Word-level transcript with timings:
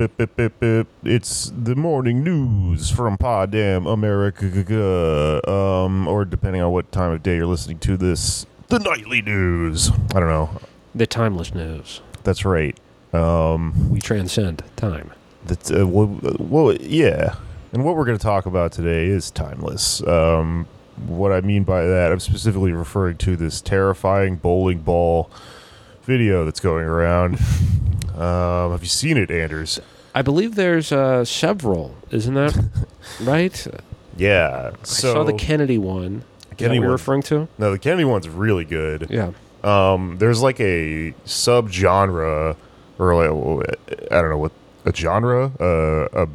It's 0.00 1.52
the 1.54 1.74
morning 1.76 2.24
news 2.24 2.90
from 2.90 3.18
Poddamn 3.18 3.86
America. 3.86 5.50
Um, 5.50 6.08
or 6.08 6.24
depending 6.24 6.62
on 6.62 6.72
what 6.72 6.90
time 6.90 7.12
of 7.12 7.22
day 7.22 7.36
you're 7.36 7.44
listening 7.44 7.78
to 7.80 7.98
this, 7.98 8.46
the 8.68 8.78
nightly 8.78 9.20
news. 9.20 9.90
I 10.14 10.20
don't 10.20 10.28
know. 10.28 10.58
The 10.94 11.06
timeless 11.06 11.54
news. 11.54 12.00
That's 12.24 12.46
right. 12.46 12.78
Um, 13.12 13.90
We 13.90 14.00
transcend 14.00 14.62
time. 14.76 15.10
that's 15.44 15.70
uh, 15.70 15.86
well, 15.86 16.18
well, 16.38 16.74
yeah. 16.76 17.34
And 17.74 17.84
what 17.84 17.94
we're 17.96 18.06
going 18.06 18.16
to 18.16 18.22
talk 18.22 18.46
about 18.46 18.72
today 18.72 19.06
is 19.06 19.30
timeless. 19.30 20.02
Um, 20.06 20.66
what 21.06 21.30
I 21.30 21.42
mean 21.42 21.64
by 21.64 21.84
that, 21.84 22.10
I'm 22.10 22.20
specifically 22.20 22.72
referring 22.72 23.18
to 23.18 23.36
this 23.36 23.60
terrifying 23.60 24.36
bowling 24.36 24.78
ball 24.78 25.30
video 26.10 26.44
that's 26.44 26.60
going 26.60 26.84
around. 26.84 27.38
Um, 28.10 28.72
have 28.72 28.82
you 28.82 28.88
seen 28.88 29.16
it, 29.16 29.30
Anders? 29.30 29.80
I 30.14 30.20
believe 30.20 30.54
there's 30.54 30.92
uh, 30.92 31.24
several, 31.24 31.94
isn't 32.10 32.34
that 32.34 32.54
right? 33.22 33.66
Yeah. 34.14 34.72
I 34.74 34.84
So 34.84 35.14
saw 35.14 35.24
the 35.24 35.32
Kennedy 35.32 35.78
one. 35.78 36.24
Kennedy 36.58 36.80
what 36.80 36.84
you're 36.84 36.92
referring 36.92 37.22
to? 37.22 37.48
no, 37.56 37.72
the 37.72 37.78
Kennedy 37.78 38.04
one's 38.04 38.28
really 38.28 38.66
good. 38.66 39.06
Yeah. 39.08 39.30
Um, 39.64 40.16
there's 40.18 40.42
like 40.42 40.60
a 40.60 41.14
subgenre, 41.24 42.56
or 42.98 43.14
like 43.14 43.78
I 44.10 44.20
don't 44.20 44.28
know 44.30 44.36
what 44.38 44.52
a 44.84 44.94
genre. 44.94 45.50
Uh, 45.58 46.08
a, 46.12 46.22
I 46.22 46.26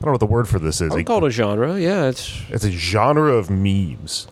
don't 0.00 0.06
know 0.06 0.10
what 0.12 0.18
the 0.20 0.26
word 0.26 0.48
for 0.48 0.58
this 0.58 0.80
is. 0.80 0.92
I 0.92 1.04
call 1.04 1.24
it 1.24 1.28
a 1.28 1.30
genre. 1.30 1.78
Yeah, 1.78 2.06
it's 2.08 2.42
it's 2.48 2.64
a 2.64 2.72
genre 2.72 3.34
of 3.34 3.50
memes 3.50 4.26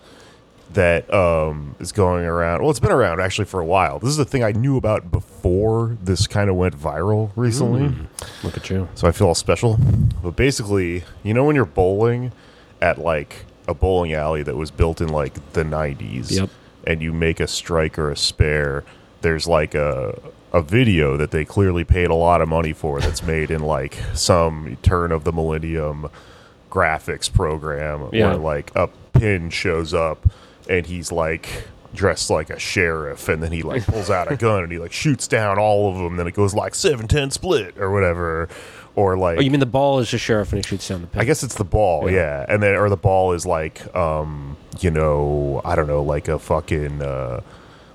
that 0.75 1.13
um, 1.13 1.75
is 1.81 1.93
going 1.93 2.25
around. 2.25 2.61
Well, 2.61 2.71
it's 2.71 2.81
been 2.81 2.93
around 2.93 3.21
actually 3.21 3.47
for 3.47 3.61
a 3.61 3.65
while. 3.65 3.99
This 3.99 4.11
is 4.11 4.19
a 4.19 4.25
thing 4.25 4.45
I 4.45 4.53
knew 4.53 4.77
about 4.77 5.11
before 5.11 5.97
this 6.03 6.27
kind 6.27 6.51
of 6.51 6.57
went 6.57 6.79
viral 6.79 7.31
recently. 7.37 7.95
look 8.43 8.57
at 8.57 8.69
you. 8.71 8.89
So 8.95 9.09
I 9.09 9.13
feel 9.13 9.29
all 9.29 9.35
special. 9.35 9.79
But 10.23 10.37
basically, 10.37 11.05
you 11.23 11.33
know 11.35 11.45
when 11.45 11.57
you're 11.57 11.65
bowling 11.65 12.33
at 12.83 12.99
like 12.99 13.45
a 13.67 13.75
bowling 13.75 14.13
alley 14.13 14.43
that 14.43 14.57
was 14.57 14.71
built 14.71 15.01
in 15.01 15.09
like 15.09 15.53
the 15.53 15.63
90s 15.65 16.31
Yep. 16.31 16.51
and 16.87 17.03
you 17.03 17.13
make 17.13 17.41
a 17.41 17.47
strike 17.47 17.99
or 17.99 18.11
a 18.11 18.17
spare, 18.17 18.85
there's 19.23 19.47
like 19.49 19.75
a 19.75 20.19
a 20.53 20.63
video 20.63 21.17
that 21.19 21.31
they 21.31 21.45
clearly 21.45 21.85
paid 21.85 22.09
a 22.09 22.15
lot 22.15 22.41
of 22.41 22.49
money 22.49 22.73
for 22.73 23.01
that's 23.03 23.23
made 23.23 23.51
in 23.51 23.61
like 23.63 23.99
some 24.15 24.79
turn 24.83 25.13
of 25.13 25.25
the 25.25 25.33
millennium 25.33 26.09
graphics 26.71 27.31
program 27.33 28.09
Yeah. 28.13 28.29
where 28.29 28.37
like 28.37 28.71
a 28.75 28.87
pin 29.13 29.51
shows 29.51 29.93
up 29.93 30.27
and 30.69 30.87
he's 30.87 31.11
like 31.13 31.49
dressed 31.95 32.29
like 32.31 32.51
a 32.51 32.59
sheriff 32.59 33.29
and 33.29 33.43
then 33.43 33.51
he 33.51 33.63
like 33.63 33.85
pulls 33.87 34.11
out 34.11 34.31
a 34.31 34.37
gun 34.47 34.63
and 34.63 34.71
he 34.71 34.79
like 34.79 34.93
shoots 34.93 35.27
down 35.27 35.59
all 35.59 35.91
of 35.91 35.97
them 35.97 36.17
then 36.17 36.27
it 36.27 36.35
goes 36.35 36.55
like 36.55 36.75
710 36.75 37.31
split 37.31 37.79
or 37.79 37.91
whatever 37.91 38.49
or 38.95 39.17
like 39.17 39.39
Oh, 39.39 39.41
you 39.41 39.51
mean 39.51 39.61
the 39.61 39.67
ball 39.67 39.99
is 39.99 40.11
the 40.11 40.19
sheriff 40.19 40.53
and 40.53 40.63
he 40.63 40.69
shoots 40.69 40.87
down 40.89 41.01
the 41.01 41.07
pin? 41.07 41.21
I 41.21 41.25
guess 41.25 41.43
it's 41.43 41.55
the 41.55 41.65
ball, 41.65 42.11
yeah. 42.11 42.17
Yeah. 42.41 42.47
And 42.49 42.63
then 42.63 42.75
or 42.75 42.89
the 42.91 42.97
ball 42.97 43.33
is 43.33 43.47
like 43.47 43.95
um, 43.97 44.57
you 44.81 44.91
know, 44.91 45.63
I 45.65 45.77
don't 45.77 45.87
know, 45.87 46.03
like 46.03 46.29
a 46.29 46.39
fucking 46.39 47.01
uh 47.01 47.41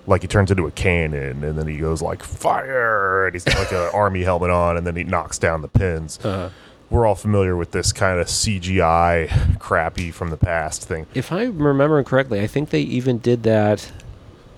like 0.08 0.22
he 0.22 0.28
turns 0.28 0.50
into 0.52 0.66
a 0.66 0.72
cannon 0.72 1.44
and 1.44 1.58
then 1.58 1.68
he 1.68 1.78
goes 1.78 2.02
like 2.02 2.24
fire 2.24 3.26
and 3.28 3.36
he's 3.36 3.44
got 3.44 3.58
like 3.58 3.72
an 3.72 3.90
army 3.94 4.24
helmet 4.24 4.50
on 4.50 4.76
and 4.78 4.88
then 4.88 4.96
he 4.96 5.04
knocks 5.04 5.38
down 5.38 5.62
the 5.62 5.68
pins. 5.68 6.20
Uh, 6.26 6.50
We're 6.90 7.08
all 7.08 7.16
familiar 7.16 7.56
with 7.58 7.72
this 7.72 7.92
kind 7.92 8.20
of 8.20 8.28
CGI 8.28 9.58
crappy 9.60 10.12
from 10.12 10.30
the 10.30 10.38
past 10.38 10.84
thing. 10.88 11.08
if 11.16 11.32
I'm 11.32 11.58
remembering 11.58 12.06
correctly, 12.06 12.40
I 12.40 12.48
think 12.48 12.70
they 12.70 12.82
even 12.82 13.18
did 13.18 13.44
that. 13.44 13.92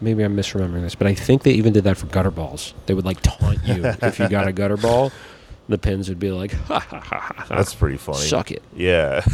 Maybe 0.01 0.23
I'm 0.23 0.35
misremembering 0.35 0.81
this, 0.81 0.95
but 0.95 1.07
I 1.07 1.13
think 1.15 1.43
they 1.43 1.53
even 1.53 1.71
did 1.71 1.85
that 1.85 1.95
for 1.95 2.07
gutter 2.07 2.31
balls. 2.31 2.73
They 2.85 2.93
would 2.93 3.05
like 3.05 3.21
taunt 3.21 3.63
you 3.65 3.85
if 4.01 4.19
you 4.19 4.27
got 4.27 4.47
a 4.47 4.51
gutter 4.51 4.77
ball. 4.77 5.11
The 5.67 5.79
pins 5.79 6.09
would 6.09 6.19
be 6.19 6.29
like, 6.29 6.51
ha 6.67 6.79
ha 6.79 6.99
ha 6.99 7.19
ha. 7.19 7.33
ha. 7.37 7.45
That's 7.49 7.73
pretty 7.73 7.97
funny. 7.97 8.19
Suck 8.19 8.51
it. 8.51 8.61
Yeah. 8.75 9.25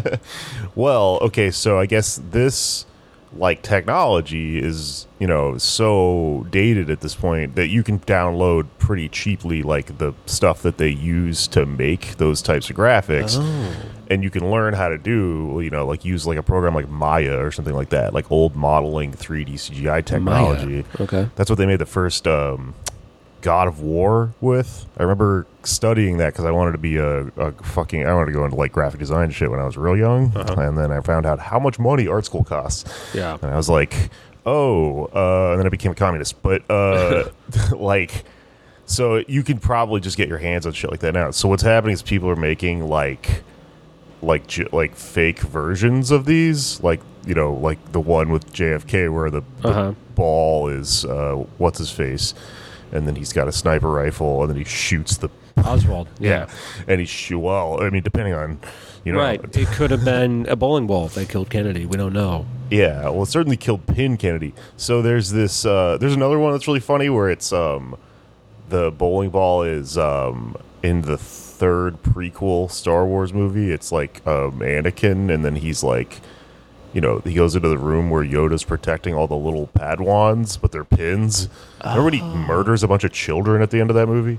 well, 0.74 1.18
okay, 1.20 1.50
so 1.50 1.78
I 1.78 1.84
guess 1.84 2.18
this 2.30 2.86
like 3.36 3.62
technology 3.62 4.58
is, 4.58 5.06
you 5.18 5.26
know, 5.26 5.56
so 5.56 6.46
dated 6.50 6.90
at 6.90 7.00
this 7.00 7.14
point 7.14 7.54
that 7.54 7.68
you 7.68 7.82
can 7.82 8.00
download 8.00 8.66
pretty 8.78 9.08
cheaply 9.08 9.62
like 9.62 9.98
the 9.98 10.12
stuff 10.26 10.62
that 10.62 10.78
they 10.78 10.88
use 10.88 11.46
to 11.48 11.64
make 11.64 12.16
those 12.16 12.42
types 12.42 12.70
of 12.70 12.76
graphics. 12.76 13.36
Oh. 13.38 13.72
And 14.10 14.24
you 14.24 14.30
can 14.30 14.50
learn 14.50 14.74
how 14.74 14.88
to 14.88 14.98
do, 14.98 15.60
you 15.62 15.70
know, 15.70 15.86
like 15.86 16.04
use 16.04 16.26
like 16.26 16.38
a 16.38 16.42
program 16.42 16.74
like 16.74 16.88
Maya 16.88 17.38
or 17.38 17.52
something 17.52 17.74
like 17.74 17.90
that, 17.90 18.12
like 18.12 18.30
old 18.32 18.56
modeling 18.56 19.12
3D 19.12 19.54
CGI 19.54 20.04
technology. 20.04 20.84
Okay. 20.98 21.28
That's 21.36 21.48
what 21.48 21.58
they 21.58 21.66
made 21.66 21.78
the 21.78 21.86
first 21.86 22.26
um, 22.26 22.74
God 23.42 23.68
of 23.68 23.80
War 23.80 24.32
with. 24.40 24.86
I 24.98 25.02
remember 25.02 25.46
studying 25.64 26.18
that 26.18 26.32
because 26.32 26.44
I 26.44 26.50
wanted 26.50 26.72
to 26.72 26.78
be 26.78 26.96
a, 26.96 27.26
a 27.36 27.52
fucking. 27.52 28.06
I 28.06 28.12
wanted 28.14 28.26
to 28.26 28.32
go 28.32 28.44
into 28.44 28.56
like 28.56 28.72
graphic 28.72 29.00
design 29.00 29.30
shit 29.30 29.50
when 29.50 29.60
I 29.60 29.64
was 29.64 29.76
real 29.76 29.96
young, 29.96 30.32
and 30.34 30.76
then 30.78 30.90
I 30.92 31.00
found 31.00 31.26
out 31.26 31.38
how 31.38 31.58
much 31.58 31.78
money 31.78 32.06
art 32.08 32.24
school 32.26 32.44
costs, 32.44 32.84
Yeah. 33.14 33.36
and 33.42 33.50
I 33.50 33.56
was 33.56 33.68
like, 33.68 33.94
oh, 34.46 35.04
uh, 35.14 35.50
and 35.52 35.60
then 35.60 35.66
I 35.66 35.70
became 35.70 35.92
a 35.92 35.94
communist. 35.94 36.42
But 36.42 36.62
uh, 36.70 37.30
like, 37.76 38.24
so 38.86 39.22
you 39.28 39.42
can 39.42 39.58
probably 39.58 40.00
just 40.00 40.16
get 40.16 40.28
your 40.28 40.38
hands 40.38 40.66
on 40.66 40.72
shit 40.72 40.90
like 40.90 41.00
that 41.00 41.14
now. 41.14 41.30
So 41.30 41.48
what's 41.48 41.62
happening 41.62 41.94
is 41.94 42.02
people 42.02 42.28
are 42.30 42.36
making 42.36 42.88
like 42.88 43.42
like 44.22 44.70
like 44.72 44.94
fake 44.96 45.38
versions 45.38 46.10
of 46.10 46.26
these 46.26 46.78
like 46.82 47.00
you 47.24 47.34
know 47.34 47.54
like 47.54 47.78
the 47.92 48.00
one 48.00 48.30
with 48.30 48.52
JFK 48.52 49.10
where 49.10 49.30
the, 49.30 49.42
the 49.62 49.68
Uh-huh. 49.68 49.92
ball 50.14 50.68
is 50.68 51.06
uh, 51.06 51.36
what's 51.56 51.78
his 51.78 51.90
face 51.90 52.34
and 52.92 53.06
then 53.06 53.16
he's 53.16 53.32
got 53.32 53.48
a 53.48 53.52
sniper 53.52 53.90
rifle 53.90 54.42
and 54.42 54.50
then 54.50 54.56
he 54.56 54.64
shoots 54.64 55.16
the 55.18 55.28
Oswald. 55.64 56.08
Yeah. 56.20 56.48
and 56.88 57.00
he 57.00 57.06
shoot 57.06 57.38
well 57.38 57.82
I 57.82 57.90
mean 57.90 58.02
depending 58.02 58.34
on 58.34 58.58
you 59.04 59.12
know 59.12 59.18
Right. 59.18 59.40
It 59.56 59.68
could 59.68 59.90
have 59.90 60.04
been 60.04 60.46
a 60.48 60.56
bowling 60.56 60.86
ball 60.86 61.08
they 61.08 61.24
killed 61.26 61.50
Kennedy. 61.50 61.86
We 61.86 61.96
don't 61.96 62.12
know. 62.12 62.46
Yeah, 62.70 63.08
well, 63.10 63.22
it 63.22 63.26
certainly 63.26 63.56
killed 63.56 63.86
Pin 63.86 64.16
Kennedy. 64.16 64.54
So 64.76 65.02
there's 65.02 65.30
this. 65.30 65.66
Uh, 65.66 65.98
there's 65.98 66.14
another 66.14 66.38
one 66.38 66.52
that's 66.52 66.68
really 66.68 66.78
funny 66.80 67.08
where 67.10 67.28
it's 67.28 67.52
um, 67.52 67.96
the 68.68 68.92
bowling 68.92 69.30
ball 69.30 69.64
is 69.64 69.98
um, 69.98 70.56
in 70.82 71.02
the 71.02 71.16
third 71.18 72.00
prequel 72.04 72.70
Star 72.70 73.04
Wars 73.04 73.32
movie. 73.32 73.72
It's 73.72 73.90
like 73.90 74.24
um, 74.26 74.60
Anakin, 74.60 75.34
and 75.34 75.44
then 75.44 75.56
he's 75.56 75.82
like, 75.82 76.20
you 76.92 77.00
know, 77.00 77.18
he 77.20 77.34
goes 77.34 77.54
into 77.54 77.68
the 77.68 77.78
room 77.78 78.10
where 78.10 78.24
Yoda's 78.24 78.64
protecting 78.64 79.14
all 79.14 79.26
the 79.26 79.36
little 79.36 79.68
Padawans, 79.68 80.60
but 80.60 80.72
they're 80.72 80.84
pins. 80.84 81.48
Remember 81.82 82.04
when 82.04 82.12
he 82.14 82.20
murders 82.22 82.82
a 82.82 82.88
bunch 82.88 83.04
of 83.04 83.12
children 83.12 83.62
at 83.62 83.70
the 83.70 83.80
end 83.80 83.90
of 83.90 83.96
that 83.96 84.06
movie? 84.06 84.38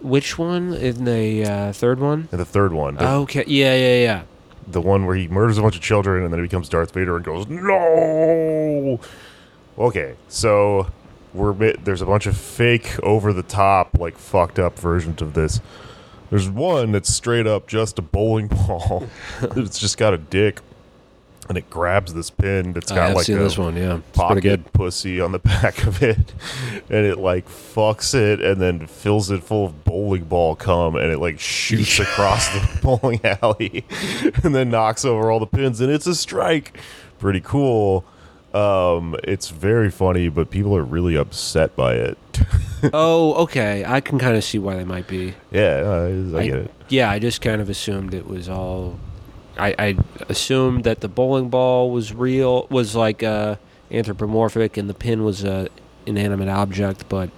Which 0.00 0.38
one 0.38 0.74
in 0.74 1.04
the 1.04 1.44
uh, 1.44 1.72
third 1.72 1.98
one? 1.98 2.28
And 2.30 2.40
the 2.40 2.44
third 2.44 2.72
one, 2.72 2.94
the, 2.96 3.08
Okay. 3.10 3.44
Yeah, 3.48 3.74
yeah, 3.74 4.02
yeah. 4.02 4.22
the 4.68 4.80
one 4.80 5.06
where 5.06 5.16
he 5.16 5.26
murders 5.26 5.58
a 5.58 5.62
bunch 5.62 5.74
of 5.74 5.82
children 5.82 6.22
and 6.22 6.32
then 6.32 6.38
he 6.38 6.44
becomes 6.46 6.68
Darth 6.68 6.92
Vader 6.92 7.16
and 7.16 7.24
goes 7.24 7.46
no. 7.48 9.00
Okay, 9.76 10.14
so 10.28 10.86
we're 11.34 11.52
there's 11.74 12.02
a 12.02 12.06
bunch 12.06 12.26
of 12.26 12.36
fake, 12.36 12.98
over 13.02 13.32
the 13.32 13.42
top, 13.42 13.98
like 13.98 14.16
fucked 14.16 14.58
up 14.58 14.78
versions 14.78 15.20
of 15.22 15.34
this. 15.34 15.60
There's 16.30 16.48
one 16.48 16.92
that's 16.92 17.12
straight 17.12 17.46
up 17.46 17.66
just 17.66 17.98
a 17.98 18.02
bowling 18.02 18.48
ball. 18.68 19.08
it's 19.42 19.78
just 19.78 19.98
got 19.98 20.14
a 20.14 20.18
dick, 20.18 20.60
and 21.48 21.56
it 21.58 21.70
grabs 21.70 22.12
this 22.14 22.30
pin 22.30 22.72
that's 22.72 22.92
got 22.92 23.14
like 23.14 23.28
a 23.28 23.34
this 23.34 23.56
one. 23.56 23.76
Yeah, 23.76 23.98
it's 23.98 24.18
pocket 24.18 24.42
good. 24.42 24.72
pussy 24.72 25.20
on 25.20 25.32
the 25.32 25.38
back 25.40 25.84
of 25.86 26.02
it, 26.02 26.32
and 26.90 27.06
it 27.06 27.18
like 27.18 27.48
fucks 27.48 28.14
it 28.14 28.40
and 28.40 28.60
then 28.60 28.86
fills 28.86 29.30
it 29.30 29.42
full 29.42 29.66
of 29.66 29.84
bowling 29.84 30.24
ball 30.24 30.54
cum, 30.56 30.96
and 30.96 31.10
it 31.10 31.18
like 31.18 31.38
shoots 31.40 31.98
across 32.00 32.48
the 32.50 32.80
bowling 32.82 33.20
alley, 33.24 33.84
and 34.44 34.54
then 34.54 34.70
knocks 34.70 35.04
over 35.04 35.30
all 35.30 35.40
the 35.40 35.46
pins, 35.46 35.80
and 35.80 35.90
it's 35.90 36.06
a 36.06 36.14
strike. 36.14 36.78
Pretty 37.18 37.40
cool. 37.40 38.04
Um, 38.54 39.14
it's 39.24 39.50
very 39.50 39.90
funny, 39.90 40.28
but 40.30 40.50
people 40.50 40.74
are 40.76 40.82
really 40.82 41.16
upset 41.16 41.76
by 41.76 41.94
it. 41.94 42.16
oh, 42.94 43.34
okay. 43.42 43.84
I 43.84 44.00
can 44.00 44.18
kind 44.18 44.36
of 44.36 44.44
see 44.44 44.58
why 44.58 44.76
they 44.76 44.84
might 44.84 45.06
be. 45.06 45.34
yeah, 45.50 45.82
I, 46.34 46.38
I- 46.38 46.46
get 46.46 46.56
it. 46.58 46.74
Yeah, 46.88 47.10
I 47.10 47.18
just 47.18 47.42
kind 47.42 47.60
of 47.60 47.68
assumed 47.68 48.14
it 48.14 48.26
was 48.26 48.48
all 48.48 48.98
I, 49.56 49.74
I 49.78 49.96
assumed 50.28 50.84
that 50.84 51.00
the 51.00 51.08
bowling 51.08 51.48
ball 51.48 51.90
was 51.90 52.12
real, 52.12 52.66
was 52.70 52.94
like 52.94 53.22
uh, 53.22 53.56
anthropomorphic, 53.90 54.76
and 54.76 54.88
the 54.88 54.94
pin 54.94 55.24
was 55.24 55.44
a 55.44 55.68
inanimate 56.06 56.48
object, 56.48 57.08
but 57.08 57.30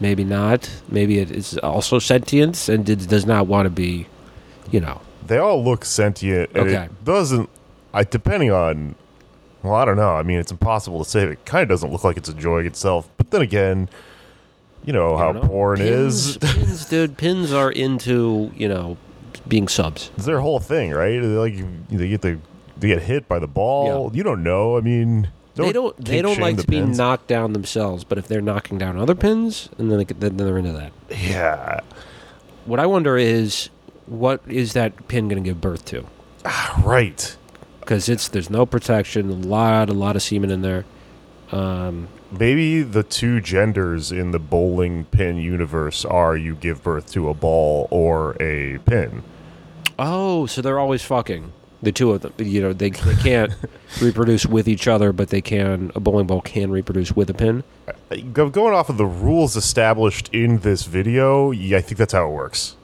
maybe 0.00 0.24
not. 0.24 0.68
Maybe 0.88 1.18
it 1.18 1.30
is 1.30 1.56
also 1.58 1.98
sentient 1.98 2.68
and 2.68 2.88
it 2.88 3.08
does 3.08 3.24
not 3.26 3.46
want 3.46 3.66
to 3.66 3.70
be, 3.70 4.06
you 4.70 4.80
know. 4.80 5.00
They 5.26 5.38
all 5.38 5.62
look 5.62 5.84
sentient, 5.84 6.50
and 6.54 6.68
Okay. 6.68 6.84
it 6.84 7.04
doesn't. 7.04 7.48
I 7.94 8.04
depending 8.04 8.50
on. 8.50 8.96
Well, 9.62 9.74
I 9.74 9.84
don't 9.84 9.96
know. 9.96 10.16
I 10.16 10.24
mean, 10.24 10.40
it's 10.40 10.50
impossible 10.50 11.04
to 11.04 11.08
say. 11.08 11.22
It 11.24 11.44
kind 11.44 11.62
of 11.62 11.68
doesn't 11.68 11.92
look 11.92 12.02
like 12.02 12.16
it's 12.16 12.28
enjoying 12.28 12.66
itself. 12.66 13.08
But 13.16 13.30
then 13.30 13.42
again, 13.42 13.88
you 14.84 14.92
know 14.92 15.16
how 15.16 15.30
know. 15.30 15.40
porn 15.42 15.78
pins, 15.78 16.30
is. 16.30 16.38
pins, 16.38 16.86
dude. 16.86 17.16
Pins 17.16 17.52
are 17.52 17.70
into 17.70 18.50
you 18.56 18.68
know 18.68 18.96
being 19.48 19.68
subs. 19.68 20.10
It's 20.16 20.26
their 20.26 20.40
whole 20.40 20.60
thing, 20.60 20.90
right? 20.90 21.20
They 21.20 21.26
like 21.26 21.88
they 21.88 22.08
get 22.08 22.22
the 22.22 22.38
they 22.78 22.88
get 22.88 23.02
hit 23.02 23.28
by 23.28 23.38
the 23.38 23.46
ball. 23.48 24.10
Yeah. 24.12 24.16
You 24.18 24.22
don't 24.22 24.42
know. 24.42 24.76
I 24.76 24.80
mean, 24.80 25.28
they 25.54 25.72
don't. 25.72 25.96
They 26.04 26.22
don't 26.22 26.38
like 26.40 26.56
to 26.58 26.66
be 26.66 26.80
pins. 26.80 26.96
knocked 26.98 27.26
down 27.28 27.52
themselves, 27.52 28.04
but 28.04 28.18
if 28.18 28.26
they're 28.28 28.40
knocking 28.40 28.78
down 28.78 28.96
other 28.98 29.14
pins, 29.14 29.68
and 29.78 29.90
then 29.90 29.98
they, 29.98 30.04
then 30.04 30.36
they're 30.36 30.58
into 30.58 30.72
that. 30.72 30.92
Yeah, 31.10 31.80
What 32.64 32.80
I 32.80 32.86
wonder 32.86 33.16
is, 33.18 33.68
what 34.06 34.40
is 34.48 34.72
that 34.72 35.08
pin 35.08 35.28
going 35.28 35.42
to 35.42 35.48
give 35.48 35.60
birth 35.60 35.84
to? 35.86 36.04
right. 36.82 37.36
Because 37.80 38.08
it's 38.08 38.28
there's 38.28 38.48
no 38.50 38.64
protection, 38.64 39.28
a 39.28 39.34
lot, 39.34 39.90
a 39.90 39.92
lot 39.92 40.16
of 40.16 40.22
semen 40.22 40.50
in 40.50 40.62
there. 40.62 40.84
Um, 41.50 42.08
Maybe 42.30 42.82
the 42.82 43.02
two 43.02 43.40
genders 43.42 44.10
in 44.10 44.30
the 44.30 44.38
bowling 44.38 45.04
pin 45.04 45.36
universe 45.36 46.04
are 46.04 46.34
you 46.36 46.54
give 46.54 46.82
birth 46.82 47.12
to 47.12 47.28
a 47.28 47.34
ball 47.34 47.88
or 47.90 48.36
a 48.40 48.78
pin. 48.86 49.22
Oh, 49.98 50.46
so 50.46 50.62
they're 50.62 50.78
always 50.78 51.02
fucking 51.02 51.52
the 51.82 51.92
two 51.92 52.12
of 52.12 52.22
them. 52.22 52.32
You 52.38 52.60
know, 52.62 52.72
they 52.72 52.90
they 52.90 53.14
can't 53.16 53.52
reproduce 54.02 54.46
with 54.46 54.68
each 54.68 54.86
other, 54.88 55.12
but 55.12 55.28
they 55.30 55.40
can. 55.40 55.90
A 55.94 56.00
bowling 56.00 56.26
ball 56.26 56.40
can 56.40 56.70
reproduce 56.70 57.14
with 57.14 57.28
a 57.30 57.34
pin. 57.34 57.64
Going 58.32 58.74
off 58.74 58.88
of 58.88 58.96
the 58.98 59.06
rules 59.06 59.56
established 59.56 60.28
in 60.32 60.58
this 60.60 60.84
video, 60.84 61.50
yeah, 61.50 61.78
I 61.78 61.80
think 61.80 61.98
that's 61.98 62.12
how 62.12 62.28
it 62.28 62.32
works. 62.32 62.76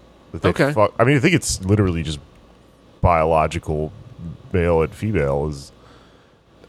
Okay. 0.45 0.73
fuck- 0.73 0.95
I 0.99 1.05
mean, 1.05 1.17
I 1.17 1.21
think 1.21 1.35
it's 1.35 1.65
literally 1.65 2.03
just 2.03 2.19
biological 3.01 3.93
male 4.53 4.83
and 4.83 4.93
female 4.95 5.49
is 5.49 5.73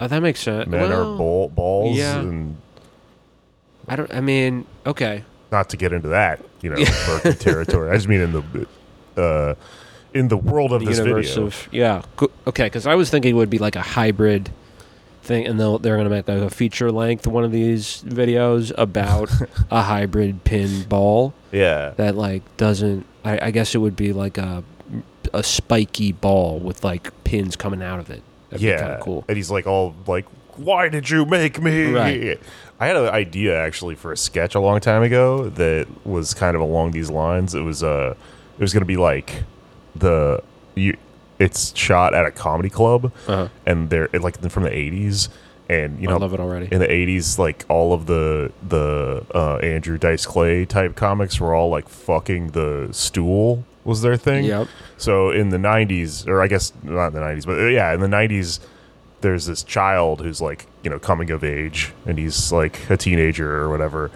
Oh, 0.01 0.07
that 0.07 0.21
makes 0.21 0.39
sense. 0.39 0.67
men 0.69 0.89
Well, 0.89 1.13
are 1.13 1.17
ball, 1.17 1.49
balls 1.49 1.97
yeah. 1.97 2.19
and 2.19 2.55
I 3.87 3.95
don't. 3.97 4.13
I 4.13 4.21
mean, 4.21 4.65
okay. 4.85 5.23
not 5.51 5.69
to 5.71 5.77
get 5.77 5.91
into 5.91 6.07
that, 6.09 6.39
you 6.61 6.69
know, 6.69 6.77
territory. 7.39 7.89
I 7.91 7.95
just 7.95 8.07
mean 8.07 8.21
in 8.21 8.31
the 8.31 9.21
uh, 9.21 9.55
in 10.13 10.27
the 10.27 10.37
world 10.37 10.73
of 10.73 10.81
the 10.81 10.87
this 10.87 10.99
video. 10.99 11.45
of 11.45 11.67
yeah 11.71 12.01
okay 12.47 12.65
because 12.65 12.87
i 12.87 12.95
was 12.95 13.09
thinking 13.09 13.31
it 13.31 13.37
would 13.37 13.49
be 13.49 13.59
like 13.59 13.75
a 13.75 13.81
hybrid 13.81 14.49
thing 15.21 15.45
and 15.45 15.59
they'll, 15.59 15.77
they're 15.77 15.95
going 15.95 16.09
to 16.09 16.15
make 16.15 16.27
like 16.27 16.39
a 16.39 16.49
feature 16.49 16.91
length 16.91 17.27
one 17.27 17.43
of 17.43 17.51
these 17.51 18.01
videos 18.03 18.71
about 18.77 19.29
a 19.71 19.83
hybrid 19.83 20.43
pinball. 20.43 21.33
yeah, 21.51 21.91
that 21.97 22.15
like 22.15 22.41
doesn't 22.57 23.05
I, 23.23 23.47
I 23.47 23.51
guess 23.51 23.75
it 23.75 23.77
would 23.77 23.95
be 23.95 24.11
like 24.13 24.37
a 24.37 24.63
a 25.33 25.43
spiky 25.43 26.11
ball 26.11 26.59
with 26.59 26.83
like 26.83 27.11
pins 27.23 27.55
coming 27.55 27.83
out 27.83 27.99
of 27.99 28.09
it 28.09 28.23
That'd 28.49 28.65
yeah, 28.65 28.79
kind 28.79 28.91
of 28.93 28.99
cool 29.01 29.25
And 29.27 29.37
he's 29.37 29.51
like 29.51 29.67
all 29.67 29.93
like, 30.07 30.25
"Why 30.55 30.89
did 30.89 31.09
you 31.09 31.25
make 31.25 31.61
me?" 31.61 31.91
Right. 31.91 32.39
I 32.79 32.87
had 32.87 32.95
an 32.95 33.09
idea 33.09 33.55
actually 33.59 33.95
for 33.95 34.11
a 34.11 34.17
sketch 34.17 34.55
a 34.55 34.59
long 34.59 34.79
time 34.79 35.03
ago 35.03 35.49
that 35.49 35.87
was 36.05 36.33
kind 36.33 36.55
of 36.55 36.61
along 36.61 36.91
these 36.91 37.11
lines. 37.11 37.53
It 37.53 37.61
was 37.61 37.83
uh, 37.83 38.15
it 38.57 38.61
was 38.61 38.73
going 38.73 38.81
to 38.81 38.87
be 38.87 38.97
like 38.97 39.43
the 39.95 40.41
you, 40.75 40.97
it's 41.39 41.75
shot 41.77 42.13
at 42.13 42.25
a 42.25 42.31
comedy 42.31 42.69
club, 42.69 43.11
uh-huh. 43.27 43.47
and 43.65 43.89
they're 43.89 44.09
it, 44.13 44.21
like 44.21 44.39
from 44.49 44.63
the 44.63 44.69
'80s, 44.69 45.29
and 45.69 45.99
you 46.01 46.07
know 46.07 46.15
i 46.15 46.17
love 46.17 46.33
it 46.33 46.39
already 46.39 46.67
in 46.71 46.79
the 46.79 46.87
80s 46.87 47.37
like 47.37 47.63
all 47.69 47.93
of 47.93 48.07
the 48.07 48.51
the 48.67 49.23
uh, 49.33 49.57
andrew 49.57 49.97
dice 49.99 50.25
clay 50.25 50.65
type 50.65 50.95
comics 50.95 51.39
were 51.39 51.53
all 51.53 51.69
like 51.69 51.87
fucking 51.87 52.51
the 52.51 52.89
stool 52.91 53.63
was 53.85 54.01
their 54.01 54.17
thing 54.17 54.45
Yep. 54.45 54.67
so 54.97 55.29
in 55.29 55.49
the 55.49 55.57
90s 55.57 56.27
or 56.27 56.41
i 56.41 56.47
guess 56.47 56.73
not 56.83 57.07
in 57.07 57.13
the 57.13 57.19
90s 57.19 57.45
but 57.45 57.59
uh, 57.59 57.65
yeah 57.67 57.93
in 57.93 57.99
the 57.99 58.07
90s 58.07 58.59
there's 59.21 59.45
this 59.45 59.61
child 59.63 60.21
who's 60.21 60.41
like 60.41 60.65
you 60.83 60.89
know 60.89 60.97
coming 60.97 61.29
of 61.29 61.43
age 61.43 61.93
and 62.05 62.17
he's 62.17 62.51
like 62.51 62.89
a 62.89 62.97
teenager 62.97 63.61
or 63.61 63.69
whatever 63.69 64.09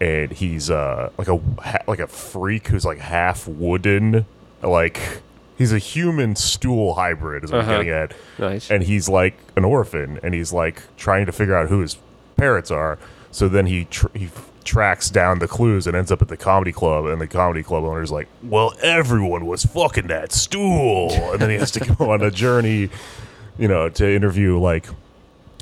and 0.00 0.32
he's 0.32 0.70
uh 0.70 1.10
like 1.18 1.28
a 1.28 1.38
ha- 1.62 1.82
like 1.86 1.98
a 1.98 2.06
freak 2.06 2.68
who's 2.68 2.84
like 2.86 2.98
half 2.98 3.46
wooden 3.46 4.24
like 4.62 5.00
he's 5.56 5.72
a 5.72 5.78
human 5.78 6.36
stool 6.36 6.94
hybrid 6.94 7.44
is 7.44 7.52
what 7.52 7.60
Uh-huh. 7.62 7.72
i'm 7.72 7.78
getting 7.84 7.92
at. 7.92 8.12
Nice. 8.38 8.70
And 8.70 8.82
he's 8.82 9.08
like 9.08 9.36
an 9.56 9.64
orphan 9.64 10.18
and 10.22 10.34
he's 10.34 10.52
like 10.52 10.82
trying 10.96 11.26
to 11.26 11.32
figure 11.32 11.54
out 11.56 11.68
who 11.68 11.80
his 11.80 11.96
parents 12.36 12.70
are. 12.70 12.98
So 13.30 13.48
then 13.48 13.66
he 13.66 13.84
tr- 13.86 14.06
he 14.14 14.26
f- 14.26 14.50
tracks 14.64 15.10
down 15.10 15.38
the 15.38 15.48
clues 15.48 15.86
and 15.86 15.96
ends 15.96 16.12
up 16.12 16.20
at 16.22 16.28
the 16.28 16.36
comedy 16.36 16.72
club 16.72 17.06
and 17.06 17.20
the 17.20 17.26
comedy 17.26 17.62
club 17.62 17.84
owner's 17.84 18.10
like 18.12 18.28
well 18.42 18.72
everyone 18.82 19.46
was 19.46 19.64
fucking 19.64 20.06
that 20.08 20.32
stool. 20.32 21.10
And 21.32 21.40
then 21.40 21.50
he 21.50 21.56
has 21.56 21.70
to 21.72 21.80
go 21.80 22.10
on 22.10 22.22
a 22.22 22.30
journey 22.30 22.90
you 23.58 23.66
know 23.68 23.88
to 23.88 24.08
interview 24.14 24.58
like 24.58 24.86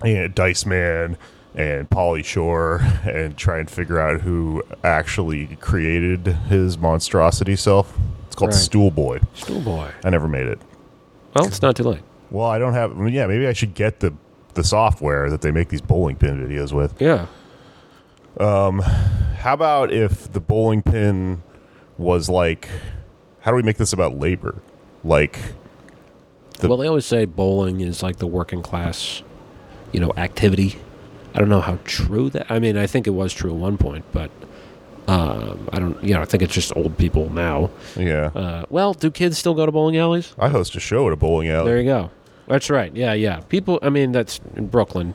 you 0.04 0.14
know, 0.14 0.28
dice 0.28 0.66
man 0.66 1.16
and 1.54 1.88
Pauly 1.88 2.22
Shore 2.22 2.80
and 3.08 3.34
try 3.38 3.58
and 3.58 3.70
figure 3.70 3.98
out 3.98 4.20
who 4.20 4.62
actually 4.84 5.56
created 5.60 6.26
his 6.26 6.76
monstrosity 6.76 7.56
self 7.56 7.96
called 8.36 8.52
Right. 8.52 8.60
stool 8.60 8.90
boy 8.90 9.18
stool 9.34 9.60
boy 9.60 9.90
i 10.04 10.10
never 10.10 10.28
made 10.28 10.46
it 10.46 10.60
well 11.34 11.46
it's 11.46 11.60
not 11.62 11.74
too 11.76 11.82
late 11.84 12.02
well, 12.28 12.46
I 12.46 12.58
don't 12.58 12.72
have. 12.74 12.90
I 12.90 12.94
mean, 12.94 13.14
yeah, 13.14 13.28
maybe 13.28 13.46
I 13.46 13.52
should 13.52 13.74
get 13.74 14.00
the 14.00 14.12
the 14.54 14.64
software 14.64 15.30
that 15.30 15.42
they 15.42 15.52
make 15.52 15.68
these 15.68 15.80
bowling 15.80 16.16
pin 16.16 16.44
videos 16.44 16.72
with. 16.72 17.00
yeah 17.00 17.26
Um, 18.40 18.80
How 18.80 19.54
about 19.54 19.92
if 19.92 20.32
the 20.32 20.40
bowling 20.40 20.82
pin 20.82 21.42
was 21.98 22.28
like, 22.28 22.68
how 23.40 23.52
do 23.52 23.56
we 23.56 23.62
make 23.62 23.76
this 23.76 23.92
about 23.92 24.18
labor? 24.18 24.56
Like, 25.04 25.38
The- 26.58 26.66
well 26.68 26.78
they 26.78 26.88
always 26.88 27.06
say 27.06 27.26
bowling 27.26 27.80
is 27.80 28.02
like 28.02 28.16
the 28.16 28.26
working 28.26 28.60
class 28.62 29.22
you 29.92 30.00
know 30.00 30.12
activity 30.16 30.78
i 31.34 31.38
don't 31.38 31.48
know 31.48 31.60
how 31.60 31.78
true 31.84 32.28
that 32.30 32.50
i 32.50 32.58
mean 32.58 32.76
i 32.76 32.86
think 32.88 33.06
it 33.06 33.10
was 33.10 33.32
true 33.32 33.50
at 33.50 33.56
one 33.56 33.76
point 33.78 34.04
but 34.10 34.30
um, 35.08 35.68
i 35.72 35.78
don't 35.78 36.02
you 36.02 36.14
know 36.14 36.20
i 36.20 36.24
think 36.24 36.42
it's 36.42 36.54
just 36.54 36.74
old 36.76 36.96
people 36.98 37.30
now 37.30 37.70
yeah, 37.96 38.26
uh, 38.34 38.64
well 38.70 38.92
do 38.94 39.10
kids 39.10 39.38
still 39.38 39.54
go 39.54 39.64
to 39.66 39.72
bowling 39.72 39.96
alleys 39.96 40.34
I 40.38 40.48
host 40.48 40.74
a 40.76 40.80
show 40.80 41.06
at 41.06 41.12
a 41.12 41.16
bowling 41.16 41.48
alley. 41.48 41.66
there 41.70 41.78
you 41.78 41.84
go 41.84 42.10
that's 42.48 42.70
right 42.70 42.94
yeah 42.94 43.12
yeah 43.12 43.40
people 43.48 43.78
i 43.82 43.88
mean 43.88 44.12
that's 44.12 44.40
in 44.56 44.66
brooklyn 44.68 45.14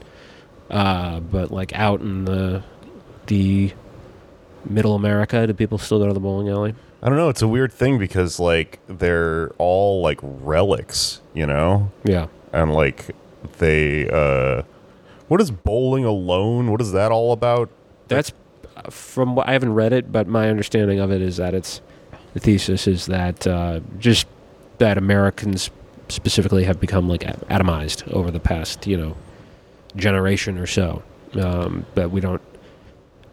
uh, 0.70 1.20
but 1.20 1.52
like 1.52 1.74
out 1.74 2.00
in 2.02 2.26
the 2.26 2.64
the 3.28 3.74
middle 4.66 4.96
america 4.96 5.46
do 5.48 5.54
people 5.54 5.78
still 5.78 6.00
go 6.00 6.08
to 6.08 6.14
the 6.14 6.20
bowling 6.20 6.50
alley 6.50 6.74
I 7.04 7.10
don't 7.10 7.18
know. 7.18 7.30
It's 7.30 7.42
a 7.42 7.48
weird 7.48 7.74
thing 7.74 7.98
because 7.98 8.40
like 8.40 8.78
they're 8.86 9.50
all 9.58 10.04
like 10.04 10.20
relics, 10.22 11.20
you 11.34 11.48
know, 11.48 11.90
yeah 12.04 12.28
and 12.54 12.72
like 12.76 13.16
they. 13.58 14.08
uh 14.08 14.62
What 15.28 15.42
is 15.42 15.50
bowling 15.50 16.06
alone? 16.06 16.70
What 16.70 16.80
is 16.80 16.92
that 16.92 17.12
all 17.12 17.32
about? 17.32 17.72
That's 18.08 18.32
from 18.90 19.36
what 19.36 19.48
I 19.48 19.54
haven't 19.54 19.74
read 19.74 19.94
it, 19.94 20.12
but 20.12 20.28
my 20.28 20.50
understanding 20.50 21.00
of 21.00 21.12
it 21.12 21.22
is 21.22 21.38
that 21.38 21.54
it's 21.54 21.82
the 22.34 22.40
thesis 22.40 22.88
is 22.88 23.06
that 23.08 23.46
uh, 23.46 23.82
just 24.00 24.28
that 24.78 24.98
Americans 24.98 25.70
specifically 26.10 26.64
have 26.64 26.80
become 26.80 27.08
like 27.08 27.22
atomized 27.22 28.12
over 28.12 28.32
the 28.32 28.40
past 28.40 28.88
you 28.88 28.98
know 28.98 29.16
generation 29.96 30.58
or 30.58 30.68
so. 30.68 31.04
Um, 31.34 31.86
that 31.96 32.12
we 32.12 32.20
don't 32.20 32.42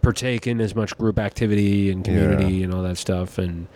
partake 0.03 0.47
in 0.47 0.61
as 0.61 0.75
much 0.75 0.97
group 0.97 1.19
activity 1.19 1.91
and 1.91 2.05
community 2.05 2.63
and 2.63 2.73
all 2.73 2.83
that 2.83 2.97
stuff. 2.97 3.39
And 3.39 3.67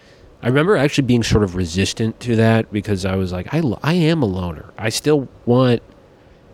I 0.43 0.47
remember 0.47 0.77
actually 0.77 1.07
being 1.07 1.23
sort 1.25 1.43
of 1.43 1.57
resistant 1.57 2.21
to 2.21 2.37
that 2.37 2.73
because 2.73 3.05
I 3.05 3.17
was 3.17 3.33
like, 3.33 3.53
I, 3.53 3.61
lo- 3.61 3.81
I 3.83 3.95
am 3.95 4.23
a 4.23 4.27
loner. 4.27 4.73
I 4.79 4.91
still 4.91 5.29
want, 5.45 5.83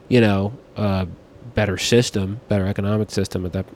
you 0.09 0.21
know, 0.21 0.55
a 0.77 1.07
better 1.55 1.77
system, 1.77 2.41
better 2.49 2.67
economic 2.67 3.11
system 3.11 3.45
at 3.45 3.53
that, 3.53 3.67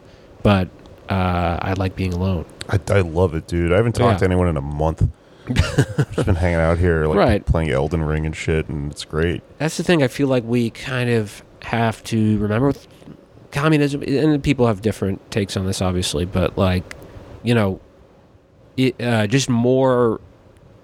but 0.42 0.68
uh, 1.12 1.59
I 1.61 1.75
like 1.76 1.95
being 1.97 2.12
alone. 2.12 2.45
I, 2.69 2.78
I 2.90 3.00
love 3.00 3.35
it, 3.35 3.47
dude. 3.47 3.73
I 3.73 3.76
haven't 3.76 3.92
talked 3.92 4.14
Yeah. 4.14 4.19
to 4.19 4.25
anyone 4.25 4.49
in 4.49 4.57
a 4.57 4.61
month. 4.62 5.09
Just 5.52 6.25
been 6.26 6.37
hanging 6.37 6.61
out 6.61 6.78
here, 6.78 7.07
like 7.07 7.19
Right. 7.19 7.45
playing 7.47 7.71
Elden 7.71 8.02
Ring 8.02 8.25
and 8.26 8.35
shit, 8.35 8.69
and 8.69 8.90
it's 8.92 9.04
great. 9.04 9.42
That's 9.59 9.76
the 9.76 9.83
thing. 9.83 10.02
I 10.02 10.09
feel 10.09 10.28
like 10.28 10.45
we 10.45 10.71
kind 10.71 11.11
of 11.11 11.42
have 11.62 12.02
to 12.04 12.38
remember 12.38 12.69
with 12.69 12.87
communism, 13.50 14.02
and 14.07 14.42
people 14.42 14.66
have 14.69 14.83
different 14.83 15.31
takes 15.31 15.57
on 15.57 15.66
this, 15.66 15.83
obviously, 15.83 16.25
but 16.25 16.57
like, 16.57 16.95
you 17.42 17.54
know, 17.54 17.81
it, 18.76 18.95
uh, 19.02 19.26
just 19.26 19.49
more 19.50 20.21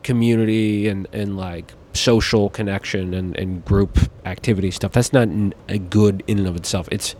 community 0.03 0.89
and, 0.89 1.07
and 1.13 1.37
like 1.37 1.73
social 1.95 2.51
connection 2.51 3.15
and, 3.15 3.37
and 3.37 3.65
group 3.65 3.99
activity 4.25 4.71
stuff. 4.71 4.93
That's 4.93 5.13
not 5.13 5.23
n- 5.29 5.55
a 5.69 5.79
good 5.79 6.23
in 6.27 6.39
and 6.39 6.47
of 6.49 6.57
itself. 6.57 6.89
It's 6.93 7.15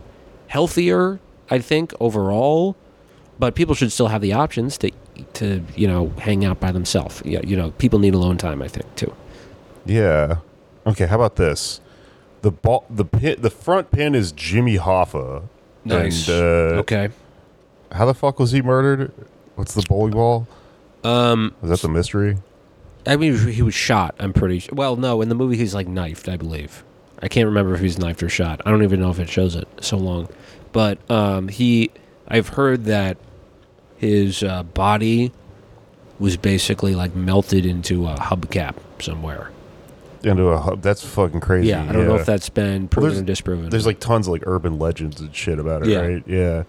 healthier, 0.47 1.19
I 1.49 1.59
think, 1.59 1.93
overall, 1.99 2.75
but 3.39 3.55
people 3.55 3.73
should 3.73 3.91
still 3.91 4.07
have 4.07 4.21
the 4.21 4.33
options 4.33 4.77
to 4.79 4.91
to 5.33 5.63
you 5.75 5.87
know 5.87 6.09
hang 6.19 6.45
out 6.45 6.59
by 6.59 6.71
themselves. 6.71 7.21
Yeah, 7.25 7.41
you 7.43 7.55
know, 7.55 7.71
people 7.71 7.99
need 7.99 8.13
alone 8.13 8.37
time. 8.37 8.61
I 8.61 8.67
think 8.67 8.93
too. 8.95 9.13
Yeah. 9.85 10.37
Okay, 10.85 11.07
how 11.07 11.15
about 11.15 11.35
this? 11.35 11.81
The 12.41 12.51
ball, 12.51 12.85
the 12.89 13.05
pin, 13.05 13.41
the 13.41 13.49
front 13.49 13.91
pin 13.91 14.15
is 14.15 14.31
Jimmy 14.31 14.77
Hoffa. 14.77 15.43
Nice. 15.83 16.27
And, 16.27 16.37
uh, 16.37 16.79
okay. 16.81 17.09
How 17.91 18.05
the 18.05 18.13
fuck 18.13 18.39
was 18.39 18.51
he 18.51 18.61
murdered? 18.61 19.11
What's 19.55 19.73
the 19.73 19.81
bowling 19.87 20.11
ball? 20.11 20.47
Um, 21.03 21.55
Is 21.63 21.69
that 21.69 21.81
the 21.81 21.89
mystery? 21.89 22.37
I 23.05 23.15
mean, 23.15 23.37
he 23.49 23.61
was 23.61 23.73
shot. 23.73 24.15
I'm 24.19 24.33
pretty 24.33 24.59
sure. 24.59 24.75
Well, 24.75 24.95
no, 24.95 25.21
in 25.21 25.29
the 25.29 25.35
movie 25.35 25.57
he's 25.57 25.73
like 25.73 25.87
knifed, 25.87 26.29
I 26.29 26.37
believe. 26.37 26.83
I 27.21 27.27
can't 27.27 27.47
remember 27.47 27.73
if 27.73 27.81
he's 27.81 27.97
knifed 27.97 28.23
or 28.23 28.29
shot. 28.29 28.61
I 28.65 28.71
don't 28.71 28.83
even 28.83 28.99
know 28.99 29.09
if 29.09 29.19
it 29.19 29.29
shows 29.29 29.55
it 29.55 29.67
so 29.81 29.97
long. 29.97 30.29
But 30.71 30.99
um, 31.09 31.47
he, 31.47 31.91
I've 32.27 32.49
heard 32.49 32.85
that 32.85 33.17
his 33.99 34.41
uh, 34.41 34.63
body 34.63 35.31
was 36.17 36.37
basically 36.37 36.95
like 36.95 37.13
melted 37.15 37.65
into 37.65 38.07
a 38.07 38.15
hubcap 38.15 38.75
somewhere. 38.99 39.51
Into 40.23 40.47
a 40.47 40.59
hub. 40.59 40.81
That's 40.81 41.05
fucking 41.05 41.39
crazy. 41.39 41.69
Yeah, 41.69 41.83
I 41.87 41.91
don't 41.93 42.07
know 42.07 42.15
if 42.15 42.25
that's 42.25 42.49
been 42.49 42.87
proven 42.87 43.09
there's- 43.11 43.21
or 43.21 43.25
disproven. 43.25 43.69
There's 43.69 43.85
like 43.85 43.99
tons 43.99 44.27
of 44.27 44.31
like 44.33 44.43
urban 44.45 44.79
legends 44.79 45.21
and 45.21 45.33
shit 45.35 45.59
about 45.59 45.83
it, 45.83 45.89
Yeah. 45.89 45.99
right? 45.99 46.23
Yeah. 46.27 46.63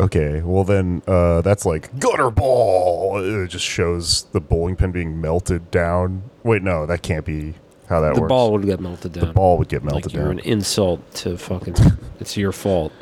Okay, 0.00 0.40
well 0.42 0.64
then 0.64 1.02
uh, 1.06 1.42
that's 1.42 1.64
like 1.66 1.98
gutter 1.98 2.30
ball. 2.30 3.18
It 3.18 3.48
just 3.48 3.64
shows 3.64 4.24
the 4.32 4.40
bowling 4.40 4.74
pin 4.76 4.90
being 4.90 5.20
melted 5.20 5.70
down. 5.70 6.22
Wait, 6.44 6.62
no, 6.62 6.86
that 6.86 7.02
can't 7.02 7.24
be 7.26 7.54
how 7.88 8.00
that 8.00 8.14
the 8.14 8.20
works. 8.22 8.28
The 8.28 8.34
ball 8.34 8.52
would 8.52 8.64
get 8.64 8.80
melted 8.80 9.12
down. 9.12 9.26
the 9.26 9.32
ball 9.32 9.58
would 9.58 9.68
get 9.68 9.82
like 9.84 9.92
melted 9.92 10.12
you're 10.12 10.22
down. 10.24 10.38
an 10.38 10.38
insult 10.40 11.14
to 11.16 11.36
fucking. 11.36 11.74
it's 12.20 12.36
your 12.36 12.52
fault. 12.52 12.92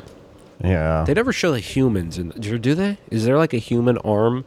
Yeah, 0.63 1.03
They 1.05 1.13
never 1.13 1.33
show 1.33 1.51
the 1.51 1.59
humans 1.59 2.17
in. 2.17 2.29
Do 2.29 2.57
do 2.59 2.75
they? 2.75 2.97
Is 3.09 3.25
there 3.25 3.37
like 3.37 3.53
a 3.53 3.57
human 3.57 3.97
arm 3.99 4.45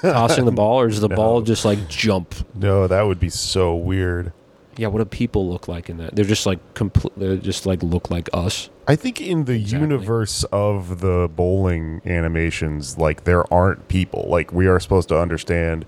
tossing 0.00 0.44
the 0.44 0.52
ball, 0.62 0.80
or 0.80 0.88
does 0.88 1.00
the 1.00 1.08
No. 1.08 1.16
ball 1.16 1.40
just 1.42 1.64
like 1.64 1.88
jump? 1.88 2.34
no, 2.54 2.86
that 2.86 3.02
would 3.02 3.20
be 3.20 3.28
so 3.30 3.74
weird. 3.74 4.32
Yeah, 4.76 4.88
what 4.88 4.98
do 4.98 5.04
people 5.04 5.48
look 5.48 5.68
like 5.68 5.88
in 5.88 5.98
that? 5.98 6.16
They're 6.16 6.24
just 6.24 6.46
like 6.46 6.58
complete. 6.74 7.12
They 7.16 7.36
just 7.38 7.64
like 7.64 7.80
look 7.82 8.10
like 8.10 8.28
us. 8.32 8.70
I 8.88 8.96
think 8.96 9.20
in 9.20 9.44
the 9.44 9.52
Exactly. 9.54 9.80
universe 9.80 10.42
of 10.50 11.00
the 11.00 11.30
bowling 11.34 12.00
animations, 12.04 12.98
like 12.98 13.22
there 13.22 13.44
aren't 13.54 13.86
people. 13.86 14.26
Like 14.28 14.52
we 14.52 14.66
are 14.66 14.80
supposed 14.80 15.08
to 15.10 15.18
understand, 15.18 15.84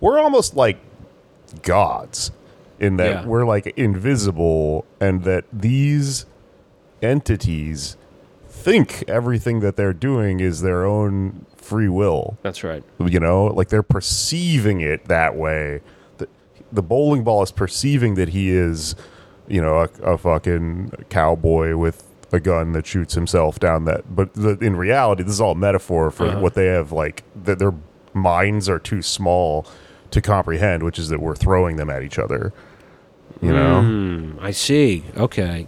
we're 0.00 0.18
almost 0.20 0.54
like 0.56 0.76
gods 1.62 2.30
in 2.78 2.98
that 2.98 3.10
Yeah. 3.10 3.24
we're 3.26 3.46
like 3.46 3.66
invisible, 3.78 4.84
and 5.00 5.24
that 5.24 5.44
these 5.50 6.26
entities 7.00 7.96
think 8.58 9.04
everything 9.08 9.60
that 9.60 9.76
they're 9.76 9.92
doing 9.92 10.40
is 10.40 10.60
their 10.62 10.84
own 10.84 11.46
free 11.56 11.88
will. 11.88 12.36
That's 12.42 12.62
right. 12.64 12.82
You 12.98 13.20
know, 13.20 13.46
like 13.46 13.68
they're 13.68 13.82
perceiving 13.82 14.80
it 14.80 15.06
that 15.06 15.36
way. 15.36 15.80
The, 16.18 16.28
the 16.72 16.82
bowling 16.82 17.24
ball 17.24 17.42
is 17.42 17.50
perceiving 17.52 18.14
that 18.14 18.30
he 18.30 18.50
is, 18.50 18.94
you 19.48 19.60
know, 19.60 19.78
a, 20.02 20.12
a 20.12 20.18
fucking 20.18 20.92
cowboy 21.10 21.76
with 21.76 22.04
a 22.32 22.40
gun 22.40 22.72
that 22.72 22.86
shoots 22.86 23.14
himself 23.14 23.58
down 23.58 23.84
that. 23.86 24.14
But 24.14 24.34
the, 24.34 24.58
in 24.58 24.76
reality, 24.76 25.22
this 25.22 25.32
is 25.32 25.40
all 25.40 25.54
metaphor 25.54 26.10
for 26.10 26.26
Uh-huh. 26.26 26.40
what 26.40 26.54
they 26.54 26.66
have. 26.66 26.92
Like 26.92 27.22
that, 27.44 27.58
their 27.58 27.74
minds 28.14 28.68
are 28.68 28.78
too 28.78 29.00
small 29.02 29.66
to 30.10 30.20
comprehend, 30.20 30.82
which 30.82 30.98
is 30.98 31.08
that 31.10 31.20
we're 31.20 31.36
throwing 31.36 31.76
them 31.76 31.90
at 31.90 32.02
each 32.02 32.18
other. 32.18 32.52
You 33.40 33.52
know, 33.52 33.82
Hmm, 33.82 34.38
I 34.40 34.50
see. 34.50 35.04
Okay. 35.16 35.66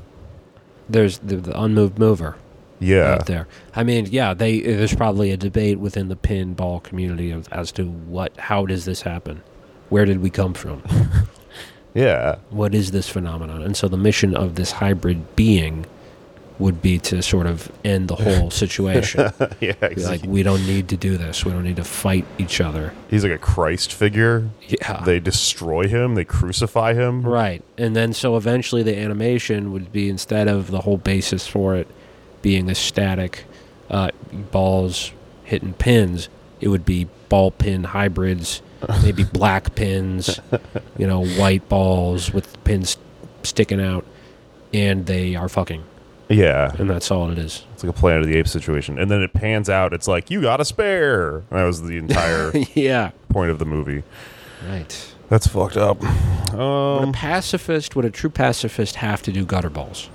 There's 0.88 1.18
the, 1.18 1.37
the 1.37 1.61
unmoved 1.61 1.99
mover 1.99 2.37
yeah, 2.80 3.12
out 3.14 3.26
there. 3.26 3.46
I 3.75 3.84
mean, 3.84 4.06
yeah, 4.10 4.34
they 4.34 4.60
there's 4.60 4.94
probably 4.94 5.30
a 5.30 5.37
debate 5.37 5.78
within 5.78 6.08
the 6.08 6.16
pinball 6.16 6.82
community 6.82 7.30
of, 7.30 7.49
as 7.52 7.70
to 7.72 7.84
what 7.84 8.37
how 8.37 8.66
does 8.66 8.84
this 8.84 9.02
happen? 9.02 9.42
Where 9.90 10.04
did 10.04 10.20
we 10.20 10.30
come 10.30 10.54
from? 10.54 10.82
yeah. 11.94 12.37
what 12.50 12.75
is 12.75 12.90
this 12.90 13.08
phenomenon? 13.08 13.62
And 13.62 13.76
so 13.76 13.88
the 13.88 13.96
mission 13.96 14.34
of 14.37 14.54
this 14.54 14.72
hybrid 14.72 15.37
being 15.37 15.87
would 16.60 16.82
be 16.82 16.99
to 16.99 17.22
sort 17.22 17.46
of 17.46 17.72
end 17.84 18.08
the 18.08 18.16
whole 18.16 18.50
situation. 18.62 19.32
yeah, 19.60 19.72
Be 19.88 20.04
like, 20.04 20.22
we 20.25 20.42
don't 20.42 20.64
need 20.66 20.88
to 20.90 20.96
do 20.96 21.16
this. 21.16 21.44
We 21.44 21.52
don't 21.52 21.64
need 21.64 21.76
to 21.76 21.84
fight 21.84 22.26
each 22.38 22.60
other. 22.60 22.92
he's 23.08 23.25
like 23.25 23.32
a 23.32 23.38
Christ 23.38 23.92
figure. 23.92 24.50
Yeah. 24.68 25.02
They 25.04 25.20
destroy 25.20 25.88
him. 25.88 26.14
They 26.14 26.25
crucify 26.25 26.94
him. 26.94 27.22
right. 27.22 27.64
And 27.78 27.96
then 27.96 28.12
so 28.12 28.37
eventually 28.37 28.82
the 28.82 28.96
animation 28.96 29.72
would 29.72 29.90
be 29.90 30.08
instead 30.10 30.49
of 30.49 30.70
the 30.70 30.82
whole 30.82 30.99
basis 30.99 31.46
for 31.46 31.75
it 31.75 31.88
being 32.42 32.70
a 32.70 32.75
static 32.75 33.44
uh, 33.90 34.11
balls 34.50 35.12
hitting 35.44 35.73
pins, 35.75 36.28
it 36.61 36.68
would 36.68 36.85
be 36.85 37.09
ball 37.28 37.50
pin 37.50 37.85
hybrids, 37.85 38.62
maybe 39.02 39.25
black 39.32 39.75
pins, 39.75 40.40
you 40.99 41.06
know, 41.06 41.25
white 41.25 41.68
balls 41.68 42.32
with 42.32 42.62
pins 42.64 42.97
sticking 43.42 43.80
out, 43.80 44.04
and 44.73 45.06
they 45.06 45.35
are 45.35 45.49
fucking. 45.49 45.85
Yeah, 46.28 46.73
and 46.78 46.88
that's 46.88 47.11
all 47.11 47.28
it 47.32 47.38
is. 47.38 47.64
It's 47.75 47.82
like 47.82 47.90
a 47.90 47.99
Planet 47.99 48.23
of 48.23 48.28
the 48.28 48.37
Apes 48.37 48.52
situation. 48.52 49.00
And 49.00 49.11
then 49.11 49.20
it 49.20 49.32
pans 49.32 49.68
out. 49.68 49.92
It's 49.92 50.06
like, 50.06 50.30
you 50.30 50.40
got 50.40 50.61
a 50.61 50.64
spare. 50.64 51.38
And 51.38 51.47
that 51.59 51.64
was 51.64 51.82
the 51.82 51.97
entire 51.97 52.52
yeah. 52.75 53.11
point 53.30 53.50
of 53.50 53.59
the 53.59 53.64
movie. 53.64 54.04
Right. 54.68 55.12
That's 55.28 55.49
fucked 55.49 55.76
up. 55.76 56.00
Would 56.00 56.54
a 56.54 56.61
Um, 56.62 57.12
pacifist, 57.12 57.97
would 57.97 58.04
a 58.04 58.11
true 58.11 58.30
pacifist 58.30 58.94
have 58.97 59.23
to 59.23 59.32
do 59.32 59.44
gutter 59.44 59.70
balls? 59.70 60.09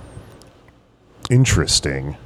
Interesting. 1.30 2.16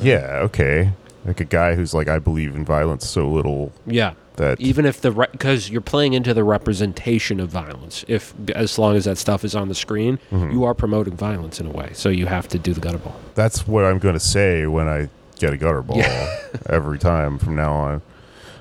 Yeah, 0.00 0.40
okay. 0.44 0.92
Like 1.24 1.40
a 1.40 1.44
guy 1.44 1.74
who's 1.74 1.94
like, 1.94 2.08
I 2.08 2.18
believe 2.18 2.54
in 2.54 2.64
violence 2.64 3.08
so 3.08 3.28
little 3.28 3.72
Yeah. 3.86 4.14
that. 4.36 4.60
Even 4.60 4.84
if 4.86 5.00
the 5.00 5.10
because 5.12 5.70
you're 5.70 5.80
playing 5.80 6.14
into 6.14 6.34
the 6.34 6.42
representation 6.42 7.38
of 7.38 7.48
violence. 7.50 8.04
If 8.08 8.34
as 8.54 8.78
long 8.78 8.96
as 8.96 9.04
that 9.04 9.18
stuff 9.18 9.44
is 9.44 9.54
on 9.54 9.68
the 9.68 9.74
screen, 9.74 10.18
you 10.32 10.64
are 10.64 10.74
promoting 10.74 11.16
violence 11.16 11.60
in 11.60 11.66
a 11.66 11.70
way. 11.70 11.90
So 11.92 12.08
you 12.08 12.26
have 12.26 12.48
to 12.48 12.58
do 12.58 12.72
the 12.74 12.80
gutter 12.80 12.98
ball. 12.98 13.14
That's 13.34 13.66
what 13.68 13.84
I'm 13.84 13.98
going 13.98 14.14
to 14.14 14.20
say 14.20 14.66
when 14.66 14.88
I 14.88 15.08
get 15.38 15.52
a 15.52 15.56
gutter 15.56 15.82
ball 15.82 16.02
every 16.68 16.98
time 16.98 17.38
from 17.38 17.54
now 17.56 17.72
on. 17.72 18.02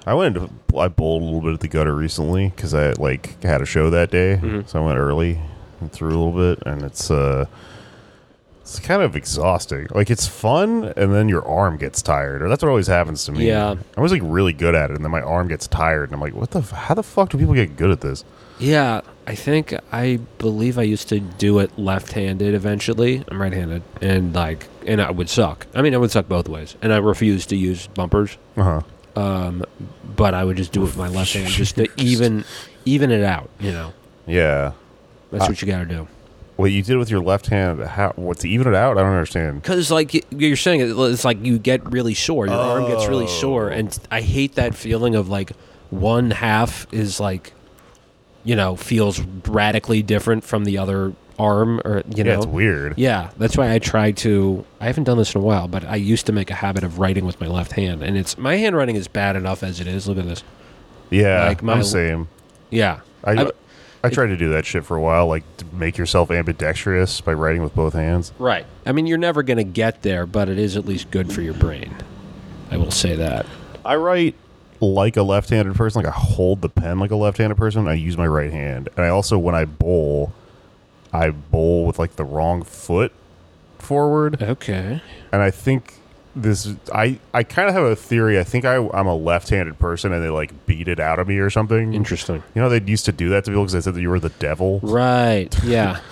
I 0.05 0.13
went. 0.15 0.36
To, 0.36 0.50
I 0.77 0.88
bowled 0.88 1.22
a 1.22 1.25
little 1.25 1.41
bit 1.41 1.53
at 1.53 1.60
the 1.60 1.67
gutter 1.67 1.96
recently 1.96 2.50
because 2.50 2.74
I 2.74 2.91
like 2.93 3.41
had 3.43 3.62
a 3.62 3.65
show 3.65 3.89
that 3.91 4.10
day, 4.12 4.39
Mhm. 4.41 4.67
so 4.67 4.81
I 4.81 4.86
went 4.86 4.98
early 4.98 5.39
and 5.79 5.91
threw 5.91 6.10
a 6.10 6.17
little 6.17 6.31
bit, 6.55 6.63
and 6.65 6.81
it's 6.84 7.12
uh, 7.12 7.46
it's 8.62 8.80
kind 8.80 9.01
of 9.01 9.15
exhausting. 9.15 9.88
Like 9.91 10.10
it's 10.10 10.27
fun, 10.27 10.94
and 10.96 11.13
then 11.13 11.27
your 11.30 11.46
arm 11.48 11.77
gets 11.77 12.01
tired, 12.01 12.41
or 12.41 12.50
that's 12.50 12.63
what 12.63 12.70
always 12.70 12.88
happens 12.88 13.25
to 13.25 13.32
me. 13.32 13.48
Yeah. 13.48 13.75
I 13.98 14.01
was 14.01 14.12
like 14.12 14.22
really 14.24 14.53
good 14.53 14.75
at 14.75 14.89
it, 14.91 14.96
and 14.96 15.03
then 15.03 15.12
my 15.12 15.22
arm 15.22 15.48
gets 15.48 15.68
tired, 15.68 16.06
and 16.10 16.13
I'm 16.13 16.22
like, 16.22 16.36
what 16.36 16.51
the? 16.51 16.60
F- 16.60 16.72
how 16.72 16.94
the 16.94 17.03
fuck 17.03 17.30
do 17.30 17.38
people 17.38 17.53
get 17.56 17.75
good 17.75 17.91
at 17.91 18.01
this? 18.01 18.24
Yeah, 18.60 19.01
I 19.25 19.34
think 19.34 19.74
I 19.91 20.20
believe 20.38 20.77
I 20.77 20.84
used 20.84 21.10
to 21.10 21.20
do 21.20 21.58
it 21.60 21.77
left-handed. 21.80 22.53
Eventually, 22.53 23.24
I'm 23.30 23.41
right-handed, 23.41 23.82
and 24.01 24.34
like, 24.36 24.68
and 24.86 25.01
I 25.01 25.10
would 25.10 25.30
suck. 25.30 25.65
I 25.74 25.82
mean, 25.82 25.96
I 25.96 25.98
would 25.98 26.12
suck 26.12 26.27
both 26.30 26.48
ways, 26.48 26.75
and 26.84 26.94
I 26.94 26.98
refused 26.98 27.50
to 27.50 27.56
use 27.56 27.88
bumpers. 27.88 28.38
Uh 28.56 28.63
huh. 28.63 28.82
Um, 29.20 29.63
but 30.15 30.34
I 30.36 30.44
would 30.46 30.58
just 30.58 30.72
do 30.72 30.82
it 30.82 30.86
with 30.86 30.98
my 30.98 31.08
left 31.10 31.34
hand, 31.34 31.50
just 31.50 31.75
to 31.75 31.88
even 31.98 32.46
even 32.86 33.10
it 33.12 33.24
out. 33.24 33.50
You 33.60 33.72
know, 33.72 33.94
Yeah. 34.27 34.74
that's 35.32 35.46
Uh, 35.46 35.48
what 35.48 35.62
you 35.62 35.68
got 35.68 35.80
to 35.80 35.86
do. 35.86 36.08
What 36.58 36.72
you 36.72 36.84
did 36.84 36.98
with 36.98 37.10
your 37.10 37.22
left 37.22 37.48
hand? 37.48 37.81
How? 37.81 38.12
What 38.15 38.39
to 38.39 38.50
even 38.50 38.67
it 38.67 38.75
out? 38.75 38.98
I 38.98 39.01
don't 39.01 39.12
understand. 39.13 39.62
Because 39.62 39.89
like 39.89 40.25
you're 40.31 40.55
saying, 40.55 40.81
it's 40.81 41.25
like 41.25 41.43
you 41.43 41.58
get 41.58 41.91
really 41.91 42.13
sore. 42.13 42.46
Your 42.46 42.55
arm 42.55 42.88
gets 42.88 43.08
really 43.08 43.25
oh. 43.25 43.27
sore, 43.27 43.70
Oh. 43.72 43.75
and 43.75 43.98
I 44.12 44.22
hate 44.22 44.55
that 44.55 44.75
feeling 44.75 45.15
of 45.15 45.27
like 45.29 45.51
one 45.89 46.31
half 46.31 46.88
is 46.93 47.20
like, 47.20 47.53
you 48.43 48.55
know, 48.55 48.75
feels 48.75 49.20
radically 49.48 50.03
different 50.03 50.43
from 50.43 50.65
the 50.65 50.77
other 50.77 51.13
arm, 51.39 51.81
or 51.84 51.98
you 52.10 52.17
yeah, 52.17 52.24
know, 52.24 52.38
it's 52.38 52.46
weird. 52.46 52.93
Yeah, 52.98 53.31
that's 53.38 53.58
why 53.58 53.74
I 53.74 53.79
try 53.79 54.12
to. 54.12 54.63
I 54.79 54.86
haven't 54.86 55.05
done 55.05 55.17
this 55.17 55.34
in 55.34 55.41
a 55.41 55.43
while, 55.43 55.67
but 55.67 55.84
I 55.86 55.96
used 55.96 56.27
to 56.27 56.31
make 56.31 56.51
a 56.51 56.55
habit 56.55 56.84
of 56.84 57.00
writing 57.00 57.25
with 57.25 57.39
my 57.41 57.48
left 57.48 57.72
hand, 57.72 58.03
and 58.03 58.15
it's 58.17 58.38
my 58.38 58.58
handwriting 58.58 58.96
is 58.96 59.08
bad 59.08 59.36
enough 59.36 59.63
as 59.63 59.79
it 59.79 59.88
is. 59.88 60.08
Look 60.08 60.17
at 60.17 60.25
this. 60.25 60.43
Yeah, 61.10 61.48
Like 61.48 61.63
my- 61.63 61.74
I'm 61.74 61.84
same. 61.84 62.27
Yeah, 62.70 63.00
I 63.24 63.31
I've- 63.31 63.51
I 64.03 64.10
tried 64.10 64.27
to 64.27 64.38
do 64.38 64.50
that 64.50 64.65
shit 64.65 64.84
for 64.86 64.98
a 64.98 65.01
while, 65.01 65.27
like 65.27 65.43
to 65.58 65.65
make 65.74 65.98
yourself 65.98 66.31
ambidextrous 66.31 67.22
by 67.22 67.34
writing 67.34 67.62
with 67.62 67.75
both 67.75 67.93
hands. 67.93 68.31
right. 68.39 68.65
I 68.86 68.91
mean, 68.93 69.05
you're 69.05 69.17
never 69.20 69.43
going 69.43 69.58
to 69.58 69.63
get 69.63 70.01
there, 70.01 70.25
but 70.25 70.50
it 70.50 70.58
is 70.58 70.75
at 70.75 70.86
least 70.86 71.12
good 71.12 71.31
for 71.31 71.41
your 71.41 71.53
brain. 71.53 71.96
I 72.72 72.77
will 72.77 72.89
say 72.91 73.15
that. 73.15 73.46
I 73.86 73.96
write 73.98 74.34
like 74.79 75.17
a 75.17 75.24
left-handed 75.24 75.75
person, 75.75 76.01
like 76.01 76.12
I 76.12 76.17
hold 76.17 76.62
the 76.62 76.70
pen 76.70 76.98
like 77.00 77.12
a 77.12 77.15
left-handed 77.15 77.58
person. 77.58 77.88
I 77.88 77.93
use 77.93 78.17
my 78.17 78.25
right 78.27 78.51
hand, 78.51 78.89
and 78.98 79.05
I 79.05 79.10
also 79.10 79.38
when 79.38 79.53
I 79.53 79.65
bowl, 79.65 80.34
I 81.13 81.29
bowl 81.29 81.86
with 81.86 82.00
like 82.00 82.15
the 82.15 82.24
wrong 82.24 82.63
foot 82.63 83.12
forward, 83.77 84.41
Okay. 84.41 85.01
and 85.31 85.41
I 85.41 85.51
think 85.51 85.96
this 86.35 86.73
I 86.93 87.19
I 87.33 87.43
kind 87.43 87.67
of 87.67 87.75
have 87.75 87.83
a 87.83 87.95
theory. 87.95 88.39
I 88.39 88.43
think 88.43 88.65
I 88.65 88.75
I'm 88.75 89.07
a 89.07 89.15
left-handed 89.15 89.79
person, 89.79 90.13
and 90.13 90.23
they 90.23 90.29
like 90.29 90.65
beat 90.65 90.88
it 90.88 91.00
out 91.00 91.19
of 91.19 91.27
me 91.27 91.38
or 91.38 91.50
something. 91.50 91.93
Interesting. 91.93 92.43
You 92.55 92.61
know, 92.61 92.69
they 92.69 92.81
used 92.81 93.05
to 93.05 93.11
do 93.11 93.29
that 93.29 93.45
to 93.45 93.51
people 93.51 93.63
because 93.63 93.73
they 93.73 93.81
said 93.81 93.95
that 93.95 94.01
you 94.01 94.09
were 94.09 94.19
the 94.19 94.29
devil. 94.29 94.79
Right. 94.81 95.53
Yeah. 95.63 96.00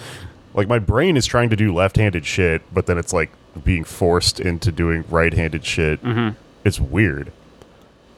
Like 0.51 0.67
my 0.67 0.79
brain 0.79 1.15
is 1.15 1.27
trying 1.27 1.51
to 1.51 1.55
do 1.55 1.73
left-handed 1.73 2.25
shit, 2.25 2.63
but 2.73 2.87
then 2.87 2.97
it's 2.97 3.13
like 3.13 3.29
being 3.63 3.83
forced 3.83 4.39
into 4.39 4.71
doing 4.71 5.05
right-handed 5.07 5.63
shit. 5.63 6.03
mm-hmm. 6.03 6.35
It's 6.65 6.79
weird. 6.79 7.31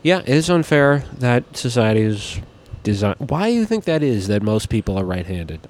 Yeah, 0.01 0.20
it 0.20 0.29
is 0.29 0.50
unfair 0.50 1.03
that 1.20 1.55
society 1.55 2.01
is 2.01 2.39
designed. 2.84 3.17
Why 3.29 3.50
do 3.50 3.53
you 3.53 3.65
think 3.65 3.84
that 3.84 4.01
is? 4.01 4.27
That 4.27 4.41
most 4.41 4.70
people 4.70 4.98
are 4.98 5.03
right-handed. 5.03 5.67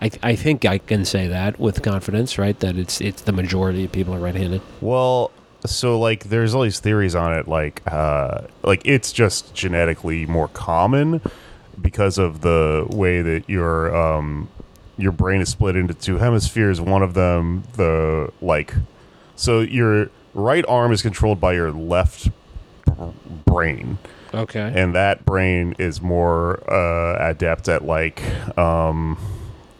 I, 0.00 0.10
I 0.22 0.36
think 0.36 0.64
I 0.66 0.78
can 0.78 1.04
say 1.06 1.26
that 1.28 1.58
with 1.58 1.82
confidence, 1.82 2.38
right? 2.38 2.60
That 2.60 2.76
it's 2.76 3.00
it's 3.00 3.22
the 3.22 3.32
majority 3.32 3.84
of 3.86 3.92
people 3.92 4.14
are 4.14 4.20
right-handed. 4.20 4.60
Well, 4.82 5.30
so 5.66 5.98
like 5.98 6.24
there's 6.24 6.54
all 6.54 6.62
these 6.62 6.80
theories 6.80 7.14
on 7.14 7.32
it 7.34 7.46
like 7.48 7.82
uh 7.86 8.42
like 8.62 8.82
it's 8.84 9.12
just 9.12 9.54
genetically 9.54 10.24
more 10.26 10.48
common 10.48 11.20
because 11.80 12.18
of 12.18 12.40
the 12.40 12.86
way 12.90 13.20
that 13.22 13.48
your 13.48 13.94
um 13.94 14.48
your 14.96 15.12
brain 15.12 15.40
is 15.40 15.48
split 15.50 15.76
into 15.76 15.92
two 15.94 16.16
hemispheres 16.16 16.80
one 16.80 17.02
of 17.02 17.14
them 17.14 17.62
the 17.74 18.32
like 18.40 18.72
so 19.34 19.60
your 19.60 20.08
right 20.34 20.64
arm 20.68 20.90
is 20.92 21.02
controlled 21.02 21.40
by 21.40 21.52
your 21.52 21.70
left 21.72 22.28
brain 23.44 23.98
Okay. 24.34 24.72
and 24.74 24.94
that 24.94 25.24
brain 25.24 25.74
is 25.78 26.02
more 26.02 26.62
uh, 26.70 27.30
adept 27.30 27.68
at 27.68 27.84
like 27.84 28.22
um, 28.58 29.16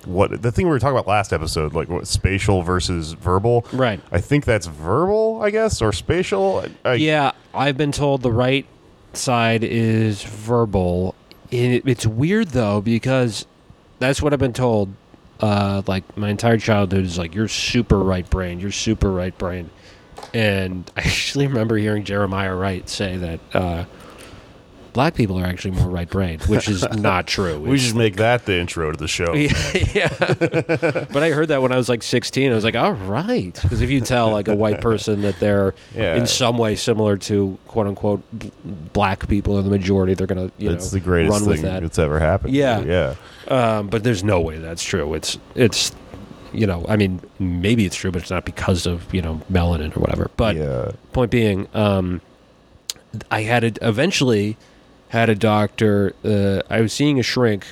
what 0.06 0.42
the 0.42 0.52
thing 0.52 0.66
we 0.66 0.70
were 0.70 0.78
talking 0.78 0.96
about 0.96 1.06
last 1.06 1.32
episode, 1.32 1.75
like 1.75 1.88
what 1.88 2.06
spatial 2.06 2.62
versus 2.62 3.12
verbal. 3.12 3.66
Right. 3.72 4.00
I 4.10 4.20
think 4.20 4.44
that's 4.44 4.66
verbal, 4.66 5.40
I 5.42 5.50
guess, 5.50 5.82
or 5.82 5.92
spatial. 5.92 6.64
I, 6.84 6.94
yeah, 6.94 7.32
I've 7.54 7.76
been 7.76 7.92
told 7.92 8.22
the 8.22 8.32
right 8.32 8.66
side 9.12 9.64
is 9.64 10.22
verbal. 10.22 11.14
It, 11.50 11.86
it's 11.86 12.06
weird 12.06 12.48
though 12.48 12.80
because 12.80 13.46
that's 13.98 14.22
what 14.22 14.32
I've 14.32 14.38
been 14.38 14.52
told. 14.52 14.94
Uh, 15.38 15.82
like 15.86 16.16
my 16.16 16.30
entire 16.30 16.56
childhood 16.56 17.04
is 17.04 17.18
like 17.18 17.34
you're 17.34 17.48
super 17.48 17.98
right 17.98 18.28
brain, 18.30 18.58
you're 18.58 18.72
super 18.72 19.10
right 19.10 19.36
brain, 19.36 19.68
and 20.32 20.90
I 20.96 21.00
actually 21.00 21.46
remember 21.46 21.76
hearing 21.76 22.04
Jeremiah 22.04 22.54
Wright 22.54 22.88
say 22.88 23.16
that 23.18 23.40
uh, 23.52 23.84
black 24.96 25.14
people 25.14 25.38
are 25.38 25.44
actually 25.44 25.72
more 25.72 25.90
right 25.90 26.08
brained, 26.08 26.40
which 26.44 26.68
is 26.70 26.82
not 26.98 27.26
true. 27.26 27.60
We 27.60 27.76
should 27.76 27.96
make 27.96 28.16
that 28.16 28.46
the 28.46 28.58
intro 28.58 28.90
to 28.90 28.96
the 28.96 29.06
show. 29.06 29.34
yeah, 29.34 30.08
but 31.12 31.22
I 31.22 31.30
heard 31.32 31.48
that 31.48 31.60
when 31.60 31.70
I 31.70 31.76
was 31.76 31.90
like 31.90 32.02
16. 32.02 32.50
I 32.50 32.54
was 32.54 32.64
like, 32.64 32.74
all 32.76 32.94
right. 32.94 33.52
Because 33.62 33.82
if 33.82 33.90
you 33.90 34.00
tell 34.00 34.30
like 34.30 34.48
a 34.48 34.54
white 34.56 34.80
person 34.80 35.20
that 35.20 35.38
they're 35.38 35.74
Yeah. 35.94 36.16
in 36.16 36.26
some 36.26 36.56
way 36.56 36.76
similar 36.76 37.18
to 37.18 37.58
quote 37.68 37.86
unquote 37.86 38.22
b- 38.38 38.50
black 38.64 39.28
people 39.28 39.58
in 39.58 39.64
the 39.66 39.70
majority, 39.70 40.14
they're 40.14 40.26
going 40.26 40.48
to, 40.48 40.54
you 40.56 40.70
It's 40.70 40.86
know, 40.92 40.98
the 40.98 41.04
greatest 41.04 41.30
run 41.32 41.40
thing 41.42 41.50
with 41.50 41.62
that. 41.62 41.82
that's 41.82 41.98
ever 41.98 42.18
happened. 42.18 42.54
Yeah. 42.54 42.80
yeah. 42.80 43.14
Um, 43.48 43.88
but 43.88 44.02
there's 44.02 44.24
no 44.24 44.40
way 44.40 44.56
that's 44.56 44.82
true. 44.82 45.12
It's, 45.12 45.36
it's, 45.54 45.92
you 46.54 46.66
know, 46.66 46.86
I 46.88 46.96
mean, 46.96 47.20
maybe 47.38 47.84
it's 47.84 47.96
true, 47.96 48.10
but 48.10 48.22
it's 48.22 48.30
not 48.30 48.46
because 48.46 48.86
of, 48.86 49.12
you 49.12 49.20
know, 49.20 49.42
melanin 49.52 49.94
or 49.94 50.00
whatever. 50.00 50.30
But 50.38 50.56
yeah. 50.56 50.92
point 51.12 51.30
being, 51.30 51.68
um, 51.74 52.22
I 53.30 53.42
had 53.42 53.62
a, 53.62 53.72
eventually 53.86 54.56
had 55.16 55.28
a 55.28 55.35
doctor. 55.35 56.14
Uh, 56.25 56.62
I 56.70 56.80
was 56.80 56.92
seeing 56.92 57.18
a 57.18 57.23
shrink 57.23 57.66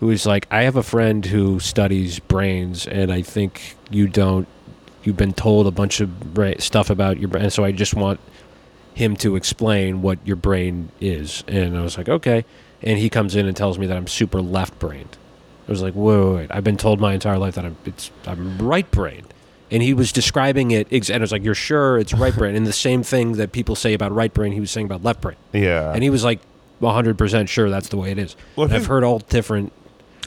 who 0.00 0.06
was 0.08 0.26
like, 0.26 0.46
"I 0.50 0.62
have 0.62 0.76
a 0.76 0.82
friend 0.82 1.24
who 1.26 1.60
studies 1.60 2.18
brains, 2.18 2.86
and 2.86 3.12
I 3.12 3.22
think 3.22 3.76
you 3.90 4.08
don't. 4.08 4.46
You've 5.04 5.16
been 5.16 5.32
told 5.32 5.66
a 5.66 5.70
bunch 5.70 6.00
of 6.00 6.34
bra- 6.34 6.58
stuff 6.58 6.90
about 6.90 7.18
your 7.18 7.28
brain, 7.28 7.50
so 7.50 7.64
I 7.64 7.72
just 7.72 7.94
want 7.94 8.20
him 8.94 9.16
to 9.16 9.36
explain 9.36 10.02
what 10.02 10.18
your 10.24 10.36
brain 10.36 10.90
is." 11.00 11.44
And 11.48 11.76
I 11.76 11.82
was 11.82 11.96
like, 11.98 12.08
"Okay." 12.08 12.44
And 12.82 12.98
he 12.98 13.08
comes 13.08 13.36
in 13.36 13.46
and 13.46 13.56
tells 13.56 13.78
me 13.78 13.86
that 13.86 13.96
I'm 13.96 14.08
super 14.08 14.40
left-brained. 14.42 15.16
I 15.68 15.70
was 15.70 15.82
like, 15.82 15.94
"Whoa, 15.94 16.30
wait, 16.34 16.36
wait. 16.40 16.46
I've 16.50 16.64
been 16.64 16.76
told 16.76 17.00
my 17.00 17.14
entire 17.14 17.38
life 17.38 17.54
that 17.54 17.64
I'm 17.64 17.76
it's 17.86 18.10
I'm 18.26 18.58
right-brained." 18.58 19.28
and 19.70 19.82
he 19.82 19.94
was 19.94 20.12
describing 20.12 20.70
it 20.70 20.86
ex- 20.92 21.08
and 21.08 21.22
I 21.22 21.24
was 21.24 21.32
like 21.32 21.42
you're 21.42 21.54
sure 21.54 21.96
it's 21.96 22.12
right 22.12 22.34
brain 22.36 22.54
and 22.54 22.66
the 22.66 22.74
same 22.74 23.02
thing 23.02 23.32
that 23.40 23.52
people 23.52 23.74
say 23.74 23.94
about 23.94 24.12
right 24.12 24.34
brain 24.34 24.52
he 24.52 24.60
was 24.60 24.70
saying 24.70 24.84
about 24.84 25.02
left 25.02 25.22
brain 25.22 25.36
Yeah. 25.54 25.94
and 25.94 26.02
he 26.02 26.10
was 26.10 26.22
like 26.22 26.40
100% 26.82 27.48
sure 27.48 27.70
that's 27.70 27.88
the 27.88 27.96
way 27.96 28.10
it 28.10 28.18
is 28.18 28.36
Well, 28.56 28.72
i've 28.72 28.86
heard 28.86 29.04
all 29.04 29.20
different 29.20 29.72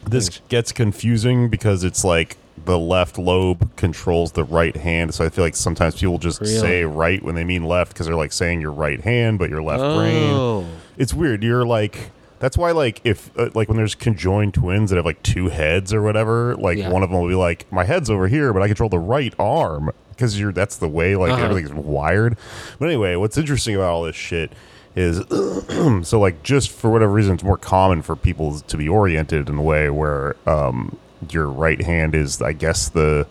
this 0.08 0.40
gets 0.50 0.72
confusing 0.72 1.50
because 1.50 1.84
it's 1.84 2.04
like 2.04 2.38
the 2.64 2.78
left 2.80 3.18
lobe 3.18 3.76
controls 3.76 4.32
the 4.34 4.44
right 4.44 4.76
hand. 4.78 5.14
So 5.14 5.26
I 5.26 5.30
feel 5.30 5.44
like 5.44 5.56
sometimes 5.56 5.96
people 6.00 6.18
just 6.20 6.40
Really? 6.40 6.54
say 6.56 6.84
right 6.86 7.22
when 7.24 7.34
they 7.36 7.44
mean 7.44 7.64
left 7.64 7.92
because 7.94 8.06
they're 8.06 8.16
like 8.16 8.32
saying 8.32 8.62
your 8.62 8.72
right 8.72 9.02
hand, 9.02 9.40
but 9.40 9.50
your 9.50 9.62
left 9.64 9.82
brain. 9.82 10.32
oh 10.34 10.66
It's 10.98 11.14
weird. 11.14 11.44
You're 11.44 11.66
like 11.66 12.12
that's 12.40 12.56
why 12.58 12.72
like 12.72 13.02
if 13.04 13.32
uh, 13.38 13.50
like 13.56 13.68
when 13.68 13.78
there's 13.78 13.96
conjoined 13.96 14.54
twins 14.54 14.92
that 14.92 14.96
have 14.98 15.06
like 15.06 15.22
two 15.24 15.50
heads 15.50 15.92
or 15.94 16.02
whatever, 16.04 16.56
like 16.56 16.78
Yeah. 16.78 16.90
one 16.92 17.02
of 17.04 17.10
them 17.10 17.20
will 17.20 17.28
be 17.28 17.36
like 17.36 17.66
my 17.72 17.84
head's 17.84 18.10
over 18.10 18.28
here, 18.28 18.54
but 18.54 18.62
I 18.62 18.68
control 18.68 18.90
the 18.90 19.00
right 19.00 19.34
arm 19.40 19.92
because 20.12 20.40
you're 20.40 20.52
that's 20.54 20.78
the 20.78 20.88
way 20.88 21.16
like 21.16 21.32
Uh-huh. 21.34 21.44
everything's 21.46 21.74
wired. 21.74 22.38
But 22.80 22.86
anyway, 22.88 23.16
what's 23.16 23.38
interesting 23.40 23.74
about 23.76 23.90
all 23.90 24.04
this 24.04 24.16
shit 24.16 24.52
is 24.96 25.18
so 26.08 26.20
like 26.20 26.42
just 26.44 26.70
for 26.72 26.90
whatever 26.90 27.12
reason 27.12 27.34
it's 27.36 27.44
more 27.44 27.58
common 27.58 28.02
for 28.02 28.16
people 28.16 28.60
to 28.62 28.78
be 28.78 28.88
oriented 28.88 29.50
in 29.50 29.58
a 29.58 29.62
way 29.62 29.90
where 29.90 30.36
um 30.48 30.98
your 31.30 31.48
right 31.48 31.82
hand 31.82 32.16
is 32.16 32.42
I 32.42 32.54
guess 32.54 32.90
the 32.90 33.28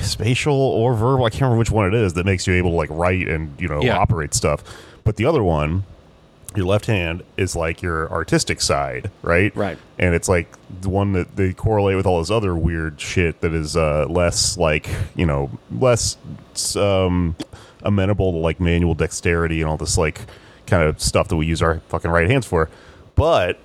spatial 0.00 0.54
or 0.54 0.94
verbal 0.94 1.24
I 1.24 1.30
can't 1.30 1.42
remember 1.42 1.58
which 1.58 1.70
one 1.70 1.86
it 1.86 1.94
is 1.94 2.14
that 2.14 2.24
makes 2.24 2.46
you 2.46 2.54
able 2.54 2.70
to 2.70 2.76
like 2.76 2.90
write 2.90 3.28
and 3.28 3.60
you 3.60 3.68
know 3.68 3.82
Yeah. 3.82 3.98
operate 3.98 4.34
stuff 4.34 4.62
but 5.04 5.16
the 5.16 5.26
other 5.26 5.42
one 5.42 5.84
your 6.56 6.66
left 6.66 6.86
hand 6.86 7.22
is 7.36 7.54
like 7.54 7.80
your 7.82 8.10
artistic 8.10 8.60
side 8.60 9.10
right 9.22 9.54
Right. 9.54 9.78
and 9.98 10.14
it's 10.14 10.28
like 10.28 10.48
the 10.80 10.88
one 10.88 11.12
that 11.12 11.36
they 11.36 11.52
correlate 11.52 11.96
with 11.96 12.06
all 12.06 12.18
this 12.20 12.30
other 12.30 12.56
weird 12.56 13.00
shit 13.00 13.40
that 13.40 13.52
is 13.52 13.76
uh 13.76 14.06
less 14.08 14.56
like 14.56 14.88
you 15.14 15.26
know 15.26 15.50
less 15.70 16.16
um 16.76 17.36
amenable 17.82 18.32
to 18.32 18.38
like 18.38 18.58
manual 18.60 18.94
dexterity 18.94 19.60
and 19.60 19.70
all 19.70 19.76
this 19.76 19.96
like 19.98 20.20
kind 20.70 20.84
of 20.84 21.00
stuff 21.00 21.28
that 21.28 21.36
we 21.36 21.46
use 21.46 21.60
our 21.60 21.80
fucking 21.88 22.10
right 22.10 22.30
hands 22.30 22.46
for. 22.46 22.70
But 23.16 23.58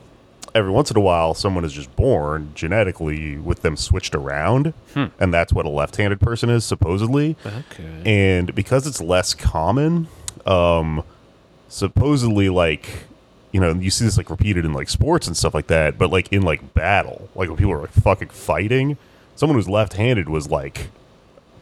every 0.54 0.72
once 0.72 0.90
in 0.90 0.96
a 0.98 1.02
while 1.02 1.34
someone 1.34 1.66
is 1.66 1.74
just 1.74 1.94
born 1.98 2.52
genetically 2.56 3.38
with 3.38 3.62
them 3.62 3.76
switched 3.76 4.16
around 4.16 4.74
and 5.20 5.34
that's 5.34 5.52
what 5.52 5.66
a 5.66 5.70
left-handed 5.70 6.20
person 6.20 6.50
is 6.50 6.64
supposedly. 6.64 7.36
Okay. 7.46 8.02
And 8.06 8.56
because 8.56 8.88
it's 8.88 9.02
less 9.02 9.34
common 9.34 10.08
um 10.46 11.04
supposedly 11.68 12.50
like 12.50 13.04
you 13.52 13.60
know 13.60 13.74
you 13.74 13.90
see 13.92 14.06
this 14.06 14.16
like 14.18 14.30
repeated 14.30 14.64
in 14.64 14.72
like 14.74 14.88
sports 14.88 15.28
and 15.28 15.36
stuff 15.36 15.54
like 15.54 15.68
that 15.68 15.98
but 15.98 16.10
like 16.10 16.32
in 16.32 16.42
like 16.44 16.74
battle 16.74 17.28
like 17.36 17.50
when 17.50 17.58
people 17.58 17.74
are 17.74 17.82
like 17.82 17.92
fucking 17.92 18.30
fighting 18.30 18.98
someone 19.36 19.58
who's 19.58 19.68
left-handed 19.68 20.30
was 20.30 20.50
like 20.50 20.90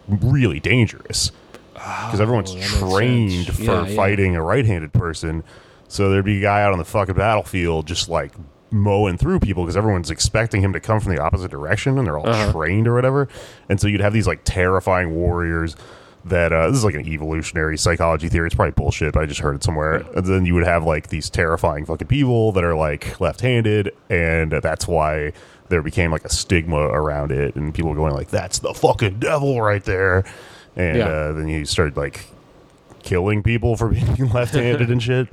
really 0.08 0.60
dangerous 0.60 1.32
because 1.74 2.22
everyone's 2.22 2.52
Oh, 2.52 2.56
makes 2.56 2.80
trained 2.80 3.48
for 3.48 3.64
Yeah, 3.64 3.88
yeah. 3.88 3.96
fighting 3.96 4.36
a 4.36 4.42
right-handed 4.44 4.94
person 4.94 5.44
so 5.88 6.10
there'd 6.10 6.26
be 6.26 6.38
a 6.40 6.42
guy 6.42 6.64
out 6.64 6.72
on 6.72 6.80
the 6.80 6.86
fucking 6.86 7.16
battlefield 7.16 7.86
just 7.88 8.10
like 8.10 8.32
mowing 8.72 9.18
through 9.18 9.40
people 9.40 9.64
because 9.64 9.78
everyone's 9.78 10.10
expecting 10.10 10.62
him 10.62 10.74
to 10.74 10.80
come 10.80 11.00
from 11.00 11.14
the 11.16 11.22
opposite 11.22 11.52
direction 11.52 11.98
and 11.98 12.08
they're 12.08 12.18
all 12.18 12.28
Uh-huh. 12.28 12.52
trained 12.52 12.88
or 12.88 12.94
whatever 12.96 13.28
and 13.70 13.80
so 13.80 13.88
you'd 13.88 14.02
have 14.02 14.14
these 14.14 14.28
like 14.28 14.42
terrifying 14.44 15.14
warriors 15.14 15.76
that 16.26 16.54
uh, 16.54 16.70
this 16.70 16.78
is 16.78 16.86
like 16.86 16.96
an 16.96 17.06
evolutionary 17.06 17.78
psychology 17.78 18.30
theory. 18.30 18.46
It's 18.48 18.56
probably 18.56 18.72
bullshit, 18.72 19.14
but 19.14 19.24
I 19.24 19.26
just 19.26 19.42
heard 19.42 19.56
it 19.56 19.64
somewhere. 19.66 20.06
And 20.16 20.26
then 20.26 20.46
you 20.46 20.54
would 20.54 20.64
have 20.64 20.86
like 20.86 21.10
these 21.10 21.30
terrifying 21.30 21.84
fucking 21.86 22.08
people 22.08 22.54
that 22.54 22.64
are 22.64 22.76
like 22.76 23.20
left-handed, 23.20 23.92
and 24.10 24.54
that's 24.54 24.88
why 24.88 25.34
there 25.68 25.82
became 25.82 26.12
like 26.12 26.24
a 26.24 26.30
stigma 26.30 26.78
around 26.78 27.34
it, 27.34 27.58
and 27.58 27.74
people 27.74 27.94
going 27.94 28.14
like, 28.14 28.30
"That's 28.30 28.60
the 28.60 28.74
fucking 28.74 29.20
devil 29.20 29.62
right 29.62 29.84
there," 29.84 30.24
and 30.76 30.98
Yeah. 30.98 31.08
uh, 31.08 31.32
then 31.34 31.48
you 31.48 31.66
started 31.66 31.96
like 31.98 32.26
killing 33.04 33.44
people 33.44 33.76
for 33.78 33.90
being 33.90 34.30
left-handed 34.32 34.90
and 34.90 35.02
shit. 35.04 35.28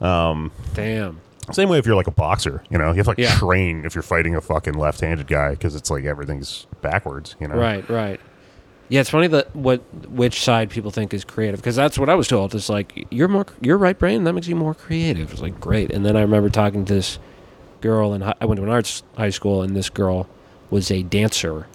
damn 0.00 1.20
Same 1.52 1.68
way 1.70 1.78
if 1.78 1.86
you're 1.86 1.96
like 1.96 2.06
a 2.06 2.10
boxer, 2.12 2.62
you 2.70 2.76
know, 2.78 2.90
you 2.90 2.96
have 2.96 3.04
to 3.06 3.10
like 3.10 3.18
Yeah. 3.18 3.34
train 3.36 3.84
if 3.84 3.94
you're 3.94 4.02
fighting 4.02 4.36
a 4.36 4.40
fucking 4.40 4.74
left-handed 4.74 5.26
guy 5.26 5.50
because 5.52 5.74
it's 5.74 5.90
like 5.90 6.04
everything's 6.04 6.66
backwards, 6.82 7.36
you 7.40 7.48
know. 7.48 7.54
right 7.56 7.88
right 7.88 8.20
yeah 8.90 9.00
it's 9.02 9.10
funny 9.10 9.26
that 9.26 9.54
what 9.54 9.80
which 10.08 10.42
side 10.42 10.70
people 10.70 10.90
think 10.90 11.12
is 11.12 11.22
creative 11.22 11.60
because 11.60 11.76
that's 11.76 11.98
what 11.98 12.08
i 12.08 12.14
was 12.14 12.26
told 12.26 12.54
it's 12.54 12.70
like 12.70 13.06
you're 13.10 13.28
more 13.28 13.44
you're 13.60 13.76
right 13.76 13.98
brain 13.98 14.24
that 14.24 14.32
makes 14.32 14.48
you 14.48 14.56
more 14.56 14.72
creative 14.74 15.30
it's 15.30 15.42
like 15.42 15.60
great 15.60 15.90
and 15.92 16.06
then 16.06 16.16
i 16.16 16.22
remember 16.22 16.48
talking 16.48 16.86
to 16.86 16.94
this 16.94 17.18
girl 17.82 18.14
and 18.14 18.24
i 18.24 18.44
went 18.46 18.56
to 18.56 18.62
an 18.64 18.70
arts 18.70 19.02
high 19.18 19.28
school 19.28 19.60
and 19.60 19.76
this 19.76 19.90
girl 19.90 20.26
was 20.70 20.90
a 20.90 21.02
dancer 21.02 21.66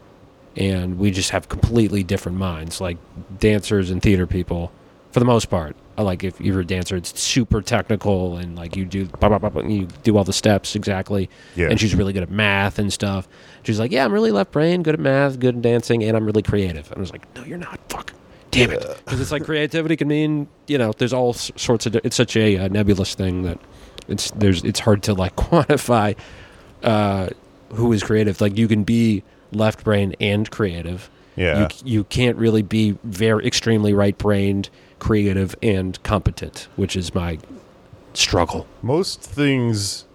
and 0.55 0.97
we 0.97 1.11
just 1.11 1.31
have 1.31 1.49
completely 1.49 2.03
different 2.03 2.37
minds. 2.37 2.79
Like 2.81 2.97
dancers 3.39 3.89
and 3.89 4.01
theater 4.01 4.27
people 4.27 4.71
for 5.11 5.19
the 5.19 5.25
most 5.25 5.49
part 5.49 5.75
like 5.97 6.23
if 6.23 6.41
you're 6.41 6.61
a 6.61 6.65
dancer 6.65 6.95
it's 6.95 7.19
super 7.19 7.61
technical 7.61 8.37
and 8.37 8.55
like 8.55 8.75
you 8.75 8.83
do 8.83 9.05
blah, 9.05 9.29
blah, 9.29 9.49
blah, 9.49 9.61
you 9.61 9.85
do 10.01 10.17
all 10.17 10.23
the 10.23 10.33
steps 10.33 10.75
exactly. 10.75 11.29
Yeah. 11.55 11.69
and 11.69 11.79
she's 11.79 11.93
really 11.93 12.13
good 12.13 12.23
at 12.23 12.31
math 12.31 12.79
and 12.79 12.91
stuff. 12.91 13.27
She's 13.61 13.79
like 13.79 13.91
yeah 13.91 14.05
i'm 14.05 14.11
really 14.11 14.31
left 14.31 14.51
brain 14.51 14.81
good 14.81 14.95
at 14.95 14.99
math 14.99 15.39
good 15.39 15.55
at 15.57 15.61
dancing 15.61 16.03
and 16.03 16.17
i'm 16.17 16.25
really 16.25 16.41
creative. 16.41 16.87
And 16.91 16.97
i 16.97 16.99
was 16.99 17.11
like 17.11 17.33
no 17.35 17.43
you're 17.43 17.57
not. 17.57 17.79
Fuck. 17.89 18.13
Damn 18.49 18.71
it. 18.71 18.81
Because 19.05 19.19
it's 19.19 19.31
like 19.31 19.43
creativity 19.45 19.95
can 19.95 20.07
mean 20.07 20.47
you 20.67 20.77
know 20.77 20.93
there's 20.97 21.13
all 21.13 21.33
sorts 21.33 21.85
of 21.85 21.95
it's 21.97 22.15
such 22.15 22.35
a 22.35 22.57
uh, 22.57 22.67
nebulous 22.69 23.13
thing 23.13 23.43
that 23.43 23.59
it's 24.07 24.31
there's 24.31 24.63
it's 24.63 24.79
hard 24.79 25.03
to 25.03 25.13
like 25.13 25.35
quantify 25.35 26.15
uh, 26.81 27.29
who 27.73 27.93
is 27.93 28.03
creative. 28.03 28.41
Like 28.41 28.57
you 28.57 28.67
can 28.67 28.83
be 28.83 29.23
left 29.55 29.83
brain 29.83 30.15
and 30.19 30.49
creative. 30.51 31.09
Yeah. 31.35 31.61
You, 31.61 31.67
you 31.97 32.03
can't 32.05 32.37
really 32.37 32.61
be 32.61 32.97
very 33.03 33.45
extremely 33.47 33.93
right 33.93 34.17
brained, 34.17 34.69
creative, 34.99 35.55
and 35.63 36.01
competent, 36.03 36.67
which 36.75 36.95
is 36.95 37.15
my 37.15 37.39
struggle. 38.13 38.67
most 38.83 39.21
things 39.21 40.05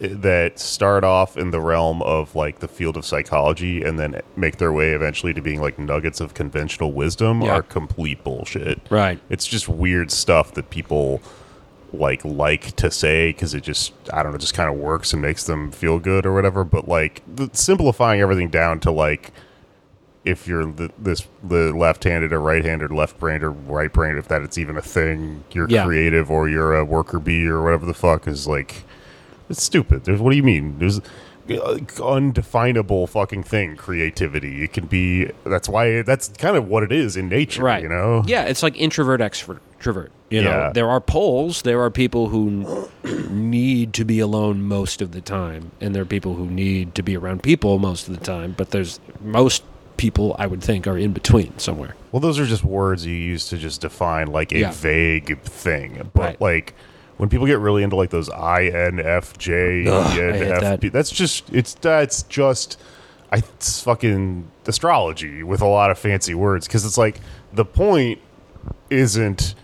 eh, 0.00 0.08
that 0.12 0.58
start 0.60 1.02
off 1.02 1.36
in 1.36 1.50
the 1.50 1.60
realm 1.60 2.00
of 2.02 2.36
like 2.36 2.60
the 2.60 2.68
field 2.68 2.96
of 2.96 3.04
psychology 3.04 3.82
and 3.82 3.98
then 3.98 4.20
make 4.36 4.58
their 4.58 4.72
way 4.72 4.92
eventually 4.92 5.32
to 5.34 5.40
being 5.40 5.60
like 5.60 5.78
nuggets 5.78 6.20
of 6.20 6.34
conventional 6.34 6.92
wisdom 6.92 7.42
Yeah. 7.42 7.54
are 7.54 7.62
complete 7.62 8.22
bullshit. 8.22 8.80
Right. 8.90 9.18
It's 9.28 9.46
just 9.46 9.68
weird 9.68 10.12
stuff 10.12 10.54
that 10.54 10.70
people 10.70 11.20
like 11.92 12.24
like 12.24 12.76
to 12.76 12.90
say 12.90 13.28
because 13.30 13.54
it 13.54 13.62
just 13.62 13.92
I 14.12 14.22
don't 14.22 14.32
know 14.32 14.38
just 14.38 14.54
kind 14.54 14.68
of 14.68 14.76
works 14.76 15.12
and 15.12 15.22
makes 15.22 15.44
them 15.44 15.70
feel 15.70 15.98
good 15.98 16.26
or 16.26 16.34
whatever. 16.34 16.64
But 16.64 16.86
like 16.88 17.22
the, 17.32 17.48
simplifying 17.52 18.20
everything 18.20 18.48
down 18.50 18.80
to 18.80 18.90
like 18.90 19.32
if 20.24 20.46
you're 20.46 20.66
the, 20.66 20.90
this 20.98 21.26
the 21.42 21.72
left-handed 21.72 22.32
or 22.32 22.40
right-handed, 22.40 22.90
left-brained 22.90 23.42
or 23.42 23.50
right-brained, 23.50 24.18
if 24.18 24.28
that 24.28 24.42
it's 24.42 24.58
even 24.58 24.76
a 24.76 24.82
thing, 24.82 25.42
you're 25.52 25.68
Yeah. 25.70 25.84
creative 25.86 26.30
or 26.30 26.48
you're 26.48 26.74
a 26.76 26.84
worker 26.84 27.18
bee 27.18 27.46
or 27.46 27.62
whatever 27.62 27.86
the 27.86 27.94
fuck 27.94 28.26
is 28.28 28.46
like 28.46 28.82
it's 29.48 29.62
stupid. 29.62 30.04
There's 30.04 30.20
what 30.20 30.30
do 30.30 30.36
you 30.36 30.42
mean? 30.42 30.78
There's 30.78 31.00
uh, 31.50 31.78
undefinable 32.02 33.06
fucking 33.06 33.42
thing 33.42 33.74
creativity 33.74 34.62
it 34.64 34.72
can 34.74 34.84
be 34.84 35.30
that's 35.44 35.66
why 35.66 36.02
that's 36.02 36.28
kind 36.28 36.58
of 36.58 36.68
what 36.68 36.82
it 36.82 36.92
is 36.92 37.16
in 37.16 37.26
nature 37.30 37.62
Right. 37.62 37.82
you 37.82 37.88
know 37.88 38.22
Yeah, 38.26 38.42
it's 38.44 38.62
like 38.62 38.76
introvert, 38.76 39.20
extrovert. 39.22 39.60
You 40.30 40.42
know, 40.42 40.50
Yeah. 40.50 40.72
there 40.74 40.90
are 40.90 41.00
poles. 41.00 41.62
There 41.62 41.80
are 41.82 41.90
people 41.90 42.28
who 42.28 42.88
need 43.30 43.92
to 43.94 44.04
be 44.04 44.20
alone 44.20 44.62
most 44.62 45.00
of 45.00 45.12
the 45.12 45.20
time, 45.20 45.70
and 45.80 45.94
there 45.94 46.02
are 46.02 46.06
people 46.06 46.34
who 46.34 46.46
need 46.46 46.94
to 46.96 47.02
be 47.02 47.16
around 47.16 47.42
people 47.42 47.78
most 47.78 48.08
of 48.08 48.18
the 48.18 48.24
time. 48.24 48.54
But 48.56 48.70
there's 48.70 49.00
most 49.24 49.62
people, 49.96 50.36
I 50.38 50.46
would 50.46 50.62
think, 50.62 50.86
are 50.86 50.98
in 50.98 51.12
between 51.12 51.58
somewhere. 51.58 51.94
Well, 52.12 52.20
those 52.20 52.38
are 52.38 52.46
just 52.46 52.62
words 52.64 53.06
you 53.06 53.14
use 53.14 53.48
to 53.48 53.56
just 53.56 53.80
define 53.80 54.26
like 54.28 54.52
a 54.52 54.58
Yeah. 54.58 54.70
vague 54.72 55.40
thing. 55.42 56.10
But 56.14 56.22
Right. 56.22 56.40
like 56.40 56.74
when 57.16 57.28
people 57.28 57.46
get 57.46 57.58
really 57.58 57.82
into 57.82 57.96
like 57.96 58.10
those 58.10 58.28
INFJ, 58.28 59.86
Ugh, 59.88 60.06
I 60.06 60.36
hate 60.36 60.60
that. 60.60 60.92
that's 60.92 61.10
just 61.10 61.44
it's 61.52 61.74
that's 61.74 62.22
just 62.24 62.78
I 63.32 63.38
it's 63.38 63.82
fucking 63.82 64.44
astrology 64.66 65.42
with 65.42 65.60
a 65.62 65.66
lot 65.66 65.90
of 65.90 65.98
fancy 65.98 66.34
words 66.34 66.66
because 66.66 66.84
it's 66.84 66.98
like 66.98 67.20
the 67.52 67.64
point 67.64 68.20
isn't 68.90 69.54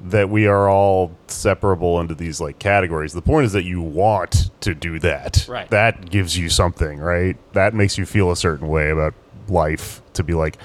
that 0.00 0.30
we 0.30 0.46
are 0.46 0.68
all 0.68 1.16
separable 1.26 2.00
into 2.00 2.14
these 2.14 2.40
like 2.40 2.58
categories. 2.58 3.12
The 3.12 3.22
point 3.22 3.46
is 3.46 3.52
that 3.52 3.64
you 3.64 3.82
want 3.82 4.50
to 4.60 4.74
do 4.74 4.98
that. 5.00 5.46
Right. 5.48 5.68
That 5.70 6.10
gives 6.10 6.38
you 6.38 6.48
something, 6.48 6.98
right? 6.98 7.36
That 7.54 7.74
makes 7.74 7.98
you 7.98 8.06
feel 8.06 8.30
a 8.30 8.36
certain 8.36 8.68
way 8.68 8.90
about 8.90 9.14
life 9.48 10.02
to 10.12 10.22
be 10.22 10.34
like 10.34 10.58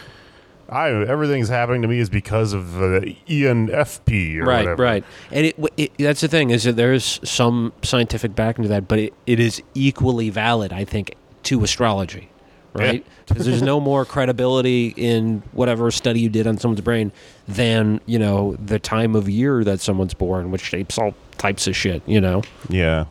I 0.69 0.89
everything's 0.89 1.49
happening 1.49 1.81
to 1.83 1.87
me 1.87 1.99
is 1.99 2.09
because 2.09 2.53
of 2.53 2.77
uh, 2.77 3.01
ENFP 3.27 4.37
or 4.37 4.45
right, 4.45 4.59
whatever. 4.59 4.83
right. 4.83 5.03
And 5.31 5.45
it, 5.47 5.55
it, 5.77 5.91
that's 5.99 6.21
the 6.21 6.27
thing 6.27 6.49
is 6.49 6.63
that 6.63 6.75
there's 6.75 7.19
some 7.23 7.73
scientific 7.83 8.33
backing 8.33 8.63
to 8.63 8.69
that, 8.69 8.87
but 8.87 8.99
it, 8.99 9.13
it 9.27 9.39
is 9.39 9.61
equally 9.75 10.29
valid, 10.29 10.73
I 10.73 10.83
think, 10.83 11.15
to 11.43 11.63
astrology, 11.63 12.29
right? 12.73 13.05
Because 13.25 13.45
there's 13.45 13.61
no 13.61 13.79
more 13.79 14.03
credibility 14.03 14.93
in 14.97 15.43
whatever 15.53 15.89
study 15.91 16.19
you 16.19 16.27
did 16.29 16.45
on 16.45 16.57
someone's 16.57 16.81
brain 16.81 17.11
than 17.47 18.01
you 18.05 18.19
know 18.19 18.57
the 18.63 18.79
time 18.79 19.15
of 19.15 19.29
year 19.29 19.63
that 19.63 19.79
someone's 19.79 20.13
born, 20.13 20.51
which 20.51 20.61
shapes 20.61 20.97
all 20.97 21.15
types 21.37 21.65
of 21.67 21.75
shit. 21.75 22.01
You 22.05 22.19
know, 22.19 22.43
Yeah. 22.69 23.05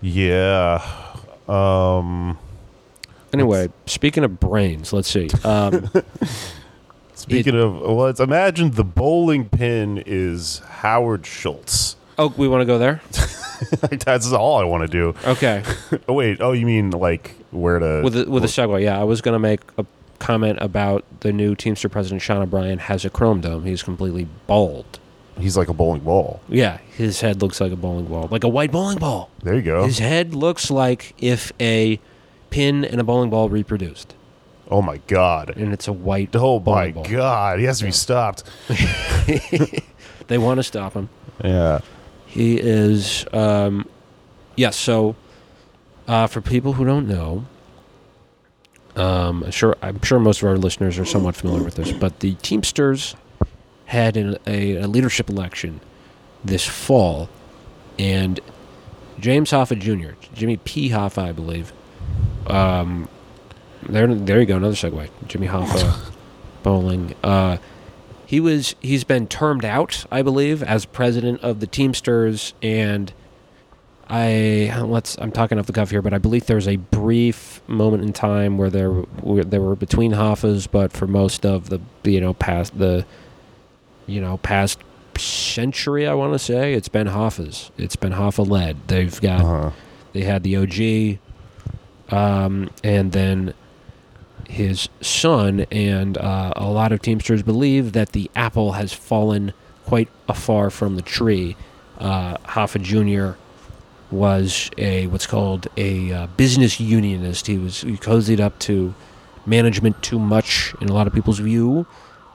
Yeah. 0.00 0.82
Um 1.48 2.36
Anyway, 3.32 3.68
speaking 3.86 4.24
of 4.24 4.40
brains, 4.40 4.92
let's 4.92 5.08
see. 5.08 5.28
Um, 5.44 5.90
speaking 7.14 7.54
of 7.54 7.80
well, 7.80 7.96
let's 7.96 8.20
imagine 8.20 8.72
the 8.72 8.84
bowling 8.84 9.48
pin 9.48 10.02
is 10.04 10.60
Howard 10.60 11.26
Schultz. 11.26 11.96
Oh, 12.18 12.32
we 12.36 12.48
want 12.48 12.62
to 12.62 12.66
go 12.66 12.78
there. 12.78 13.00
That's 14.04 14.32
all 14.32 14.56
I 14.56 14.64
want 14.64 14.82
to 14.82 14.88
do. 14.88 15.14
Okay, 15.24 15.62
Oh 16.08 16.12
wait, 16.14 16.40
oh 16.40 16.52
you 16.52 16.66
mean 16.66 16.90
like 16.90 17.34
where 17.50 17.78
to 17.78 18.02
with 18.02 18.16
a, 18.16 18.30
with 18.30 18.44
a 18.44 18.48
segue, 18.48 18.82
yeah, 18.82 19.00
I 19.00 19.04
was 19.04 19.20
going 19.20 19.34
to 19.34 19.38
make 19.38 19.60
a 19.76 19.84
comment 20.18 20.58
about 20.60 21.04
the 21.20 21.32
new 21.32 21.54
Teamster 21.54 21.88
president 21.88 22.22
Sean 22.22 22.42
O'Brien 22.42 22.78
has 22.78 23.04
a 23.04 23.10
chrome 23.10 23.40
dome. 23.40 23.64
He's 23.64 23.82
completely 23.82 24.26
bald. 24.46 24.98
He's 25.38 25.56
like 25.56 25.68
a 25.68 25.72
bowling 25.72 26.00
ball. 26.00 26.40
Yeah, 26.48 26.78
his 26.96 27.20
head 27.20 27.40
looks 27.42 27.60
like 27.60 27.70
a 27.72 27.76
bowling 27.76 28.06
ball, 28.06 28.28
like 28.30 28.42
a 28.44 28.48
white 28.48 28.72
bowling 28.72 28.98
ball. 28.98 29.30
There 29.42 29.54
you 29.54 29.62
go. 29.62 29.84
His 29.86 29.98
head 30.00 30.34
looks 30.34 30.70
like 30.70 31.14
if 31.18 31.52
a 31.60 32.00
pin 32.50 32.84
and 32.84 33.00
a 33.00 33.04
bowling 33.04 33.30
ball 33.30 33.48
reproduced, 33.48 34.14
oh 34.70 34.82
my 34.82 34.96
god. 35.06 35.50
and 35.56 35.72
it's 35.72 35.86
a 35.86 35.92
white. 35.92 36.30
Oh 36.34 36.58
my 36.60 36.90
ball. 36.92 37.04
god. 37.04 37.58
He 37.60 37.64
has 37.66 37.78
to 37.80 37.84
be 37.84 37.92
stopped. 37.92 38.42
They 40.28 40.36
want 40.36 40.58
to 40.58 40.62
stop 40.62 40.92
him. 40.92 41.08
Yeah. 41.42 41.80
He 42.28 42.58
is, 42.60 43.26
um, 43.32 43.88
yes. 44.54 44.76
so, 44.76 45.16
uh, 46.06 46.26
for 46.26 46.40
people 46.40 46.74
who 46.74 46.84
don't 46.84 47.08
know, 47.08 47.46
um, 48.96 49.50
sure, 49.50 49.76
I'm 49.80 50.02
sure 50.02 50.18
most 50.18 50.42
of 50.42 50.48
our 50.48 50.58
listeners 50.58 50.98
are 50.98 51.06
somewhat 51.06 51.36
familiar 51.36 51.64
with 51.64 51.76
this, 51.76 51.90
but 51.90 52.20
the 52.20 52.34
Teamsters 52.34 53.16
had 53.86 54.16
an, 54.16 54.36
a, 54.46 54.76
a 54.76 54.86
leadership 54.86 55.30
election 55.30 55.80
this 56.44 56.66
fall, 56.66 57.30
and 57.98 58.40
James 59.18 59.50
Hoffa 59.50 59.78
Jr., 59.78 60.14
Jimmy 60.34 60.58
P. 60.58 60.90
Hoffa, 60.90 61.22
I 61.22 61.32
believe, 61.32 61.72
um, 62.46 63.08
there, 63.88 64.12
there 64.14 64.40
you 64.40 64.46
go, 64.46 64.56
another 64.56 64.74
segue. 64.74 65.08
Jimmy 65.26 65.46
Hoffa, 65.46 66.12
bowling. 66.62 67.14
Uh, 67.24 67.56
he 68.28 68.40
was 68.40 68.74
he's 68.80 69.04
been 69.04 69.26
termed 69.26 69.64
out, 69.64 70.04
I 70.12 70.20
believe, 70.20 70.62
as 70.62 70.84
president 70.84 71.40
of 71.40 71.60
the 71.60 71.66
Teamsters, 71.66 72.52
and 72.62 73.10
I 74.10 74.70
let's 74.84 75.16
I'm 75.18 75.32
talking 75.32 75.58
off 75.58 75.64
the 75.66 75.72
cuff 75.72 75.90
here, 75.90 76.02
but 76.02 76.12
I 76.12 76.18
believe 76.18 76.44
there 76.44 76.56
was 76.56 76.68
a 76.68 76.76
brief 76.76 77.62
moment 77.66 78.02
in 78.02 78.12
time 78.12 78.58
where 78.58 78.68
there 78.68 78.90
were 79.22 79.44
there 79.44 79.62
were 79.62 79.76
between 79.76 80.12
Hoffas, 80.12 80.66
but 80.66 80.92
for 80.92 81.06
most 81.06 81.46
of 81.46 81.70
the 81.70 81.80
you 82.04 82.20
know 82.20 82.34
past 82.34 82.78
the 82.78 83.06
you 84.06 84.20
know 84.20 84.36
past 84.36 84.78
century, 85.16 86.06
I 86.06 86.12
want 86.12 86.34
to 86.34 86.38
say 86.38 86.74
it's 86.74 86.88
been 86.88 87.06
Hoffas. 87.06 87.70
It's 87.78 87.96
been 87.96 88.12
Hoffa 88.12 88.46
led. 88.46 88.76
They've 88.88 89.18
got 89.22 89.40
Uh-huh. 89.40 89.70
they 90.12 90.22
had 90.22 90.42
the 90.42 90.56
OG, 90.56 91.18
um, 92.14 92.68
and 92.84 93.12
then 93.12 93.54
his 94.48 94.88
son. 95.00 95.60
And 95.70 96.18
uh, 96.18 96.52
a 96.56 96.66
lot 96.66 96.90
of 96.92 97.00
Teamsters 97.00 97.42
believe 97.42 97.92
that 97.92 98.10
the 98.12 98.30
apple 98.34 98.72
has 98.72 98.92
fallen 98.92 99.52
quite 99.84 100.08
afar 100.28 100.70
from 100.70 100.96
the 100.96 101.02
tree. 101.02 101.56
Uh, 101.98 102.36
Hoffa 102.38 102.82
Jr. 102.82 103.38
was 104.10 104.70
a 104.76 105.06
what's 105.08 105.26
called 105.26 105.68
a 105.76 106.12
uh, 106.12 106.26
business 106.36 106.80
unionist. 106.80 107.46
He 107.46 107.58
was 107.58 107.82
he 107.82 107.96
cozied 107.96 108.40
up 108.40 108.58
to 108.60 108.94
management 109.46 110.02
too 110.02 110.18
much 110.18 110.74
in 110.80 110.88
a 110.88 110.92
lot 110.92 111.06
of 111.06 111.12
people's 111.12 111.38
view, 111.38 111.86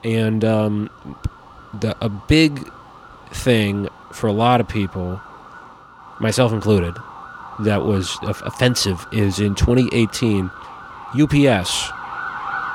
and 0.02 0.44
um, 0.44 0.90
the 1.80 1.96
a 2.04 2.08
big 2.08 2.68
thing 3.32 3.88
for 4.12 4.26
a 4.26 4.32
lot 4.32 4.60
of 4.60 4.68
people, 4.68 5.20
myself 6.20 6.52
included, 6.52 6.94
that 7.60 7.84
was 7.84 8.18
offensive 8.22 9.06
is 9.12 9.38
in 9.38 9.54
2018, 9.54 10.50
UPS, 11.18 11.90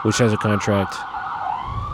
which 0.03 0.17
has 0.17 0.33
a 0.33 0.37
contract. 0.37 0.95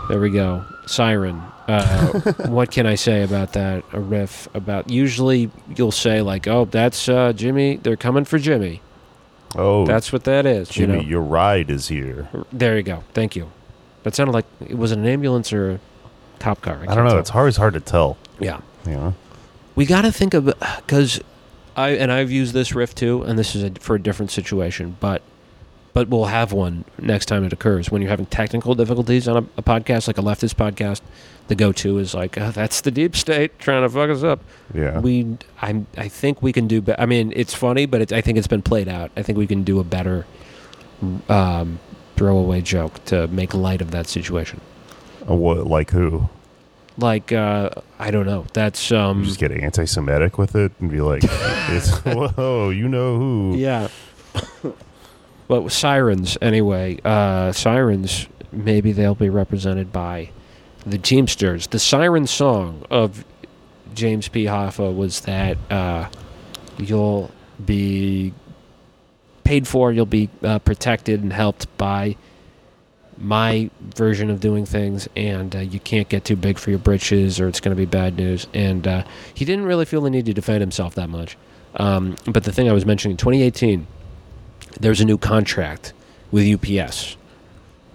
There 0.09 0.19
we 0.19 0.29
go. 0.29 0.65
Siren. 0.85 1.41
Uh, 1.67 2.19
what 2.47 2.71
can 2.71 2.85
I 2.85 2.95
say 2.95 3.23
about 3.23 3.53
that? 3.53 3.83
A 3.91 3.99
riff 3.99 4.47
about. 4.53 4.89
Usually 4.89 5.49
you'll 5.75 5.91
say, 5.91 6.21
like, 6.21 6.47
oh, 6.47 6.65
that's 6.65 7.09
uh, 7.09 7.33
Jimmy. 7.33 7.77
They're 7.77 7.97
coming 7.97 8.25
for 8.25 8.37
Jimmy. 8.37 8.81
Oh, 9.57 9.85
That's 9.85 10.11
what 10.11 10.25
that 10.25 10.45
is. 10.45 10.67
Jimmy, 10.67 10.95
you 10.95 11.01
know? 11.01 11.07
your 11.07 11.21
ride 11.21 11.69
is 11.69 11.87
here. 11.87 12.27
There 12.51 12.75
you 12.75 12.83
go. 12.83 13.03
Thank 13.13 13.37
you. 13.37 13.49
That 14.03 14.13
sounded 14.13 14.33
like. 14.33 14.45
It 14.59 14.77
was 14.77 14.91
an 14.91 15.05
ambulance 15.05 15.53
or 15.53 15.71
a 15.71 15.79
cop 16.39 16.61
car? 16.61 16.75
I, 16.75 16.85
can't 16.85 16.97
don't 16.97 17.07
know. 17.07 17.17
It's 17.17 17.31
always 17.31 17.57
hard 17.57 17.73
to 17.73 17.79
tell. 17.79 18.17
Yeah. 18.39 18.59
Yeah. 18.85 19.13
we 19.75 19.85
got 19.85 20.01
to 20.01 20.11
think 20.11 20.33
of 20.33 20.45
because 20.45 21.21
I 21.75 21.91
and 21.91 22.11
I've 22.11 22.31
used 22.31 22.53
this 22.53 22.75
riff 22.75 22.93
too, 22.93 23.23
and 23.23 23.39
this 23.39 23.55
is 23.55 23.63
a, 23.63 23.71
for 23.79 23.95
a 23.95 24.01
different 24.01 24.31
situation, 24.31 24.97
but 24.99 25.21
but 25.95 26.09
we'll 26.09 26.25
have 26.25 26.51
one 26.51 26.83
next 26.99 27.27
time 27.27 27.45
it 27.45 27.53
occurs 27.53 27.89
when 27.89 28.01
you're 28.01 28.09
having 28.11 28.25
technical 28.25 28.75
difficulties 28.75 29.29
on 29.29 29.37
a, 29.37 29.47
a 29.57 29.63
podcast 29.63 30.07
like 30.07 30.17
a 30.17 30.21
leftist 30.21 30.55
podcast. 30.55 30.99
The 31.47 31.55
go-to 31.55 31.99
is 31.99 32.13
like 32.13 32.37
oh, 32.37 32.51
that's 32.51 32.81
the 32.81 32.91
deep 32.91 33.15
state 33.15 33.57
trying 33.59 33.81
to 33.83 33.89
fuck 33.89 34.09
us 34.09 34.21
up. 34.21 34.41
Yeah. 34.73 34.99
We 34.99 35.37
I 35.61 35.85
I 35.97 36.09
think 36.09 36.41
we 36.41 36.51
can 36.51 36.67
do. 36.67 36.81
Be- 36.81 36.99
I 36.99 37.05
mean, 37.05 37.31
it's 37.35 37.53
funny, 37.53 37.85
but 37.85 38.01
it's, 38.01 38.11
I 38.11 38.19
think 38.19 38.37
it's 38.37 38.47
been 38.47 38.61
played 38.61 38.89
out. 38.89 39.09
I 39.15 39.21
think 39.23 39.37
we 39.37 39.47
can 39.47 39.63
do 39.63 39.79
a 39.79 39.85
better 39.85 40.25
um, 41.29 41.79
throwaway 42.17 42.61
joke 42.61 43.03
to 43.05 43.27
make 43.27 43.53
light 43.53 43.81
of 43.81 43.91
that 43.91 44.07
situation. 44.07 44.59
Uh, 45.29 45.35
what? 45.35 45.65
Like 45.65 45.91
who? 45.91 46.29
Like 46.97 47.31
uh, 47.31 47.69
I 47.99 48.11
don't 48.11 48.25
know. 48.25 48.47
That's 48.51 48.91
um, 48.91 49.19
You 49.19 49.25
just 49.27 49.39
get 49.39 49.51
anti-Semitic 49.51 50.37
with 50.37 50.55
it 50.55 50.73
and 50.81 50.91
be 50.91 50.99
like, 50.99 51.21
it's, 51.69 51.89
"Whoa, 51.99 52.69
you 52.69 52.89
know 52.89 53.17
who?" 53.17 53.55
Yeah. 53.55 53.87
but 55.47 55.61
with 55.61 55.73
sirens, 55.73 56.37
anyway, 56.41 56.99
uh, 57.03 57.51
sirens, 57.51 58.27
maybe 58.51 58.91
they'll 58.91 59.15
be 59.15 59.29
represented 59.29 59.91
by 59.91 60.29
the 60.85 60.97
Teamsters. 60.97 61.67
The 61.67 61.79
siren 61.79 62.27
song 62.27 62.85
of 62.89 63.25
James 63.93 64.27
P. 64.27 64.45
Hoffa 64.45 64.95
was 64.95 65.21
that 65.21 65.57
uh, 65.71 66.09
you'll 66.77 67.31
be 67.63 68.33
paid 69.43 69.67
for. 69.67 69.91
You'll 69.91 70.05
be 70.05 70.29
uh, 70.43 70.59
protected 70.59 71.21
and 71.21 71.31
helped 71.31 71.75
by 71.77 72.15
my 73.17 73.69
version 73.79 74.29
of 74.29 74.39
doing 74.41 74.65
things, 74.65 75.07
and 75.15 75.55
uh, 75.55 75.59
you 75.59 75.79
can't 75.79 76.09
get 76.09 76.25
too 76.25 76.35
big 76.35 76.57
for 76.57 76.69
your 76.69 76.79
britches, 76.79 77.39
or 77.39 77.47
it's 77.47 77.61
going 77.61 77.75
to 77.75 77.79
be 77.79 77.85
bad 77.85 78.17
news. 78.17 78.47
And 78.53 78.85
uh, 78.87 79.03
he 79.33 79.45
didn't 79.45 79.65
really 79.65 79.85
feel 79.85 80.01
the 80.01 80.09
need 80.09 80.25
to 80.25 80.33
defend 80.33 80.61
himself 80.61 80.95
that 80.95 81.09
much. 81.09 81.37
Um, 81.77 82.15
but 82.27 82.43
the 82.43 82.51
thing 82.51 82.69
I 82.69 82.73
was 82.73 82.85
mentioning, 82.85 83.17
2018, 83.17 83.87
there's 84.79 85.01
a 85.01 85.05
new 85.05 85.17
contract 85.17 85.93
with 86.31 86.45
UPS, 86.45 87.17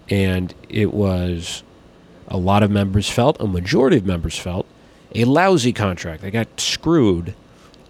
and 0.08 0.54
it 0.68 0.92
was 0.92 1.62
a 2.28 2.36
lot 2.36 2.62
of 2.62 2.70
members 2.70 3.08
felt, 3.08 3.40
a 3.40 3.46
majority 3.46 3.96
of 3.96 4.06
members 4.06 4.38
felt, 4.38 4.66
a 5.14 5.24
lousy 5.24 5.72
contract. 5.72 6.22
They 6.22 6.30
got 6.30 6.60
screwed. 6.60 7.34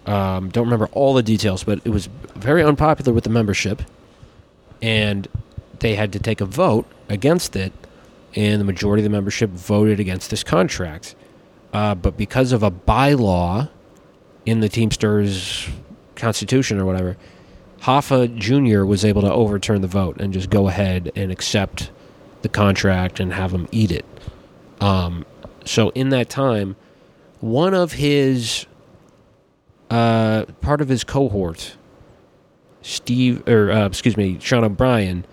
Um, 0.06 0.48
don't 0.48 0.64
remember 0.64 0.88
all 0.92 1.14
the 1.14 1.22
details, 1.22 1.62
but 1.64 1.80
it 1.84 1.90
was 1.90 2.08
very 2.34 2.62
unpopular 2.64 3.12
with 3.12 3.24
the 3.24 3.30
membership, 3.30 3.82
and 4.80 5.28
they 5.80 5.94
had 5.94 6.12
to 6.14 6.18
take 6.18 6.40
a 6.40 6.46
vote 6.46 6.86
against 7.08 7.54
it, 7.54 7.72
and 8.34 8.60
the 8.60 8.64
majority 8.64 9.02
of 9.02 9.04
the 9.04 9.10
membership 9.10 9.50
voted 9.50 10.00
against 10.00 10.30
this 10.30 10.42
contract. 10.42 11.14
Uh, 11.72 11.94
but 11.94 12.16
because 12.16 12.52
of 12.52 12.62
a 12.62 12.70
bylaw 12.70 13.68
in 14.46 14.60
the 14.60 14.68
Teamsters 14.68 15.68
Constitution 16.16 16.78
or 16.78 16.84
whatever, 16.84 17.16
Hoffa 17.82 18.34
Jr. 18.34 18.84
was 18.84 19.04
able 19.04 19.22
to 19.22 19.32
overturn 19.32 19.80
the 19.80 19.88
vote 19.88 20.20
and 20.20 20.32
just 20.32 20.50
go 20.50 20.68
ahead 20.68 21.10
and 21.16 21.32
accept 21.32 21.90
the 22.42 22.48
contract 22.48 23.20
and 23.20 23.32
have 23.32 23.52
them 23.52 23.68
eat 23.72 23.90
it. 23.90 24.04
Um, 24.80 25.24
so 25.64 25.90
in 25.90 26.10
that 26.10 26.28
time, 26.28 26.76
one 27.40 27.74
of 27.74 27.92
his 27.92 28.66
uh, 29.88 30.44
part 30.60 30.80
of 30.80 30.88
his 30.88 31.04
cohort, 31.04 31.76
Steve 32.82 33.46
or 33.48 33.70
uh, 33.70 33.86
excuse 33.86 34.16
me, 34.16 34.38
Sean 34.40 34.64
O'Brien, 34.64 35.24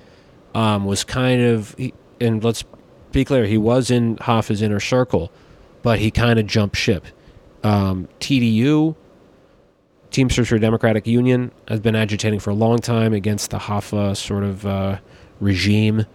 um, 0.54 0.86
was 0.86 1.04
kind 1.04 1.42
of 1.42 1.76
and 2.20 2.44
let's 2.44 2.64
be 3.12 3.26
clear, 3.26 3.46
he 3.46 3.58
was 3.58 3.90
in 3.90 4.18
Hoffa's 4.18 4.62
inner 4.62 4.80
circle, 4.80 5.32
but 5.82 6.00
he 6.00 6.12
kind 6.12 6.40
of 6.40 6.48
jumped 6.48 6.76
ship. 6.76 7.06
Um, 7.64 8.08
TDU, 8.20 8.96
Teamsters 10.12 10.48
for 10.48 10.58
Democratic 10.58 11.06
Union, 11.06 11.52
has 11.68 11.80
been 11.80 11.96
agitating 11.96 12.40
for 12.40 12.50
a 12.50 12.56
long 12.56 12.80
time 12.80 13.14
against 13.14 13.52
the 13.52 13.60
Hoffa 13.60 14.16
sort 14.16 14.44
of 14.44 14.66
uh, 14.66 14.98
regime. 15.40 16.06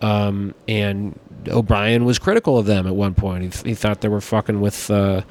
Um, 0.00 0.54
and 0.66 1.18
O'Brien 1.48 2.04
was 2.04 2.18
critical 2.18 2.58
of 2.58 2.66
them 2.66 2.86
at 2.86 2.94
one 2.94 3.14
point. 3.14 3.42
He, 3.44 3.48
th- 3.50 3.64
he 3.64 3.74
thought 3.74 4.00
they 4.00 4.08
were 4.08 4.20
fucking 4.20 4.60
with, 4.60 4.90
uh, 4.90 5.22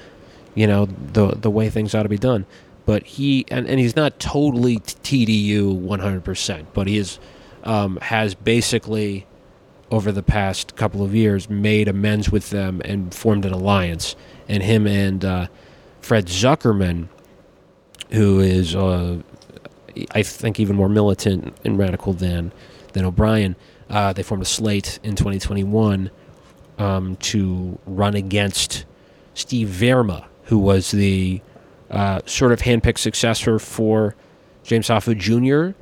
you 0.56 0.68
know, 0.68 0.86
the 0.86 1.36
the 1.36 1.50
way 1.50 1.70
things 1.70 1.94
ought 1.96 2.04
to 2.04 2.10
be 2.10 2.18
done. 2.18 2.46
But 2.86 3.04
he 3.04 3.46
and, 3.50 3.68
and 3.68 3.80
he's 3.80 3.96
not 3.96 4.20
totally 4.20 4.80
TDU 4.80 5.74
one 5.74 6.00
hundred 6.00 6.24
percent, 6.24 6.74
but 6.74 6.88
he 6.88 6.98
is 6.98 7.20
um, 7.64 7.98
has 8.02 8.34
basically 8.34 9.26
over 9.92 10.12
the 10.12 10.24
past 10.24 10.76
couple 10.76 11.04
of 11.04 11.16
years 11.16 11.50
made 11.50 11.88
amends 11.88 12.30
with 12.30 12.50
them 12.50 12.82
and 12.84 13.14
formed 13.14 13.46
an 13.46 13.54
alliance. 13.54 14.16
And 14.50 14.64
him 14.64 14.88
and 14.88 15.24
uh, 15.24 15.48
Fred 16.02 16.28
Zuckerman, 16.28 17.08
who 18.12 18.40
is 18.40 18.76
uh, 18.76 19.22
I 20.12 20.24
think 20.24 20.60
even 20.60 20.76
more 20.76 20.90
militant 20.90 21.56
and 21.64 21.78
radical 21.78 22.14
than 22.14 22.52
than 22.94 23.06
O'Brien. 23.06 23.56
Uh, 23.90 24.14
they 24.14 24.24
formed 24.24 24.44
a 24.44 24.46
slate 24.46 25.00
in 25.04 25.16
2021 25.16 26.12
um, 26.78 27.16
to 27.18 27.80
run 27.86 28.16
against 28.16 28.86
Steve 29.34 29.70
Vairma, 29.70 30.26
who 30.44 30.58
was 30.58 30.92
the 30.92 31.42
uh, 31.90 32.20
sort 32.26 32.52
of 32.52 32.62
handpicked 32.62 32.98
successor 32.98 33.60
for 33.60 34.16
James 34.64 34.88
Hoffa 34.90 35.18
Jr. 35.18 35.78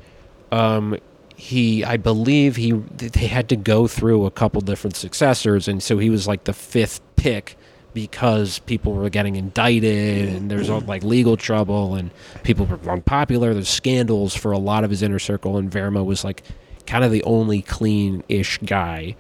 Um, 0.56 0.98
he, 1.36 1.84
I 1.84 1.98
believe, 1.98 2.56
he 2.56 2.72
they 2.72 3.28
had 3.28 3.50
to 3.50 3.56
go 3.56 3.88
through 3.88 4.26
a 4.26 4.32
couple 4.32 4.62
different 4.62 4.96
successors, 4.96 5.68
and 5.68 5.82
so 5.82 5.98
he 5.98 6.10
was 6.10 6.28
like 6.28 6.46
the 6.46 6.54
fifth 6.54 7.02
pick 7.16 7.58
because 7.96 8.60
people 8.60 8.94
were 8.94 9.10
getting 9.10 9.38
indicted 9.38 10.30
and 10.30 10.52
there's 10.52 10.70
all 10.70 10.82
like 10.82 11.02
legal 11.04 11.38
trouble 11.38 11.96
and 11.96 12.12
people 12.44 12.68
were 12.68 12.78
unpopular. 12.92 13.56
There's 13.56 13.70
scandals 13.70 14.36
for 14.36 14.52
a 14.52 14.60
lot 14.60 14.84
of 14.84 14.92
his 14.92 15.02
inner 15.02 15.18
circle, 15.18 15.58
and 15.58 15.72
Vairma 15.72 16.06
was 16.06 16.24
like 16.24 16.44
kind 16.86 17.04
of 17.04 17.12
the 17.12 17.24
only 17.24 17.64
clean-ish 17.64 18.60
guy 18.60 19.16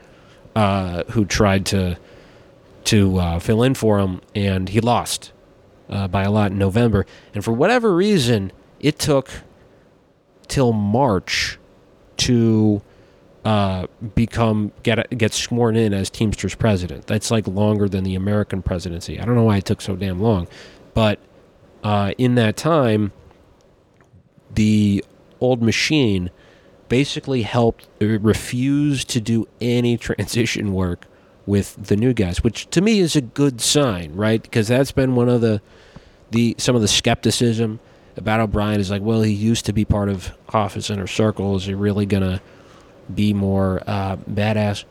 uh, 0.55 1.05
who 1.05 1.25
tried 1.25 1.65
to 1.67 1.97
to 2.83 3.17
uh, 3.17 3.39
fill 3.39 3.63
in 3.63 3.73
for 3.73 3.97
him, 3.97 4.21
and 4.35 4.69
he 4.69 4.79
lost 4.79 5.31
uh, 5.89 6.07
by 6.07 6.21
a 6.21 6.29
lot 6.29 6.51
in 6.51 6.57
November. 6.59 7.05
And 7.33 7.43
for 7.43 7.51
whatever 7.51 7.95
reason, 7.95 8.51
it 8.79 8.99
took 8.99 9.31
till 10.47 10.73
March 10.73 11.57
to 12.17 12.83
uh, 13.45 13.85
become 14.15 14.71
get 14.81 15.07
get 15.15 15.31
sworn 15.31 15.75
in 15.75 15.93
as 15.93 16.09
Teamsters 16.09 16.55
president. 16.55 17.05
That's 17.05 17.29
like 17.29 17.47
longer 17.47 17.87
than 17.87 18.03
the 18.03 18.15
American 18.15 18.63
presidency. 18.63 19.19
I 19.19 19.25
don't 19.25 19.35
know 19.35 19.43
why 19.43 19.57
it 19.57 19.65
took 19.65 19.81
so 19.81 19.95
damn 19.95 20.19
long, 20.19 20.47
but 20.95 21.19
uh, 21.83 22.13
in 22.17 22.33
that 22.35 22.57
time, 22.57 23.13
the 24.51 25.05
old 25.39 25.61
machine 25.61 26.31
basically 26.89 27.43
helped 27.43 27.87
uh, 28.01 28.19
refuse 28.19 29.05
to 29.05 29.21
do 29.21 29.47
any 29.61 29.95
transition 29.99 30.73
work 30.73 31.05
with 31.45 31.75
the 31.85 31.95
new 31.95 32.13
guys, 32.13 32.43
which 32.43 32.67
to 32.71 32.81
me 32.81 32.99
is 32.99 33.15
a 33.15 33.21
good 33.21 33.61
sign, 33.61 34.15
right? 34.15 34.41
Because 34.41 34.67
that's 34.67 34.91
been 34.91 35.13
one 35.15 35.29
of 35.29 35.41
the 35.41 35.61
the 36.31 36.55
some 36.57 36.75
of 36.75 36.81
the 36.81 36.87
skepticism 36.87 37.79
about 38.17 38.39
O'Brien 38.39 38.79
is 38.79 38.89
like, 38.89 39.03
well, 39.03 39.21
he 39.21 39.31
used 39.31 39.67
to 39.67 39.73
be 39.73 39.85
part 39.85 40.09
of 40.09 40.35
Hoffa's 40.49 40.89
inner 40.89 41.05
circle. 41.05 41.55
Is 41.55 41.65
he 41.65 41.75
really 41.75 42.07
gonna 42.07 42.41
be 43.13 43.33
more 43.33 43.83
uh, 43.87 44.17
badass? 44.17 44.85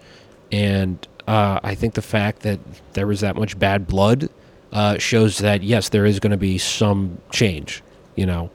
And 0.53 1.07
uh, 1.27 1.61
I 1.63 1.75
think 1.75 1.95
the 1.95 2.03
fact 2.03 2.43
that 2.43 2.61
there 2.93 3.07
was 3.07 3.21
that 3.21 3.37
much 3.37 3.59
bad 3.59 3.87
blood 3.87 4.29
uh, 4.73 4.99
shows 4.99 5.39
that 5.39 5.63
yes, 5.63 5.89
there 5.89 6.05
is 6.05 6.21
going 6.21 6.33
to 6.33 6.37
be 6.37 6.59
some 6.59 7.19
change. 7.31 7.83
You 8.17 8.27
know, 8.27 8.51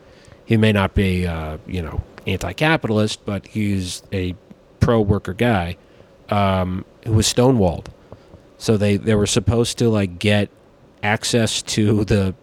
he 0.45 0.57
may 0.57 0.71
not 0.71 0.93
be, 0.93 1.25
uh, 1.25 1.57
you 1.67 1.81
know, 1.81 2.01
anti-capitalist, 2.27 3.25
but 3.25 3.47
he's 3.47 4.03
a 4.13 4.35
pro-worker 4.79 5.33
guy 5.33 5.77
um, 6.29 6.85
who 7.05 7.13
was 7.13 7.31
stonewalled. 7.31 7.87
So 8.57 8.77
they 8.77 8.97
they 8.97 9.15
were 9.15 9.27
supposed 9.27 9.77
to 9.79 9.89
like 9.89 10.19
get 10.19 10.49
access 11.01 11.61
to 11.61 12.03
the 12.05 12.35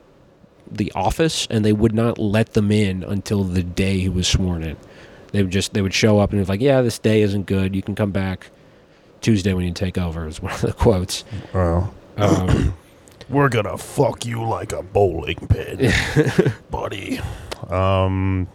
the 0.71 0.91
office, 0.95 1.47
and 1.51 1.65
they 1.65 1.73
would 1.73 1.95
not 1.95 2.19
let 2.19 2.55
them 2.55 2.73
in 2.73 3.05
until 3.05 3.45
the 3.45 3.63
day 3.63 3.99
he 3.99 4.09
was 4.09 4.27
sworn 4.27 4.63
in. 4.63 4.77
They 5.37 5.43
would 5.43 5.53
just 5.53 5.75
they 5.75 5.83
would 5.83 5.93
show 5.93 6.19
up 6.19 6.33
and 6.33 6.41
be 6.41 6.47
like, 6.47 6.63
"Yeah, 6.63 6.81
this 6.81 6.99
day 6.99 7.21
isn't 7.21 7.45
good. 7.45 7.77
You 7.77 7.83
can 7.83 7.95
come 7.95 8.11
back 8.11 8.49
Tuesday 9.21 9.53
when 9.53 9.67
you 9.67 9.73
take 9.73 9.99
over." 9.99 10.27
Is 10.27 10.41
one 10.41 10.53
of 10.53 10.63
the 10.63 10.73
quotes. 10.79 11.25
Well, 11.53 11.93
Um, 12.17 12.73
we're 13.29 13.51
gonna 13.51 13.77
fuck 13.77 14.25
you 14.25 14.43
like 14.43 14.73
a 14.73 14.83
bowling 14.83 15.47
pin, 15.47 15.93
buddy. 16.71 17.21
Um, 17.69 18.49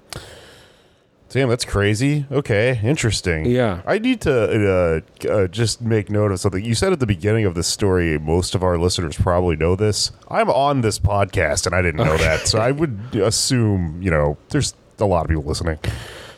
damn, 1.30 1.50
that's 1.50 1.66
crazy. 1.66 2.26
Okay, 2.32 2.80
interesting. 2.84 3.46
Yeah. 3.46 3.84
I 3.86 4.00
need 4.00 4.22
to 4.22 5.04
uh, 5.24 5.30
uh, 5.30 5.48
just 5.50 5.82
make 5.84 6.10
note 6.10 6.32
of 6.32 6.40
something. 6.40 6.66
You 6.66 6.74
said 6.74 6.92
at 6.94 7.00
the 7.00 7.06
beginning 7.06 7.46
of 7.46 7.54
this 7.54 7.68
story, 7.68 8.18
most 8.18 8.56
of 8.56 8.64
our 8.64 8.80
listeners 8.80 9.16
probably 9.16 9.56
know 9.56 9.76
this. 9.76 10.12
I'm 10.30 10.50
on 10.50 10.82
this 10.82 10.98
podcast, 10.98 11.68
and 11.68 11.76
I 11.76 11.84
didn't 11.84 12.04
know 12.04 12.18
that, 12.18 12.48
so 12.48 12.58
I 12.58 12.72
would 12.72 13.00
assume 13.14 14.02
you 14.02 14.10
know 14.10 14.38
there's 14.50 14.74
a 14.98 15.06
lot 15.06 15.26
of 15.26 15.30
people 15.30 15.44
listening. 15.44 15.78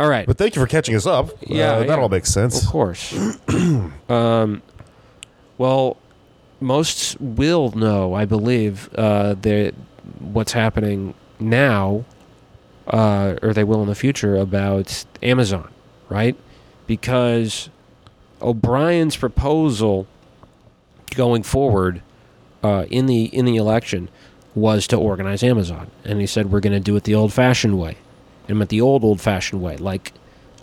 All 0.04 0.10
right. 0.10 0.28
But 0.28 0.38
thank 0.38 0.56
you 0.56 0.62
for 0.62 0.68
catching 0.68 0.96
us 0.96 1.06
up. 1.06 1.30
Yeah, 1.48 1.74
Uh, 1.74 1.80
that 1.80 1.88
yeah. 1.88 1.96
all 1.96 2.10
makes 2.10 2.30
sense. 2.30 2.62
Of 2.64 2.70
course. 2.70 3.14
um, 4.10 4.62
well, 5.58 5.98
most 6.60 7.20
will 7.22 7.72
know, 7.72 8.14
I 8.14 8.26
believe, 8.26 8.90
uh, 8.96 9.36
that 9.42 9.74
what's 10.20 10.52
happening 10.52 11.14
now, 11.40 12.04
uh, 12.88 13.36
or 13.42 13.54
they 13.54 13.64
will 13.64 13.82
in 13.82 13.88
the 13.88 13.96
future, 13.96 14.36
about 14.36 15.06
Amazon, 15.22 15.70
right? 16.10 16.36
Because 16.86 17.70
O'Brien's 18.42 19.16
proposal 19.16 20.06
going 21.16 21.44
forward 21.44 22.02
uh, 22.62 22.86
in 22.90 23.06
the 23.06 23.26
in 23.26 23.46
the 23.46 23.56
election 23.56 24.10
was 24.56 24.86
to 24.88 24.98
organize 24.98 25.44
Amazon, 25.44 25.90
and 26.04 26.20
he 26.20 26.28
said 26.28 26.52
we're 26.52 26.60
going 26.60 26.74
to 26.74 26.80
do 26.80 26.96
it 26.96 27.04
the 27.06 27.16
old-fashioned 27.16 27.78
way, 27.80 27.98
and 28.48 28.58
meant 28.58 28.70
the 28.70 28.82
old 28.82 29.04
old-fashioned 29.04 29.62
way, 29.62 29.78
like 29.78 30.14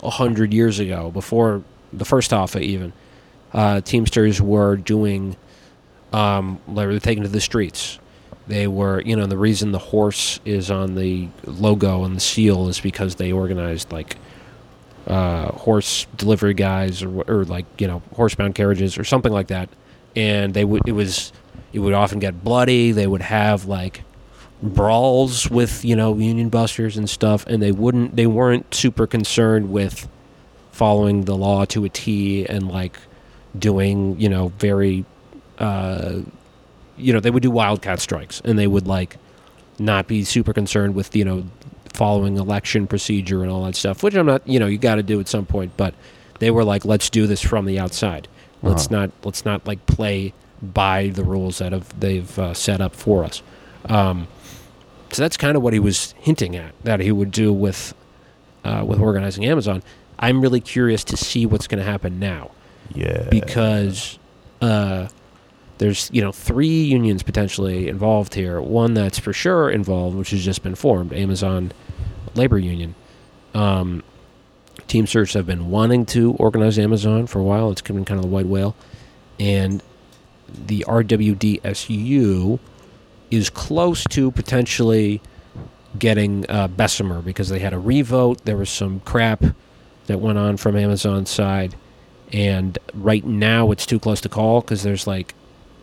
a 0.03 0.09
hundred 0.09 0.53
years 0.53 0.79
ago, 0.79 1.11
before 1.11 1.63
the 1.93 2.05
first 2.05 2.31
Hoffa 2.31 2.61
even, 2.61 2.93
uh, 3.53 3.81
Teamsters 3.81 4.41
were 4.41 4.77
doing, 4.77 5.35
um, 6.13 6.59
like 6.67 6.87
they 6.87 6.93
were 6.93 6.99
taken 6.99 7.23
to 7.23 7.29
the 7.29 7.41
streets. 7.41 7.99
They 8.47 8.67
were, 8.67 9.01
you 9.01 9.15
know, 9.15 9.27
the 9.27 9.37
reason 9.37 9.71
the 9.71 9.79
horse 9.79 10.39
is 10.45 10.71
on 10.71 10.95
the 10.95 11.29
logo 11.45 12.03
and 12.03 12.15
the 12.15 12.19
seal 12.19 12.67
is 12.67 12.79
because 12.79 13.15
they 13.15 13.31
organized 13.31 13.91
like 13.91 14.17
uh, 15.07 15.51
horse 15.51 16.05
delivery 16.15 16.53
guys 16.53 17.03
or, 17.03 17.21
or 17.27 17.45
like 17.45 17.65
you 17.79 17.87
know 17.87 18.01
horsebound 18.15 18.55
carriages 18.55 18.97
or 18.97 19.03
something 19.03 19.31
like 19.31 19.47
that, 19.47 19.69
and 20.15 20.53
they 20.53 20.65
would 20.65 20.81
it 20.87 20.91
was 20.91 21.31
it 21.73 21.79
would 21.79 21.93
often 21.93 22.19
get 22.19 22.43
bloody. 22.43 22.91
They 22.91 23.07
would 23.07 23.21
have 23.21 23.65
like 23.65 24.03
brawls 24.61 25.49
with 25.49 25.83
you 25.85 25.95
know 25.95 26.15
union 26.17 26.49
busters 26.49 26.97
and 26.97 27.09
stuff, 27.09 27.45
and 27.47 27.61
they 27.61 27.71
wouldn't 27.71 28.15
they 28.15 28.27
weren't 28.27 28.73
super 28.73 29.07
concerned 29.07 29.71
with 29.71 30.07
following 30.71 31.25
the 31.25 31.35
law 31.35 31.65
to 31.65 31.83
a 31.85 31.89
T 31.89 32.45
and 32.45 32.67
like 32.69 32.97
doing 33.57 34.19
you 34.19 34.29
know 34.29 34.49
very 34.57 35.05
uh, 35.59 36.19
you 36.97 37.13
know 37.13 37.19
they 37.19 37.29
would 37.31 37.43
do 37.43 37.51
wildcat 37.51 37.99
strikes 37.99 38.41
and 38.45 38.57
they 38.57 38.67
would 38.67 38.87
like 38.87 39.17
not 39.79 40.07
be 40.07 40.23
super 40.23 40.53
concerned 40.53 40.95
with 40.95 41.15
you 41.15 41.25
know 41.25 41.43
following 41.93 42.37
election 42.37 42.87
procedure 42.87 43.41
and 43.43 43.51
all 43.51 43.65
that 43.65 43.75
stuff 43.75 44.01
which 44.01 44.15
i'm 44.15 44.25
not 44.25 44.45
you 44.47 44.57
know 44.59 44.65
you 44.65 44.77
got 44.77 44.95
to 44.95 45.03
do 45.03 45.19
at 45.19 45.27
some 45.27 45.45
point 45.45 45.71
but 45.75 45.93
they 46.39 46.49
were 46.49 46.63
like 46.63 46.85
let's 46.85 47.09
do 47.09 47.27
this 47.27 47.41
from 47.41 47.65
the 47.65 47.77
outside 47.77 48.27
let's 48.63 48.85
Uh-huh. 48.85 48.95
not 49.01 49.11
let's 49.25 49.43
not 49.43 49.67
like 49.67 49.85
play 49.87 50.33
by 50.61 51.07
the 51.09 51.23
rules 51.23 51.57
that 51.57 51.73
have 51.73 51.99
they've 51.99 52.39
uh, 52.39 52.53
set 52.53 52.79
up 52.79 52.95
for 52.95 53.25
us 53.25 53.41
um, 53.85 54.27
so 55.11 55.21
that's 55.21 55.37
kind 55.37 55.55
of 55.57 55.63
what 55.63 55.73
he 55.73 55.79
was 55.79 56.13
hinting 56.19 56.55
at 56.55 56.73
that 56.83 56.99
he 56.99 57.11
would 57.11 57.31
do 57.31 57.51
with 57.53 57.93
uh, 58.63 58.83
with 58.87 58.99
organizing 58.99 59.45
amazon 59.45 59.81
i'm 60.19 60.41
really 60.41 60.61
curious 60.61 61.03
to 61.03 61.17
see 61.17 61.45
what's 61.45 61.67
going 61.67 61.83
to 61.83 61.89
happen 61.89 62.19
now 62.19 62.51
Yeah. 62.95 63.27
because 63.29 64.17
uh, 64.61 65.07
there's 65.79 66.09
you 66.13 66.21
know 66.21 66.31
three 66.31 66.83
unions 66.83 67.23
potentially 67.23 67.87
involved 67.87 68.35
here. 68.35 68.61
One 68.61 68.93
that's 68.93 69.17
for 69.17 69.33
sure 69.33 69.71
involved, 69.71 70.15
which 70.15 70.29
has 70.29 70.45
just 70.45 70.61
been 70.61 70.75
formed, 70.75 71.11
Amazon 71.13 71.71
Labor 72.35 72.59
Union. 72.59 72.93
Um, 73.55 74.03
Teamsters 74.87 75.33
have 75.33 75.47
been 75.47 75.71
wanting 75.71 76.05
to 76.07 76.33
organize 76.33 76.77
Amazon 76.77 77.25
for 77.25 77.39
a 77.39 77.43
while. 77.43 77.71
It's 77.71 77.81
been 77.81 78.05
kind 78.05 78.19
of 78.19 78.23
the 78.25 78.27
white 78.31 78.45
whale, 78.45 78.75
and 79.39 79.81
the 80.47 80.85
RWDSU 80.87 82.59
is 83.31 83.49
close 83.49 84.03
to 84.05 84.31
potentially 84.31 85.21
getting 85.97 86.45
uh, 86.49 86.67
Bessemer 86.67 87.21
because 87.21 87.49
they 87.49 87.59
had 87.59 87.73
a 87.73 87.79
revote. 87.79 88.45
There 88.45 88.57
was 88.57 88.69
some 88.69 88.99
crap 89.01 89.43
that 90.07 90.19
went 90.19 90.37
on 90.37 90.57
from 90.57 90.75
Amazon's 90.75 91.29
side 91.29 91.75
and 92.33 92.77
right 92.93 93.25
now 93.25 93.71
it's 93.71 93.85
too 93.85 93.99
close 93.99 94.21
to 94.21 94.29
call 94.29 94.61
because 94.61 94.83
there's 94.83 95.05
like 95.05 95.33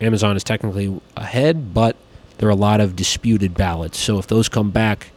Amazon 0.01 0.35
is 0.35 0.43
technically 0.43 0.99
ahead, 1.15 1.73
but 1.73 1.95
there 2.37 2.47
are 2.47 2.51
a 2.51 2.55
lot 2.55 2.79
of 2.79 2.95
disputed 2.95 3.53
ballots. 3.53 3.99
So 3.99 4.17
if 4.17 4.27
those 4.27 4.49
come 4.49 4.71
back 4.71 5.11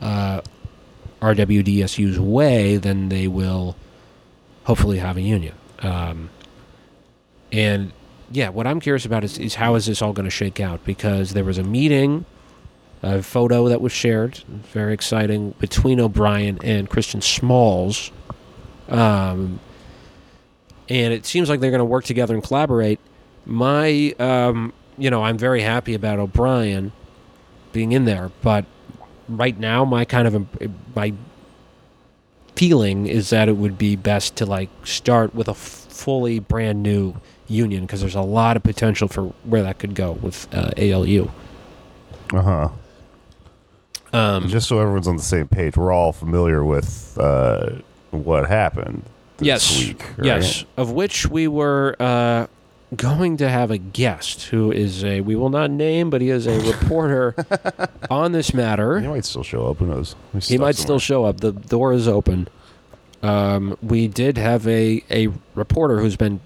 uh, 0.00 0.40
RWDSU's 1.22 2.18
way, 2.18 2.76
then 2.76 3.08
they 3.08 3.28
will 3.28 3.76
hopefully 4.64 4.98
have 4.98 5.16
a 5.16 5.20
union. 5.20 5.54
Um, 5.80 6.30
and 7.52 7.92
yeah, 8.30 8.48
what 8.48 8.66
I'm 8.66 8.80
curious 8.80 9.04
about 9.04 9.24
is, 9.24 9.38
is 9.38 9.56
how 9.56 9.74
is 9.74 9.86
this 9.86 10.00
all 10.00 10.12
going 10.12 10.24
to 10.24 10.30
shake 10.30 10.60
out? 10.60 10.84
Because 10.84 11.32
there 11.32 11.44
was 11.44 11.58
a 11.58 11.64
meeting, 11.64 12.24
a 13.02 13.22
photo 13.22 13.68
that 13.68 13.80
was 13.80 13.92
shared, 13.92 14.38
very 14.72 14.94
exciting, 14.94 15.54
between 15.58 16.00
O'Brien 16.00 16.58
and 16.62 16.88
Christian 16.88 17.20
Smalls. 17.20 18.12
Um, 18.88 19.58
and 20.88 21.12
it 21.12 21.26
seems 21.26 21.48
like 21.48 21.60
they're 21.60 21.70
going 21.70 21.80
to 21.80 21.84
work 21.84 22.04
together 22.04 22.34
and 22.34 22.42
collaborate. 22.42 23.00
My, 23.46 24.14
um, 24.18 24.72
you 24.96 25.10
know, 25.10 25.24
I'm 25.24 25.38
very 25.38 25.62
happy 25.62 25.94
about 25.94 26.18
O'Brien 26.18 26.92
being 27.72 27.92
in 27.92 28.04
there, 28.04 28.30
but 28.42 28.64
right 29.28 29.58
now, 29.58 29.84
my 29.84 30.04
kind 30.04 30.28
of 30.28 30.46
my 30.94 31.14
feeling 32.54 33.06
is 33.06 33.30
that 33.30 33.48
it 33.48 33.56
would 33.56 33.78
be 33.78 33.96
best 33.96 34.36
to 34.36 34.46
like 34.46 34.68
start 34.84 35.34
with 35.34 35.48
a 35.48 35.54
fully 35.54 36.38
brand 36.38 36.82
new 36.82 37.14
union 37.50 37.82
because 37.82 38.00
there's 38.00 38.14
a 38.14 38.22
lot 38.22 38.56
of 38.56 38.62
potential 38.62 39.08
for 39.08 39.24
where 39.44 39.62
that 39.62 39.78
could 39.78 39.94
go 39.94 40.12
with 40.12 40.52
uh, 40.54 40.70
ALU. 40.76 41.30
Uh 42.32 42.42
huh. 42.42 42.68
Um, 44.12 44.48
Just 44.48 44.68
so 44.68 44.80
everyone's 44.80 45.08
on 45.08 45.16
the 45.16 45.22
same 45.22 45.48
page, 45.48 45.76
we're 45.76 45.92
all 45.92 46.12
familiar 46.12 46.64
with 46.64 47.16
uh, 47.18 47.70
what 48.10 48.48
happened 48.48 49.04
this 49.38 49.46
yes, 49.46 49.78
week. 49.78 50.02
right? 50.16 50.26
yes, 50.26 50.64
of 50.76 50.92
which 50.92 51.26
we 51.28 51.46
were 51.46 51.96
uh, 52.00 52.46
going 52.96 53.36
to 53.36 53.48
have 53.48 53.70
a 53.70 53.78
guest 53.78 54.44
who 54.46 54.72
is 54.72 55.04
a 55.04 55.20
we 55.20 55.36
will 55.36 55.50
not 55.50 55.70
name, 55.70 56.10
but 56.10 56.20
he 56.20 56.30
is 56.30 56.46
a 56.46 56.60
reporter 56.60 57.34
on 58.10 58.32
this 58.32 58.52
matter. 58.52 59.00
He 59.00 59.06
might 59.08 59.24
still 59.24 59.44
show 59.44 59.68
up. 59.68 59.78
Who 59.78 59.86
knows? 59.86 60.16
He 60.42 60.58
might 60.58 60.76
still 60.76 60.98
show 60.98 61.24
up. 61.24 61.40
The 61.40 61.52
door 61.52 61.92
is 61.92 62.08
open. 62.08 62.48
Um, 63.22 63.76
we 63.82 64.08
did 64.08 64.38
have 64.38 64.66
a, 64.66 65.04
a 65.10 65.28
reporter 65.54 66.00
who's 66.00 66.16
been 66.16 66.40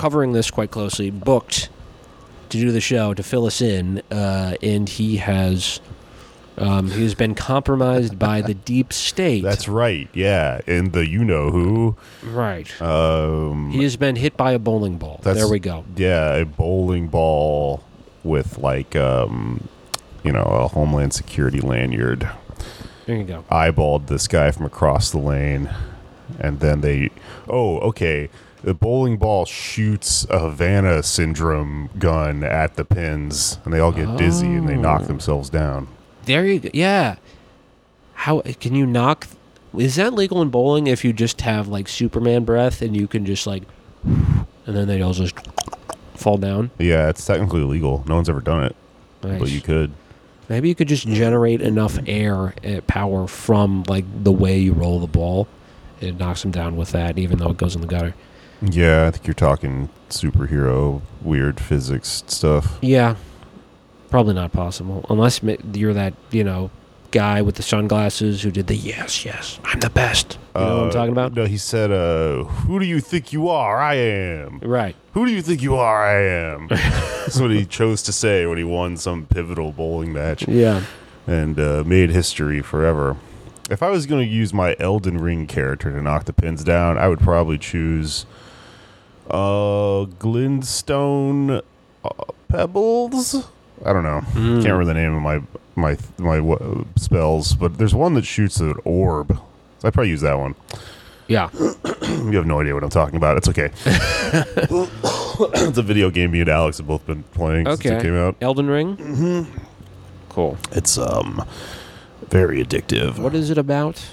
covering 0.00 0.32
this 0.32 0.50
quite 0.50 0.70
closely, 0.70 1.10
booked 1.10 1.68
to 2.48 2.58
do 2.58 2.72
the 2.72 2.80
show 2.80 3.12
to 3.12 3.22
fill 3.22 3.44
us 3.44 3.60
in, 3.60 4.02
uh, 4.10 4.54
and 4.62 4.88
he 4.88 5.18
has 5.18 5.78
um, 6.56 6.90
he's 6.90 7.14
been 7.14 7.34
compromised 7.34 8.18
by 8.18 8.40
the 8.40 8.54
deep 8.54 8.92
state. 8.92 9.42
That's 9.42 9.68
right. 9.68 10.08
Yeah, 10.14 10.60
and 10.66 10.92
the 10.92 11.06
you 11.06 11.22
know 11.22 11.50
who. 11.50 11.96
right. 12.24 12.80
Um, 12.80 13.70
He 13.70 13.82
has 13.82 13.96
been 13.96 14.16
hit 14.16 14.36
by 14.36 14.52
a 14.52 14.58
bowling 14.58 14.96
ball. 14.96 15.20
There 15.22 15.48
we 15.48 15.58
go. 15.58 15.84
yeah, 15.96 16.34
a 16.34 16.44
bowling 16.46 17.08
ball 17.08 17.82
with 18.24 18.58
like 18.58 18.96
um, 18.96 19.68
you 20.24 20.32
know 20.32 20.42
a 20.42 20.68
Homeland 20.68 21.12
Security 21.12 21.60
lanyard. 21.60 22.28
There 23.06 23.16
you 23.16 23.24
go. 23.24 23.44
eyeballed 23.50 24.06
this 24.06 24.28
guy 24.28 24.50
from 24.50 24.66
across 24.66 25.10
the 25.10 25.18
lane, 25.18 25.68
and 26.38 26.60
then 26.60 26.80
they, 26.80 27.10
oh, 27.48 27.78
okay, 27.80 28.30
the 28.62 28.74
bowling 28.74 29.16
ball 29.16 29.44
shoots 29.46 30.26
a 30.30 30.38
Havana 30.38 31.02
syndrome 31.02 31.90
gun 31.98 32.44
at 32.44 32.74
the 32.76 32.84
pins, 32.84 33.58
and 33.64 33.72
they 33.72 33.78
all 33.78 33.92
get 33.92 34.16
dizzy 34.16 34.46
and 34.48 34.68
they 34.68 34.76
knock 34.76 35.02
Oh. 35.02 35.06
themselves 35.06 35.48
down. 35.50 35.88
There 36.26 36.44
you 36.46 36.60
go. 36.60 36.68
Yeah. 36.74 37.16
How 38.14 38.40
can 38.60 38.74
you 38.74 38.86
knock? 38.86 39.26
Is 39.76 39.94
that 39.96 40.12
legal 40.12 40.42
in 40.42 40.48
bowling 40.50 40.86
if 40.88 41.04
you 41.04 41.12
just 41.12 41.40
have 41.42 41.68
like 41.68 41.88
Superman 41.88 42.44
breath 42.44 42.82
and 42.82 42.96
you 42.96 43.06
can 43.06 43.24
just 43.24 43.46
like, 43.46 43.62
and 44.04 44.46
then 44.66 44.86
they 44.88 45.00
all 45.00 45.12
just 45.14 45.34
fall 46.14 46.36
down? 46.36 46.70
Yeah, 46.78 47.08
it's 47.08 47.24
technically 47.24 47.62
illegal. 47.62 48.04
No 48.06 48.16
one's 48.16 48.28
ever 48.28 48.40
done 48.40 48.64
it, 48.64 48.76
but 49.22 49.48
you 49.48 49.60
could. 49.60 49.92
Maybe 50.48 50.68
you 50.68 50.74
could 50.74 50.88
just 50.88 51.06
generate 51.06 51.60
enough 51.62 51.96
air 52.08 52.54
uh, 52.66 52.80
power 52.88 53.28
from 53.28 53.84
like 53.86 54.04
the 54.24 54.32
way 54.32 54.58
you 54.58 54.72
roll 54.72 54.98
the 54.98 55.06
ball. 55.06 55.46
It 56.00 56.18
knocks 56.18 56.42
them 56.42 56.50
down 56.50 56.76
with 56.76 56.90
that, 56.90 57.18
even 57.18 57.38
though 57.38 57.50
it 57.50 57.56
goes 57.56 57.74
in 57.76 57.80
the 57.80 57.86
gutter. 57.86 58.14
Yeah, 58.62 59.06
I 59.06 59.10
think 59.10 59.26
you're 59.26 59.34
talking 59.34 59.88
superhero, 60.10 61.00
weird 61.22 61.60
physics 61.60 62.22
stuff. 62.26 62.78
Yeah, 62.82 63.16
probably 64.10 64.34
not 64.34 64.52
possible 64.52 65.04
unless 65.08 65.40
you're 65.72 65.94
that 65.94 66.14
you 66.30 66.44
know 66.44 66.70
guy 67.12 67.42
with 67.42 67.56
the 67.56 67.62
sunglasses 67.62 68.42
who 68.42 68.50
did 68.50 68.66
the 68.68 68.76
yes, 68.76 69.24
yes, 69.24 69.58
I'm 69.64 69.80
the 69.80 69.90
best. 69.90 70.38
You 70.54 70.60
know 70.60 70.66
what 70.74 70.82
I'm 70.82 70.88
Uh, 70.88 70.92
talking 70.92 71.12
about? 71.12 71.32
No, 71.34 71.46
he 71.46 71.56
said, 71.58 71.90
uh, 71.90 72.44
"Who 72.44 72.78
do 72.78 72.86
you 72.86 73.00
think 73.00 73.32
you 73.32 73.48
are? 73.48 73.78
I 73.80 73.94
am." 73.94 74.58
Right. 74.60 74.94
Who 75.14 75.26
do 75.26 75.32
you 75.32 75.42
think 75.42 75.62
you 75.62 75.76
are? 75.76 76.04
I 76.04 76.22
am. 76.52 76.68
That's 76.70 77.40
what 77.40 77.50
he 77.50 77.64
chose 77.64 78.02
to 78.02 78.12
say 78.12 78.46
when 78.46 78.58
he 78.58 78.64
won 78.64 78.96
some 78.96 79.26
pivotal 79.26 79.72
bowling 79.72 80.12
match 80.12 80.46
Yeah. 80.46 80.82
and 81.26 81.58
uh, 81.58 81.82
made 81.86 82.10
history 82.10 82.60
forever. 82.62 83.16
If 83.70 83.82
I 83.82 83.90
was 83.90 84.06
going 84.06 84.24
to 84.26 84.32
use 84.32 84.52
my 84.52 84.74
Elden 84.80 85.18
Ring 85.18 85.46
character 85.46 85.90
to 85.92 86.02
knock 86.02 86.24
the 86.26 86.32
pins 86.32 86.62
down, 86.64 86.98
I 86.98 87.08
would 87.08 87.20
probably 87.20 87.56
choose 87.58 88.24
uh, 89.30 90.06
Glintstone 90.18 91.62
uh, 92.04 92.10
Pebbles. 92.48 93.46
I 93.84 93.92
don't 93.92 94.02
know. 94.02 94.20
Can't 94.32 94.64
remember 94.64 94.84
the 94.84 94.94
name 94.94 95.14
of 95.14 95.22
my 95.22 95.40
my 95.76 95.96
my 96.18 96.38
uh, 96.38 96.84
spells, 96.96 97.54
but 97.54 97.78
there's 97.78 97.94
one 97.94 98.14
that 98.14 98.24
shoots 98.24 98.60
an 98.60 98.74
orb. 98.84 99.36
So 99.78 99.88
I'd 99.88 99.94
probably 99.94 100.10
use 100.10 100.20
that 100.22 100.38
one. 100.38 100.54
Yeah. 101.26 101.48
You 102.10 102.36
have 102.36 102.46
no 102.46 102.60
idea 102.60 102.74
what 102.74 102.82
I'm 102.82 102.90
talking 102.90 103.14
about. 103.16 103.36
It's 103.36 103.48
okay. 103.48 103.70
it's 103.84 105.78
a 105.78 105.82
video 105.82 106.10
game 106.10 106.32
me 106.32 106.40
and 106.40 106.48
Alex 106.48 106.78
have 106.78 106.88
both 106.88 107.06
been 107.06 107.22
playing 107.22 107.66
since 107.66 107.84
it 107.84 108.02
came 108.02 108.16
out. 108.16 108.34
Elden 108.40 108.68
Ring. 108.68 108.96
Mm-hmm. 108.96 109.58
Cool. 110.28 110.58
It's 110.72 110.98
um 110.98 111.44
very 112.28 112.62
addictive. 112.64 113.18
What 113.18 113.34
is 113.34 113.48
it 113.48 113.58
about? 113.58 114.04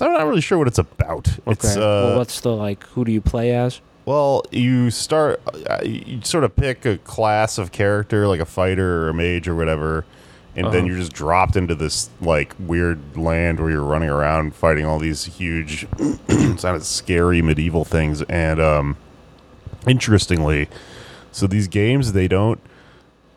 I'm 0.00 0.12
not 0.12 0.26
really 0.26 0.40
sure 0.40 0.58
what 0.58 0.66
it's 0.66 0.78
about. 0.78 1.28
Okay. 1.28 1.52
It's 1.52 1.76
uh, 1.76 1.80
well, 2.06 2.18
what's 2.18 2.40
the 2.40 2.50
like? 2.54 2.84
Who 2.88 3.04
do 3.04 3.12
you 3.12 3.20
play 3.20 3.54
as? 3.54 3.80
Well, 4.06 4.44
you 4.50 4.90
start 4.90 5.40
uh, 5.68 5.78
you 5.84 6.20
sort 6.22 6.44
of 6.44 6.56
pick 6.56 6.84
a 6.86 6.98
class 6.98 7.58
of 7.58 7.70
character 7.72 8.26
like 8.26 8.40
a 8.40 8.44
fighter 8.46 9.04
or 9.04 9.08
a 9.10 9.14
mage 9.14 9.46
or 9.48 9.54
whatever. 9.54 10.04
And 10.56 10.66
then 10.66 10.78
Uh-huh. 10.80 10.86
you're 10.88 10.96
just 10.98 11.12
dropped 11.12 11.54
into 11.54 11.76
this 11.76 12.10
like 12.20 12.54
weird 12.58 12.98
land 13.16 13.60
where 13.60 13.70
you're 13.70 13.84
running 13.84 14.08
around 14.10 14.54
fighting 14.54 14.84
all 14.84 14.98
these 14.98 15.24
huge, 15.24 15.86
sounded 16.58 16.82
scary 16.84 17.40
medieval 17.40 17.84
things. 17.84 18.22
And 18.22 18.60
um, 18.60 18.96
interestingly, 19.86 20.68
so 21.32 21.46
these 21.46 21.68
games 21.68 22.12
they 22.12 22.26
don't 22.28 22.60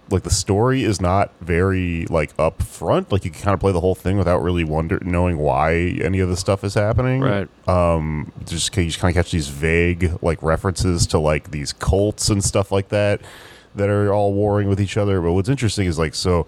like 0.10 0.24
the 0.24 0.30
story 0.30 0.84
is 0.84 1.02
not 1.02 1.32
very 1.42 2.06
like 2.08 2.36
upfront. 2.38 3.12
Like 3.12 3.26
you 3.26 3.32
can 3.32 3.42
kind 3.42 3.54
of 3.54 3.60
play 3.60 3.72
the 3.72 3.80
whole 3.80 3.96
thing 3.96 4.18
without 4.18 4.42
really 4.42 4.64
wonder 4.64 5.00
knowing 5.04 5.38
why 5.38 5.74
any 6.02 6.20
of 6.20 6.30
the 6.30 6.38
stuff 6.38 6.64
is 6.64 6.74
happening. 6.74 7.22
Right. 7.22 7.48
Um, 7.68 8.32
just 8.46 8.76
you 8.78 8.86
just 8.86 9.00
kind 9.00 9.16
of 9.16 9.16
catch 9.16 9.32
these 9.32 9.48
vague 9.48 10.18
like 10.22 10.42
references 10.44 11.08
to 11.08 11.20
like 11.20 11.52
these 11.52 11.74
cults 11.74 12.30
and 12.30 12.44
stuff 12.44 12.72
like 12.72 12.90
that 12.90 13.22
that 13.76 13.90
are 13.90 14.14
all 14.14 14.34
warring 14.34 14.68
with 14.68 14.80
each 14.80 14.98
other. 14.98 15.22
But 15.22 15.34
what's 15.34 15.50
interesting 15.50 15.88
is 15.88 15.98
like 15.98 16.16
so 16.16 16.48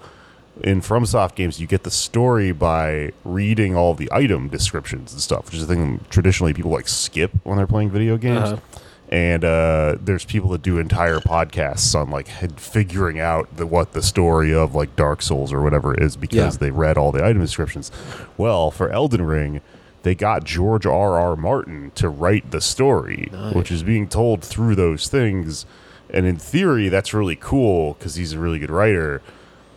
in 0.64 0.82
FromSoft 0.82 1.36
games, 1.36 1.60
you 1.60 1.68
get 1.68 1.84
the 1.84 1.92
story 1.92 2.52
by 2.52 3.12
reading 3.24 3.76
all 3.76 3.94
the 3.94 4.10
item 4.12 4.48
descriptions 4.48 5.12
and 5.12 5.22
stuff, 5.22 5.46
which 5.46 5.56
is 5.56 5.64
a 5.64 5.68
thing 5.68 6.04
traditionally 6.10 6.54
people 6.54 6.72
like 6.72 6.88
skip 6.88 7.32
when 7.44 7.58
they're 7.58 7.68
playing 7.68 7.90
video 7.90 8.18
games. 8.18 8.52
Uh-huh. 8.52 8.80
And 9.10 9.44
uh, 9.46 9.98
there's 10.02 10.26
people 10.26 10.50
that 10.50 10.64
do 10.64 10.80
entire 10.80 11.20
podcasts 11.20 11.94
on 12.00 12.10
like 12.10 12.28
figuring 12.60 13.20
out 13.20 13.56
the, 13.58 13.68
what 13.68 13.94
the 13.94 14.02
story 14.02 14.54
of 14.54 14.74
like 14.74 14.96
Dark 14.96 15.22
Souls 15.22 15.54
or 15.54 15.62
whatever 15.62 15.94
is 15.94 16.18
because 16.18 16.56
Yeah. 16.56 16.60
they 16.60 16.72
read 16.72 16.98
all 16.98 17.12
the 17.12 17.24
item 17.24 17.42
descriptions. 17.42 17.92
Well, 18.36 18.72
for 18.72 18.90
Elden 18.90 19.22
Ring, 19.22 19.62
they 20.02 20.16
got 20.16 20.44
George 20.44 20.86
R. 20.88 21.20
R. 21.20 21.36
Martin 21.36 21.92
to 21.96 22.10
write 22.10 22.50
the 22.52 22.62
story, 22.62 23.30
which 23.54 23.72
is 23.72 23.84
being 23.84 24.08
told 24.08 24.44
through 24.44 24.76
those 24.76 25.08
things. 25.08 25.66
And 26.10 26.26
in 26.26 26.38
theory, 26.38 26.90
that's 26.90 27.14
really 27.14 27.36
cool 27.36 27.94
because 27.94 28.16
he's 28.16 28.34
a 28.34 28.40
really 28.40 28.60
good 28.60 28.70
writer. 28.72 29.22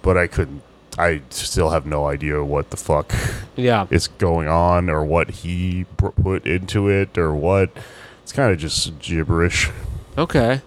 But 0.03 0.17
I 0.17 0.27
couldn't. 0.27 0.63
I 0.99 1.23
still 1.31 1.71
have 1.71 1.87
no 1.87 2.07
idea 2.07 2.43
what 2.43 2.71
the 2.71 2.77
fuck 2.77 3.13
Yeah. 3.57 3.87
is 3.91 4.09
going 4.09 4.49
on 4.49 4.91
or 4.91 5.05
what 5.05 5.31
he 5.31 5.85
pr- 5.97 6.09
put 6.09 6.47
into 6.47 6.89
it 6.89 7.17
or 7.19 7.35
what. 7.35 7.71
It's 8.29 8.35
kind 8.35 8.53
of 8.53 8.59
just 8.59 8.99
gibberish. 8.99 9.71
Okay. 10.19 10.61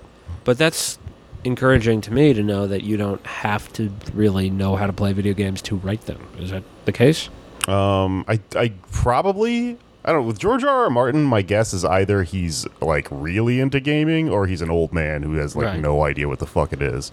But 0.45 0.57
that's 0.57 0.97
encouraging 1.43 2.01
to 2.01 2.11
me 2.11 2.33
to 2.33 2.41
know 2.41 2.65
that 2.65 2.81
you 2.81 2.97
don't 2.97 3.23
have 3.27 3.71
to 3.73 3.91
really 4.15 4.49
know 4.49 4.75
how 4.75 4.87
to 4.87 4.93
play 4.93 5.13
video 5.13 5.35
games 5.35 5.61
to 5.63 5.75
write 5.75 6.01
them. 6.07 6.25
Is 6.39 6.49
that 6.49 6.63
the 6.85 6.91
case? 6.91 7.29
Um, 7.67 8.25
I, 8.27 8.39
I 8.55 8.73
probably 8.91 9.77
I 10.03 10.11
don't 10.11 10.21
know. 10.21 10.27
With 10.27 10.39
George 10.39 10.63
R. 10.63 10.85
R. 10.85 10.89
Martin, 10.89 11.21
my 11.23 11.43
guess 11.43 11.71
is 11.71 11.85
either 11.85 12.23
he's 12.23 12.65
like 12.81 13.07
really 13.11 13.59
into 13.59 13.79
gaming 13.79 14.27
or 14.27 14.47
he's 14.47 14.63
an 14.63 14.71
old 14.71 14.91
man 14.91 15.21
who 15.21 15.33
has 15.35 15.55
like 15.55 15.67
Right. 15.67 15.79
no 15.79 16.03
idea 16.03 16.27
what 16.27 16.39
the 16.39 16.47
fuck 16.47 16.73
it 16.73 16.81
is. 16.81 17.11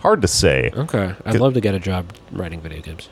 Hard 0.00 0.20
to 0.22 0.26
say. 0.26 0.72
Okay. 0.74 1.14
I'd 1.24 1.38
love 1.38 1.54
to 1.54 1.60
get 1.60 1.76
a 1.76 1.78
job 1.78 2.12
writing 2.32 2.60
video 2.60 2.80
games. 2.82 3.08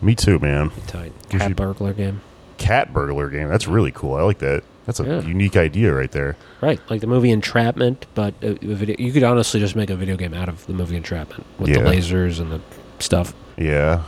Me 0.00 0.14
too, 0.14 0.38
man. 0.38 0.70
Tight. 0.86 1.12
Cat 1.28 1.54
burglar 1.54 1.92
game. 1.92 2.22
Cat 2.56 2.94
burglar 2.94 3.28
game. 3.28 3.50
That's 3.50 3.68
really 3.68 3.92
cool. 3.92 4.14
I 4.14 4.22
like 4.22 4.38
that. 4.38 4.64
That's 4.86 5.00
a 5.00 5.04
Yeah. 5.04 5.20
unique 5.22 5.56
idea 5.56 5.92
right 5.94 6.10
there. 6.12 6.36
Right, 6.60 6.78
like 6.90 7.00
the 7.00 7.06
movie 7.06 7.30
Entrapment, 7.30 8.06
but 8.14 8.34
a, 8.42 8.50
a 8.50 8.74
video. 8.74 8.96
You 8.98 9.12
could 9.12 9.22
honestly 9.22 9.58
just 9.60 9.74
make 9.76 9.90
a 9.90 9.96
video 9.96 10.16
game 10.16 10.34
out 10.34 10.48
of 10.48 10.66
the 10.66 10.72
movie 10.74 10.96
Entrapment 10.96 11.44
with 11.58 11.72
the 11.72 11.80
lasers 11.80 12.38
and 12.40 12.52
the 12.52 12.60
stuff. 12.98 13.32
Yeah. 13.56 14.02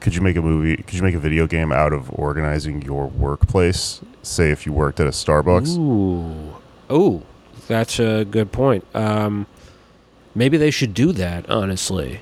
Could 0.00 0.14
you 0.14 0.22
make 0.22 0.36
a 0.36 0.42
movie? 0.42 0.76
Could 0.82 0.94
you 0.94 1.02
make 1.02 1.14
a 1.14 1.18
video 1.20 1.46
game 1.46 1.72
out 1.72 1.92
of 1.92 2.10
organizing 2.18 2.80
your 2.82 3.08
workplace? 3.08 4.00
Say 4.22 4.50
if 4.50 4.64
you 4.64 4.72
worked 4.72 4.98
at 5.00 5.06
a 5.06 5.10
Starbucks. 5.10 5.76
Ooh, 5.76 6.54
ooh, 6.94 7.22
that's 7.68 7.98
a 7.98 8.24
good 8.24 8.50
point. 8.52 8.84
Um, 8.94 9.46
maybe 10.34 10.56
they 10.56 10.70
should 10.70 10.94
do 10.94 11.12
that. 11.12 11.50
Honestly, 11.50 12.20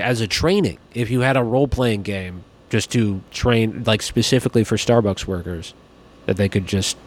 as 0.00 0.20
a 0.20 0.26
training, 0.26 0.78
if 0.94 1.10
you 1.10 1.20
had 1.20 1.36
a 1.36 1.42
role 1.42 1.68
playing 1.68 2.02
game 2.02 2.44
just 2.70 2.90
to 2.92 3.20
train, 3.30 3.82
like 3.84 4.00
specifically 4.02 4.64
for 4.64 4.76
Starbucks 4.76 5.26
workers, 5.26 5.74
that 6.28 6.36
they 6.36 6.48
could 6.48 6.66
just 6.66 6.98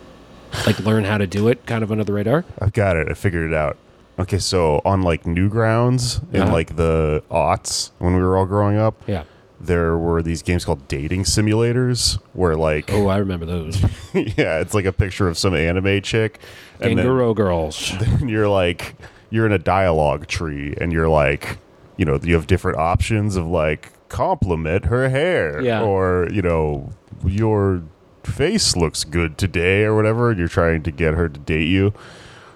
like 0.65 0.79
learn 0.79 1.03
how 1.05 1.17
to 1.19 1.27
do 1.27 1.47
it, 1.47 1.63
kind 1.67 1.83
of 1.83 1.91
under 1.91 2.03
the 2.03 2.11
radar. 2.11 2.43
I've 2.59 2.73
got 2.73 2.97
it. 2.97 3.07
I 3.09 3.13
figured 3.13 3.51
it 3.51 3.55
out. 3.55 3.77
Okay, 4.17 4.39
so 4.39 4.81
on 4.83 5.03
like 5.03 5.23
Newgrounds 5.23 6.21
in 6.33 6.41
Uh-huh. 6.41 6.51
like 6.51 6.75
the 6.75 7.23
aughts 7.29 7.91
when 7.99 8.15
we 8.15 8.21
were 8.21 8.35
all 8.35 8.45
growing 8.47 8.77
up, 8.77 8.95
Yeah. 9.05 9.23
there 9.59 9.95
were 9.95 10.23
these 10.23 10.41
games 10.41 10.65
called 10.65 10.87
dating 10.87 11.23
simulators 11.23 12.19
where 12.33 12.55
like 12.55 12.91
Oh, 12.91 13.07
I 13.07 13.17
remember 13.17 13.45
those. 13.45 13.79
yeah, 14.13 14.59
it's 14.59 14.73
like 14.73 14.85
a 14.85 14.91
picture 14.91 15.27
of 15.27 15.37
some 15.37 15.55
anime 15.55 16.01
chick 16.01 16.39
and 16.79 16.97
then- 16.97 17.05
Kangaroo 17.05 17.35
girls. 17.35 17.93
and 18.01 18.27
you're 18.29 18.49
like 18.49 18.95
you're 19.29 19.45
in 19.45 19.51
a 19.53 19.59
dialogue 19.59 20.25
tree 20.27 20.73
and 20.81 20.91
you're 20.91 21.07
like 21.09 21.59
you 21.95 22.05
know 22.05 22.19
you 22.23 22.33
have 22.33 22.47
different 22.47 22.77
options 22.79 23.35
of 23.37 23.45
like 23.47 23.91
compliment 24.09 24.85
her 24.85 25.07
hair 25.09 25.61
Yeah. 25.61 25.83
or 25.83 26.27
you 26.33 26.41
know 26.41 26.89
your 27.23 27.81
face 28.23 28.75
looks 28.75 29.03
good 29.03 29.37
today 29.37 29.83
or 29.83 29.95
whatever 29.95 30.29
and 30.29 30.39
you're 30.39 30.47
trying 30.47 30.81
to 30.83 30.91
get 30.91 31.13
her 31.13 31.27
to 31.29 31.39
date 31.39 31.67
you 31.67 31.93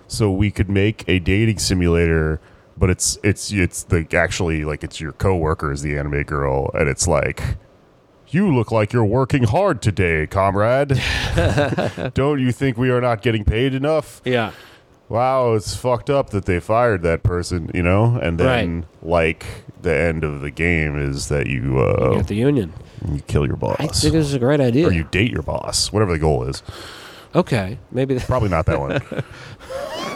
so 0.07 0.31
we 0.31 0.51
could 0.51 0.69
make 0.69 1.03
a 1.07 1.19
dating 1.19 1.57
simulator 1.59 2.39
but 2.77 2.89
it's 2.89 3.17
it's 3.23 3.51
it's 3.51 3.83
the 3.83 4.05
actually 4.13 4.63
like 4.63 4.83
it's 4.83 4.99
your 5.01 5.11
coworker 5.13 5.71
is 5.71 5.81
the 5.81 5.97
anime 5.97 6.23
girl 6.23 6.69
and 6.73 6.87
it's 6.89 7.07
like 7.07 7.57
you 8.27 8.53
look 8.53 8.71
like 8.71 8.91
you're 8.93 9.05
working 9.05 9.43
hard 9.43 9.81
today 9.81 10.27
comrade 10.27 10.89
don't 12.13 12.39
you 12.39 12.51
think 12.51 12.77
we 12.77 12.89
are 12.89 13.01
not 13.01 13.21
getting 13.21 13.43
paid 13.43 13.73
enough 13.73 14.21
Yeah. 14.25 14.51
wow, 15.07 15.53
it's 15.53 15.75
fucked 15.75 16.09
up 16.09 16.31
that 16.31 16.45
they 16.45 16.59
fired 16.59 17.03
that 17.03 17.21
person, 17.21 17.69
you 17.75 17.83
know? 17.83 18.17
And 18.21 18.39
then, 18.39 18.87
like, 19.03 19.45
the 19.79 19.95
end 19.95 20.23
of 20.23 20.41
the 20.41 20.49
game 20.49 20.97
is 20.97 21.27
that 21.27 21.45
you, 21.45 21.77
uh, 21.79 22.15
Get 22.15 22.25
the 22.27 22.35
union. 22.35 22.73
You 23.11 23.21
kill 23.27 23.45
your 23.45 23.55
boss. 23.55 23.77
I 23.79 23.87
boss. 23.87 24.01
think 24.01 24.13
this 24.13 24.25
is 24.27 24.33
a 24.33 24.39
great 24.39 24.59
idea. 24.59 24.87
Or 24.87 24.91
you 24.91 25.03
date 25.05 25.31
your 25.31 25.41
boss, 25.43 25.91
whatever 25.91 26.11
the 26.13 26.19
goal 26.19 26.43
is. 26.43 26.63
okay, 27.35 27.77
maybe. 27.91 28.17
Probably 28.19 28.49
not 28.49 28.65
that 28.67 28.79
one. 28.79 29.01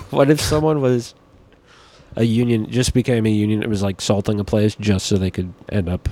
What 0.09 0.31
if 0.31 0.41
someone 0.41 0.81
was 0.81 1.13
a 2.15 2.23
union, 2.23 2.69
just 2.71 2.95
became 2.95 3.27
a 3.27 3.29
union? 3.29 3.61
It 3.61 3.69
was 3.69 3.83
like 3.83 4.01
salting 4.01 4.39
a 4.39 4.43
place 4.43 4.73
just 4.75 5.05
so 5.05 5.17
they 5.17 5.29
could 5.29 5.53
end 5.71 5.87
up 5.87 6.09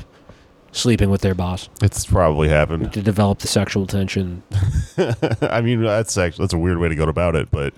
sleeping 0.72 1.10
with 1.10 1.22
their 1.22 1.34
boss 1.34 1.68
it's 1.82 2.06
probably 2.06 2.48
happened. 2.50 2.94
to 2.94 3.02
develop 3.02 3.40
the 3.40 3.48
sexual 3.48 3.88
tension. 3.88 4.44
I 5.42 5.62
mean, 5.62 5.82
that's 5.82 6.16
actually, 6.16 6.44
that's 6.44 6.54
a 6.54 6.60
weird 6.60 6.78
way 6.78 6.90
to 6.90 6.96
go 6.96 7.06
about 7.06 7.36
it, 7.36 7.50
but, 7.50 7.74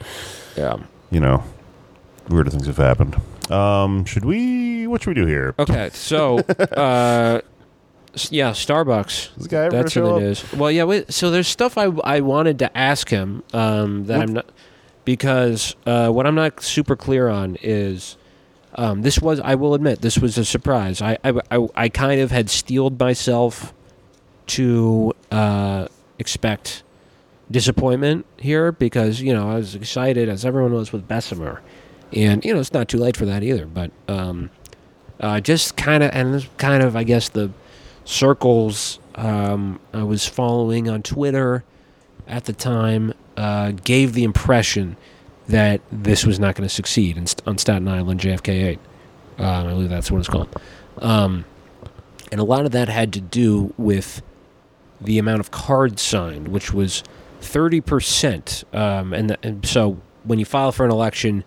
Yeah. 0.58 0.78
you 1.10 1.22
know, 1.22 1.42
weirder 2.28 2.50
things 2.50 2.66
have 2.68 2.76
happened. 2.76 3.16
Um, 3.50 4.04
should 4.04 4.26
we, 4.26 4.88
what 4.88 5.02
should 5.02 5.12
we 5.16 5.22
do 5.22 5.26
here? 5.28 5.56
Okay, 5.58 5.90
so 5.94 6.40
uh, 6.40 7.40
s- 7.40 7.44
yeah, 8.32 8.52
Starbucks. 8.52 9.36
This 9.36 9.48
guy 9.48 9.70
That's 9.70 9.72
gonna 9.72 9.84
who 9.84 9.90
show 9.90 10.18
it 10.18 10.24
up? 10.24 10.32
is. 10.32 10.54
Well, 10.54 10.72
yeah. 10.72 10.84
Wait, 10.84 11.14
so 11.14 11.32
there's 11.32 11.48
stuff 11.48 11.78
I 11.78 11.86
I 12.04 12.22
wanted 12.22 12.60
to 12.60 12.78
ask 12.78 13.10
him 13.10 13.44
um, 13.54 14.06
that 14.06 14.22
I'm 14.22 14.34
not 14.34 14.52
because 15.06 15.76
uh, 15.86 16.10
what 16.10 16.28
I'm 16.28 16.36
not 16.36 16.62
super 16.62 16.96
clear 16.96 17.30
on 17.30 17.58
is 17.62 18.18
um, 18.76 19.02
this 19.02 19.20
was 19.20 19.40
I 19.40 19.56
will 19.56 19.74
admit 19.74 20.02
this 20.02 20.18
was 20.20 20.38
a 20.38 20.46
surprise. 20.46 21.02
I 21.02 21.18
I, 21.24 21.40
I, 21.52 21.68
I 21.76 21.90
kind 21.90 22.22
of 22.22 22.32
had 22.32 22.50
steeled 22.50 23.00
myself 23.00 23.74
to 24.48 25.14
uh, 25.32 25.88
expect 26.18 26.84
disappointment 27.52 28.26
here 28.38 28.72
because 28.72 29.22
you 29.22 29.34
know 29.34 29.50
I 29.50 29.56
was 29.56 29.76
excited 29.76 30.30
as 30.30 30.46
everyone 30.46 30.74
was 30.74 30.92
with 30.92 31.08
Bessemer, 31.08 31.62
and 32.14 32.44
you 32.46 32.54
know 32.54 32.60
it's 32.60 32.74
not 32.74 32.88
too 32.88 32.98
late 32.98 33.18
for 33.18 33.26
that 33.26 33.44
either. 33.44 33.66
But 33.66 33.92
um, 34.08 34.52
uh, 35.20 35.40
just 35.40 35.76
kind 35.76 36.04
of 36.04 36.12
and 36.14 36.48
kind 36.58 36.84
of 36.84 36.96
I 36.96 37.04
guess 37.04 37.30
the 37.30 37.52
circles 38.10 38.99
um, 39.14 39.80
I 39.93 40.01
was 40.01 40.28
following 40.28 40.89
on 40.89 41.03
Twitter 41.03 41.64
at 42.28 42.45
the 42.45 42.53
time 42.53 43.14
uh, 43.38 43.72
gave 43.72 44.14
the 44.14 44.24
impression 44.24 44.97
that 45.47 45.82
this 45.91 46.26
was 46.26 46.39
not 46.39 46.55
going 46.55 46.68
to 46.68 46.74
succeed 46.74 47.18
in, 47.18 47.28
on 47.45 47.57
Staten 47.57 47.88
Island 47.88 48.20
JFK 48.20 48.49
8. 48.49 48.80
Um, 49.38 49.45
I 49.45 49.70
believe 49.70 49.89
that's 49.89 50.10
what 50.10 50.20
it's 50.20 50.28
called. 50.28 50.49
Um, 50.97 51.45
and 52.32 52.41
a 52.41 52.43
lot 52.43 52.66
of 52.66 52.72
that 52.72 52.89
had 52.89 53.14
to 53.14 53.22
do 53.22 53.74
with 53.78 54.24
the 54.99 55.20
amount 55.20 55.39
of 55.39 55.51
cards 55.51 56.01
signed, 56.01 56.47
which 56.47 56.74
was 56.74 57.03
30%. 57.41 58.76
Um, 58.76 59.14
and, 59.14 59.38
and 59.43 59.66
so 59.66 59.99
when 60.24 60.39
you 60.39 60.45
file 60.45 60.72
for 60.72 60.84
an 60.84 60.91
election, 60.91 61.43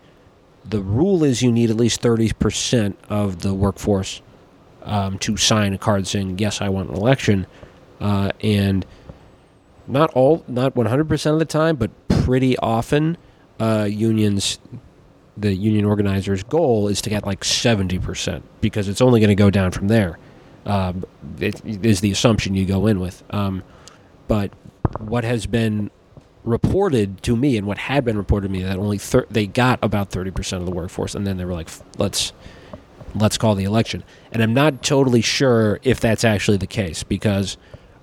the 0.64 0.80
rule 0.80 1.24
is 1.24 1.42
you 1.42 1.50
need 1.50 1.70
at 1.70 1.76
least 1.76 2.02
30% 2.02 2.94
of 3.08 3.42
the 3.42 3.52
workforce 3.52 4.22
um, 4.84 5.18
to 5.20 5.36
sign 5.36 5.72
a 5.74 5.78
card 5.78 6.06
saying, 6.06 6.38
yes, 6.38 6.60
I 6.60 6.68
want 6.68 6.90
an 6.90 6.96
election. 6.96 7.46
Uh, 8.00 8.30
and 8.40 8.84
not 9.86 10.10
all, 10.14 10.44
not 10.48 10.74
100% 10.74 11.32
of 11.32 11.38
the 11.38 11.44
time, 11.44 11.76
but 11.76 11.90
pretty 12.08 12.56
often, 12.58 13.16
uh, 13.60 13.86
unions, 13.90 14.58
the 15.36 15.54
union 15.54 15.84
organizer's 15.84 16.42
goal 16.42 16.88
is 16.88 17.00
to 17.02 17.10
get 17.10 17.24
like 17.24 17.40
70% 17.40 18.42
because 18.60 18.88
it's 18.88 19.00
only 19.00 19.20
going 19.20 19.28
to 19.28 19.34
go 19.34 19.50
down 19.50 19.70
from 19.70 19.88
there. 19.88 20.18
Um, 20.66 21.04
it 21.40 21.64
is 21.64 22.00
the 22.00 22.12
assumption 22.12 22.54
you 22.54 22.66
go 22.66 22.86
in 22.86 23.00
with. 23.00 23.22
Um, 23.30 23.62
but 24.28 24.52
what 24.98 25.24
has 25.24 25.46
been 25.46 25.90
reported 26.44 27.22
to 27.22 27.36
me 27.36 27.56
and 27.56 27.66
what 27.66 27.78
had 27.78 28.04
been 28.04 28.16
reported 28.16 28.48
to 28.48 28.52
me 28.52 28.62
that 28.62 28.78
only 28.78 28.98
thir- 28.98 29.26
they 29.30 29.46
got 29.46 29.78
about 29.82 30.10
30% 30.10 30.58
of 30.58 30.66
the 30.66 30.72
workforce 30.72 31.14
and 31.14 31.26
then 31.26 31.36
they 31.36 31.44
were 31.44 31.52
like 31.52 31.68
let's 31.98 32.32
let's 33.14 33.38
call 33.38 33.54
the 33.54 33.64
election. 33.64 34.02
And 34.32 34.42
i'm 34.42 34.54
not 34.54 34.82
totally 34.82 35.20
sure 35.20 35.80
if 35.82 36.00
that's 36.00 36.24
actually 36.24 36.56
the 36.56 36.66
case 36.66 37.02
because 37.02 37.56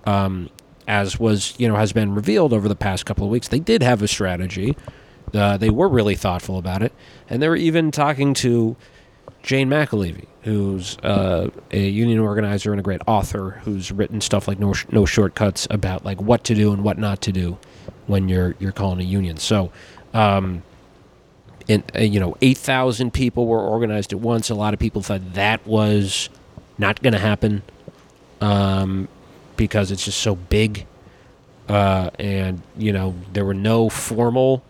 um, 0.05 0.49
as 0.87 1.19
was 1.19 1.53
you 1.57 1.67
know 1.67 1.75
has 1.75 1.93
been 1.93 2.13
revealed 2.15 2.53
over 2.53 2.67
the 2.67 2.75
past 2.75 3.05
couple 3.05 3.23
of 3.25 3.29
weeks 3.29 3.47
they 3.47 3.59
did 3.59 3.83
have 3.83 4.01
a 4.01 4.07
strategy. 4.07 4.75
Uh, 5.33 5.57
they 5.57 5.69
were 5.69 5.87
really 5.87 6.15
thoughtful 6.15 6.57
about 6.57 6.81
it. 6.81 6.91
And 7.29 7.41
they 7.41 7.47
were 7.47 7.55
even 7.55 7.91
talking 7.91 8.33
to 8.35 8.75
Jane 9.43 9.69
McAlevey, 9.69 10.25
who's 10.41 10.97
uh, 10.99 11.49
a 11.71 11.87
union 11.87 12.19
organizer 12.19 12.71
and 12.71 12.79
a 12.79 12.83
great 12.83 13.01
author, 13.07 13.61
who's 13.63 13.91
written 13.91 14.21
stuff 14.21 14.47
like 14.47 14.59
no, 14.59 14.73
no 14.91 15.05
shortcuts 15.05 15.67
about 15.69 16.03
like 16.03 16.19
what 16.21 16.43
to 16.45 16.55
do 16.55 16.73
and 16.73 16.83
what 16.83 16.97
not 16.97 17.21
to 17.21 17.31
do 17.31 17.57
when 18.07 18.27
you're 18.27 18.55
you're 18.59 18.71
calling 18.71 18.99
a 18.99 19.03
union. 19.03 19.37
So, 19.37 19.71
um, 20.13 20.63
and 21.69 21.83
uh, 21.95 21.99
you 21.99 22.19
know, 22.19 22.35
eight 22.41 22.57
thousand 22.57 23.13
people 23.13 23.45
were 23.45 23.61
organized 23.61 24.11
at 24.11 24.19
once. 24.19 24.49
A 24.49 24.55
lot 24.55 24.73
of 24.73 24.79
people 24.79 25.01
thought 25.01 25.33
that 25.35 25.65
was 25.65 26.29
not 26.77 27.01
going 27.01 27.13
to 27.13 27.19
happen 27.19 27.61
um, 28.41 29.07
because 29.55 29.91
it's 29.91 30.03
just 30.03 30.19
so 30.19 30.35
big. 30.35 30.85
Uh, 31.69 32.09
and 32.17 32.63
you 32.75 32.91
know 32.91 33.13
there 33.31 33.45
were 33.45 33.53
no 33.53 33.89
formal 33.89 34.63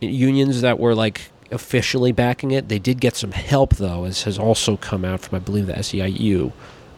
unions 0.00 0.62
that 0.62 0.78
were 0.78 0.94
like 0.94 1.30
officially 1.50 2.10
backing 2.10 2.52
it. 2.52 2.68
They 2.68 2.78
did 2.78 3.00
get 3.00 3.16
some 3.16 3.32
help 3.32 3.76
though, 3.76 4.04
as 4.04 4.22
has 4.22 4.38
also 4.38 4.78
come 4.78 5.04
out 5.04 5.20
from 5.20 5.36
I 5.36 5.38
believe 5.40 5.66
the 5.66 5.74
SEIU. 5.74 6.52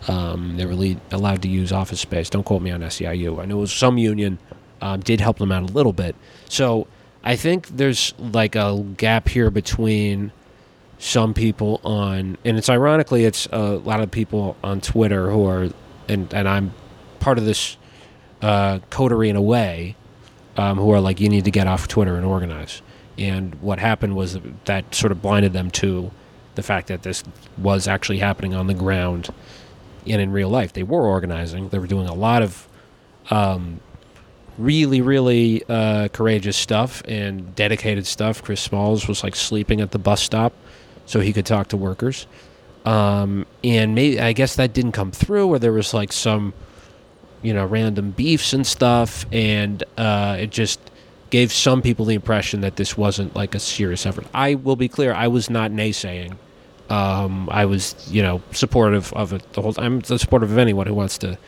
Um, 0.09 0.57
they 0.57 0.67
were 0.67 0.75
le- 0.75 1.01
allowed 1.11 1.43
to 1.43 1.49
use 1.49 1.73
office 1.73 2.01
space. 2.01 2.31
Don't 2.31 2.45
quote 2.45 2.63
me 2.63 2.71
on 2.71 2.81
SEIU. 2.81 3.41
I 3.41 3.45
know 3.45 3.59
it 3.59 3.61
was 3.61 3.73
some 3.73 3.99
union 3.99 4.39
um, 4.81 5.01
did 5.01 5.21
help 5.21 5.39
them 5.39 5.53
out 5.53 5.63
a 5.63 5.73
little 5.73 5.93
bit. 5.93 6.15
So 6.49 6.87
I 7.25 7.37
think 7.37 7.69
there's 7.69 8.15
like 8.19 8.57
a 8.57 8.85
gap 8.97 9.29
here 9.29 9.51
between 9.51 10.33
some 10.99 11.35
people 11.35 11.81
on, 11.85 12.39
and 12.45 12.59
it's 12.59 12.69
ironically, 12.69 13.25
it's 13.25 13.47
a 13.53 13.77
lot 13.77 14.01
of 14.01 14.11
people 14.11 14.57
on 14.63 14.81
Twitter 14.81 15.31
who 15.31 15.47
are, 15.47 15.69
and 16.09 16.33
and 16.33 16.49
I'm 16.49 16.75
part 17.21 17.39
of 17.39 17.45
this 17.45 17.77
uh, 18.41 18.81
coterie 18.91 19.29
in 19.29 19.37
a 19.37 19.43
way, 19.43 19.97
um, 20.57 20.79
who 20.79 20.91
are 20.91 21.01
like, 21.01 21.21
you 21.21 21.29
need 21.29 21.45
to 21.45 21.51
get 21.51 21.67
off 21.67 21.89
Twitter 21.89 22.17
and 22.17 22.25
organize. 22.25 22.83
And 23.19 23.55
what 23.57 23.79
happened 23.79 24.17
was 24.17 24.39
that 24.65 24.95
sort 24.95 25.13
of 25.13 25.23
blinded 25.23 25.53
them 25.53 25.71
to 25.73 26.11
the 26.55 26.63
fact 26.63 26.89
that 26.89 27.03
this 27.03 27.23
was 27.57 27.87
actually 27.87 28.19
happening 28.19 28.55
on 28.55 28.67
the 28.67 28.75
ground 28.75 29.29
and 30.07 30.21
in 30.21 30.33
real 30.33 30.49
life. 30.49 30.73
They 30.73 30.83
were 30.83 31.07
organizing. 31.07 31.69
They 31.69 31.79
were 31.79 31.87
doing 31.87 32.09
a 32.09 32.15
lot 32.15 32.43
of 32.43 32.69
um, 33.31 33.81
really, 34.59 35.01
really 35.01 35.63
uh, 35.69 36.09
courageous 36.09 36.57
stuff 36.57 37.03
and 37.07 37.55
dedicated 37.55 38.07
stuff. 38.07 38.43
Chris 38.43 38.61
Smalls 38.61 39.09
was 39.09 39.23
like 39.25 39.35
sleeping 39.35 39.81
at 39.81 39.91
the 39.91 39.99
bus 39.99 40.23
stop 40.23 40.53
so 41.07 41.21
he 41.21 41.33
could 41.33 41.47
talk 41.47 41.69
to 41.69 41.77
workers. 41.77 42.27
Um, 42.85 43.47
and 43.63 43.95
maybe 43.95 44.21
I 44.21 44.33
guess 44.33 44.57
that 44.57 44.73
didn't 44.73 44.93
come 44.93 45.13
through, 45.13 45.49
or 45.49 45.59
there 45.59 45.73
was 45.73 45.95
like 45.95 46.13
some, 46.13 46.53
you 47.41 47.55
know, 47.55 47.65
random 47.65 48.11
beefs 48.11 48.53
and 48.53 48.67
stuff, 48.67 49.25
and 49.31 49.83
uh, 49.97 50.37
it 50.41 50.51
just 50.51 50.81
gave 51.31 51.53
some 51.53 51.81
people 51.81 52.05
the 52.05 52.15
impression 52.15 52.61
that 52.61 52.77
this 52.77 52.97
wasn't 52.97 53.35
like 53.35 53.55
a 53.55 53.61
serious 53.61 54.05
effort. 54.05 54.27
I 54.35 54.57
will 54.57 54.77
be 54.77 54.89
clear, 54.89 55.15
I 55.15 55.29
was 55.29 55.49
not 55.49 55.71
naysaying. 55.71 56.37
Um, 56.91 57.49
I 57.51 57.65
was, 57.65 57.95
you 58.11 58.23
know, 58.23 58.43
supportive 58.51 59.13
of 59.15 59.33
it 59.33 59.53
the 59.55 59.63
whole 59.63 59.73
time. 59.73 60.03
I'm 60.11 60.19
supportive 60.19 60.51
of 60.51 60.59
anyone 60.59 60.87
who 60.87 60.95
wants 60.95 61.17
to 61.19 61.39